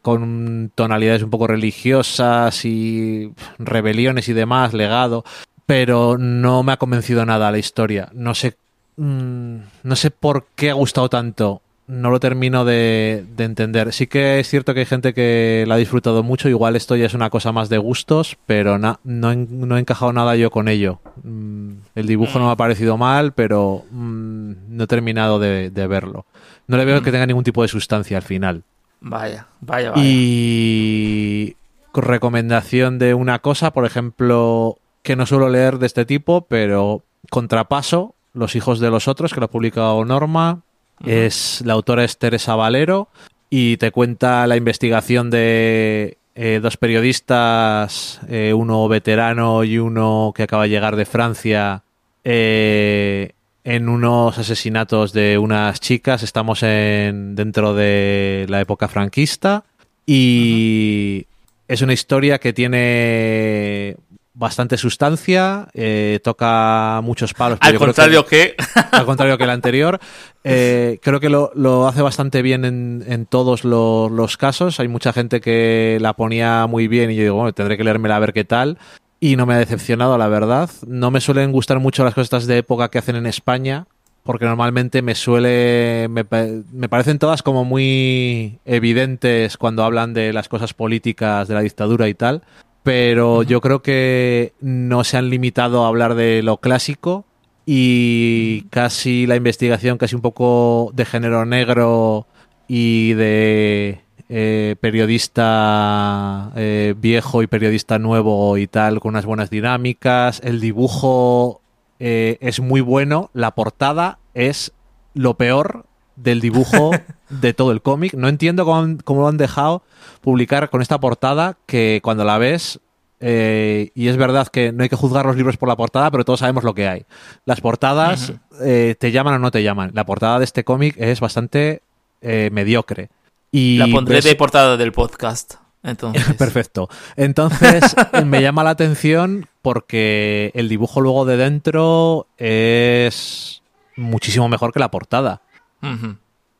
con 0.00 0.72
tonalidades 0.74 1.22
un 1.22 1.28
poco 1.28 1.46
religiosas 1.46 2.64
y 2.64 3.32
rebeliones 3.58 4.30
y 4.30 4.32
demás, 4.32 4.72
legado, 4.72 5.24
pero 5.66 6.16
no 6.16 6.62
me 6.62 6.72
ha 6.72 6.78
convencido 6.78 7.26
nada 7.26 7.50
la 7.50 7.58
historia. 7.58 8.08
No 8.14 8.34
sé, 8.34 8.56
mm, 8.96 9.56
no 9.82 9.96
sé 9.96 10.10
por 10.10 10.46
qué 10.56 10.70
ha 10.70 10.74
gustado 10.74 11.10
tanto 11.10 11.60
no 11.86 12.10
lo 12.10 12.20
termino 12.20 12.64
de, 12.64 13.24
entender. 13.38 13.92
Sí 13.92 14.06
que 14.06 14.40
es 14.40 14.48
cierto 14.48 14.74
que 14.74 14.80
hay 14.80 14.86
gente 14.86 15.14
que 15.14 15.64
la 15.66 15.74
ha 15.74 15.78
disfrutado 15.78 16.22
mucho, 16.22 16.48
igual 16.48 16.76
esto 16.76 16.96
ya 16.96 17.06
es 17.06 17.14
una 17.14 17.30
cosa 17.30 17.52
más 17.52 17.68
de 17.68 17.78
gustos, 17.78 18.36
pero 18.46 18.78
no, 18.78 18.98
he 19.04 19.80
encajado 19.80 20.12
nada 20.12 20.36
yo 20.36 20.50
con 20.50 20.68
ello. 20.68 21.00
Mm, 21.22 21.72
el 21.94 22.06
dibujo 22.06 22.38
no 22.38 22.46
me 22.46 22.52
ha 22.52 22.56
parecido 22.56 22.96
mal, 22.96 23.32
pero 23.32 23.84
mm, 23.90 24.52
no 24.68 24.84
he 24.84 24.86
terminado 24.86 25.38
de, 25.38 25.70
verlo. 25.70 26.24
No 26.66 26.76
le 26.76 26.84
veo 26.84 27.02
que 27.02 27.10
mm. 27.10 27.12
tenga 27.12 27.26
ningún 27.26 27.44
tipo 27.44 27.62
de 27.62 27.68
sustancia 27.68 28.16
al 28.16 28.22
final. 28.22 28.62
Vaya, 29.00 29.46
vaya, 29.60 29.90
vaya. 29.90 30.02
Y 30.02 31.56
recomendación 32.00 32.98
de 32.98 33.14
una 33.14 33.40
cosa, 33.40 33.72
por 33.72 33.84
ejemplo, 33.84 34.78
que 35.02 35.16
no 35.16 35.26
suelo 35.26 35.48
leer 35.48 35.78
de 35.78 35.86
este 35.86 36.04
tipo, 36.04 36.42
pero 36.42 37.02
Contrapaso, 37.30 38.14
Los 38.32 38.56
hijos 38.56 38.80
de 38.80 38.90
los 38.90 39.08
otros, 39.08 39.34
que 39.34 39.40
lo 39.40 39.46
ha 39.46 39.50
publicado 39.50 40.04
Norma, 40.04 40.62
es 41.06 41.62
la 41.64 41.72
autora 41.74 42.04
es 42.04 42.18
Teresa 42.18 42.54
Valero 42.54 43.08
y 43.50 43.76
te 43.76 43.90
cuenta 43.90 44.46
la 44.46 44.56
investigación 44.56 45.30
de 45.30 46.16
eh, 46.34 46.60
dos 46.62 46.78
periodistas, 46.78 48.20
eh, 48.28 48.54
uno 48.54 48.88
veterano 48.88 49.64
y 49.64 49.78
uno 49.78 50.32
que 50.34 50.44
acaba 50.44 50.62
de 50.62 50.70
llegar 50.70 50.96
de 50.96 51.04
Francia, 51.04 51.82
eh, 52.24 53.32
en 53.64 53.88
unos 53.88 54.38
asesinatos 54.38 55.12
de 55.12 55.38
unas 55.38 55.80
chicas. 55.80 56.22
Estamos 56.22 56.62
en, 56.62 57.34
dentro 57.34 57.74
de 57.74 58.46
la 58.48 58.60
época 58.60 58.88
franquista 58.88 59.64
y 60.06 61.26
es 61.68 61.82
una 61.82 61.92
historia 61.92 62.38
que 62.38 62.52
tiene 62.52 63.96
bastante 64.42 64.76
sustancia, 64.76 65.68
eh, 65.72 66.18
toca 66.22 67.00
muchos 67.02 67.32
palos. 67.32 67.58
Al 67.62 67.78
contrario 67.78 68.26
que, 68.26 68.56
Al 68.90 69.06
contrario 69.06 69.38
que 69.38 69.44
el 69.44 69.50
anterior. 69.50 70.00
Eh, 70.44 70.98
creo 71.00 71.20
que 71.20 71.30
lo, 71.30 71.88
hace 71.88 72.02
bastante 72.02 72.42
bien 72.42 72.64
en, 72.64 73.26
todos 73.26 73.64
los, 73.64 74.36
casos. 74.36 74.80
Hay 74.80 74.88
mucha 74.88 75.12
gente 75.12 75.40
que 75.40 75.98
la 76.00 76.12
ponía 76.14 76.66
muy 76.66 76.88
bien 76.88 77.10
y 77.10 77.14
yo 77.14 77.22
digo, 77.22 77.36
bueno, 77.36 77.52
tendré 77.54 77.78
que 77.78 77.84
leérmela 77.84 78.16
a 78.16 78.18
ver 78.18 78.32
qué 78.32 78.44
tal. 78.44 78.78
Y 79.20 79.36
no 79.36 79.46
me 79.46 79.54
ha 79.54 79.58
decepcionado, 79.58 80.18
la 80.18 80.28
verdad. 80.28 80.68
No 80.86 81.12
me 81.12 81.20
suelen 81.20 81.52
gustar 81.52 81.78
mucho 81.78 82.04
las 82.04 82.14
cosas 82.14 82.46
de 82.46 82.58
época 82.58 82.90
que 82.90 82.98
hacen 82.98 83.16
en 83.16 83.26
España. 83.26 83.86
porque 84.24 84.44
normalmente 84.44 85.02
me 85.02 85.14
suele. 85.14 86.08
Me, 86.10 86.24
me, 86.72 86.88
parecen 86.88 87.20
todas 87.20 87.42
como 87.42 87.64
muy 87.64 88.58
evidentes 88.64 89.56
cuando 89.56 89.84
hablan 89.84 90.14
de 90.14 90.32
las 90.32 90.48
cosas 90.48 90.74
políticas 90.74 91.46
de 91.46 91.54
la 91.54 91.60
dictadura 91.60 92.08
y 92.08 92.14
tal. 92.14 92.42
Pero 92.82 93.42
yo 93.42 93.60
creo 93.60 93.82
que 93.82 94.54
no 94.60 95.04
se 95.04 95.16
han 95.16 95.30
limitado 95.30 95.84
a 95.84 95.88
hablar 95.88 96.14
de 96.14 96.42
lo 96.42 96.56
clásico 96.56 97.24
y 97.64 98.62
casi 98.70 99.26
la 99.26 99.36
investigación, 99.36 99.98
casi 99.98 100.16
un 100.16 100.22
poco 100.22 100.90
de 100.94 101.04
género 101.04 101.44
negro 101.44 102.26
y 102.66 103.12
de 103.12 104.00
eh, 104.28 104.76
periodista 104.80 106.52
eh, 106.56 106.94
viejo 106.96 107.42
y 107.42 107.46
periodista 107.46 107.98
nuevo 107.98 108.56
y 108.56 108.66
tal, 108.66 108.98
con 108.98 109.10
unas 109.10 109.26
buenas 109.26 109.50
dinámicas. 109.50 110.40
El 110.42 110.58
dibujo 110.58 111.60
eh, 112.00 112.38
es 112.40 112.58
muy 112.60 112.80
bueno, 112.80 113.30
la 113.34 113.52
portada 113.52 114.18
es 114.34 114.72
lo 115.14 115.34
peor 115.34 115.86
del 116.16 116.40
dibujo 116.40 116.90
de 117.40 117.54
todo 117.54 117.72
el 117.72 117.82
cómic. 117.82 118.14
No 118.14 118.28
entiendo 118.28 118.64
cómo, 118.64 119.20
lo 119.20 119.28
han 119.28 119.36
dejado 119.36 119.82
publicar 120.20 120.70
con 120.70 120.82
esta 120.82 121.00
portada 121.00 121.56
que 121.66 122.00
cuando 122.02 122.24
la 122.24 122.38
ves 122.38 122.80
eh, 123.20 123.90
y 123.94 124.08
es 124.08 124.16
verdad 124.16 124.48
que 124.48 124.72
no 124.72 124.82
hay 124.82 124.88
que 124.88 124.96
juzgar 124.96 125.26
los 125.26 125.36
libros 125.36 125.56
por 125.56 125.68
la 125.68 125.76
portada, 125.76 126.10
pero 126.10 126.24
todos 126.24 126.40
sabemos 126.40 126.64
lo 126.64 126.74
que 126.74 126.88
hay. 126.88 127.04
Las 127.44 127.60
portadas 127.60 128.32
eh, 128.60 128.96
te 128.98 129.12
llaman 129.12 129.34
o 129.34 129.38
no 129.38 129.50
te 129.50 129.62
llaman. 129.62 129.92
La 129.94 130.04
portada 130.04 130.38
de 130.38 130.44
este 130.44 130.64
cómic 130.64 130.96
es 130.98 131.20
bastante 131.20 131.82
mediocre. 132.22 133.10
Y 133.50 133.78
la 133.78 133.88
pondré 133.88 134.20
de 134.20 134.34
portada 134.36 134.76
del 134.76 134.92
podcast. 134.92 135.54
Entonces. 135.82 136.34
Perfecto. 136.38 136.88
Entonces 137.16 137.94
me 138.24 138.40
llama 138.42 138.64
la 138.64 138.70
atención 138.70 139.46
porque 139.62 140.50
el 140.54 140.68
dibujo 140.68 141.00
luego 141.00 141.24
de 141.24 141.36
dentro 141.36 142.26
es 142.38 143.62
muchísimo 143.96 144.48
mejor 144.48 144.72
que 144.72 144.80
la 144.80 144.90
portada. 144.90 145.42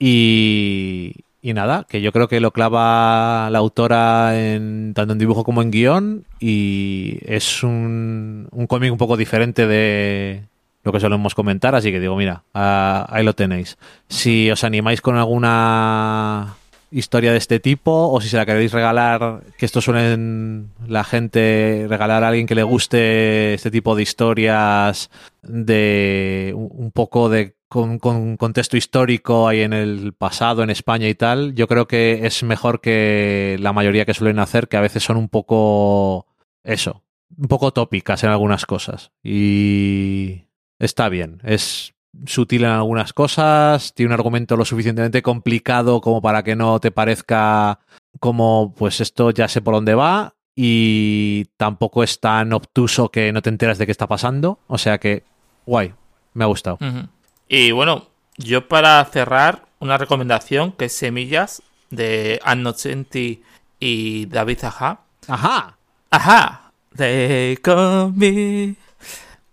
Y, 0.05 1.15
nada, 1.55 1.87
que 1.89 2.03
yo 2.03 2.11
creo 2.11 2.27
que 2.27 2.41
lo 2.41 2.51
clava 2.51 3.49
la 3.51 3.59
autora 3.59 4.37
en, 4.37 4.95
tanto 4.95 5.13
en 5.13 5.19
dibujo 5.21 5.45
como 5.45 5.63
en 5.63 5.71
guion 5.71 6.25
y 6.41 7.19
es 7.23 7.63
un, 7.63 8.49
un 8.51 8.67
cómic 8.67 8.91
un 8.91 8.99
poco 8.99 9.17
diferente 9.17 9.69
de 9.69 10.43
lo 10.83 10.91
que 10.93 10.99
solemos 10.99 11.37
comentar, 11.37 11.77
así 11.77 11.93
que 11.93 12.01
digo, 12.01 12.17
mira, 12.17 12.43
ahí 12.53 13.25
lo 13.25 13.35
tenéis. 13.35 13.79
Si 14.09 14.51
os 14.51 14.65
animáis 14.65 15.01
con 15.01 15.17
alguna 15.17 16.57
historia 16.91 17.31
de 17.31 17.39
este 17.39 17.61
tipo 17.61 18.11
o 18.11 18.21
si 18.21 18.29
se 18.29 18.37
la 18.37 18.45
queréis 18.45 18.73
regalar, 18.73 19.43
que 19.57 19.67
esto 19.67 19.81
suelen 19.81 20.71
la 20.89 21.05
gente 21.05 21.87
regalar 21.89 22.25
a 22.25 22.29
alguien 22.29 22.49
que 22.49 22.57
le 22.57 22.65
guste 22.65 23.55
este 23.55 23.71
tipo 23.71 23.95
de 23.95 24.03
historias 24.03 25.11
de 25.43 26.53
un 26.57 26.91
poco 26.91 27.29
de 27.29 27.55
con, 27.73 28.37
contexto 28.37 28.77
histórico 28.77 29.49
ahí 29.49 29.63
en 29.63 29.73
el 29.73 30.13
pasado 30.13 30.63
en 30.63 30.69
España 30.69 31.09
y 31.09 31.15
tal, 31.15 31.55
yo 31.55 31.67
creo 31.67 31.89
que 31.89 32.27
es 32.27 32.43
mejor 32.43 32.83
que 32.83 33.57
la 33.61 33.73
mayoría 33.73 34.05
que 34.05 34.13
suelen 34.13 34.39
hacer, 34.41 34.69
que 34.69 34.77
a 34.77 34.83
veces 34.83 35.03
son 35.03 35.17
un 35.17 35.31
poco 35.31 36.27
eso, 36.65 37.03
un 37.35 37.49
poco 37.49 37.73
tópicas 37.73 38.25
en 38.25 38.31
algunas 38.31 38.67
cosas. 38.67 39.13
Y 39.23 40.49
está 40.79 41.09
bien, 41.09 41.41
es 41.45 41.95
sutil 42.27 42.65
en 42.65 42.71
algunas 42.71 43.15
cosas, 43.15 43.95
tiene 43.95 44.11
un 44.11 44.21
argumento 44.21 44.59
lo 44.59 44.67
suficientemente 44.67 45.23
complicado 45.23 46.03
como 46.03 46.21
para 46.21 46.43
que 46.43 46.55
no 46.55 46.79
te 46.79 46.91
parezca 46.91 47.79
como 48.21 48.75
pues 48.77 49.01
esto 49.01 49.31
ya 49.31 49.49
sé 49.49 49.63
por 49.63 49.73
dónde 49.73 49.95
va 49.95 50.35
y 50.55 51.47
tampoco 51.57 52.03
es 52.03 52.21
tan 52.21 52.53
obtuso 52.53 53.09
que 53.09 53.33
no 53.33 53.41
te 53.41 53.49
enteras 53.49 53.79
de 53.79 53.87
qué 53.87 53.93
está 53.93 54.07
pasando, 54.07 54.59
o 54.67 54.77
sea 54.77 54.99
que 54.99 55.23
guay, 55.65 55.95
me 56.35 56.45
ha 56.45 56.49
gustado. 56.49 56.77
Y 57.55 57.71
bueno, 57.71 58.09
yo 58.39 58.67
para 58.67 59.05
cerrar 59.05 59.67
una 59.79 59.99
recomendación 59.99 60.73
que 60.73 60.87
es 60.87 60.95
Semillas 60.95 61.61
de 61.91 62.41
Annocenti 62.45 63.43
y 63.79 64.25
David 64.25 64.65
Aja. 64.65 65.01
Ajá. 65.29 65.77
Ajá. 66.09 66.73
De 66.93 67.59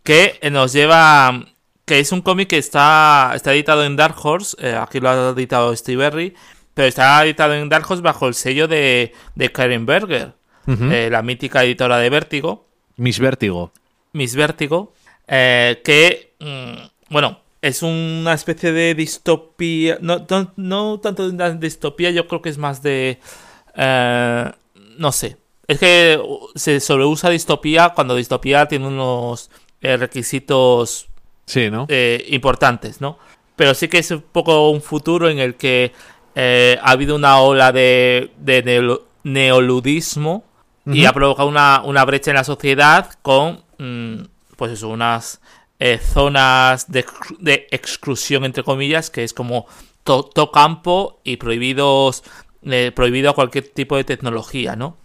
que 0.04 0.40
nos 0.50 0.72
lleva 0.72 1.44
que 1.84 2.00
es 2.00 2.14
un 2.14 2.22
cómic 2.22 2.48
que 2.48 2.58
está, 2.58 3.34
está 3.36 3.54
editado 3.54 3.84
en 3.84 3.98
Dark 3.98 4.16
Horse, 4.24 4.56
eh, 4.62 4.80
aquí 4.80 5.02
lo 5.02 5.10
ha 5.10 5.32
editado 5.32 5.76
Steve 5.76 5.98
Berry, 5.98 6.36
pero 6.74 6.88
está 6.88 7.22
editado 7.26 7.54
en 7.54 7.68
Dark 7.68 7.86
Horse 7.86 8.02
bajo 8.02 8.30
el 8.30 8.34
sello 8.34 8.70
de, 8.70 9.12
de 9.36 9.52
Karen 9.52 9.86
Berger, 9.86 10.36
eh, 10.68 11.10
la 11.12 11.22
mítica 11.22 11.66
editora 11.66 11.98
de 11.98 12.10
Vértigo. 12.10 12.66
Miss 12.96 13.20
Vértigo. 13.20 13.74
Miss 14.14 14.36
Vértigo, 14.36 14.94
eh, 15.28 15.82
que, 15.84 16.36
mm, 16.40 17.12
bueno, 17.14 17.42
es 17.62 17.84
una 17.84 18.34
especie 18.34 18.72
de 18.72 18.96
distopía, 18.96 19.98
no, 20.02 20.26
no, 20.56 21.00
tanto 21.00 21.30
de 21.30 21.56
distopía, 21.56 22.12
yo 22.12 22.28
creo 22.28 22.42
que 22.42 22.50
es 22.50 22.58
más 22.58 22.82
de, 22.82 23.20
no 24.98 25.12
sé, 25.12 25.38
es 25.68 25.80
que 25.80 26.22
se 26.56 26.80
sobreusa 26.80 27.30
distopía 27.30 27.90
cuando 27.90 28.16
distopía 28.16 28.68
tiene 28.68 28.88
unos 28.88 29.50
requisitos 29.82 31.10
sí, 31.50 31.70
¿no? 31.70 31.86
Eh, 31.90 32.26
importantes, 32.30 33.02
¿no? 33.02 33.18
Pero 33.56 33.74
sí 33.74 33.88
que 33.88 33.98
es 33.98 34.12
un 34.12 34.22
poco 34.22 34.70
un 34.70 34.82
futuro 34.82 35.30
en 35.30 35.40
el 35.40 35.56
que 35.56 35.92
eh, 36.36 36.78
ha 36.82 36.92
habido 36.92 37.16
una 37.16 37.40
ola 37.40 37.72
de, 37.72 38.32
neoludismo 39.24 40.44
y 40.86 41.06
ha 41.06 41.12
provocado 41.14 41.50
una, 41.50 41.82
una, 41.84 42.06
brecha 42.06 42.32
en 42.32 42.38
la 42.38 42.44
sociedad 42.44 43.12
con, 43.22 43.62
mm, 43.78 44.22
pues 44.56 44.72
eso, 44.72 44.90
unas 44.90 45.42
eh, 45.80 45.98
zonas 45.98 46.92
de, 46.92 47.06
exclusión, 47.72 48.46
entre 48.46 48.64
comillas, 48.64 49.10
que 49.10 49.24
es 49.24 49.34
como 49.34 49.66
todo 50.04 50.52
campo 50.52 51.20
y 51.24 51.38
prohibidos, 51.38 52.24
prohibido 52.96 53.34
cualquier 53.36 53.70
tipo 53.70 53.96
de 53.96 54.04
tecnología, 54.04 54.76
¿no? 54.76 54.98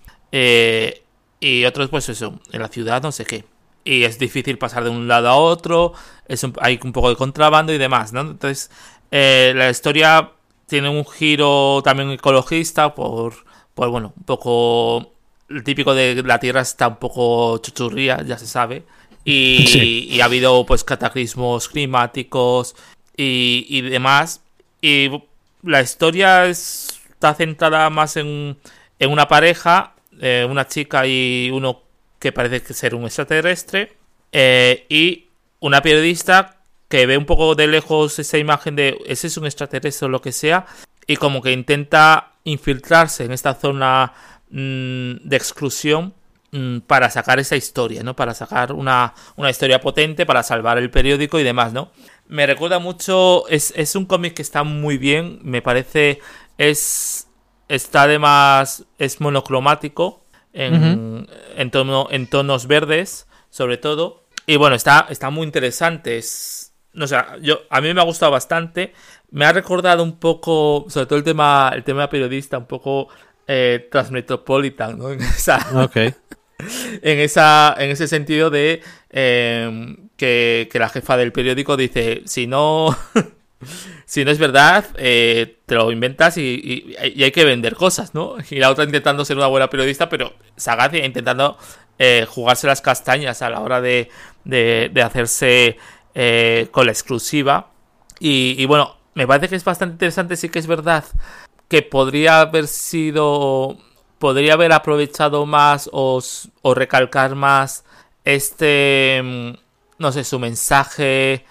y 1.41 1.65
otros, 1.67 1.91
pues 1.91 2.09
eso, 2.09 2.41
en 2.53 2.61
la 2.61 2.69
ciudad, 2.69 3.03
no 3.03 3.13
sé 3.13 3.25
qué 3.25 3.45
y 3.85 4.05
es 4.05 4.19
difícil 4.19 4.59
pasar 4.59 4.85
de 4.85 4.91
un 4.91 5.07
lado 5.07 5.29
a 5.29 5.37
otro, 5.37 5.93
es 6.27 6.45
hay 6.61 6.81
un 6.83 6.93
poco 6.93 7.11
de 7.11 7.17
contrabando 7.17 7.73
y 7.73 7.79
demás, 7.79 8.13
¿no? 8.13 8.23
Entonces, 8.23 8.71
eh, 9.11 9.53
la 9.55 9.71
historia 9.71 10.33
tiene 10.67 10.89
un 10.89 11.05
giro 11.07 11.83
también 11.85 12.11
ecologista 12.11 12.95
por, 12.95 13.35
por, 13.75 13.91
bueno, 13.91 14.13
un 14.17 14.25
poco... 14.25 15.13
El 15.51 15.63
típico 15.63 15.95
de 15.95 16.23
la 16.23 16.41
Tierra 16.41 16.63
está 16.63 16.89
un 16.89 16.97
poco 16.97 17.59
chuchurría, 17.59 18.23
ya 18.23 18.39
se 18.39 18.47
sabe. 18.47 18.85
Y, 19.25 20.07
y 20.11 20.21
ha 20.21 20.27
habido 20.27 20.67
pues 20.67 20.85
cataclismos 20.85 21.69
climáticos 21.69 22.77
y, 23.17 23.67
y 23.69 23.81
demás. 23.81 24.43
Y 24.83 25.11
la 25.63 25.81
historia 25.81 26.47
está 26.47 27.35
centrada 27.35 27.89
más 27.91 28.17
en, 28.17 28.57
en 28.99 29.11
una 29.11 29.29
pareja, 29.29 29.95
eh, 30.21 30.47
una 30.49 30.67
chica 30.69 31.07
y 31.07 31.51
uno 31.53 31.83
que 32.19 32.33
parece 32.33 32.75
ser 32.75 32.95
un 32.95 33.05
extraterrestre, 33.05 33.93
eh, 34.33 34.87
y 34.89 35.27
una 35.61 35.83
periodista 35.83 36.57
que 36.89 37.07
ve 37.07 37.17
un 37.17 37.27
poco 37.27 37.55
de 37.55 37.67
lejos 37.67 38.19
esa 38.19 38.39
imagen 38.39 38.77
de 38.77 38.99
ese 39.07 39.27
es 39.27 39.37
un 39.37 39.47
extraterrestre 39.47 40.07
o 40.07 40.09
lo 40.09 40.21
que 40.21 40.33
sea, 40.33 40.67
y 41.07 41.17
como 41.17 41.43
que 41.43 41.53
intenta 41.53 42.33
infiltrarse 42.45 43.25
en 43.25 43.33
esta 43.33 43.55
zona 43.55 44.13
mm, 44.51 45.17
de 45.23 45.37
exclusión 45.37 46.15
para 46.86 47.10
sacar 47.10 47.40
esa 47.40 47.56
historia, 47.56 48.02
¿no? 48.02 48.14
Para 48.14 48.35
sacar 48.35 48.72
una, 48.72 49.14
una, 49.36 49.51
historia 49.51 49.81
potente, 49.81 50.26
para 50.26 50.43
salvar 50.43 50.78
el 50.78 50.90
periódico 50.90 51.39
y 51.40 51.43
demás, 51.43 51.72
¿no? 51.72 51.90
Me 52.28 52.47
recuerda 52.47 52.78
mucho, 52.78 53.48
es, 53.48 53.72
es 53.76 53.97
un 53.97 54.06
cómic 54.06 54.35
que 54.35 54.43
está 54.43 54.62
muy 54.62 54.97
bien, 54.97 55.40
me 55.43 55.62
parece, 55.62 56.20
es, 56.59 57.28
está 57.68 58.02
además, 58.02 58.85
es 58.98 59.20
monocromático, 59.20 60.24
en, 60.55 61.26
en, 61.56 62.26
tonos 62.28 62.66
verdes, 62.66 63.26
sobre 63.51 63.76
todo. 63.76 64.24
Y 64.47 64.56
bueno, 64.56 64.76
está, 64.76 65.06
está 65.10 65.31
muy 65.31 65.44
interesante. 65.47 66.16
Es, 66.16 66.72
no 66.93 67.06
sé, 67.06 67.16
yo, 67.43 67.60
a 67.68 67.81
mí 67.81 67.93
me 67.93 68.01
ha 68.01 68.05
gustado 68.05 68.32
bastante. 68.32 68.94
Me 69.31 69.44
ha 69.44 69.52
recordado 69.52 70.02
un 70.02 70.18
poco, 70.18 70.86
sobre 70.89 71.06
todo 71.06 71.18
el 71.18 71.24
tema, 71.24 71.72
el 71.74 71.82
tema 71.82 72.09
periodista, 72.09 72.56
un 72.56 72.66
poco 72.66 73.09
eh, 73.47 73.89
Transmetropolitan, 73.90 74.97
¿no? 74.97 75.10
En 75.12 75.20
esa, 75.20 75.59
en, 76.59 77.18
esa, 77.18 77.74
en 77.78 77.90
ese 77.90 78.09
sentido 78.09 78.51
de 78.51 78.82
eh, 79.10 79.97
que, 80.16 80.68
que 80.70 80.78
la 80.78 80.89
jefa 80.89 81.16
del 81.16 81.32
periódico 81.32 81.76
dice, 81.76 82.22
si 82.26 82.47
no... 82.47 82.97
si 84.06 84.24
no 84.24 84.31
es 84.31 84.39
verdad, 84.39 84.85
eh, 84.97 85.59
te 85.66 85.74
lo 85.74 85.90
inventas 85.90 86.36
y, 86.36 86.94
hay 86.98 87.32
que 87.32 87.44
vender 87.44 87.74
cosas, 87.74 88.14
¿no? 88.14 88.36
Y 88.51 88.56
la 88.56 88.70
otra 88.70 88.85
intentando 88.85 89.24
ser 89.24 89.36
una 89.36 89.47
buena 89.47 89.70
periodista, 89.70 90.09
pero 90.09 90.35
sagaz 90.56 90.94
intentando 90.94 91.59
eh, 91.98 92.26
jugarse 92.28 92.66
las 92.66 92.81
castañas 92.81 93.43
a 93.43 93.51
la 93.51 93.60
hora 93.60 93.81
de, 93.81 94.10
de, 94.44 95.02
hacerse 95.02 95.78
eh, 96.14 96.68
con 96.70 96.86
la 96.86 96.93
exclusiva. 96.93 97.70
Y, 98.20 98.64
bueno, 98.66 98.97
me 99.14 99.26
parece 99.26 99.48
que 99.48 99.56
es 99.56 99.64
bastante 99.64 99.94
interesante, 99.94 100.36
sí 100.36 100.48
que 100.48 100.59
es 100.59 100.66
verdad 100.66 101.05
que 101.68 101.82
podría 101.82 102.40
haber 102.40 102.68
sido, 102.68 103.78
podría 104.25 104.55
haber 104.55 104.73
aprovechado 104.73 105.45
más 105.45 105.91
o, 105.93 106.19
o 106.63 106.75
recalcar 106.75 107.35
más 107.35 107.85
este, 108.25 109.21
mm, 109.23 109.51
no 109.99 110.13
sé, 110.13 110.25
su 110.25 110.39
mensaje 110.39 111.45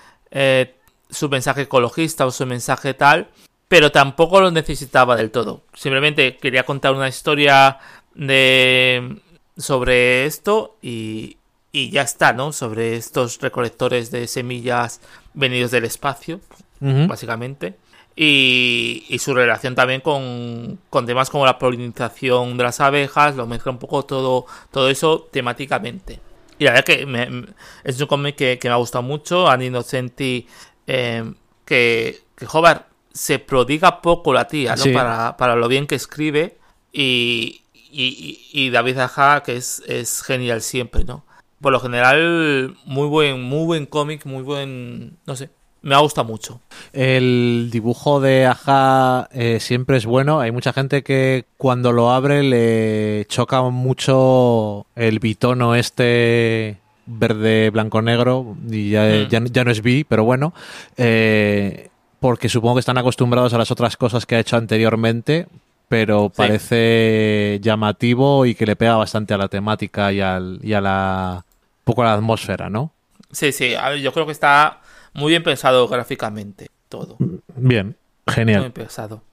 su 1.12 1.30
mensaje 1.30 1.62
ecologista 1.62 2.26
o 2.26 2.32
su 2.32 2.48
mensaje 2.48 2.95
tal, 2.95 3.28
pero 3.68 3.91
tampoco 3.91 4.41
lo 4.41 4.50
necesitaba 4.50 5.16
del 5.16 5.30
todo. 5.30 5.62
Simplemente 5.76 6.38
quería 6.38 6.64
contar 6.64 6.95
una 6.95 7.08
historia 7.08 7.78
de 8.16 9.20
sobre 9.56 10.26
esto 10.26 10.78
y, 10.82 11.38
y 11.72 11.91
ya 11.91 12.02
está, 12.02 12.34
¿no? 12.34 12.54
Sobre 12.54 12.95
estos 12.95 13.40
recolectores 13.40 14.10
de 14.10 14.26
semillas 14.26 15.00
venidos 15.36 15.70
del 15.70 15.86
espacio, 15.86 16.41
básicamente. 16.80 17.76
Y, 18.15 19.06
y, 19.10 19.18
su 19.18 19.34
relación 19.34 19.73
también 19.73 20.02
con, 20.02 20.80
con, 20.91 21.07
temas 21.07 21.31
como 21.31 21.48
la 21.48 21.57
polinización 21.57 22.57
de 22.57 22.64
las 22.64 22.80
abejas, 22.80 23.35
lo 23.35 23.48
mezcla 23.48 23.72
un 23.72 23.80
poco 23.80 24.06
todo, 24.06 24.45
todo 24.69 24.88
eso 24.90 25.27
temáticamente. 25.31 26.19
Y 26.60 26.65
la 26.65 26.72
verdad 26.72 26.85
que 26.85 27.06
me, 27.07 27.45
es 27.84 27.99
un 27.99 28.06
cómic 28.06 28.35
que, 28.35 28.60
me 28.64 28.69
ha 28.69 28.76
gustado 28.76 29.02
mucho. 29.02 29.48
Annie 29.48 29.68
Innocenti, 29.68 30.48
eh, 30.85 31.34
que, 31.65 32.22
que 32.35 32.48
Hobart 32.52 32.85
se 33.11 33.40
prodiga 33.40 34.02
poco 34.02 34.31
la 34.31 34.48
tía, 34.48 34.76
¿no? 34.76 34.94
Para, 34.94 35.35
para, 35.35 35.56
lo 35.56 35.68
bien 35.68 35.88
que 35.88 35.95
escribe. 35.95 36.60
Y, 36.91 37.64
y, 37.73 38.48
y 38.52 38.69
David 38.69 38.99
Aja, 38.99 39.41
que 39.41 39.56
es, 39.56 39.81
es 39.88 40.22
genial 40.22 40.61
siempre, 40.61 41.03
¿no? 41.03 41.26
por 41.64 41.72
lo 41.72 41.80
general, 41.80 42.76
muy 42.84 43.07
buen, 43.07 43.41
muy 43.41 43.65
buen 43.65 43.85
cómic, 43.85 44.26
muy 44.26 44.44
buen. 44.44 45.18
No 45.26 45.35
sé. 45.38 45.49
Me 45.84 45.95
ha 45.95 45.99
gustado 45.99 46.26
mucho. 46.26 46.61
El 46.93 47.68
dibujo 47.69 48.22
de 48.22 48.45
Aja 48.45 49.27
eh, 49.34 49.60
siempre 49.60 49.97
es 49.97 50.05
bueno. 50.05 50.39
Hay 50.39 50.51
mucha 50.51 50.72
gente 50.72 51.03
que 51.03 51.43
cuando 51.57 51.91
lo 51.91 52.11
abre 52.11 52.41
le 52.41 53.26
choca 53.27 53.61
mucho 53.64 54.85
el 54.95 55.19
bitono 55.19 55.76
este 55.76 56.77
verde, 57.05 57.69
blanco, 57.69 58.01
negro. 58.01 58.55
Y 58.69 58.91
ya, 58.91 59.27
mm. 59.30 59.45
ya, 59.51 59.64
no 59.65 59.72
es 59.72 59.81
bi, 59.81 60.05
pero 60.05 60.23
bueno. 60.23 60.53
Eh, 60.95 61.89
porque 62.22 62.47
supongo 62.47 62.76
que 62.76 62.80
están 62.80 62.97
acostumbrados 62.97 63.53
a 63.53 63.57
las 63.57 63.69
otras 63.69 63.97
cosas 63.97 64.26
que 64.26 64.35
ha 64.35 64.39
hecho 64.39 64.55
anteriormente 64.55 65.47
pero 65.89 66.30
parece 66.30 67.60
llamativo 67.61 68.47
y 68.47 68.55
que 68.55 68.65
le 68.65 68.76
pega 68.76 68.95
bastante 68.95 69.35
a 69.35 69.38
la 69.38 69.47
temática 69.47 70.11
y, 70.11 70.22
al, 70.22 70.60
y 70.64 70.73
a 70.73 70.81
la 70.81 71.45
poco 71.84 72.03
la 72.03 72.14
atmósfera, 72.14 72.68
¿no? 72.68 72.91
Sí, 73.31 73.51
sí, 73.51 73.76
yo 74.01 74.11
creo 74.11 74.26
que 74.26 74.31
está 74.31 74.80
muy 75.14 75.30
bien 75.30 75.44
pensado 75.44 75.88
gráficamente 75.88 76.69
todo. 76.90 77.18
Bien, 77.56 77.95
genial. 78.27 78.60
Muy 78.60 78.64
bien 78.65 78.72
pensado. 78.72 79.23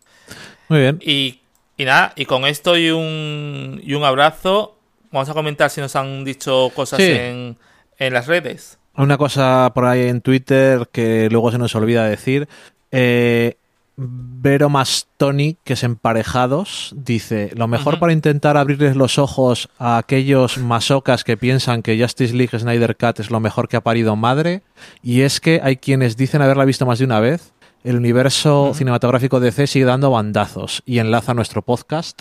Muy 0.69 0.81
bien. 0.81 0.99
Y, 1.03 1.41
nada, 1.85 2.13
y 2.17 2.27
con 2.27 2.45
esto 2.45 2.77
y 2.77 2.91
un, 2.91 3.81
y 3.83 3.95
un 3.95 4.05
abrazo, 4.05 4.79
vamos 5.11 5.29
a 5.29 5.35
comentar 5.35 5.71
si 5.71 5.81
nos 5.81 5.97
han 5.97 6.25
dicho 6.25 6.71
cosas 6.75 7.01
en, 7.01 7.57
en 7.99 8.13
las 8.13 8.27
redes. 8.27 8.79
Una 8.97 9.17
cosa 9.17 9.71
por 9.75 9.87
ahí 9.87 10.09
en 10.09 10.21
Twitter 10.21 10.89
que 10.93 11.29
luego 11.31 11.51
se 11.51 11.59
nos 11.59 11.75
olvida 11.75 12.05
decir. 12.05 12.49
Eh, 12.91 13.57
Vero 14.03 14.71
Mastoni, 14.71 15.59
que 15.63 15.75
es 15.75 15.85
Emparejados, 15.85 16.95
dice: 16.97 17.51
Lo 17.55 17.69
mejor 17.69 17.99
para 17.99 18.15
intentar 18.15 18.57
abrirles 18.57 18.97
los 18.97 19.19
ojos 19.19 19.69
a 19.79 19.99
aquellos 19.99 20.57
masocas 20.57 21.23
que 21.23 21.37
piensan 21.37 21.83
que 21.83 22.01
Justice 22.01 22.35
League 22.35 22.59
Snyder 22.59 22.97
Cut 22.97 23.21
es 23.21 23.31
lo 23.31 23.41
mejor 23.41 23.69
que 23.69 23.77
ha 23.77 23.83
parido 23.83 24.17
madre, 24.17 24.63
y 25.03 25.21
es 25.21 25.39
que 25.39 25.61
hay 25.63 25.77
quienes 25.77 26.17
dicen 26.17 26.41
haberla 26.41 26.65
visto 26.65 26.87
más 26.87 26.99
de 26.99 27.05
una 27.05 27.21
vez. 27.21 27.53
El 27.85 27.97
universo 27.97 28.73
cinematográfico 28.75 29.39
de 29.39 29.51
DC 29.51 29.67
sigue 29.67 29.85
dando 29.85 30.11
bandazos 30.11 30.83
y 30.87 30.99
enlaza 30.99 31.35
nuestro 31.35 31.61
podcast. 31.61 32.21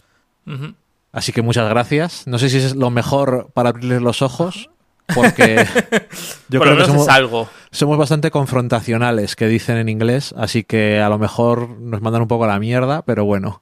Así 1.14 1.32
que 1.32 1.42
muchas 1.42 1.70
gracias. 1.70 2.28
No 2.28 2.40
sé 2.40 2.50
si 2.50 2.58
es 2.58 2.76
lo 2.76 2.90
mejor 2.90 3.52
para 3.54 3.70
abrirles 3.70 4.02
los 4.02 4.22
ojos, 4.22 4.70
porque 5.14 5.66
yo 6.50 6.60
creo 6.60 6.78
que 6.78 6.86
somos, 6.86 7.08
algo. 7.08 7.50
somos 7.72 7.98
bastante 7.98 8.32
confrontacionales, 8.32 9.36
que 9.36 9.48
dicen 9.48 9.78
en 9.78 9.90
inglés, 9.90 10.34
así 10.38 10.64
que 10.64 11.00
a 11.00 11.10
lo 11.10 11.18
mejor 11.18 11.70
nos 11.80 12.02
mandan 12.02 12.22
un 12.22 12.28
poco 12.28 12.46
a 12.46 12.48
la 12.48 12.60
mierda, 12.60 13.02
pero 13.04 13.26
bueno. 13.26 13.62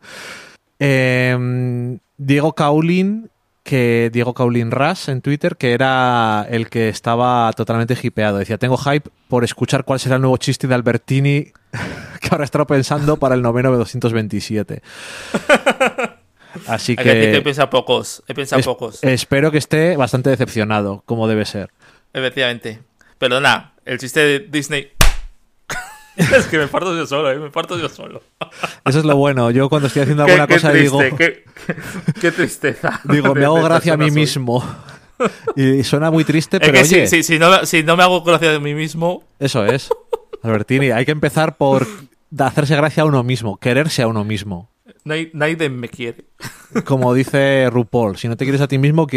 Em, 0.80 2.00
Diego 2.18 2.54
Caulin, 2.54 3.30
que 3.64 4.10
Diego 4.14 4.34
Caulin 4.34 4.72
Ras 4.72 5.10
en 5.10 5.22
Twitter, 5.22 5.58
que 5.58 5.74
era 5.74 6.48
el 6.50 6.70
que 6.70 6.90
estaba 6.90 7.52
totalmente 7.54 7.98
hipeado. 8.02 8.38
Decía, 8.38 8.58
tengo 8.58 8.78
hype 8.78 9.10
por 9.28 9.44
escuchar 9.44 9.84
cuál 9.84 10.00
será 10.00 10.16
el 10.16 10.22
nuevo 10.22 10.38
chiste 10.38 10.68
de 10.68 10.76
Albertini 10.76 11.52
que 12.22 12.30
ahora 12.32 12.46
estaba 12.46 12.66
pensando 12.66 13.18
para 13.18 13.36
el 13.36 13.42
noveno 13.42 13.72
227. 13.76 14.82
Así 16.68 16.96
que. 16.96 17.36
he 17.36 17.42
pensado 17.42 17.70
pocos. 17.70 18.24
He 18.28 18.34
pensado 18.34 18.62
pocos. 18.64 19.04
Espero 19.04 19.52
que 19.52 19.58
esté 19.58 19.96
bastante 19.98 20.30
decepcionado, 20.30 21.04
como 21.06 21.28
debe 21.28 21.46
ser. 21.46 21.70
Efectivamente. 22.14 22.80
Perdona, 23.18 23.74
el 23.86 23.98
chiste 24.00 24.20
de 24.20 24.40
Disney. 24.40 24.92
es 26.18 26.46
que 26.48 26.58
me 26.58 26.68
parto 26.68 26.96
yo 26.96 27.06
solo, 27.06 27.32
¿eh? 27.32 27.38
me 27.38 27.50
parto 27.50 27.78
yo 27.80 27.90
solo. 27.90 28.24
Eso 28.86 29.00
es 29.00 29.06
lo 29.06 29.16
bueno. 29.16 29.52
Yo 29.52 29.70
cuando 29.70 29.88
estoy 29.88 30.04
haciendo 30.04 30.24
alguna 30.24 30.48
cosa 30.48 30.72
digo. 30.72 31.00
Qué, 31.18 31.44
qué, 32.22 32.32
tristeza. 32.32 33.02
Digo, 33.06 33.34
me 33.34 33.46
hago 33.46 33.62
gracia 33.62 33.94
a 33.94 33.98
mí 33.98 34.12
mismo. 34.12 34.64
Y 35.56 35.84
suena 35.84 36.12
muy 36.12 36.24
triste, 36.24 36.60
pero. 36.60 36.78
Es 36.78 36.90
que 36.90 37.24
si, 37.24 37.40
no, 37.40 37.66
si 37.66 37.84
no 37.84 37.98
me 37.98 38.04
hago 38.04 38.24
gracia 38.24 38.52
de 38.52 38.60
mí 38.60 38.74
mismo. 38.74 39.24
Eso 39.40 39.66
es. 39.66 39.90
Albertini, 40.44 40.92
hay 40.92 41.06
que 41.06 41.12
empezar 41.12 41.58
por 41.58 41.88
hacerse 42.38 42.76
gracia 42.76 43.04
a 43.04 43.06
uno 43.06 43.24
mismo, 43.24 43.58
quererse 43.58 44.04
a 44.04 44.08
uno 44.08 44.24
mismo. 44.24 44.70
Nadie, 45.08 45.70
me 45.70 45.90
quiere. 45.90 46.26
Como 46.86 47.14
dice 47.14 47.70
RuPaul, 47.70 48.18
si 48.18 48.28
no 48.28 48.36
te 48.36 48.46
quieres 48.46 48.62
a 48.62 48.68
ti 48.68 48.78
mismo, 48.78 49.08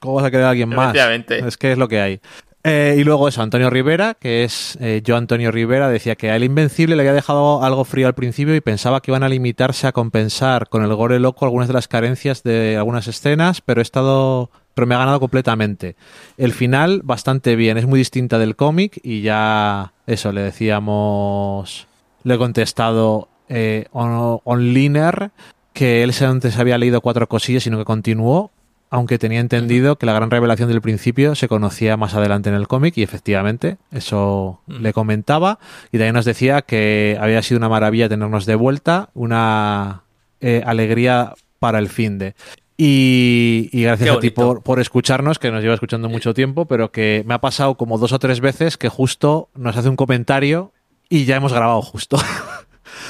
¿cómo 0.00 0.14
vas 0.14 0.24
a 0.24 0.30
querer 0.30 0.46
a 0.46 0.50
alguien 0.50 0.70
más? 0.70 0.94
Es 1.38 1.56
que 1.56 1.72
es 1.72 1.78
lo 1.78 1.88
que 1.88 2.00
hay. 2.00 2.20
Eh, 2.68 2.96
y 2.98 3.04
luego 3.04 3.28
eso, 3.28 3.42
Antonio 3.42 3.70
Rivera, 3.70 4.14
que 4.14 4.42
es 4.42 4.76
eh, 4.80 5.00
yo 5.04 5.16
Antonio 5.16 5.52
Rivera, 5.52 5.88
decía 5.88 6.16
que 6.16 6.30
a 6.30 6.36
El 6.36 6.42
Invencible 6.42 6.96
le 6.96 7.02
había 7.02 7.12
dejado 7.12 7.62
algo 7.62 7.84
frío 7.84 8.08
al 8.08 8.14
principio 8.14 8.56
y 8.56 8.60
pensaba 8.60 9.00
que 9.00 9.12
iban 9.12 9.22
a 9.22 9.28
limitarse 9.28 9.86
a 9.86 9.92
compensar 9.92 10.68
con 10.68 10.82
el 10.82 10.92
gore 10.92 11.20
loco 11.20 11.44
algunas 11.44 11.68
de 11.68 11.74
las 11.74 11.86
carencias 11.86 12.42
de 12.42 12.76
algunas 12.76 13.06
escenas, 13.06 13.60
pero 13.60 13.80
he 13.80 13.82
estado 13.82 14.50
pero 14.74 14.86
me 14.86 14.94
ha 14.94 14.98
ganado 14.98 15.20
completamente. 15.20 15.96
El 16.36 16.52
final, 16.52 17.02
bastante 17.02 17.54
bien, 17.56 17.78
es 17.78 17.86
muy 17.86 17.98
distinta 17.98 18.38
del 18.38 18.56
cómic 18.56 18.98
y 19.02 19.22
ya 19.22 19.94
eso, 20.06 20.32
le 20.32 20.42
decíamos, 20.42 21.86
le 22.24 22.34
he 22.34 22.38
contestado 22.38 23.28
eh, 23.48 23.86
Onliner, 23.92 25.30
que 25.72 26.02
él 26.02 26.12
antes 26.20 26.58
había 26.58 26.78
leído 26.78 27.00
cuatro 27.00 27.28
cosillas, 27.28 27.62
sino 27.62 27.78
que 27.78 27.84
continuó, 27.84 28.50
aunque 28.90 29.18
tenía 29.18 29.40
entendido 29.40 29.96
que 29.96 30.06
la 30.06 30.12
gran 30.12 30.30
revelación 30.30 30.68
del 30.68 30.80
principio 30.80 31.34
se 31.34 31.48
conocía 31.48 31.96
más 31.96 32.14
adelante 32.14 32.48
en 32.48 32.54
el 32.54 32.68
cómic, 32.68 32.96
y 32.96 33.02
efectivamente, 33.02 33.76
eso 33.92 34.60
le 34.66 34.92
comentaba. 34.92 35.58
Y 35.92 35.98
también 35.98 36.14
nos 36.14 36.24
decía 36.24 36.62
que 36.62 37.18
había 37.20 37.42
sido 37.42 37.58
una 37.58 37.68
maravilla 37.68 38.08
tenernos 38.08 38.46
de 38.46 38.54
vuelta, 38.54 39.10
una 39.14 40.02
eh, 40.40 40.62
alegría 40.64 41.34
para 41.58 41.78
el 41.78 41.88
fin 41.88 42.18
de. 42.18 42.34
Y, 42.78 43.70
gracias 43.72 44.16
a 44.16 44.20
ti 44.20 44.30
por, 44.30 44.62
por, 44.62 44.80
escucharnos, 44.80 45.38
que 45.38 45.50
nos 45.50 45.62
lleva 45.62 45.74
escuchando 45.74 46.10
mucho 46.10 46.34
tiempo, 46.34 46.66
pero 46.66 46.92
que 46.92 47.24
me 47.26 47.34
ha 47.34 47.40
pasado 47.40 47.76
como 47.76 47.96
dos 47.98 48.12
o 48.12 48.18
tres 48.18 48.40
veces 48.40 48.76
que 48.76 48.90
justo 48.90 49.48
nos 49.54 49.76
hace 49.76 49.88
un 49.88 49.96
comentario 49.96 50.72
y 51.08 51.24
ya 51.24 51.36
hemos 51.36 51.52
grabado 51.52 51.82
justo. 51.82 52.18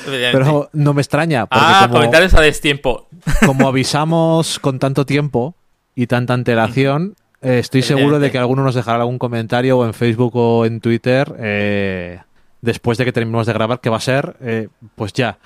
Pero 0.04 0.70
no 0.72 0.94
me 0.94 1.02
extraña. 1.02 1.46
Ah, 1.50 1.88
comentarios 1.90 2.34
a 2.34 2.40
destiempo. 2.40 3.08
Como 3.46 3.68
avisamos 3.68 4.58
con 4.58 4.78
tanto 4.78 5.06
tiempo 5.06 5.54
y 5.94 6.06
tanta 6.06 6.34
antelación, 6.34 7.16
eh, 7.42 7.58
estoy 7.58 7.82
seguro 7.82 8.18
de 8.18 8.30
que 8.30 8.38
alguno 8.38 8.62
nos 8.62 8.74
dejará 8.74 9.00
algún 9.00 9.18
comentario 9.18 9.78
o 9.78 9.86
en 9.86 9.94
Facebook 9.94 10.36
o 10.36 10.64
en 10.64 10.80
Twitter 10.80 11.34
eh, 11.38 12.20
después 12.60 12.98
de 12.98 13.04
que 13.04 13.12
terminemos 13.12 13.46
de 13.46 13.52
grabar, 13.52 13.80
que 13.80 13.90
va 13.90 13.98
a 13.98 14.00
ser, 14.00 14.36
eh, 14.40 14.68
pues 14.94 15.12
ya. 15.12 15.38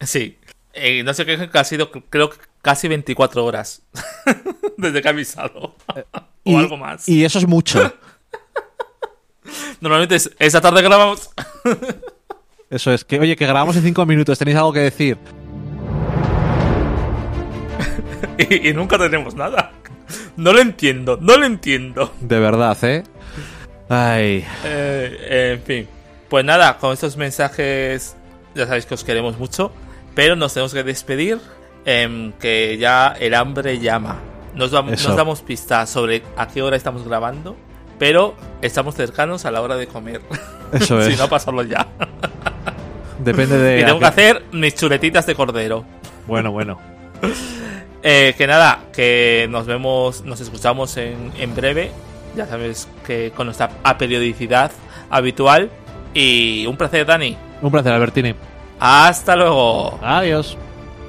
Sí. 0.00 0.38
no 1.04 1.14
sé 1.14 1.24
qué 1.24 1.48
ha 1.52 1.64
sido, 1.64 1.90
creo 1.90 2.30
que 2.30 2.36
casi 2.60 2.88
24 2.88 3.44
horas 3.44 3.82
desde 4.76 5.00
que 5.00 5.08
ha 5.08 5.12
avisado. 5.12 5.74
o 6.44 6.58
algo 6.58 6.76
más. 6.76 7.08
Y 7.08 7.24
eso 7.24 7.38
es 7.38 7.46
mucho. 7.46 7.94
Normalmente 9.80 10.16
es, 10.16 10.30
esa 10.38 10.60
tarde 10.60 10.82
grabamos. 10.82 11.30
Eso 12.68 12.92
es, 12.92 13.04
que 13.04 13.20
oye, 13.20 13.36
que 13.36 13.46
grabamos 13.46 13.76
en 13.76 13.82
cinco 13.82 14.04
minutos, 14.06 14.38
¿tenéis 14.38 14.56
algo 14.56 14.72
que 14.72 14.80
decir? 14.80 15.18
y, 18.50 18.72
nunca 18.72 18.98
tenemos 18.98 19.34
nada. 19.34 19.72
No 20.36 20.52
lo 20.52 20.60
entiendo, 20.60 21.18
no 21.20 21.36
lo 21.36 21.46
entiendo. 21.46 22.12
De 22.20 22.40
verdad, 22.40 22.76
¿eh? 22.82 23.04
Ay. 23.88 24.44
Eh, 24.64 25.54
en 25.54 25.62
fin. 25.62 25.88
Pues 26.28 26.44
nada, 26.44 26.78
con 26.78 26.92
estos 26.92 27.16
mensajes 27.16 28.16
ya 28.56 28.66
sabéis 28.66 28.86
que 28.86 28.94
os 28.94 29.04
queremos 29.04 29.38
mucho, 29.38 29.70
pero 30.14 30.34
nos 30.34 30.54
tenemos 30.54 30.74
que 30.74 30.82
despedir, 30.82 31.38
em, 31.84 32.32
que 32.32 32.78
ya 32.78 33.14
el 33.20 33.34
hambre 33.34 33.78
llama. 33.78 34.18
Nos, 34.54 34.72
nos 34.72 35.16
damos 35.16 35.42
pistas 35.42 35.90
sobre 35.90 36.22
a 36.36 36.48
qué 36.48 36.62
hora 36.62 36.76
estamos 36.76 37.06
grabando, 37.06 37.56
pero 37.98 38.34
estamos 38.62 38.94
cercanos 38.94 39.44
a 39.44 39.50
la 39.50 39.60
hora 39.60 39.76
de 39.76 39.86
comer. 39.86 40.22
Eso 40.72 41.00
es. 41.00 41.14
si 41.14 41.20
no, 41.20 41.28
pasarlo 41.28 41.62
ya. 41.62 41.86
Depende 43.18 43.58
de. 43.58 43.80
Y 43.80 43.84
tengo 43.84 43.98
que 43.98 44.04
hacer 44.06 44.44
mis 44.52 44.74
chuletitas 44.74 45.26
de 45.26 45.34
cordero. 45.34 45.84
Bueno, 46.26 46.52
bueno. 46.52 46.78
Eh, 48.08 48.36
que 48.38 48.46
nada, 48.46 48.84
que 48.92 49.48
nos 49.50 49.66
vemos, 49.66 50.22
nos 50.22 50.40
escuchamos 50.40 50.96
en, 50.96 51.32
en 51.38 51.56
breve. 51.56 51.90
Ya 52.36 52.46
sabes 52.46 52.86
que 53.04 53.32
con 53.34 53.46
nuestra 53.46 53.68
periodicidad 53.98 54.70
habitual. 55.10 55.70
Y 56.14 56.66
un 56.66 56.76
placer, 56.76 57.04
Dani. 57.04 57.36
Un 57.62 57.72
placer, 57.72 57.92
Albertini. 57.92 58.32
Hasta 58.78 59.34
luego. 59.34 59.98
Adiós. 60.02 60.56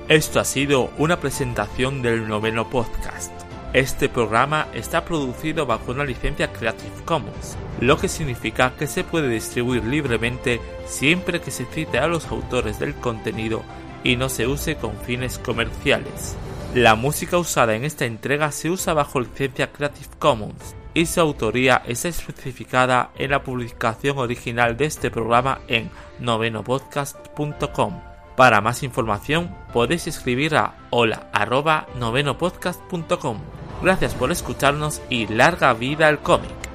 Esto 0.08 0.40
ha 0.40 0.44
sido 0.44 0.90
una 0.98 1.20
presentación 1.20 2.02
del 2.02 2.28
noveno 2.28 2.68
podcast. 2.68 3.32
Este 3.74 4.08
programa 4.08 4.68
está 4.74 5.04
producido 5.04 5.66
bajo 5.66 5.92
una 5.92 6.06
licencia 6.06 6.52
Creative 6.54 7.04
Commons, 7.04 7.58
lo 7.82 7.98
que 7.98 8.08
significa 8.08 8.74
que 8.78 8.88
se 8.88 9.04
puede 9.04 9.28
distribuir 9.28 9.84
libremente 9.84 10.62
siempre 10.86 11.42
que 11.42 11.52
se 11.52 11.66
cite 11.66 12.00
a 12.00 12.08
los 12.08 12.28
autores 12.28 12.80
del 12.80 12.96
contenido 12.96 13.62
y 14.04 14.16
no 14.16 14.30
se 14.30 14.48
use 14.48 14.76
con 14.78 14.98
fines 15.02 15.38
comerciales. 15.38 16.36
La 16.74 16.96
música 16.96 17.38
usada 17.38 17.76
en 17.76 17.84
esta 17.84 18.06
entrega 18.06 18.52
se 18.52 18.70
usa 18.70 18.94
bajo 18.94 19.20
licencia 19.20 19.72
Creative 19.72 20.10
Commons 20.18 20.76
y 20.94 21.06
su 21.06 21.20
autoría 21.20 21.84
está 21.86 22.08
especificada 22.08 23.12
en 23.18 23.32
la 23.32 23.44
publicación 23.44 24.18
original 24.18 24.78
de 24.78 24.86
este 24.86 25.12
programa 25.12 25.60
en 25.68 25.90
novenopodcast.com. 26.20 28.17
Para 28.38 28.62
más 28.62 28.84
información 28.84 29.54
podéis 29.74 30.06
escribir 30.06 30.56
a 30.56 30.76
hola.novenopodcast.com. 30.92 33.40
Gracias 33.82 34.14
por 34.14 34.32
escucharnos 34.32 35.02
y 35.10 35.26
larga 35.26 35.74
vida 35.74 36.08
al 36.08 36.20
cómic. 36.20 36.67